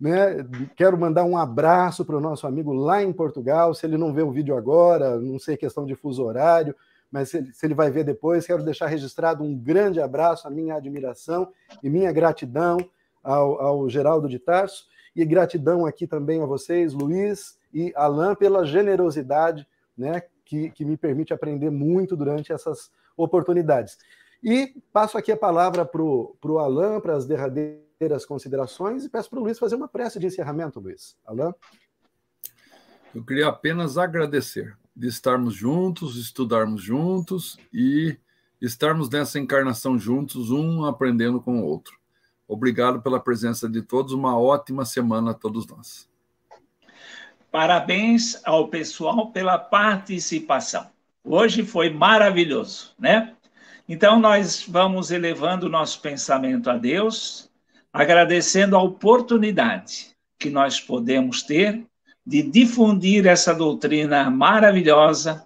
Né? 0.00 0.46
Quero 0.76 0.96
mandar 0.96 1.24
um 1.24 1.36
abraço 1.36 2.04
para 2.04 2.16
o 2.16 2.20
nosso 2.20 2.46
amigo 2.46 2.72
lá 2.72 3.02
em 3.02 3.12
Portugal. 3.12 3.74
Se 3.74 3.84
ele 3.84 3.96
não 3.96 4.12
vê 4.12 4.22
o 4.22 4.30
vídeo 4.30 4.56
agora, 4.56 5.18
não 5.18 5.38
sei 5.38 5.56
questão 5.56 5.84
de 5.84 5.94
fuso 5.94 6.24
horário, 6.24 6.74
mas 7.10 7.30
se 7.30 7.38
ele, 7.38 7.52
se 7.52 7.66
ele 7.66 7.74
vai 7.74 7.90
ver 7.90 8.04
depois, 8.04 8.46
quero 8.46 8.62
deixar 8.62 8.86
registrado 8.86 9.42
um 9.42 9.56
grande 9.56 10.00
abraço, 10.00 10.46
a 10.46 10.50
minha 10.50 10.76
admiração 10.76 11.52
e 11.82 11.90
minha 11.90 12.12
gratidão 12.12 12.78
ao, 13.22 13.60
ao 13.60 13.88
Geraldo 13.88 14.28
de 14.28 14.38
Tarso. 14.38 14.86
E 15.16 15.24
gratidão 15.24 15.84
aqui 15.84 16.06
também 16.06 16.40
a 16.40 16.46
vocês, 16.46 16.92
Luiz 16.92 17.58
e 17.74 17.92
Alain, 17.96 18.36
pela 18.36 18.64
generosidade 18.64 19.66
né, 19.96 20.22
que, 20.44 20.70
que 20.70 20.84
me 20.84 20.96
permite 20.96 21.34
aprender 21.34 21.70
muito 21.70 22.16
durante 22.16 22.52
essas 22.52 22.90
oportunidades. 23.16 23.98
E 24.40 24.80
passo 24.92 25.18
aqui 25.18 25.32
a 25.32 25.36
palavra 25.36 25.84
para 25.84 26.00
o 26.00 26.58
Alain, 26.58 27.00
para 27.00 27.16
as 27.16 27.26
derradeiras 27.26 27.87
as 28.00 28.24
considerações 28.24 29.04
e 29.04 29.08
peço 29.08 29.28
para 29.28 29.40
o 29.40 29.42
Luiz 29.42 29.58
fazer 29.58 29.74
uma 29.74 29.88
prece 29.88 30.18
de 30.18 30.26
encerramento, 30.26 30.78
Luiz. 30.78 31.16
Alain? 31.26 31.52
Eu 33.14 33.24
queria 33.24 33.48
apenas 33.48 33.98
agradecer 33.98 34.76
de 34.94 35.08
estarmos 35.08 35.54
juntos, 35.54 36.16
estudarmos 36.16 36.82
juntos 36.82 37.58
e 37.72 38.16
estarmos 38.60 39.08
nessa 39.10 39.38
encarnação 39.38 39.98
juntos, 39.98 40.50
um 40.50 40.84
aprendendo 40.84 41.40
com 41.40 41.60
o 41.60 41.64
outro. 41.64 41.98
Obrigado 42.46 43.02
pela 43.02 43.20
presença 43.20 43.68
de 43.68 43.82
todos, 43.82 44.12
uma 44.12 44.38
ótima 44.38 44.84
semana 44.84 45.32
a 45.32 45.34
todos 45.34 45.66
nós. 45.66 46.08
Parabéns 47.50 48.40
ao 48.44 48.68
pessoal 48.68 49.32
pela 49.32 49.58
participação. 49.58 50.88
Hoje 51.24 51.64
foi 51.64 51.90
maravilhoso, 51.90 52.94
né? 52.98 53.34
Então, 53.88 54.20
nós 54.20 54.66
vamos 54.68 55.10
elevando 55.10 55.66
o 55.66 55.70
nosso 55.70 56.00
pensamento 56.02 56.68
a 56.68 56.76
Deus, 56.76 57.47
agradecendo 57.98 58.76
a 58.76 58.80
oportunidade 58.80 60.14
que 60.38 60.48
nós 60.48 60.80
podemos 60.80 61.42
ter 61.42 61.84
de 62.24 62.44
difundir 62.44 63.26
essa 63.26 63.52
doutrina 63.52 64.30
maravilhosa, 64.30 65.44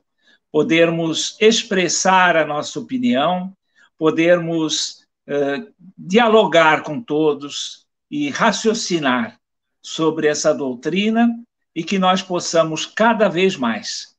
podermos 0.51 1.35
expressar 1.41 2.37
a 2.37 2.47
nossa 2.47 2.79
opinião, 2.79 3.57
podermos 3.97 5.07
uh, 5.27 5.73
dialogar 5.97 6.83
com 6.83 7.01
todos 7.01 7.87
e 8.11 8.29
raciocinar 8.29 9.41
sobre 9.81 10.27
essa 10.27 10.53
doutrina 10.53 11.35
e 11.75 11.83
que 11.83 11.99
nós 11.99 12.21
possamos 12.21 12.85
cada 12.85 13.31
vez 13.31 13.57
mais, 13.57 14.15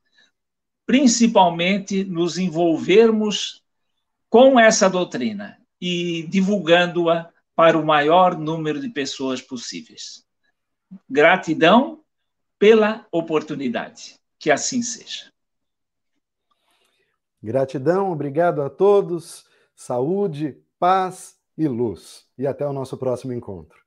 principalmente, 0.84 2.02
nos 2.02 2.36
envolvermos 2.36 3.62
com 4.28 4.58
essa 4.58 4.90
doutrina 4.90 5.56
e 5.80 6.26
divulgando-a 6.28 7.32
para 7.54 7.78
o 7.78 7.84
maior 7.84 8.36
número 8.38 8.80
de 8.80 8.88
pessoas 8.88 9.40
possíveis. 9.40 10.24
Gratidão 11.08 12.02
pela 12.58 13.06
oportunidade. 13.12 14.18
Que 14.38 14.50
assim 14.50 14.82
seja. 14.82 15.32
Gratidão, 17.42 18.10
obrigado 18.10 18.62
a 18.62 18.70
todos. 18.70 19.44
Saúde, 19.74 20.58
paz 20.78 21.36
e 21.56 21.68
luz. 21.68 22.26
E 22.38 22.46
até 22.46 22.66
o 22.66 22.72
nosso 22.72 22.96
próximo 22.96 23.32
encontro. 23.32 23.83